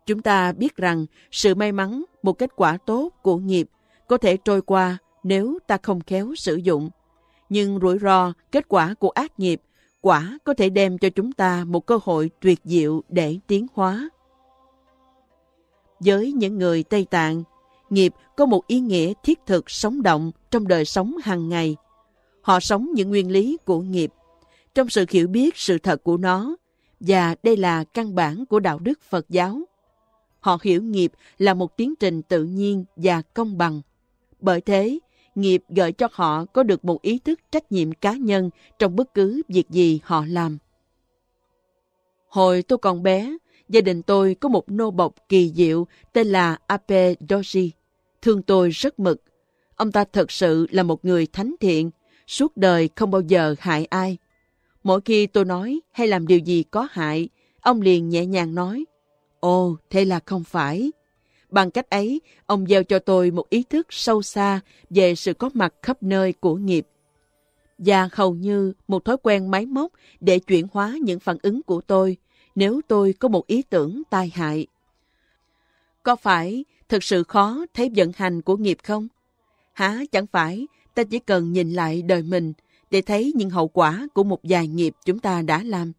[0.06, 3.69] Chúng ta biết rằng sự may mắn, một kết quả tốt của nghiệp
[4.07, 6.90] có thể trôi qua nếu ta không khéo sử dụng.
[7.50, 9.61] Nhưng rủi ro, kết quả của ác nghiệp,
[10.02, 14.10] quả có thể đem cho chúng ta một cơ hội tuyệt diệu để tiến hóa.
[16.00, 17.43] Với những người Tây Tạng,
[17.90, 21.76] nghiệp có một ý nghĩa thiết thực sống động trong đời sống hàng ngày.
[22.42, 24.11] Họ sống những nguyên lý của nghiệp,
[24.76, 26.56] trong sự hiểu biết sự thật của nó,
[27.00, 29.61] và đây là căn bản của đạo đức Phật giáo.
[30.40, 33.82] Họ hiểu nghiệp là một tiến trình tự nhiên và công bằng.
[34.40, 35.00] Bởi thế,
[35.35, 39.13] nghiệp gợi cho họ có được một ý thức trách nhiệm cá nhân trong bất
[39.13, 40.57] cứ việc gì họ làm.
[42.27, 43.37] Hồi tôi còn bé,
[43.69, 47.69] gia đình tôi có một nô bộc kỳ diệu tên là Ape Doji.
[48.21, 49.21] Thương tôi rất mực.
[49.75, 51.91] Ông ta thật sự là một người thánh thiện,
[52.27, 54.17] suốt đời không bao giờ hại ai.
[54.83, 57.29] Mỗi khi tôi nói hay làm điều gì có hại,
[57.61, 58.85] ông liền nhẹ nhàng nói,
[59.39, 60.91] Ồ, thế là không phải.
[61.53, 64.59] Bằng cách ấy, ông gieo cho tôi một ý thức sâu xa
[64.90, 66.88] về sự có mặt khắp nơi của nghiệp.
[67.77, 71.82] Và hầu như một thói quen máy móc để chuyển hóa những phản ứng của
[71.82, 72.17] tôi
[72.56, 74.67] nếu tôi có một ý tưởng tai hại.
[76.03, 79.07] Có phải thực sự khó thấy vận hành của nghiệp không?
[79.73, 82.53] Hả chẳng phải ta chỉ cần nhìn lại đời mình
[82.91, 85.91] để thấy những hậu quả của một vài nghiệp chúng ta đã làm.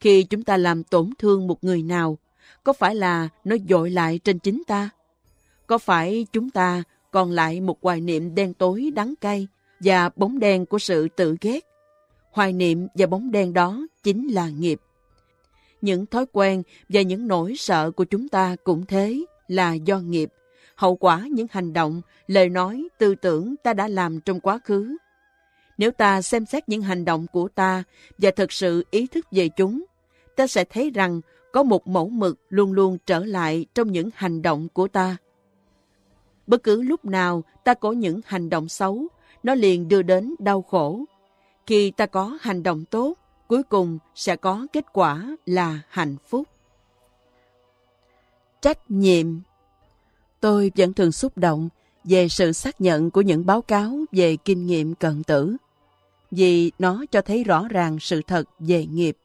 [0.00, 2.18] Khi chúng ta làm tổn thương một người nào,
[2.66, 4.90] có phải là nó dội lại trên chính ta?
[5.66, 9.46] Có phải chúng ta còn lại một hoài niệm đen tối đắng cay
[9.80, 11.60] và bóng đen của sự tự ghét?
[12.30, 14.80] Hoài niệm và bóng đen đó chính là nghiệp.
[15.80, 20.32] Những thói quen và những nỗi sợ của chúng ta cũng thế là do nghiệp,
[20.74, 24.96] hậu quả những hành động, lời nói, tư tưởng ta đã làm trong quá khứ.
[25.78, 27.84] Nếu ta xem xét những hành động của ta
[28.18, 29.84] và thực sự ý thức về chúng,
[30.36, 31.20] ta sẽ thấy rằng
[31.56, 35.16] có một mẫu mực luôn luôn trở lại trong những hành động của ta.
[36.46, 39.06] Bất cứ lúc nào ta có những hành động xấu,
[39.42, 41.04] nó liền đưa đến đau khổ.
[41.66, 43.14] Khi ta có hành động tốt,
[43.48, 46.48] cuối cùng sẽ có kết quả là hạnh phúc.
[48.60, 49.26] Trách nhiệm
[50.40, 51.68] Tôi vẫn thường xúc động
[52.04, 55.56] về sự xác nhận của những báo cáo về kinh nghiệm cận tử,
[56.30, 59.16] vì nó cho thấy rõ ràng sự thật về nghiệp.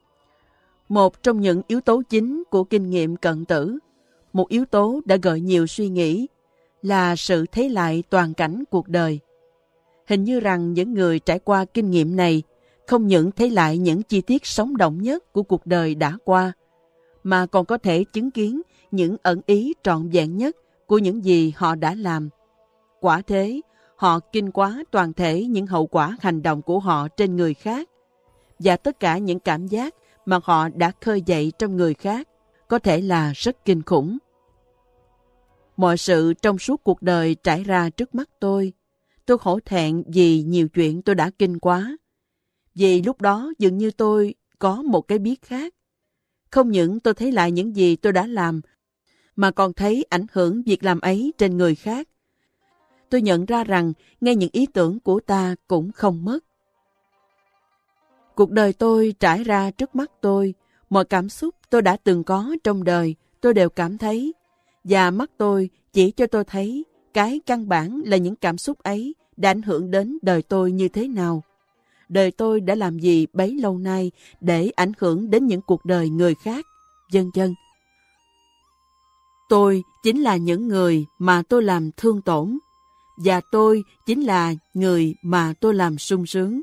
[0.91, 3.77] Một trong những yếu tố chính của kinh nghiệm cận tử,
[4.33, 6.27] một yếu tố đã gợi nhiều suy nghĩ,
[6.81, 9.19] là sự thấy lại toàn cảnh cuộc đời.
[10.07, 12.43] Hình như rằng những người trải qua kinh nghiệm này
[12.87, 16.51] không những thấy lại những chi tiết sống động nhất của cuộc đời đã qua,
[17.23, 18.61] mà còn có thể chứng kiến
[18.91, 22.29] những ẩn ý trọn vẹn nhất của những gì họ đã làm.
[22.99, 23.61] Quả thế,
[23.95, 27.89] họ kinh quá toàn thể những hậu quả hành động của họ trên người khác
[28.59, 29.95] và tất cả những cảm giác
[30.31, 32.27] mà họ đã khơi dậy trong người khác
[32.67, 34.17] có thể là rất kinh khủng.
[35.77, 38.73] Mọi sự trong suốt cuộc đời trải ra trước mắt tôi.
[39.25, 41.97] Tôi hổ thẹn vì nhiều chuyện tôi đã kinh quá.
[42.75, 45.73] Vì lúc đó dường như tôi có một cái biết khác.
[46.51, 48.61] Không những tôi thấy lại những gì tôi đã làm,
[49.35, 52.07] mà còn thấy ảnh hưởng việc làm ấy trên người khác.
[53.09, 56.39] Tôi nhận ra rằng ngay những ý tưởng của ta cũng không mất.
[58.41, 60.53] Cuộc đời tôi trải ra trước mắt tôi,
[60.89, 64.33] mọi cảm xúc tôi đã từng có trong đời tôi đều cảm thấy,
[64.83, 69.15] và mắt tôi chỉ cho tôi thấy cái căn bản là những cảm xúc ấy
[69.37, 71.43] đã ảnh hưởng đến đời tôi như thế nào.
[72.09, 76.09] Đời tôi đã làm gì bấy lâu nay để ảnh hưởng đến những cuộc đời
[76.09, 76.65] người khác,
[77.11, 77.53] dân dân.
[79.49, 82.57] tôi chính là những người mà tôi làm thương tổn,
[83.17, 86.61] và tôi chính là người mà tôi làm sung sướng.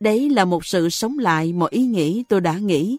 [0.00, 2.96] Đấy là một sự sống lại mọi ý nghĩ tôi đã nghĩ,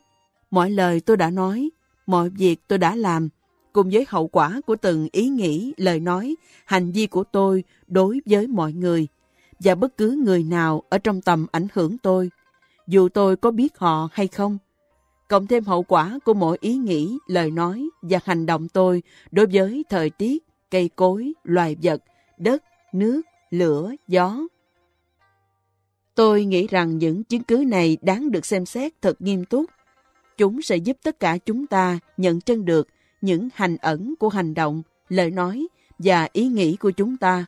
[0.52, 1.70] mọi lời tôi đã nói,
[2.06, 3.30] mọi việc tôi đã làm,
[3.74, 8.22] cùng với hậu quả của từng ý nghĩ, lời nói, hành vi của tôi đối
[8.26, 9.08] với mọi người
[9.60, 12.30] và bất cứ người nào ở trong tầm ảnh hưởng tôi,
[12.88, 14.58] dù tôi có biết họ hay không.
[15.28, 19.46] Cộng thêm hậu quả của mỗi ý nghĩ, lời nói và hành động tôi đối
[19.46, 22.04] với thời tiết, cây cối, loài vật,
[22.38, 22.64] đất,
[22.94, 24.38] nước, lửa, gió.
[26.20, 29.66] Tôi nghĩ rằng những chứng cứ này đáng được xem xét thật nghiêm túc.
[30.38, 32.88] Chúng sẽ giúp tất cả chúng ta nhận chân được
[33.22, 35.68] những hành ẩn của hành động, lời nói
[36.00, 37.46] và ý nghĩ của chúng ta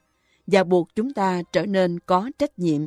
[0.48, 2.82] và buộc chúng ta trở nên có trách nhiệm.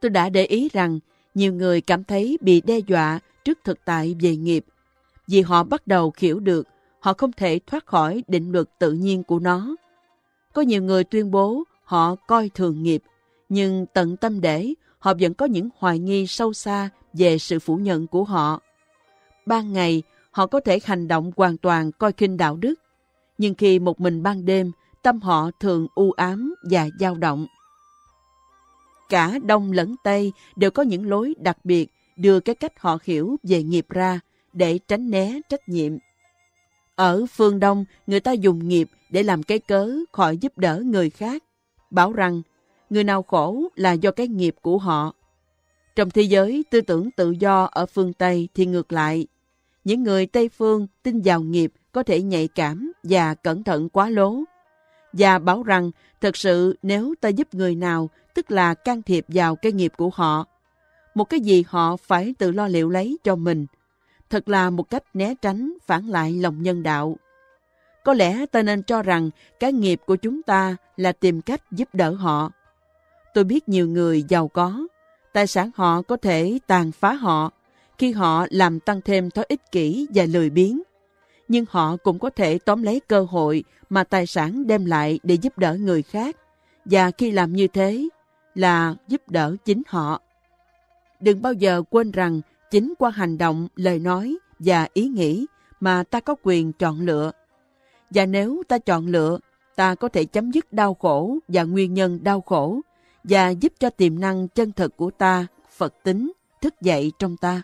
[0.00, 0.98] Tôi đã để ý rằng
[1.34, 4.64] nhiều người cảm thấy bị đe dọa trước thực tại về nghiệp
[5.26, 6.66] vì họ bắt đầu hiểu được
[7.00, 9.76] họ không thể thoát khỏi định luật tự nhiên của nó.
[10.52, 13.02] Có nhiều người tuyên bố họ coi thường nghiệp,
[13.50, 17.76] nhưng tận tâm để họ vẫn có những hoài nghi sâu xa về sự phủ
[17.76, 18.60] nhận của họ.
[19.46, 22.74] Ban ngày, họ có thể hành động hoàn toàn coi khinh đạo đức,
[23.38, 24.72] nhưng khi một mình ban đêm,
[25.02, 27.46] tâm họ thường u ám và dao động.
[29.08, 33.36] Cả Đông lẫn Tây đều có những lối đặc biệt đưa cái cách họ hiểu
[33.42, 34.20] về nghiệp ra
[34.52, 35.92] để tránh né trách nhiệm.
[36.94, 41.10] Ở phương Đông, người ta dùng nghiệp để làm cái cớ khỏi giúp đỡ người
[41.10, 41.44] khác,
[41.90, 42.42] bảo rằng
[42.90, 45.14] người nào khổ là do cái nghiệp của họ.
[45.96, 49.26] Trong thế giới tư tưởng tự do ở phương Tây thì ngược lại.
[49.84, 54.08] Những người Tây phương tin vào nghiệp có thể nhạy cảm và cẩn thận quá
[54.08, 54.34] lố.
[55.12, 59.56] Và bảo rằng thật sự nếu ta giúp người nào tức là can thiệp vào
[59.56, 60.46] cái nghiệp của họ,
[61.14, 63.66] một cái gì họ phải tự lo liệu lấy cho mình.
[64.30, 67.16] Thật là một cách né tránh phản lại lòng nhân đạo.
[68.04, 71.88] Có lẽ ta nên cho rằng cái nghiệp của chúng ta là tìm cách giúp
[71.92, 72.50] đỡ họ.
[73.34, 74.86] Tôi biết nhiều người giàu có,
[75.32, 77.52] tài sản họ có thể tàn phá họ
[77.98, 80.82] khi họ làm tăng thêm thói ích kỷ và lười biếng.
[81.48, 85.34] Nhưng họ cũng có thể tóm lấy cơ hội mà tài sản đem lại để
[85.34, 86.36] giúp đỡ người khác.
[86.84, 88.08] Và khi làm như thế
[88.54, 90.20] là giúp đỡ chính họ.
[91.20, 95.46] Đừng bao giờ quên rằng chính qua hành động, lời nói và ý nghĩ
[95.80, 97.32] mà ta có quyền chọn lựa.
[98.10, 99.38] Và nếu ta chọn lựa,
[99.76, 102.80] ta có thể chấm dứt đau khổ và nguyên nhân đau khổ
[103.24, 107.62] và giúp cho tiềm năng chân thực của ta, Phật tính, thức dậy trong ta.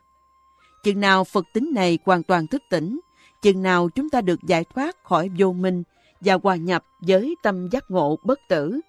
[0.84, 3.00] Chừng nào Phật tính này hoàn toàn thức tỉnh,
[3.42, 5.82] chừng nào chúng ta được giải thoát khỏi vô minh
[6.20, 8.80] và hòa nhập với tâm giác ngộ bất tử,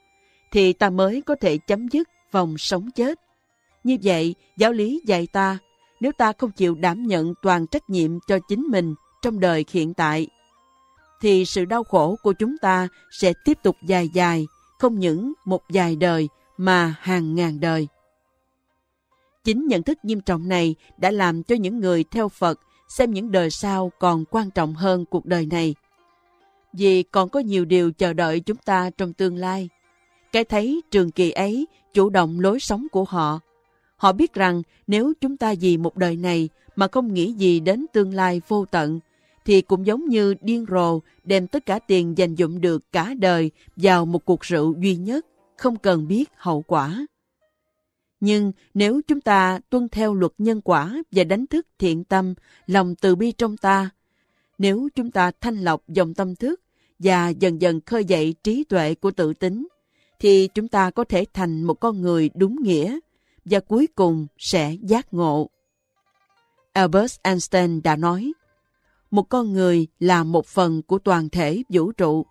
[0.52, 3.20] thì ta mới có thể chấm dứt vòng sống chết.
[3.84, 5.58] Như vậy, giáo lý dạy ta,
[6.00, 9.94] nếu ta không chịu đảm nhận toàn trách nhiệm cho chính mình trong đời hiện
[9.94, 10.28] tại,
[11.22, 14.46] thì sự đau khổ của chúng ta sẽ tiếp tục dài dài,
[14.80, 17.88] không những một vài đời mà hàng ngàn đời.
[19.44, 23.32] Chính nhận thức nghiêm trọng này đã làm cho những người theo Phật xem những
[23.32, 25.76] đời sau còn quan trọng hơn cuộc đời này.
[26.74, 29.69] Vì còn có nhiều điều chờ đợi chúng ta trong tương lai.
[30.32, 33.40] Cái thấy trường kỳ ấy chủ động lối sống của họ.
[33.98, 37.86] Họ biết rằng nếu chúng ta vì một đời này mà không nghĩ gì đến
[37.94, 39.00] tương lai vô tận,
[39.45, 43.52] thì cũng giống như điên rồ đem tất cả tiền dành dụng được cả đời
[43.76, 45.26] vào một cuộc rượu duy nhất,
[45.58, 47.06] không cần biết hậu quả.
[48.19, 52.34] Nhưng nếu chúng ta tuân theo luật nhân quả và đánh thức thiện tâm,
[52.68, 53.90] lòng từ bi trong ta,
[54.58, 56.61] nếu chúng ta thanh lọc dòng tâm thức
[57.00, 59.68] và dần dần khơi dậy trí tuệ của tự tính,
[60.19, 63.00] thì chúng ta có thể thành một con người đúng nghĩa
[63.45, 65.50] và cuối cùng sẽ giác ngộ.
[66.74, 68.32] Albert Einstein đã nói,
[69.11, 72.26] một con người là một phần của toàn thể vũ trụ,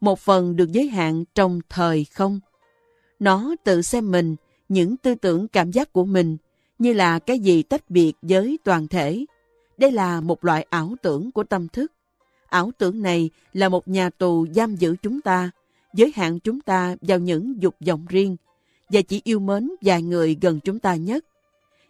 [0.00, 2.40] một phần được giới hạn trong thời không.
[3.18, 4.36] Nó tự xem mình,
[4.68, 6.36] những tư tưởng cảm giác của mình
[6.78, 9.24] như là cái gì tách biệt với toàn thể.
[9.78, 11.92] Đây là một loại ảo tưởng của tâm thức.
[12.48, 15.50] Ảo tưởng này là một nhà tù giam giữ chúng ta,
[15.94, 18.36] giới hạn chúng ta vào những dục vọng riêng
[18.88, 21.24] và chỉ yêu mến vài người gần chúng ta nhất.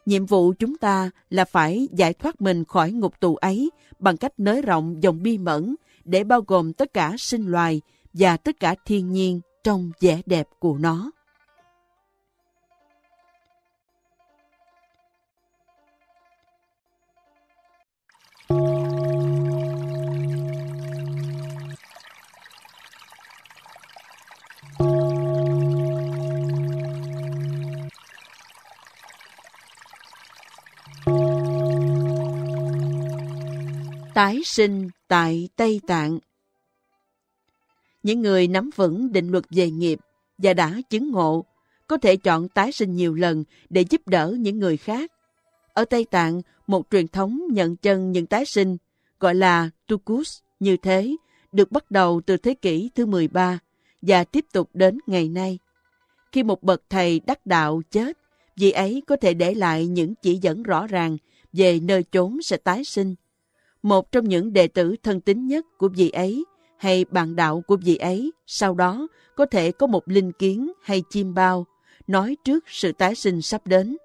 [0.06, 4.32] Nhiệm vụ chúng ta là phải giải thoát mình khỏi ngục tù ấy bằng cách
[4.38, 5.74] nới rộng dòng bi mẫn
[6.04, 7.80] để bao gồm tất cả sinh loài
[8.12, 11.10] và tất cả thiên nhiên trong vẻ đẹp của nó.
[34.18, 36.18] Tái sinh tại Tây Tạng.
[38.02, 39.98] Những người nắm vững định luật về nghiệp
[40.38, 41.44] và đã chứng ngộ
[41.86, 45.12] có thể chọn tái sinh nhiều lần để giúp đỡ những người khác.
[45.72, 48.76] Ở Tây Tạng, một truyền thống nhận chân những tái sinh
[49.20, 51.16] gọi là Tukus như thế
[51.52, 53.58] được bắt đầu từ thế kỷ thứ 13
[54.02, 55.58] và tiếp tục đến ngày nay.
[56.32, 58.18] Khi một bậc thầy đắc đạo chết,
[58.56, 61.16] vị ấy có thể để lại những chỉ dẫn rõ ràng
[61.52, 63.14] về nơi chốn sẽ tái sinh.
[63.88, 66.44] Một trong những đệ tử thân tín nhất của vị ấy
[66.76, 71.02] hay bạn đạo của vị ấy sau đó có thể có một linh kiến hay
[71.10, 71.66] chim bao
[72.06, 73.96] nói trước sự tái sinh sắp đến.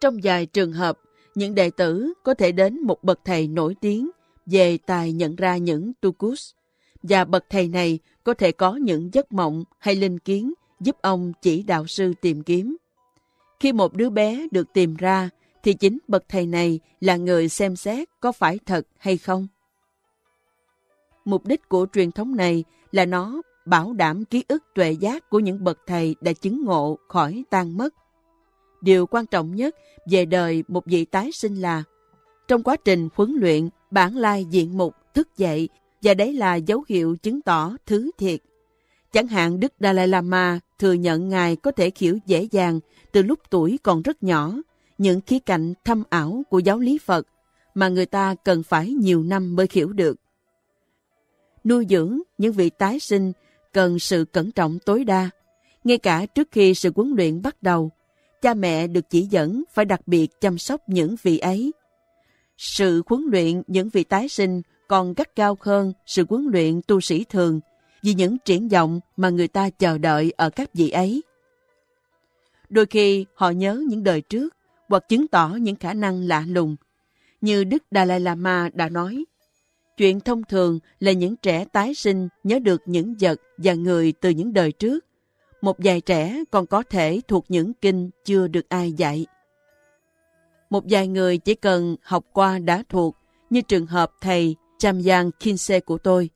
[0.00, 0.98] Trong vài trường hợp,
[1.34, 4.10] những đệ tử có thể đến một bậc thầy nổi tiếng
[4.46, 6.50] về tài nhận ra những tukus
[7.02, 11.32] và bậc thầy này có thể có những giấc mộng hay linh kiến giúp ông
[11.42, 12.76] chỉ đạo sư tìm kiếm.
[13.60, 15.30] Khi một đứa bé được tìm ra,
[15.62, 19.46] thì chính bậc thầy này là người xem xét có phải thật hay không.
[21.24, 25.38] Mục đích của truyền thống này là nó bảo đảm ký ức tuệ giác của
[25.38, 27.94] những bậc thầy đã chứng ngộ khỏi tan mất.
[28.80, 29.76] Điều quan trọng nhất
[30.10, 31.82] về đời một vị tái sinh là
[32.48, 35.68] trong quá trình huấn luyện, bản lai diện mục thức dậy
[36.02, 38.40] và đấy là dấu hiệu chứng tỏ thứ thiệt.
[39.12, 42.80] Chẳng hạn Đức Dalai Lama thừa nhận Ngài có thể hiểu dễ dàng
[43.12, 44.54] từ lúc tuổi còn rất nhỏ
[44.98, 47.26] những khía cạnh thâm ảo của giáo lý Phật
[47.74, 50.16] mà người ta cần phải nhiều năm mới hiểu được.
[51.64, 53.32] Nuôi dưỡng những vị tái sinh
[53.72, 55.30] cần sự cẩn trọng tối đa.
[55.84, 57.90] Ngay cả trước khi sự huấn luyện bắt đầu,
[58.42, 61.72] cha mẹ được chỉ dẫn phải đặc biệt chăm sóc những vị ấy.
[62.56, 67.00] Sự huấn luyện những vị tái sinh còn gắt cao hơn sự huấn luyện tu
[67.00, 67.60] sĩ thường
[68.02, 71.22] vì những triển vọng mà người ta chờ đợi ở các vị ấy.
[72.68, 74.54] Đôi khi họ nhớ những đời trước
[74.88, 76.76] hoặc chứng tỏ những khả năng lạ lùng.
[77.40, 79.24] Như Đức Dalai Lama đã nói,
[79.96, 84.30] chuyện thông thường là những trẻ tái sinh nhớ được những vật và người từ
[84.30, 85.04] những đời trước.
[85.60, 89.26] Một vài trẻ còn có thể thuộc những kinh chưa được ai dạy.
[90.70, 93.16] Một vài người chỉ cần học qua đã thuộc,
[93.50, 96.30] như trường hợp thầy Chamyang Kinse của tôi.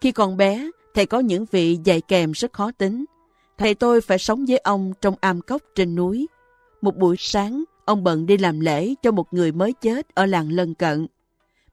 [0.00, 3.04] Khi còn bé, thầy có những vị dạy kèm rất khó tính.
[3.58, 6.26] Thầy tôi phải sống với ông trong am cốc trên núi.
[6.84, 10.50] Một buổi sáng, ông bận đi làm lễ cho một người mới chết ở làng
[10.50, 11.06] lân cận.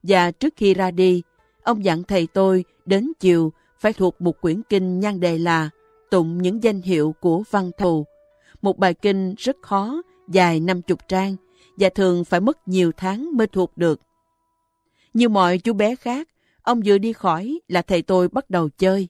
[0.03, 1.21] Và trước khi ra đi,
[1.63, 5.69] ông dặn thầy tôi đến chiều phải thuộc một quyển kinh nhan đề là
[6.11, 8.05] Tụng những danh hiệu của văn thù.
[8.61, 11.35] Một bài kinh rất khó, dài năm chục trang,
[11.77, 14.01] và thường phải mất nhiều tháng mới thuộc được.
[15.13, 16.27] Như mọi chú bé khác,
[16.61, 19.07] ông vừa đi khỏi là thầy tôi bắt đầu chơi.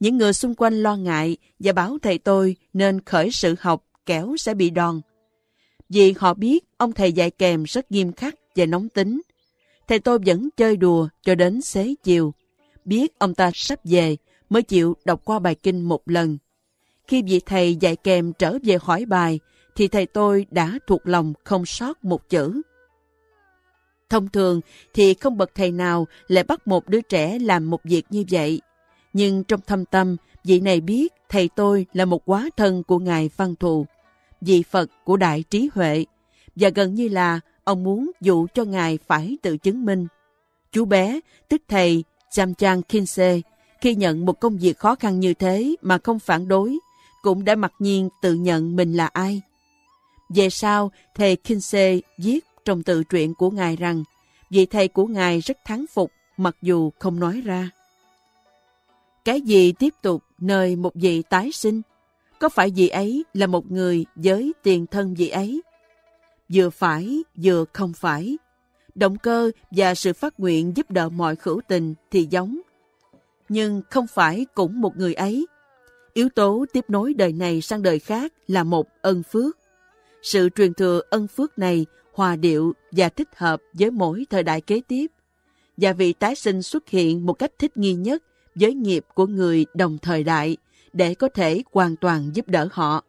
[0.00, 4.36] Những người xung quanh lo ngại và bảo thầy tôi nên khởi sự học kéo
[4.38, 5.00] sẽ bị đòn.
[5.92, 9.20] Vì họ biết ông thầy dạy kèm rất nghiêm khắc và nóng tính.
[9.88, 12.34] Thầy tôi vẫn chơi đùa cho đến xế chiều.
[12.84, 14.16] Biết ông ta sắp về
[14.50, 16.38] mới chịu đọc qua bài kinh một lần.
[17.06, 19.40] Khi vị thầy dạy kèm trở về hỏi bài
[19.76, 22.62] thì thầy tôi đã thuộc lòng không sót một chữ.
[24.10, 24.60] Thông thường
[24.94, 28.60] thì không bậc thầy nào lại bắt một đứa trẻ làm một việc như vậy.
[29.12, 33.30] Nhưng trong thâm tâm, vị này biết thầy tôi là một quá thân của Ngài
[33.36, 33.86] Văn Thù,
[34.42, 36.04] vị Phật của Đại Trí Huệ,
[36.56, 40.06] và gần như là ông muốn dụ cho Ngài phải tự chứng minh.
[40.72, 43.40] Chú bé, tức thầy Jamchang Kinse,
[43.80, 46.78] khi nhận một công việc khó khăn như thế mà không phản đối,
[47.22, 49.40] cũng đã mặc nhiên tự nhận mình là ai.
[50.28, 54.04] Về sau, thầy Kinse viết trong tự truyện của Ngài rằng
[54.50, 57.70] vị thầy của Ngài rất thắng phục mặc dù không nói ra.
[59.24, 61.82] Cái gì tiếp tục nơi một vị tái sinh?
[62.42, 65.62] Có phải vị ấy là một người với tiền thân vị ấy?
[66.52, 68.38] Vừa phải, vừa không phải.
[68.94, 72.60] Động cơ và sự phát nguyện giúp đỡ mọi khẩu tình thì giống.
[73.48, 75.46] Nhưng không phải cũng một người ấy.
[76.12, 79.58] Yếu tố tiếp nối đời này sang đời khác là một ân phước.
[80.22, 84.60] Sự truyền thừa ân phước này hòa điệu và thích hợp với mỗi thời đại
[84.60, 85.06] kế tiếp.
[85.76, 88.22] Và vị tái sinh xuất hiện một cách thích nghi nhất
[88.54, 90.56] với nghiệp của người đồng thời đại
[90.92, 93.04] để có thể hoàn toàn giúp đỡ họ.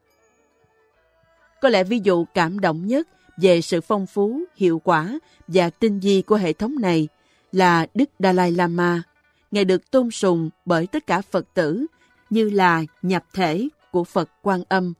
[1.61, 5.99] Có lẽ ví dụ cảm động nhất về sự phong phú, hiệu quả và tinh
[5.99, 7.07] vi của hệ thống này
[7.51, 9.03] là Đức Dalai Lama.
[9.51, 11.85] Ngài được tôn sùng bởi tất cả Phật tử
[12.29, 14.93] như là nhập thể của Phật Quan Âm,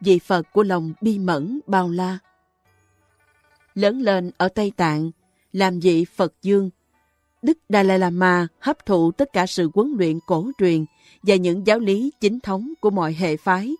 [0.00, 2.18] vị Phật của lòng bi mẫn bao la
[3.74, 5.10] lớn lên ở Tây Tạng,
[5.52, 6.70] làm vị Phật Dương.
[7.42, 10.84] Đức Dalai Lama hấp thụ tất cả sự huấn luyện cổ truyền
[11.22, 13.74] và những giáo lý chính thống của mọi hệ phái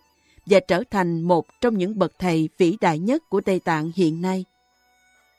[0.45, 4.21] và trở thành một trong những bậc thầy vĩ đại nhất của Tây Tạng hiện
[4.21, 4.45] nay.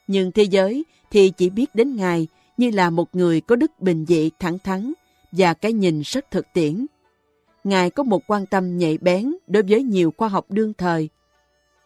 [0.07, 2.27] Nhưng thế giới thì chỉ biết đến Ngài
[2.57, 4.93] như là một người có đức bình dị thẳng thắn
[5.33, 6.87] và cái nhìn rất thực tiễn.
[7.65, 11.09] Ngài có một quan tâm nhạy bén đối với nhiều khoa học đương thời,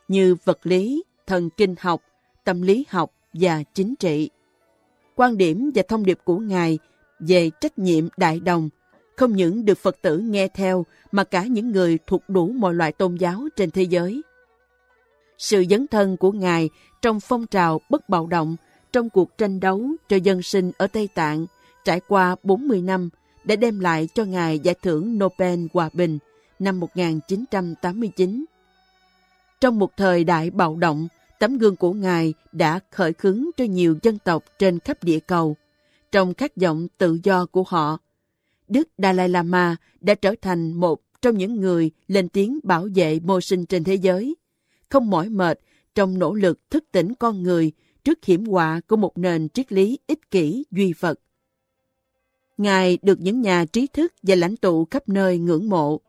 [0.09, 2.03] như vật lý, thần kinh học,
[2.45, 4.31] tâm lý học và chính trị.
[5.17, 6.79] Quan điểm và thông điệp của Ngài
[7.19, 8.69] về trách nhiệm đại đồng
[9.17, 12.93] không những được Phật tử nghe theo mà cả những người thuộc đủ mọi loại
[12.93, 14.23] tôn giáo trên thế giới.
[15.39, 16.71] Sự dấn thân của Ngài
[17.03, 18.57] trong phong trào bất bạo động
[18.93, 21.47] trong cuộc tranh đấu cho dân sinh ở Tây Tạng
[21.85, 23.11] trải qua 40 năm
[23.45, 26.19] đã đem lại cho Ngài giải thưởng Nobel Hòa Bình
[26.59, 28.45] năm 1989.
[29.61, 31.09] Trong một thời đại bạo động,
[31.39, 35.57] tấm gương của Ngài đã khởi khứng cho nhiều dân tộc trên khắp địa cầu.
[36.13, 37.99] Trong khát vọng tự do của họ,
[38.69, 43.43] Đức Dalai Lama đã trở thành một trong những người lên tiếng bảo vệ môi
[43.43, 44.37] sinh trên thế giới,
[44.89, 45.61] không mỏi mệt
[45.95, 47.73] trong nỗ lực thức tỉnh con người
[48.05, 51.21] trước hiểm họa của một nền triết lý ích kỷ duy Phật.
[52.57, 56.01] Ngài được những nhà trí thức và lãnh tụ khắp nơi ngưỡng mộ.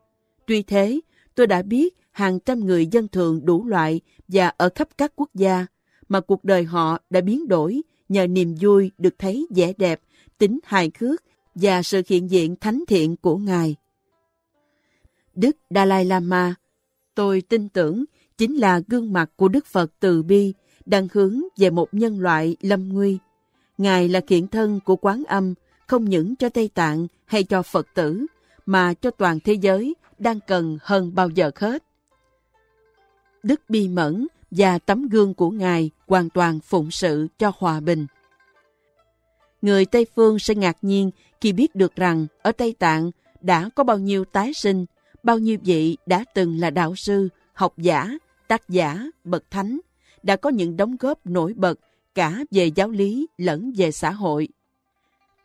[0.46, 1.00] Tuy thế,
[1.34, 5.30] tôi đã biết hàng trăm người dân thường đủ loại và ở khắp các quốc
[5.34, 5.66] gia
[6.08, 10.00] mà cuộc đời họ đã biến đổi nhờ niềm vui được thấy vẻ đẹp,
[10.38, 11.22] tính hài hước
[11.54, 13.76] và sự hiện diện thánh thiện của Ngài.
[15.34, 16.54] Đức Dalai Lama,
[17.14, 18.04] tôi tin tưởng
[18.38, 20.54] chính là gương mặt của Đức Phật từ bi
[20.86, 23.18] đang hướng về một nhân loại lâm nguy.
[23.78, 25.54] Ngài là kiện thân của quán âm
[25.86, 28.26] không những cho Tây Tạng hay cho Phật tử,
[28.66, 31.87] mà cho toàn thế giới đang cần hơn bao giờ hết.
[33.42, 38.06] Đức bi mẫn và tấm gương của Ngài hoàn toàn phụng sự cho hòa bình.
[39.62, 41.10] Người Tây Phương sẽ ngạc nhiên
[41.40, 43.10] khi biết được rằng ở Tây Tạng
[43.40, 44.86] đã có bao nhiêu tái sinh,
[45.22, 48.18] bao nhiêu vị đã từng là đạo sư, học giả,
[48.48, 49.78] tác giả, bậc thánh,
[50.22, 51.80] đã có những đóng góp nổi bật
[52.14, 54.48] cả về giáo lý lẫn về xã hội.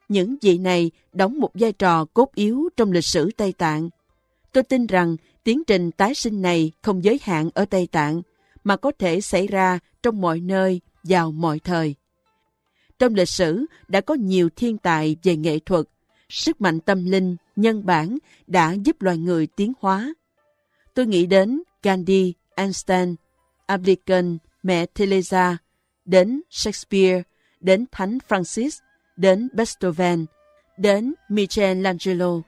[0.09, 3.89] Những vị này đóng một vai trò cốt yếu trong lịch sử Tây Tạng.
[4.51, 8.21] Tôi tin rằng tiến trình tái sinh này không giới hạn ở Tây Tạng,
[8.63, 11.95] mà có thể xảy ra trong mọi nơi, vào mọi thời.
[12.99, 15.85] Trong lịch sử đã có nhiều thiên tài về nghệ thuật,
[16.29, 20.13] sức mạnh tâm linh, nhân bản đã giúp loài người tiến hóa.
[20.93, 23.15] Tôi nghĩ đến Gandhi, Einstein,
[23.65, 25.57] Ablican, mẹ Teresa,
[26.05, 27.23] đến Shakespeare,
[27.59, 28.79] đến Thánh Francis,
[29.17, 30.25] đến Beethoven,
[30.77, 32.41] đến Michelangelo.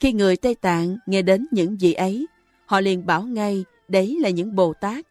[0.00, 2.26] Khi người Tây Tạng nghe đến những gì ấy,
[2.66, 5.06] họ liền bảo ngay đấy là những Bồ Tát.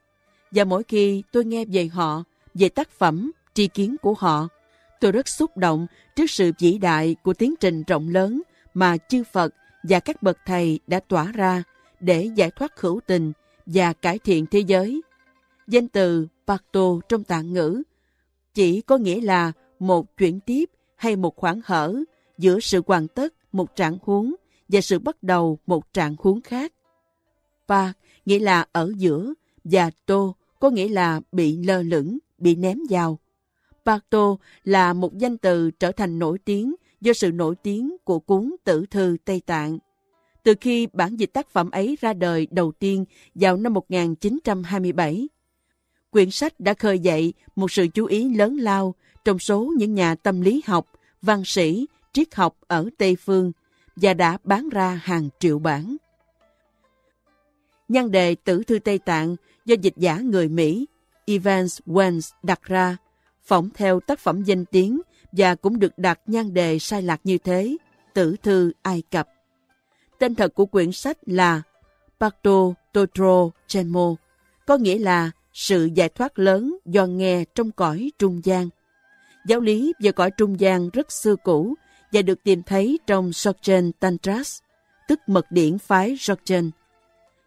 [0.51, 4.47] Và mỗi khi tôi nghe về họ, về tác phẩm, tri kiến của họ,
[4.99, 8.41] tôi rất xúc động trước sự vĩ đại của tiến trình rộng lớn
[8.73, 9.53] mà chư Phật
[9.83, 11.63] và các bậc thầy đã tỏa ra
[11.99, 13.31] để giải thoát hữu tình
[13.65, 15.01] và cải thiện thế giới.
[15.67, 17.83] Danh từ Pacto trong tạng ngữ
[18.53, 21.95] chỉ có nghĩa là một chuyển tiếp hay một khoảng hở
[22.37, 24.35] giữa sự hoàn tất một trạng huống
[24.69, 26.73] và sự bắt đầu một trạng huống khác.
[27.67, 27.93] Pa
[28.25, 29.33] nghĩa là ở giữa
[29.63, 33.19] và tô có nghĩa là bị lơ lửng, bị ném vào.
[33.85, 38.55] Pato là một danh từ trở thành nổi tiếng do sự nổi tiếng của cuốn
[38.63, 39.77] tử thư Tây Tạng.
[40.43, 45.27] Từ khi bản dịch tác phẩm ấy ra đời đầu tiên vào năm 1927,
[46.09, 50.15] quyển sách đã khơi dậy một sự chú ý lớn lao trong số những nhà
[50.15, 50.87] tâm lý học,
[51.21, 53.51] văn sĩ, triết học ở Tây Phương
[54.01, 55.97] và đã bán ra hàng triệu bản.
[57.87, 60.87] Nhan đề Tử Thư Tây Tạng do dịch giả người Mỹ
[61.25, 62.97] Evans Wells đặt ra,
[63.43, 67.37] phỏng theo tác phẩm danh tiếng và cũng được đặt nhan đề sai lạc như
[67.37, 67.77] thế,
[68.13, 69.27] Tử Thư Ai Cập.
[70.19, 71.61] Tên thật của quyển sách là
[72.19, 74.15] Pacto Totro Chenmo,
[74.65, 78.69] có nghĩa là sự giải thoát lớn do nghe trong cõi trung gian.
[79.47, 81.75] Giáo lý về cõi trung gian rất xưa cũ
[82.11, 84.59] và được tìm thấy trong Sokchen Tantras,
[85.07, 86.71] tức mật điển phái Sokchen.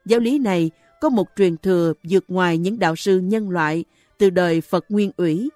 [0.05, 3.85] Giáo lý này có một truyền thừa vượt ngoài những đạo sư nhân loại
[4.19, 5.51] từ đời Phật Nguyên Ủy.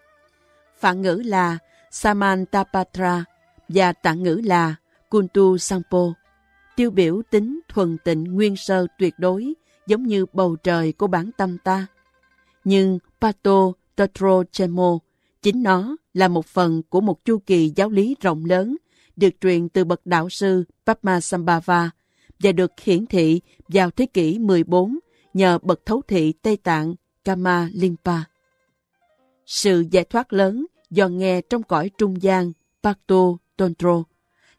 [0.78, 1.59] Phản ngữ là
[1.91, 3.25] Samantapatra
[3.68, 4.75] và tạng ngữ là
[5.10, 6.12] Kuntu Sampo,
[6.76, 9.55] tiêu biểu tính thuần tịnh nguyên sơ tuyệt đối
[9.86, 11.86] giống như bầu trời của bản tâm ta.
[12.65, 14.99] Nhưng Pato Totro Chemo
[15.43, 18.76] Chính nó là một phần của một chu kỳ giáo lý rộng lớn
[19.17, 21.91] được truyền từ bậc đạo sư Padmasambhava
[22.39, 24.99] và được hiển thị vào thế kỷ 14
[25.35, 28.19] nhờ bậc thấu thị Tây Tạng Kama Limpa.
[29.47, 34.03] Sự giải thoát lớn do nghe trong cõi trung gian Pacto Tontro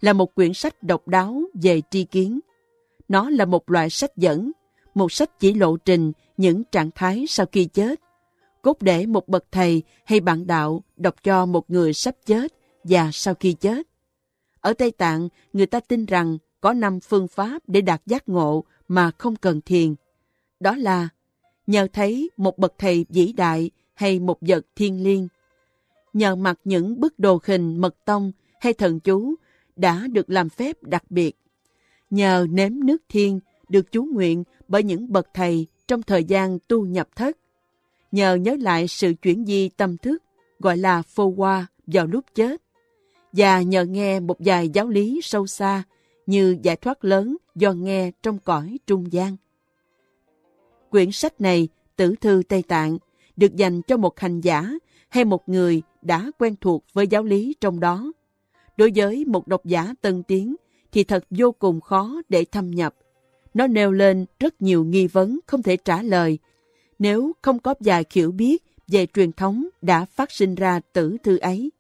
[0.02, 2.40] là một quyển sách độc đáo về tri kiến.
[3.08, 4.52] Nó là một loại sách dẫn,
[4.96, 8.00] một sách chỉ lộ trình những trạng thái sau khi chết
[8.68, 12.54] cốt để một bậc thầy hay bạn đạo đọc cho một người sắp chết
[12.84, 13.88] và sau khi chết.
[14.68, 18.64] Ở Tây Tạng, người ta tin rằng có năm phương pháp để đạt giác ngộ
[18.88, 19.96] mà không cần thiền.
[20.60, 21.10] Đó là
[21.68, 25.28] nhờ thấy một bậc thầy vĩ đại hay một vật thiên liêng,
[26.14, 29.36] nhờ mặc những bức đồ hình mật tông hay thần chú
[29.76, 31.38] đã được làm phép đặc biệt,
[32.10, 33.40] nhờ nếm nước thiên
[33.70, 37.38] được chú nguyện bởi những bậc thầy trong thời gian tu nhập thất,
[38.12, 40.24] nhờ nhớ lại sự chuyển di tâm thức
[40.60, 42.62] gọi là phô hoa vào lúc chết,
[43.34, 45.84] và nhờ nghe một vài giáo lý sâu xa
[46.26, 49.36] như giải thoát lớn do nghe trong cõi trung gian.
[50.90, 52.98] Quyển sách này, Tử Thư Tây Tạng,
[53.38, 54.72] được dành cho một hành giả
[55.10, 58.12] hay một người đã quen thuộc với giáo lý trong đó.
[58.78, 60.56] Đối với một độc giả tân tiến
[60.92, 62.96] thì thật vô cùng khó để thâm nhập.
[63.54, 66.40] Nó nêu lên rất nhiều nghi vấn không thể trả lời
[67.00, 71.38] nếu không có vài hiểu biết về truyền thống đã phát sinh ra tử thư
[71.38, 71.72] ấy.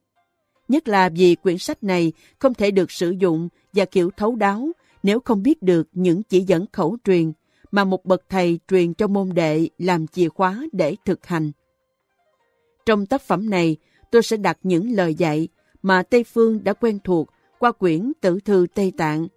[0.67, 4.71] Nhất là vì quyển sách này không thể được sử dụng và kiểu thấu đáo
[5.03, 7.31] nếu không biết được những chỉ dẫn khẩu truyền
[7.71, 11.51] mà một bậc thầy truyền cho môn đệ làm chìa khóa để thực hành.
[12.85, 13.77] Trong tác phẩm này,
[14.11, 15.47] tôi sẽ đặt những lời dạy
[15.81, 17.29] mà Tây Phương đã quen thuộc
[17.59, 19.27] qua quyển Tử Thư Tây Tạng,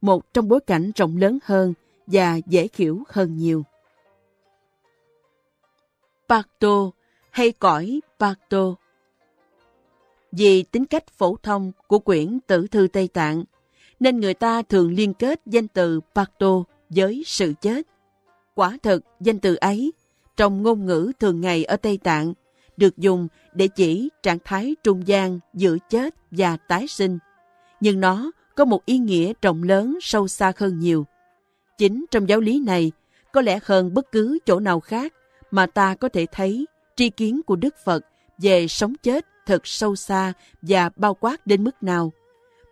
[0.00, 1.74] một trong bối cảnh rộng lớn hơn
[2.06, 3.62] và dễ hiểu hơn nhiều.
[6.28, 6.90] Pacto
[7.30, 8.74] hay cõi Pacto
[10.32, 13.44] vì tính cách phổ thông của quyển Tử Thư Tây Tạng,
[14.00, 17.86] nên người ta thường liên kết danh từ Pakto với sự chết.
[18.54, 19.92] Quả thực, danh từ ấy,
[20.36, 22.34] trong ngôn ngữ thường ngày ở Tây Tạng,
[22.76, 27.18] được dùng để chỉ trạng thái trung gian giữa chết và tái sinh.
[27.80, 31.06] Nhưng nó có một ý nghĩa rộng lớn sâu xa hơn nhiều.
[31.78, 32.92] Chính trong giáo lý này,
[33.32, 35.14] có lẽ hơn bất cứ chỗ nào khác
[35.50, 36.66] mà ta có thể thấy
[36.96, 38.04] tri kiến của Đức Phật
[38.38, 42.12] về sống chết thật sâu xa và bao quát đến mức nào.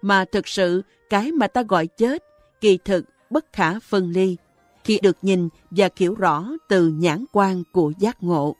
[0.02, 2.24] Mà thực sự cái mà ta gọi chết
[2.60, 4.36] kỳ thực bất khả phân ly
[4.84, 8.56] khi được nhìn và hiểu rõ từ nhãn quan của giác ngộ.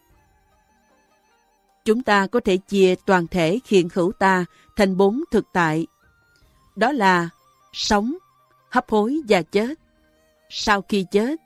[1.85, 4.45] Chúng ta có thể chia toàn thể hiện hữu ta
[4.77, 5.87] thành bốn thực tại.
[6.77, 7.29] Đó là
[7.73, 8.15] sống,
[8.71, 9.79] hấp hối và chết,
[10.51, 11.41] sau khi chết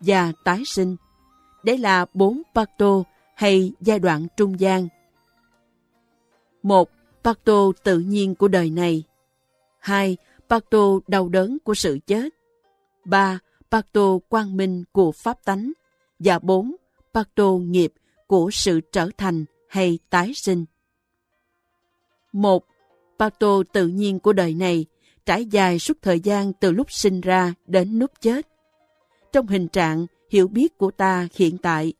[0.00, 0.96] và tái sinh.
[1.64, 3.02] Đấy là bốn pato
[3.36, 4.88] hay giai đoạn trung gian.
[6.62, 6.90] Một,
[7.24, 9.02] Pakto tự nhiên của đời này.
[9.78, 10.16] Hai,
[10.48, 12.28] Pakto đau đớn của sự chết.
[13.04, 13.38] Ba,
[13.70, 15.72] Pakto quang minh của pháp tánh.
[16.18, 16.76] Và bốn,
[17.14, 17.92] Pakto nghiệp
[18.26, 20.64] của sự trở thành hay tái sinh.
[22.32, 22.64] Một,
[23.18, 24.86] Pakto tự nhiên của đời này
[25.26, 28.48] trải dài suốt thời gian từ lúc sinh ra đến lúc chết.
[29.32, 31.92] Trong hình trạng hiểu biết của ta hiện tại,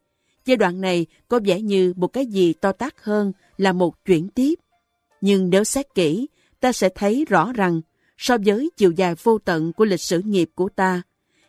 [0.45, 4.29] giai đoạn này có vẻ như một cái gì to tát hơn là một chuyển
[4.29, 4.55] tiếp.
[5.21, 6.27] Nhưng nếu xét kỹ,
[6.61, 7.81] ta sẽ thấy rõ rằng
[8.19, 11.03] so với chiều dài vô tận của lịch sử nghiệp của ta,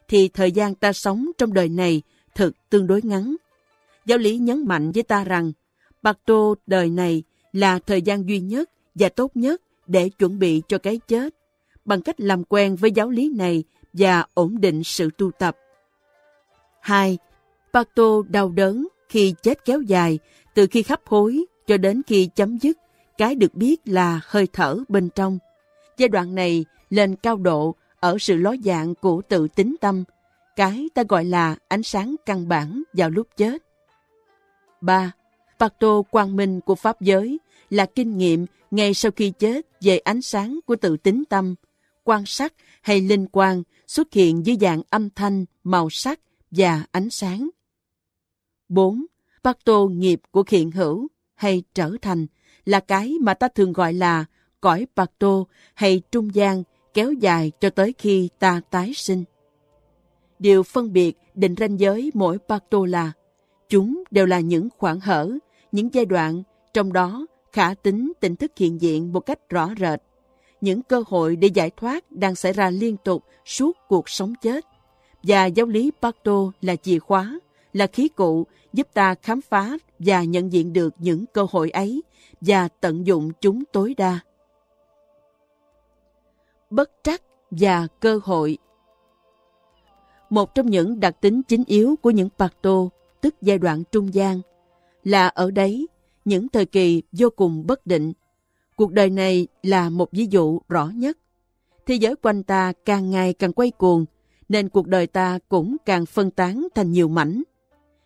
[0.08, 2.02] thì thời gian ta sống trong đời này
[2.36, 3.36] thực tương đối ngắn.
[4.06, 5.52] Giáo lý nhấn mạnh với ta rằng,
[6.02, 7.24] Bạc Tô đời này
[7.54, 11.36] là thời gian duy nhất và tốt nhất để chuẩn bị cho cái chết,
[11.86, 13.64] bằng cách làm quen với giáo lý này
[13.94, 15.58] và ổn định sự tu tập.
[16.82, 17.18] 2.
[17.74, 17.88] Bạc
[18.30, 20.20] đau đớn khi chết kéo dài,
[20.54, 22.78] từ khi khắp hối cho đến khi chấm dứt,
[23.18, 25.40] cái được biết là hơi thở bên trong.
[25.98, 30.04] Giai đoạn này lên cao độ ở sự ló dạng của tự tính tâm,
[30.56, 33.64] cái ta gọi là ánh sáng căn bản vào lúc chết.
[34.82, 35.12] 3.
[35.60, 35.74] Bạc
[36.12, 40.60] quang minh của Pháp giới là kinh nghiệm ngay sau khi chết về ánh sáng
[40.66, 41.56] của tự tính tâm,
[42.04, 46.20] quan sát hay linh quang xuất hiện dưới dạng âm thanh, màu sắc
[46.52, 47.50] và ánh sáng.
[48.74, 49.06] 4.
[49.44, 52.28] Bạc tô nghiệp của hiện hữu hay trở thành
[52.66, 54.26] là cái mà ta thường gọi là
[54.62, 59.24] cõi bạc tô hay trung gian kéo dài cho tới khi ta tái sinh.
[60.40, 63.12] Điều phân biệt định ranh giới mỗi bạc tô là
[63.70, 65.32] chúng đều là những khoảng hở
[65.72, 66.44] những giai đoạn
[66.74, 70.02] trong đó khả tính tỉnh thức hiện diện một cách rõ rệt.
[70.62, 74.66] Những cơ hội để giải thoát đang xảy ra liên tục suốt cuộc sống chết.
[75.24, 77.40] Và giáo lý Pato là chìa khóa,
[77.74, 82.04] là khí cụ giúp ta khám phá và nhận diện được những cơ hội ấy
[82.42, 84.20] và tận dụng chúng tối đa.
[86.70, 87.22] Bất trắc
[87.52, 88.58] và cơ hội
[90.30, 92.90] Một trong những đặc tính chính yếu của những Pato,
[93.22, 94.42] tức giai đoạn trung gian,
[95.04, 95.88] là ở đấy
[96.26, 98.14] những thời kỳ vô cùng bất định.
[98.76, 101.18] Cuộc đời này là một ví dụ rõ nhất.
[101.86, 104.06] Thế giới quanh ta càng ngày càng quay cuồng,
[104.50, 107.44] nên cuộc đời ta cũng càng phân tán thành nhiều mảnh.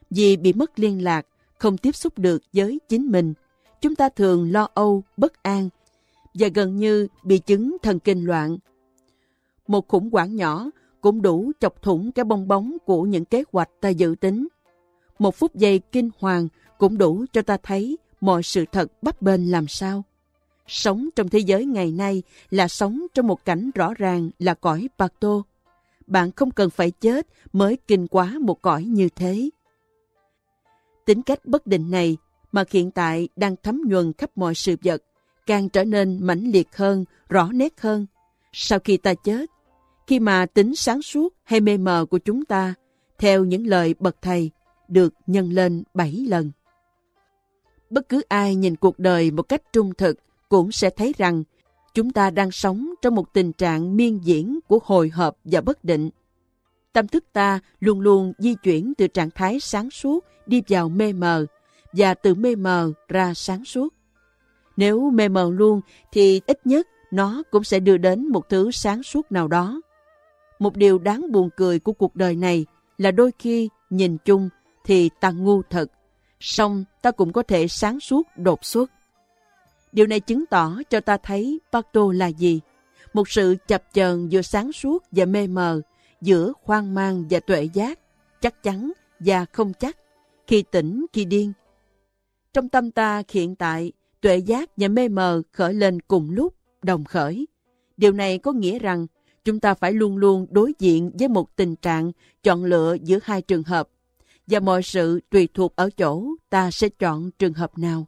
[0.09, 1.27] Vì bị mất liên lạc,
[1.57, 3.33] không tiếp xúc được với chính mình,
[3.81, 5.69] chúng ta thường lo âu, bất an,
[6.33, 8.57] và gần như bị chứng thần kinh loạn.
[9.67, 10.69] Một khủng hoảng nhỏ
[11.01, 14.47] cũng đủ chọc thủng cái bong bóng của những kế hoạch ta dự tính.
[15.19, 19.51] Một phút giây kinh hoàng cũng đủ cho ta thấy mọi sự thật bấp bênh
[19.51, 20.03] làm sao.
[20.67, 24.89] Sống trong thế giới ngày nay là sống trong một cảnh rõ ràng là cõi
[24.97, 25.43] Pato.
[26.07, 29.49] Bạn không cần phải chết mới kinh quá một cõi như thế.
[31.07, 32.17] Tính cách bất định này
[32.51, 35.03] mà hiện tại đang thấm nhuần khắp mọi sự vật,
[35.45, 38.05] càng trở nên mãnh liệt hơn, rõ nét hơn.
[38.53, 39.49] Sau khi ta chết,
[40.07, 42.73] khi mà tính sáng suốt hay mê mờ của chúng ta,
[43.19, 44.51] theo những lời bậc thầy,
[44.87, 46.51] được nhân lên bảy lần.
[47.89, 50.17] Bất cứ ai nhìn cuộc đời một cách trung thực
[50.49, 51.43] cũng sẽ thấy rằng
[51.93, 55.83] chúng ta đang sống trong một tình trạng miên diễn của hồi hộp và bất
[55.83, 56.09] định.
[56.93, 61.13] Tâm thức ta luôn luôn di chuyển từ trạng thái sáng suốt đi vào mê
[61.13, 61.45] mờ
[61.93, 63.93] và từ mê mờ ra sáng suốt.
[64.77, 69.03] Nếu mê mờ luôn thì ít nhất nó cũng sẽ đưa đến một thứ sáng
[69.03, 69.81] suốt nào đó.
[70.59, 72.65] Một điều đáng buồn cười của cuộc đời này
[72.97, 74.49] là đôi khi nhìn chung
[74.83, 75.91] thì ta ngu thật,
[76.39, 78.91] song ta cũng có thể sáng suốt đột xuất.
[79.91, 82.59] Điều này chứng tỏ cho ta thấy Pato là gì?
[83.13, 85.81] Một sự chập chờn giữa sáng suốt và mê mờ,
[86.21, 87.99] giữa khoan mang và tuệ giác,
[88.41, 89.97] chắc chắn và không chắc,
[90.47, 91.53] khi tỉnh, khi điên.
[92.53, 97.05] Trong tâm ta hiện tại, tuệ giác và mê mờ khởi lên cùng lúc, đồng
[97.05, 97.47] khởi.
[97.97, 99.07] Điều này có nghĩa rằng
[99.45, 102.11] chúng ta phải luôn luôn đối diện với một tình trạng
[102.43, 103.89] chọn lựa giữa hai trường hợp
[104.47, 108.07] và mọi sự tùy thuộc ở chỗ ta sẽ chọn trường hợp nào.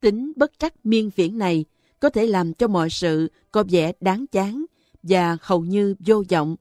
[0.00, 1.64] Tính bất trắc miên viễn này
[2.00, 4.64] có thể làm cho mọi sự có vẻ đáng chán
[5.02, 6.56] và hầu như vô vọng.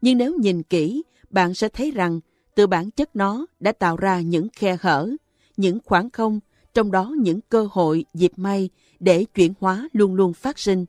[0.00, 2.20] Nhưng nếu nhìn kỹ, bạn sẽ thấy rằng
[2.54, 5.10] từ bản chất nó đã tạo ra những khe hở,
[5.56, 6.40] những khoảng không,
[6.74, 10.84] trong đó những cơ hội, dịp may để chuyển hóa luôn luôn phát sinh.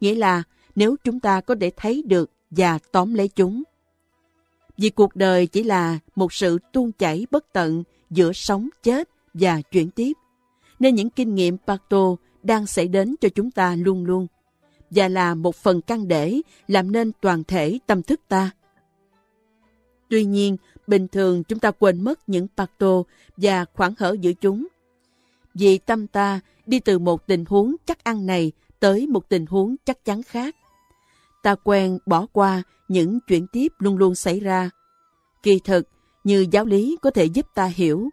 [0.00, 0.42] Nghĩa là
[0.74, 3.62] nếu chúng ta có thể thấy được và tóm lấy chúng.
[4.78, 9.60] Vì cuộc đời chỉ là một sự tuôn chảy bất tận giữa sống chết và
[9.60, 10.12] chuyển tiếp.
[10.78, 14.26] Nên những kinh nghiệm Pacto đang xảy đến cho chúng ta luôn luôn
[14.90, 18.50] và là một phần căn để làm nên toàn thể tâm thức ta.
[20.08, 20.56] Tuy nhiên,
[20.86, 23.02] bình thường chúng ta quên mất những Pato
[23.36, 24.66] và khoảng hở giữa chúng.
[25.54, 29.76] Vì tâm ta đi từ một tình huống chắc ăn này tới một tình huống
[29.84, 30.56] chắc chắn khác
[31.44, 34.70] ta quen bỏ qua những chuyển tiếp luôn luôn xảy ra.
[35.42, 35.88] Kỳ thực,
[36.24, 38.08] như giáo lý có thể giúp ta hiểu,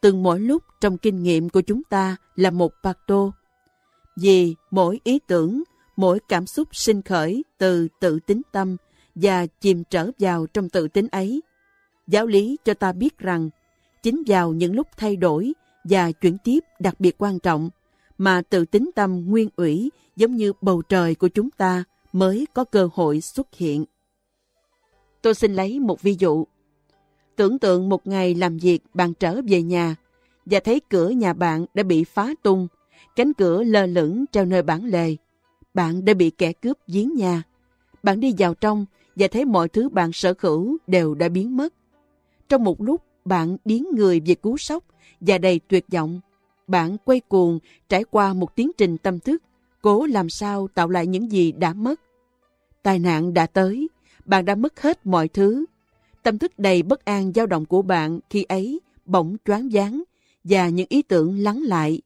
[0.00, 3.30] từng mỗi lúc trong kinh nghiệm của chúng ta là một Pato.
[4.16, 5.62] Vì mỗi ý tưởng,
[5.96, 8.76] mỗi cảm xúc sinh khởi từ tự tính tâm
[9.14, 11.42] và chìm trở vào trong tự tính ấy.
[12.06, 13.50] Giáo lý cho ta biết rằng,
[14.02, 15.52] chính vào những lúc thay đổi
[15.84, 17.70] và chuyển tiếp đặc biệt quan trọng,
[18.18, 22.64] mà tự tính tâm nguyên ủy giống như bầu trời của chúng ta mới có
[22.64, 23.84] cơ hội xuất hiện.
[25.22, 26.44] Tôi xin lấy một ví dụ.
[27.36, 29.96] Tưởng tượng một ngày làm việc bạn trở về nhà
[30.46, 32.68] và thấy cửa nhà bạn đã bị phá tung,
[33.16, 35.16] cánh cửa lơ lửng treo nơi bản lề.
[35.74, 37.42] Bạn đã bị kẻ cướp giếng nhà.
[38.02, 41.74] Bạn đi vào trong và thấy mọi thứ bạn sở hữu đều đã biến mất.
[42.54, 44.84] Trong một lúc, bạn điến người về cú sốc
[45.20, 46.20] và đầy tuyệt vọng.
[46.66, 47.58] Bạn quay cuồng
[47.88, 49.42] trải qua một tiến trình tâm thức
[49.82, 52.00] cố làm sao tạo lại những gì đã mất.
[52.82, 53.88] Tai nạn đã tới,
[54.24, 55.64] bạn đã mất hết mọi thứ.
[56.22, 60.02] Tâm thức đầy bất an dao động của bạn khi ấy bỗng choáng váng
[60.44, 62.02] và những ý tưởng lắng lại.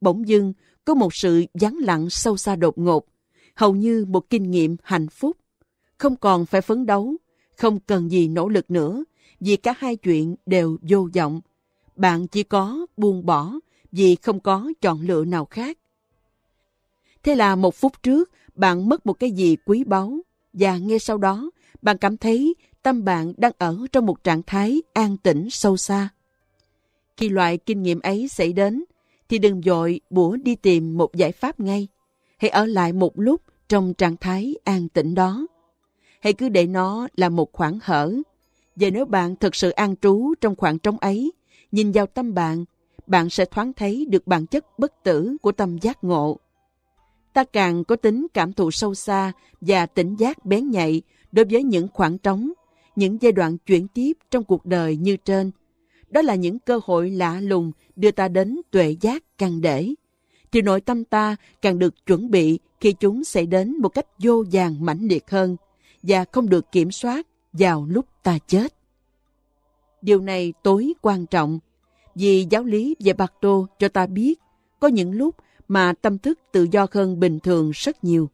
[0.00, 0.52] Bỗng dưng
[0.84, 3.06] có một sự vắng lặng sâu xa đột ngột,
[3.54, 5.36] hầu như một kinh nghiệm hạnh phúc.
[5.98, 7.16] Không còn phải phấn đấu,
[7.56, 9.04] không cần gì nỗ lực nữa,
[9.44, 11.40] vì cả hai chuyện đều vô vọng.
[11.96, 13.52] Bạn chỉ có buông bỏ
[13.92, 15.78] vì không có chọn lựa nào khác.
[17.22, 20.18] Thế là một phút trước, bạn mất một cái gì quý báu
[20.52, 21.50] và ngay sau đó,
[21.82, 26.08] bạn cảm thấy tâm bạn đang ở trong một trạng thái an tĩnh sâu xa.
[27.16, 28.84] Khi loại kinh nghiệm ấy xảy đến,
[29.28, 31.88] thì đừng dội bủa đi tìm một giải pháp ngay.
[32.38, 35.46] Hãy ở lại một lúc trong trạng thái an tĩnh đó.
[36.20, 38.14] Hãy cứ để nó là một khoảng hở.
[38.76, 41.32] Và nếu bạn thực sự an trú trong khoảng trống ấy,
[41.72, 42.64] nhìn vào tâm bạn,
[43.06, 46.38] bạn sẽ thoáng thấy được bản chất bất tử của tâm giác ngộ
[47.32, 51.02] ta càng có tính cảm thụ sâu xa và tỉnh giác bén nhạy
[51.32, 52.52] đối với những khoảng trống,
[52.96, 55.50] những giai đoạn chuyển tiếp trong cuộc đời như trên.
[56.10, 59.94] Đó là những cơ hội lạ lùng đưa ta đến tuệ giác càng để.
[60.52, 64.44] Thì nội tâm ta càng được chuẩn bị khi chúng sẽ đến một cách vô
[64.52, 65.56] vàng mãnh liệt hơn
[66.02, 68.74] và không được kiểm soát vào lúc ta chết.
[70.02, 71.58] Điều này tối quan trọng
[72.14, 74.40] vì giáo lý về Bạc Tô cho ta biết
[74.80, 75.34] có những lúc
[75.68, 78.30] mà tâm thức tự do hơn bình thường rất nhiều.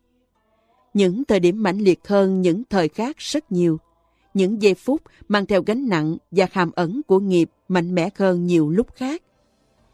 [0.95, 3.79] Những thời điểm mãnh liệt hơn những thời khác rất nhiều.
[4.35, 8.47] Những giây phút mang theo gánh nặng và hàm ẩn của nghiệp mạnh mẽ hơn
[8.47, 9.23] nhiều lúc khác.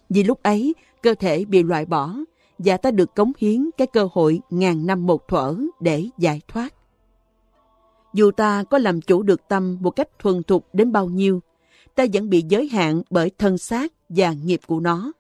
[0.09, 2.17] Vì lúc ấy, cơ thể bị loại bỏ
[2.59, 6.75] và ta được cống hiến cái cơ hội ngàn năm một thuở để giải thoát.
[8.15, 11.41] Dù ta có làm chủ được tâm một cách thuần thục đến bao nhiêu,
[11.95, 15.13] ta vẫn bị giới hạn bởi thân xác và nghiệp của nó.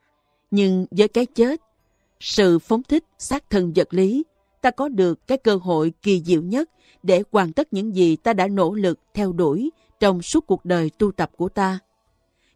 [0.50, 1.60] Nhưng với cái chết,
[2.20, 4.24] sự phóng thích xác thân vật lý,
[4.60, 6.70] ta có được cái cơ hội kỳ diệu nhất
[7.02, 10.90] để hoàn tất những gì ta đã nỗ lực theo đuổi trong suốt cuộc đời
[10.98, 11.78] tu tập của ta.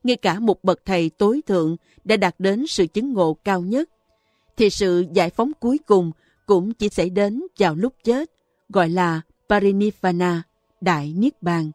[0.04, 3.90] Ngay cả một bậc thầy tối thượng đã đạt đến sự chứng ngộ cao nhất,
[4.56, 6.12] thì sự giải phóng cuối cùng
[6.46, 8.30] cũng chỉ xảy đến vào lúc chết,
[8.68, 10.42] gọi là Parinirvana,
[10.80, 11.70] Đại Niết Bàn.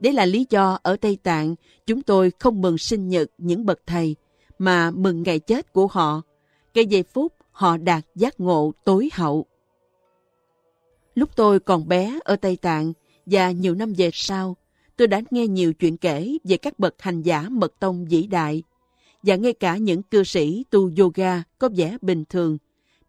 [0.00, 1.54] Đấy là lý do ở Tây Tạng
[1.86, 4.16] chúng tôi không mừng sinh nhật những bậc thầy,
[4.58, 6.22] mà mừng ngày chết của họ,
[6.74, 9.46] cái giây phút họ đạt giác ngộ tối hậu.
[11.14, 12.92] Lúc tôi còn bé ở Tây Tạng
[13.26, 14.56] và nhiều năm về sau,
[14.96, 18.62] tôi đã nghe nhiều chuyện kể về các bậc hành giả mật tông vĩ đại
[19.22, 22.58] và ngay cả những cư sĩ tu yoga có vẻ bình thường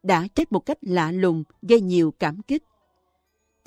[0.03, 2.63] đã chết một cách lạ lùng gây nhiều cảm kích.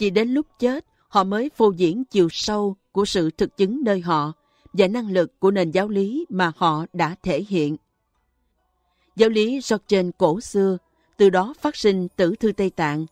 [0.02, 4.00] Chỉ đến lúc chết, họ mới phô diễn chiều sâu của sự thực chứng nơi
[4.00, 4.32] họ
[4.72, 7.76] và năng lực của nền giáo lý mà họ đã thể hiện.
[9.16, 10.78] Giáo lý trên cổ xưa,
[11.16, 13.06] từ đó phát sinh tử thư Tây Tạng,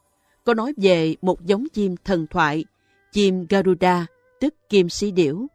[0.45, 2.65] có nói về một giống chim thần thoại,
[3.13, 4.07] chim Garuda,
[4.41, 5.47] tức kim sĩ điểu,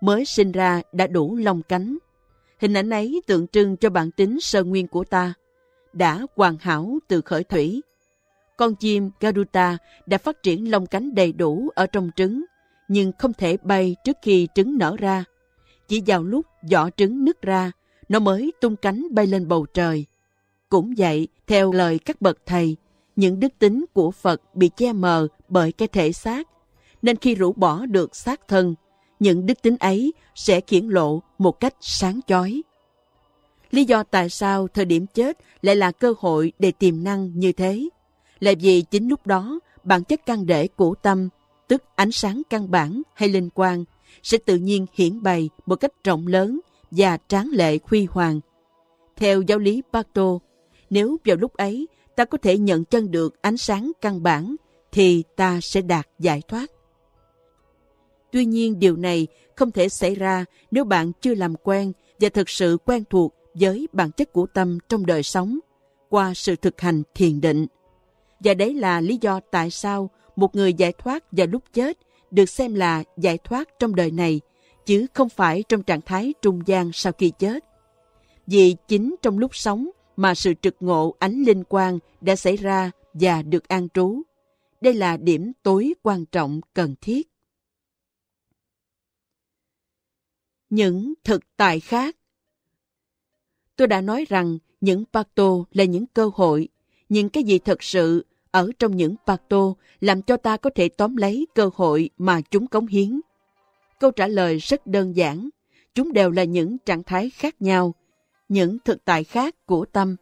[0.00, 1.98] mới sinh ra đã đủ lông cánh.
[2.58, 5.34] Hình ảnh ấy tượng trưng cho bản tính sơ nguyên của ta,
[5.92, 7.82] đã hoàn hảo từ khởi thủy.
[8.58, 12.44] Con chim Garuda đã phát triển lông cánh đầy đủ ở trong trứng,
[12.88, 15.24] nhưng không thể bay trước khi trứng nở ra.
[15.88, 17.72] Chỉ vào lúc vỏ trứng nứt ra,
[18.08, 20.06] nó mới tung cánh bay lên bầu trời.
[20.68, 22.76] Cũng vậy, theo lời các bậc thầy,
[23.16, 26.48] những đức tính của Phật bị che mờ bởi cái thể xác,
[27.02, 28.74] nên khi rũ bỏ được xác thân,
[29.20, 32.62] những đức tính ấy sẽ khiển lộ một cách sáng chói.
[33.70, 37.52] Lý do tại sao thời điểm chết lại là cơ hội để tiềm năng như
[37.52, 37.88] thế,
[38.40, 41.28] là vì chính lúc đó bản chất căn để của tâm,
[41.68, 43.84] tức ánh sáng căn bản hay linh quang,
[44.22, 46.60] sẽ tự nhiên hiển bày một cách rộng lớn
[46.90, 48.40] và tráng lệ huy hoàng.
[49.16, 50.38] Theo giáo lý Pato,
[50.90, 54.56] nếu vào lúc ấy ta có thể nhận chân được ánh sáng căn bản,
[54.92, 56.70] thì ta sẽ đạt giải thoát.
[58.32, 59.26] Tuy nhiên điều này
[59.56, 63.88] không thể xảy ra nếu bạn chưa làm quen và thực sự quen thuộc với
[63.92, 65.58] bản chất của tâm trong đời sống
[66.08, 67.66] qua sự thực hành thiền định.
[68.40, 71.98] Và đấy là lý do tại sao một người giải thoát vào lúc chết
[72.30, 74.40] được xem là giải thoát trong đời này,
[74.86, 77.64] chứ không phải trong trạng thái trung gian sau khi chết.
[78.46, 82.90] Vì chính trong lúc sống mà sự trực ngộ ánh linh quang đã xảy ra
[83.12, 84.22] và được an trú.
[84.80, 87.28] Đây là điểm tối quan trọng cần thiết.
[90.70, 92.16] Những thực tại khác
[93.76, 96.68] Tôi đã nói rằng những Pacto là những cơ hội,
[97.08, 101.16] nhưng cái gì thật sự ở trong những Pacto làm cho ta có thể tóm
[101.16, 103.20] lấy cơ hội mà chúng cống hiến?
[104.00, 105.48] Câu trả lời rất đơn giản.
[105.94, 107.94] Chúng đều là những trạng thái khác nhau,
[108.48, 110.16] những thực tại khác của tâm.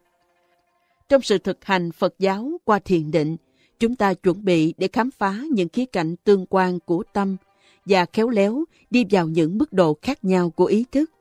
[1.09, 3.37] Trong sự thực hành Phật giáo qua thiền định,
[3.79, 7.37] chúng ta chuẩn bị để khám phá những khía cạnh tương quan của tâm
[7.85, 11.11] và khéo léo đi vào những mức độ khác nhau của ý thức.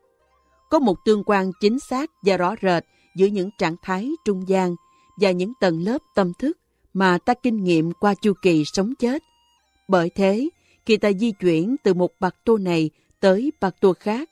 [0.71, 2.85] Có một tương quan chính xác và rõ rệt
[3.17, 4.75] giữa những trạng thái trung gian
[5.17, 6.59] và những tầng lớp tâm thức
[6.95, 9.23] mà ta kinh nghiệm qua chu kỳ sống chết.
[9.89, 10.49] Bởi thế,
[10.87, 14.31] khi ta di chuyển từ một bạc tô này tới bạc tô khác,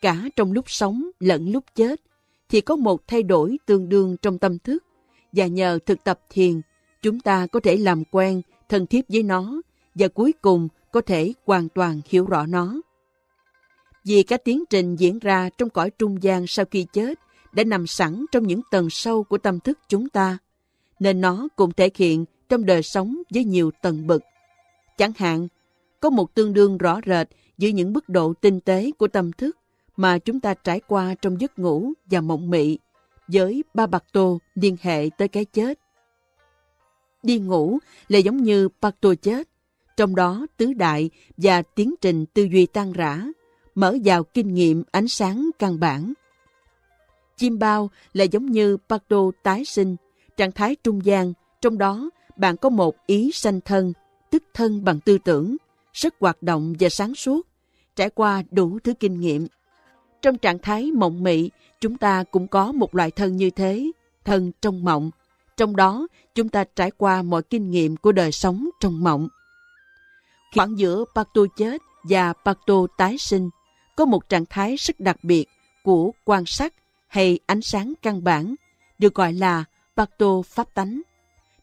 [0.00, 2.00] cả trong lúc sống lẫn lúc chết,
[2.48, 4.84] thì có một thay đổi tương đương trong tâm thức.
[5.32, 6.60] Và nhờ thực tập thiền,
[7.02, 9.60] chúng ta có thể làm quen, thân thiết với nó
[9.94, 12.80] và cuối cùng có thể hoàn toàn hiểu rõ nó.
[14.04, 17.18] Vì các tiến trình diễn ra trong cõi trung gian sau khi chết
[17.54, 20.38] đã nằm sẵn trong những tầng sâu của tâm thức chúng ta,
[20.98, 24.22] nên nó cũng thể hiện trong đời sống với nhiều tầng bậc.
[24.98, 25.48] Chẳng hạn,
[26.00, 29.58] có một tương đương rõ rệt giữa những mức độ tinh tế của tâm thức
[29.96, 32.78] mà chúng ta trải qua trong giấc ngủ và mộng mị
[33.28, 35.78] với ba bạc tô liên hệ tới cái chết.
[37.22, 39.48] Đi ngủ là giống như bạc tô chết,
[39.96, 43.26] trong đó tứ đại và tiến trình tư duy tan rã,
[43.74, 46.12] mở vào kinh nghiệm ánh sáng căn bản.
[47.36, 49.96] Chim bao là giống như Pardo tái sinh,
[50.36, 53.92] trạng thái trung gian, trong đó bạn có một ý sanh thân,
[54.30, 55.56] tức thân bằng tư tưởng,
[55.92, 57.46] rất hoạt động và sáng suốt,
[57.96, 59.46] trải qua đủ thứ kinh nghiệm.
[60.22, 63.90] Trong trạng thái mộng mị, chúng ta cũng có một loại thân như thế,
[64.24, 65.10] thân trong mộng.
[65.56, 69.28] Trong đó, chúng ta trải qua mọi kinh nghiệm của đời sống trong mộng.
[70.54, 73.50] Khoảng giữa Pato chết và Pato tái sinh
[73.96, 75.48] có một trạng thái rất đặc biệt
[75.82, 76.74] của quan sát
[77.14, 78.54] hay ánh sáng căn bản,
[78.98, 79.64] được gọi là
[79.96, 81.02] Pato pháp tánh.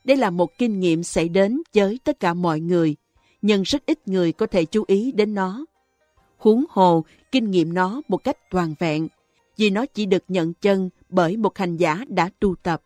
[0.03, 2.95] Đây là một kinh nghiệm xảy đến với tất cả mọi người,
[3.41, 5.65] nhưng rất ít người có thể chú ý đến nó.
[6.37, 9.07] Huống hồ, kinh nghiệm nó một cách toàn vẹn,
[9.57, 12.81] vì nó chỉ được nhận chân bởi một hành giả đã tu tập.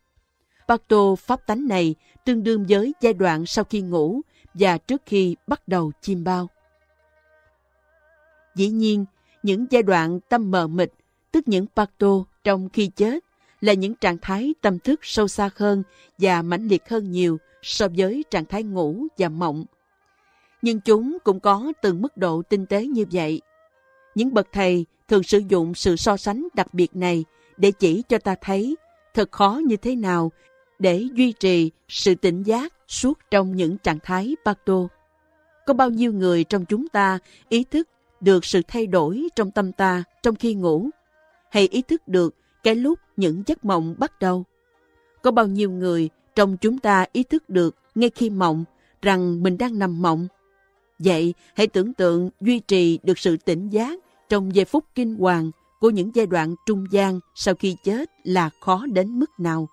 [0.68, 1.96] Pato pháp tánh này
[2.26, 4.22] tương đương với giai đoạn sau khi ngủ
[4.54, 6.50] và trước khi bắt đầu chim bao.
[8.56, 9.06] Dĩ nhiên,
[9.44, 10.92] những giai đoạn tâm mờ mịt,
[11.32, 13.24] tức những Pato trong khi chết,
[13.62, 15.84] là những trạng thái tâm thức sâu xa hơn
[16.18, 19.66] và mãnh liệt hơn nhiều so với trạng thái ngủ và mộng.
[20.62, 23.42] Nhưng chúng cũng có từng mức độ tinh tế như vậy.
[24.16, 27.26] Những bậc thầy thường sử dụng sự so sánh đặc biệt này
[27.58, 28.76] để chỉ cho ta thấy
[29.14, 30.32] thật khó như thế nào
[30.80, 34.88] để duy trì sự tỉnh giác suốt trong những trạng thái Pato.
[35.66, 37.90] Có bao nhiêu người trong chúng ta ý thức
[38.22, 40.90] được sự thay đổi trong tâm ta trong khi ngủ,
[41.52, 44.44] hay ý thức được cái lúc những giấc mộng bắt đầu?
[45.22, 48.64] Có bao nhiêu người trong chúng ta ý thức được ngay khi mộng
[49.02, 50.28] rằng mình đang nằm mộng?
[51.00, 54.00] Vậy hãy tưởng tượng duy trì được sự tỉnh giác
[54.30, 58.50] trong giây phút kinh hoàng của những giai đoạn trung gian sau khi chết là
[58.62, 59.68] khó đến mức nào.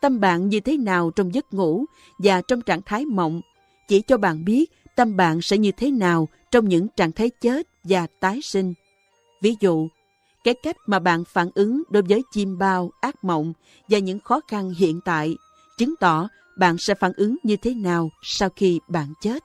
[0.00, 1.84] Tâm bạn như thế nào trong giấc ngủ
[2.18, 3.40] và trong trạng thái mộng
[3.88, 7.66] chỉ cho bạn biết tâm bạn sẽ như thế nào trong những trạng thái chết
[7.84, 8.74] và tái sinh.
[9.40, 9.88] Ví dụ,
[10.44, 13.52] cái cách mà bạn phản ứng đối với chim bao, ác mộng
[13.88, 15.36] và những khó khăn hiện tại
[15.78, 19.44] chứng tỏ bạn sẽ phản ứng như thế nào sau khi bạn chết.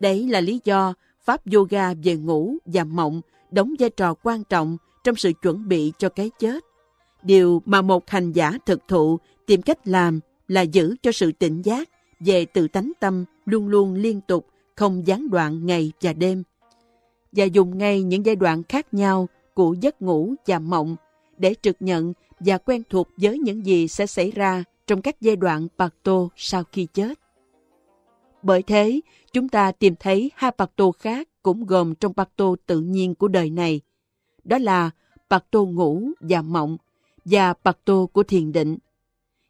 [0.00, 4.76] Đấy là lý do Pháp yoga về ngủ và mộng đóng vai trò quan trọng
[5.04, 6.64] trong sự chuẩn bị cho cái chết.
[7.22, 11.62] Điều mà một hành giả thực thụ tìm cách làm là giữ cho sự tỉnh
[11.62, 11.88] giác
[12.20, 16.42] về tự tánh tâm luôn luôn liên tục, không gián đoạn ngày và đêm.
[17.32, 20.96] Và dùng ngay những giai đoạn khác nhau của giấc ngủ và mộng
[21.36, 25.36] để trực nhận và quen thuộc với những gì sẽ xảy ra trong các giai
[25.36, 27.18] đoạn bạc tô sau khi chết.
[28.42, 29.00] Bởi thế,
[29.32, 33.14] chúng ta tìm thấy hai bạc tô khác cũng gồm trong bạc tô tự nhiên
[33.14, 33.80] của đời này.
[34.44, 34.90] Đó là
[35.28, 36.76] bạc tô ngủ và mộng
[37.24, 38.78] và bạc tô của thiền định.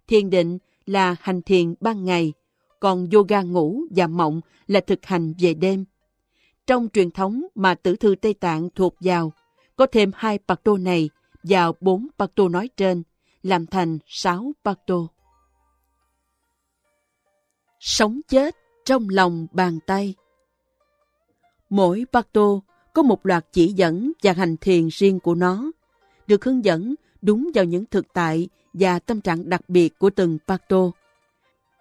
[0.09, 2.33] Thiền định là hành thiền ban ngày,
[2.81, 5.85] còn yoga ngủ và mộng là thực hành về đêm.
[6.67, 9.33] Trong truyền thống mà tử thư Tây Tạng thuộc vào,
[9.77, 11.11] có thêm hai bạc tô này
[11.43, 13.03] vào bốn bạc tô nói trên,
[13.43, 15.09] làm thành sáu bạc tô.
[17.81, 20.15] Sống chết trong lòng bàn tay
[21.71, 22.63] Mỗi bạc tô
[22.95, 25.71] có một loạt chỉ dẫn và hành thiền riêng của nó,
[26.27, 30.39] được hướng dẫn đúng vào những thực tại và tâm trạng đặc biệt của từng
[30.47, 30.93] bạc tô.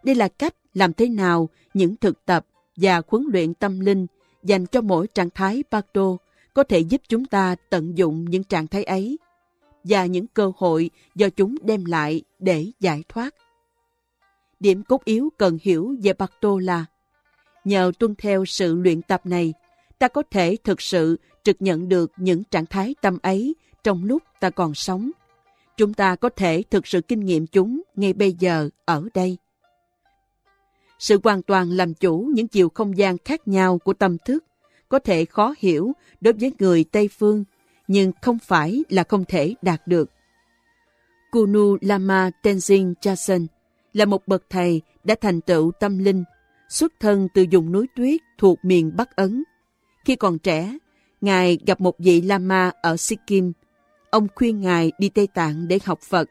[0.04, 4.08] Đây là cách làm thế nào những thực tập và huấn luyện tâm linh
[4.44, 6.18] dành cho mỗi trạng thái Bardo
[6.54, 9.18] có thể giúp chúng ta tận dụng những trạng thái ấy
[9.84, 13.36] và những cơ hội do chúng đem lại để giải thoát.
[14.60, 16.86] Điểm cốt yếu cần hiểu về Bardo là
[17.66, 19.54] nhờ tuân theo sự luyện tập này,
[20.00, 24.24] ta có thể thực sự trực nhận được những trạng thái tâm ấy trong lúc
[24.40, 25.12] ta còn sống.
[25.78, 29.38] Chúng ta có thể thực sự kinh nghiệm chúng ngay bây giờ ở đây
[31.00, 34.44] sự hoàn toàn làm chủ những chiều không gian khác nhau của tâm thức
[34.90, 37.44] có thể khó hiểu đối với người Tây Phương,
[37.88, 40.10] nhưng không phải là không thể đạt được.
[41.32, 43.48] Kunu Lama Tenzin Chasen
[43.94, 46.24] là một bậc thầy đã thành tựu tâm linh,
[46.70, 49.44] xuất thân từ vùng núi tuyết thuộc miền Bắc Ấn.
[50.06, 50.78] Khi còn trẻ,
[51.22, 53.54] Ngài gặp một vị Lama ở Sikkim.
[54.10, 56.30] Ông khuyên Ngài đi Tây Tạng để học Phật.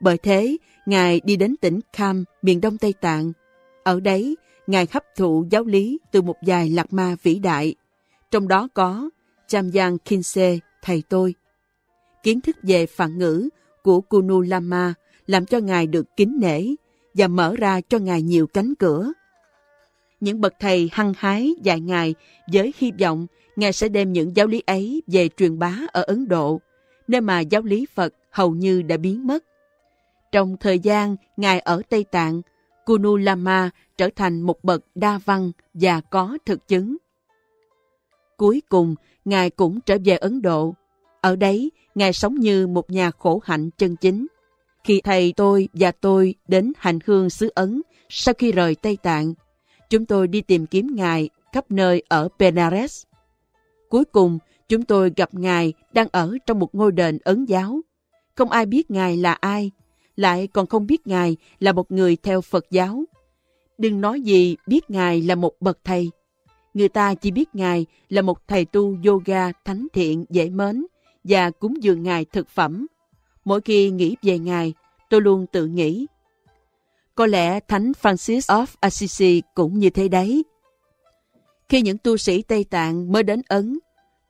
[0.00, 0.56] Bởi thế,
[0.86, 3.32] Ngài đi đến tỉnh Kham, miền Đông Tây Tạng,
[3.88, 4.36] ở đấy,
[4.66, 7.74] Ngài hấp thụ giáo lý từ một vài lạc ma vĩ đại,
[8.30, 9.10] trong đó có
[9.46, 11.34] Chamyang Kinse, thầy tôi.
[12.22, 13.48] Kiến thức về phản ngữ
[13.82, 14.94] của Kunu Lama
[15.26, 16.64] làm cho Ngài được kính nể
[17.14, 19.12] và mở ra cho Ngài nhiều cánh cửa.
[20.20, 22.14] Những bậc thầy hăng hái dạy Ngài
[22.52, 23.26] với hy vọng
[23.56, 26.60] Ngài sẽ đem những giáo lý ấy về truyền bá ở Ấn Độ,
[27.08, 29.44] nơi mà giáo lý Phật hầu như đã biến mất.
[30.32, 32.42] Trong thời gian Ngài ở Tây Tạng,
[32.88, 36.96] Kunu Lama trở thành một bậc đa văn và có thực chứng.
[38.36, 38.94] Cuối cùng,
[39.24, 40.74] Ngài cũng trở về Ấn Độ.
[41.20, 44.26] Ở đấy, Ngài sống như một nhà khổ hạnh chân chính.
[44.84, 49.34] Khi thầy tôi và tôi đến hành hương xứ Ấn sau khi rời Tây Tạng,
[49.90, 53.02] chúng tôi đi tìm kiếm Ngài khắp nơi ở Benares.
[53.88, 57.80] Cuối cùng, chúng tôi gặp Ngài đang ở trong một ngôi đền Ấn giáo.
[58.34, 59.70] Không ai biết Ngài là ai,
[60.18, 63.04] lại còn không biết Ngài là một người theo Phật giáo.
[63.78, 66.10] Đừng nói gì biết Ngài là một bậc thầy.
[66.74, 70.86] Người ta chỉ biết Ngài là một thầy tu yoga thánh thiện dễ mến
[71.24, 72.86] và cúng dường Ngài thực phẩm.
[73.44, 74.74] Mỗi khi nghĩ về Ngài,
[75.10, 76.06] tôi luôn tự nghĩ.
[77.14, 80.44] Có lẽ Thánh Francis of Assisi cũng như thế đấy.
[81.68, 83.78] Khi những tu sĩ Tây Tạng mới đến Ấn,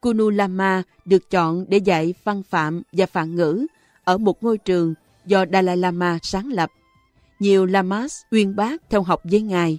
[0.00, 3.66] Kunu Lama được chọn để dạy văn phạm và phạn ngữ
[4.04, 4.94] ở một ngôi trường
[5.28, 6.70] do Dalai Lama sáng lập.
[7.38, 9.78] Nhiều Lamas uyên bác theo học với Ngài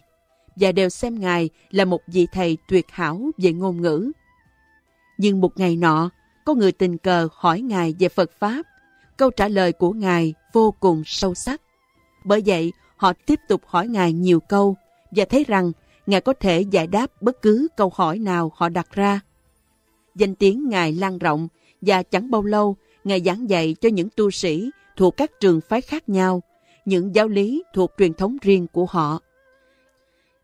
[0.55, 4.11] và đều xem Ngài là một vị thầy tuyệt hảo về ngôn ngữ.
[5.17, 6.09] Nhưng một ngày nọ,
[6.45, 8.65] có người tình cờ hỏi Ngài về Phật Pháp.
[9.17, 11.61] Câu trả lời của Ngài vô cùng sâu sắc.
[12.23, 14.75] Bởi vậy, họ tiếp tục hỏi Ngài nhiều câu
[15.11, 15.71] và thấy rằng
[16.07, 19.19] Ngài có thể giải đáp bất cứ câu hỏi nào họ đặt ra.
[20.15, 21.47] Danh tiếng Ngài lan rộng
[21.81, 24.69] và chẳng bao lâu Ngài giảng dạy cho những tu sĩ
[24.99, 26.43] thuộc các trường phái khác nhau,
[26.85, 29.19] những giáo lý thuộc truyền thống riêng của họ.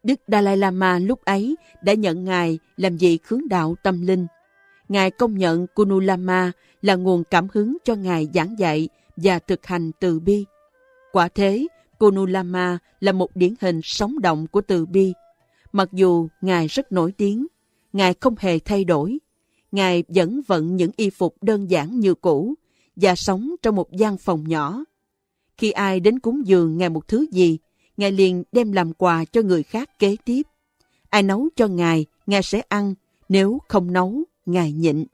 [0.04, 4.28] Đức Dalai Lama lúc ấy đã nhận Ngài làm vị khướng đạo tâm linh.
[4.90, 6.52] Ngài công nhận Kunu Lama
[6.82, 10.46] là nguồn cảm hứng cho Ngài giảng dạy và thực hành từ bi.
[11.12, 11.68] Quả thế,
[12.00, 15.14] Kunu Lama là một điển hình sống động của từ bi.
[15.72, 17.48] Mặc dù Ngài rất nổi tiếng,
[17.94, 19.18] Ngài không hề thay đổi.
[19.72, 22.56] Ngài vẫn vận những y phục đơn giản như cũ
[22.96, 24.84] và sống trong một gian phòng nhỏ.
[25.58, 27.58] Khi ai đến cúng dường Ngài một thứ gì,
[27.98, 30.42] Ngài liền đem làm quà cho người khác kế tiếp.
[31.10, 32.94] Ai nấu cho Ngài, Ngài sẽ ăn,
[33.30, 35.06] nếu không nấu, Ngài nhịn.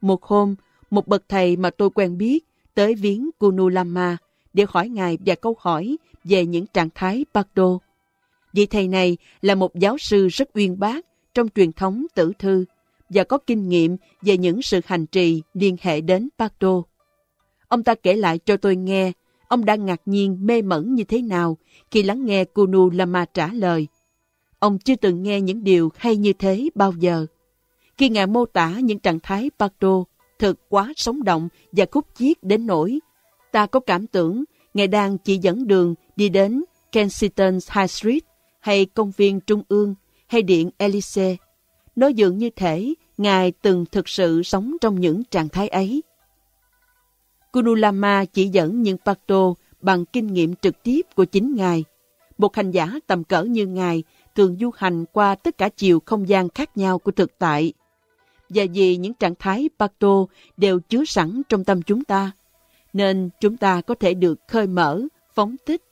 [0.00, 0.54] Một hôm,
[0.90, 2.44] một bậc thầy mà tôi quen biết
[2.74, 4.16] tới viếng Kunu Lama
[4.52, 7.78] để hỏi Ngài vài câu hỏi về những trạng thái Bardo.
[8.52, 12.64] Vị thầy này là một giáo sư rất uyên bác trong truyền thống tử thư
[13.14, 16.82] và có kinh nghiệm về những sự hành trì liên hệ đến pardo.
[17.68, 19.12] Ông ta kể lại cho tôi nghe,
[19.48, 21.58] ông đã ngạc nhiên, mê mẩn như thế nào
[21.90, 23.86] khi lắng nghe Kunu Lama trả lời.
[24.58, 27.26] Ông chưa từng nghe những điều hay như thế bao giờ.
[27.98, 30.04] Khi Ngài mô tả những trạng thái pardo
[30.38, 32.98] thật quá sống động và khúc chiết đến nỗi,
[33.52, 38.22] ta có cảm tưởng Ngài đang chỉ dẫn đường đi đến Kensington High Street
[38.60, 39.94] hay công viên Trung ương
[40.26, 41.36] hay điện Elysee.
[41.96, 46.02] Nó dường như thể Ngài từng thực sự sống trong những trạng thái ấy.
[47.52, 51.84] Kunulama chỉ dẫn những Pato bằng kinh nghiệm trực tiếp của chính Ngài.
[52.38, 54.02] Một hành giả tầm cỡ như Ngài
[54.34, 57.72] thường du hành qua tất cả chiều không gian khác nhau của thực tại.
[58.48, 60.26] Và vì những trạng thái Pato
[60.56, 62.30] đều chứa sẵn trong tâm chúng ta,
[62.92, 65.02] nên chúng ta có thể được khơi mở,
[65.34, 65.82] phóng thích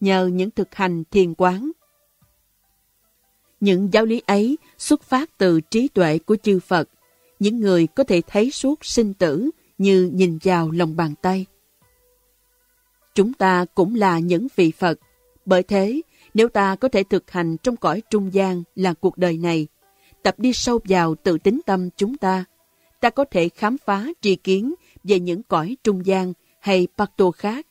[0.00, 1.70] nhờ những thực hành thiền quán.
[3.60, 6.88] Những giáo lý ấy xuất phát từ trí tuệ của chư Phật,
[7.38, 11.46] những người có thể thấy suốt sinh tử như nhìn vào lòng bàn tay.
[13.14, 14.98] Chúng ta cũng là những vị Phật,
[15.46, 16.00] bởi thế
[16.34, 19.66] nếu ta có thể thực hành trong cõi trung gian là cuộc đời này,
[20.22, 22.44] tập đi sâu vào tự tính tâm chúng ta,
[23.00, 24.74] ta có thể khám phá tri kiến
[25.04, 27.66] về những cõi trung gian hay Pakto khác.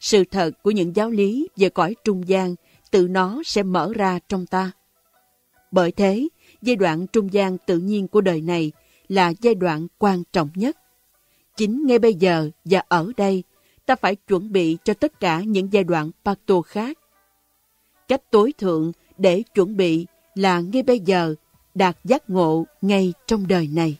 [0.00, 2.54] Sự thật của những giáo lý về cõi trung gian
[2.90, 4.72] tự nó sẽ mở ra trong ta.
[5.70, 6.28] Bởi thế,
[6.62, 8.72] giai đoạn trung gian tự nhiên của đời này
[9.08, 10.76] là giai đoạn quan trọng nhất.
[11.56, 13.42] Chính ngay bây giờ và ở đây,
[13.86, 16.98] ta phải chuẩn bị cho tất cả những giai đoạn Pakto khác.
[18.08, 21.34] Cách tối thượng để chuẩn bị là ngay bây giờ
[21.74, 23.96] đạt giác ngộ ngay trong đời này.